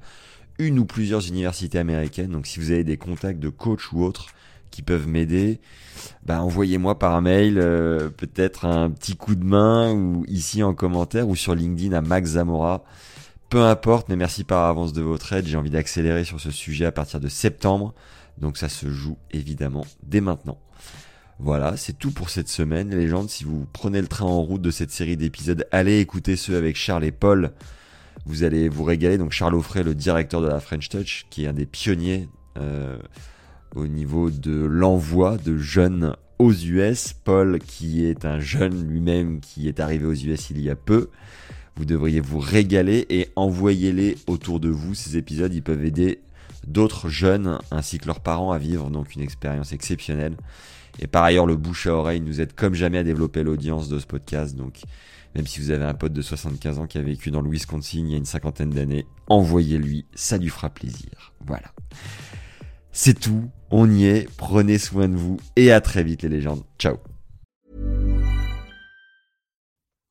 une 0.59 0.79
ou 0.79 0.87
plusieurs 0.87 1.29
universités 1.29 1.79
américaines. 1.79 2.31
Donc 2.31 2.47
si 2.47 2.61
vous 2.61 2.71
avez 2.71 2.85
des 2.85 2.97
contacts 2.97 3.41
de 3.41 3.51
coach 3.51 3.93
ou 3.93 4.03
autres 4.03 4.29
qui 4.73 4.83
peuvent 4.83 5.07
m'aider, 5.07 5.61
bah, 6.25 6.43
envoyez-moi 6.43 6.99
par 6.99 7.21
mail 7.23 7.59
euh, 7.59 8.11
peut-être 8.11 8.65
un 8.65 8.91
petit 8.91 9.15
coup 9.15 9.37
de 9.37 9.45
main 9.45 9.93
ou 9.93 10.25
ici 10.27 10.63
en 10.65 10.75
commentaire 10.75 11.29
ou 11.29 11.37
sur 11.37 11.55
LinkedIn 11.55 11.97
à 11.97 12.01
Max 12.01 12.31
Zamora. 12.31 12.83
Peu 13.51 13.63
importe, 13.63 14.09
mais 14.09 14.17
merci 14.17 14.45
par 14.45 14.65
avance 14.65 14.93
de 14.93 15.03
votre 15.03 15.33
aide. 15.35 15.47
J'ai 15.47 15.57
envie 15.57 15.71
d'accélérer 15.71 16.25
sur 16.25 16.41
ce 16.41 16.51
sujet 16.51 16.87
à 16.87 16.93
partir 16.93 17.21
de 17.21 17.29
septembre. 17.29 17.95
Donc 18.39 18.57
ça 18.57 18.69
se 18.69 18.89
joue 18.89 19.19
évidemment 19.31 19.85
dès 20.03 20.21
maintenant. 20.21 20.59
Voilà, 21.39 21.77
c'est 21.77 21.99
tout 21.99 22.13
pour 22.13 22.31
cette 22.31 22.49
semaine, 22.49 22.91
les 22.91 22.97
légendes. 22.97 23.29
Si 23.29 23.45
vous 23.45 23.67
prenez 23.73 24.01
le 24.01 24.07
train 24.07 24.27
en 24.27 24.43
route 24.43 24.63
de 24.63 24.71
cette 24.71 24.91
série 24.91 25.17
d'épisodes, 25.17 25.67
allez 25.71 25.99
écouter 25.99 26.37
ceux 26.37 26.57
avec 26.57 26.77
Charles 26.77 27.05
et 27.05 27.13
Paul. 27.13 27.53
Vous 28.25 28.45
allez 28.45 28.69
vous 28.69 28.85
régaler. 28.85 29.19
Donc 29.19 29.33
Charles 29.33 29.55
Offray, 29.55 29.83
le 29.83 29.95
directeur 29.95 30.41
de 30.41 30.47
la 30.47 30.61
French 30.61 30.89
Touch, 30.89 31.27
qui 31.31 31.45
est 31.45 31.49
un 31.49 31.53
des 31.53 31.67
pionniers 31.67 32.29
euh, 32.59 32.97
au 33.75 33.87
niveau 33.87 34.31
de 34.31 34.53
l'envoi 34.53 35.37
de 35.39 35.57
jeunes 35.57 36.17
aux 36.39 36.53
US. 36.53 37.15
Paul, 37.25 37.59
qui 37.59 38.05
est 38.05 38.25
un 38.25 38.41
jeune 38.41 38.87
lui-même 38.87 39.41
qui 39.41 39.69
est 39.69 39.81
arrivé 39.81 40.07
aux 40.07 40.15
US 40.15 40.51
il 40.51 40.61
y 40.61 40.71
a 40.71 40.77
peu. 40.77 41.11
Vous 41.77 41.85
devriez 41.85 42.21
vous 42.21 42.39
régaler 42.39 43.07
et 43.09 43.29
envoyez-les 43.37 44.17
autour 44.27 44.61
de 44.61 44.69
vous. 44.69 44.95
Ces 44.95 45.17
épisodes, 45.17 45.55
ils 45.55 45.63
peuvent 45.63 45.85
aider 45.85 46.21
d'autres 46.67 47.09
jeunes 47.09 47.59
ainsi 47.71 47.99
que 47.99 48.07
leurs 48.07 48.21
parents 48.21 48.53
à 48.53 48.59
vivre 48.59 48.91
donc 48.91 49.15
une 49.15 49.23
expérience 49.23 49.73
exceptionnelle. 49.73 50.37
Et 50.99 51.07
par 51.07 51.25
ailleurs, 51.25 51.47
le 51.47 51.57
bouche 51.57 51.87
à 51.87 51.95
oreille 51.95 52.21
nous 52.21 52.41
aide 52.41 52.55
comme 52.55 52.75
jamais 52.75 52.99
à 52.99 53.05
développer 53.05 53.43
l'audience 53.43 53.89
de 53.89 53.99
ce 53.99 54.07
podcast. 54.07 54.55
Donc, 54.55 54.81
même 55.35 55.47
si 55.47 55.61
vous 55.61 55.71
avez 55.71 55.85
un 55.85 55.95
pote 55.95 56.13
de 56.13 56.21
75 56.21 56.79
ans 56.79 56.87
qui 56.87 56.99
a 56.99 57.03
vécu 57.03 57.31
dans 57.31 57.41
le 57.41 57.51
Wisconsin 57.51 58.01
il 58.01 58.11
y 58.11 58.15
a 58.15 58.19
une 58.19 58.27
cinquantaine 58.27 58.71
d'années, 58.71 59.07
envoyez-lui, 59.29 60.05
ça 60.15 60.37
lui 60.37 60.51
fera 60.51 60.69
plaisir. 60.69 61.33
Voilà. 61.47 61.73
C'est 62.93 63.19
tout, 63.19 63.49
on 63.73 63.91
y 63.91 64.05
est, 64.05 64.29
prenez 64.37 64.79
soin 64.79 65.09
de 65.09 65.17
vous 65.17 65.39
et 65.57 65.73
à 65.73 65.81
très 65.81 66.05
vite 66.05 66.23
les 66.23 66.29
légendes. 66.29 66.63
Ciao. 66.79 66.99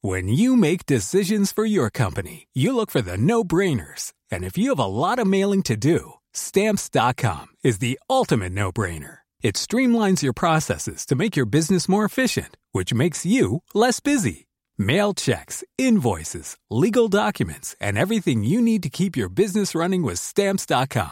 When 0.04 0.28
you 0.28 0.56
make 0.56 0.88
decisions 0.88 1.52
for 1.52 1.64
your 1.64 1.92
company, 1.92 2.48
you 2.56 2.76
look 2.76 2.90
for 2.90 3.02
the 3.02 3.18
no-brainers. 3.18 4.14
And 4.32 4.44
if 4.44 4.58
you 4.58 4.70
have 4.70 4.80
a 4.80 4.86
lot 4.88 5.20
of 5.20 5.28
mailing 5.28 5.62
to 5.64 5.78
do, 5.78 6.14
stamps.com 6.34 7.50
is 7.64 7.78
the 7.78 8.00
ultimate 8.10 8.52
no-brainer. 8.52 9.20
It 9.44 9.56
streamlines 9.56 10.24
your 10.24 10.34
processes 10.34 11.06
to 11.06 11.16
make 11.16 11.36
your 11.36 11.46
business 11.46 11.88
more 11.88 12.06
efficient, 12.06 12.58
which 12.72 12.94
makes 12.94 13.26
you 13.26 13.62
less 13.76 14.00
busy. 14.00 14.48
Mail 14.78 15.14
checks, 15.14 15.64
invoices, 15.78 16.58
legal 16.70 17.08
documents, 17.08 17.76
and 17.80 17.98
everything 17.98 18.44
you 18.44 18.62
need 18.62 18.82
to 18.84 18.90
keep 18.90 19.16
your 19.16 19.30
business 19.30 19.76
running 19.76 20.02
with 20.02 20.18
stamps.com. 20.18 21.12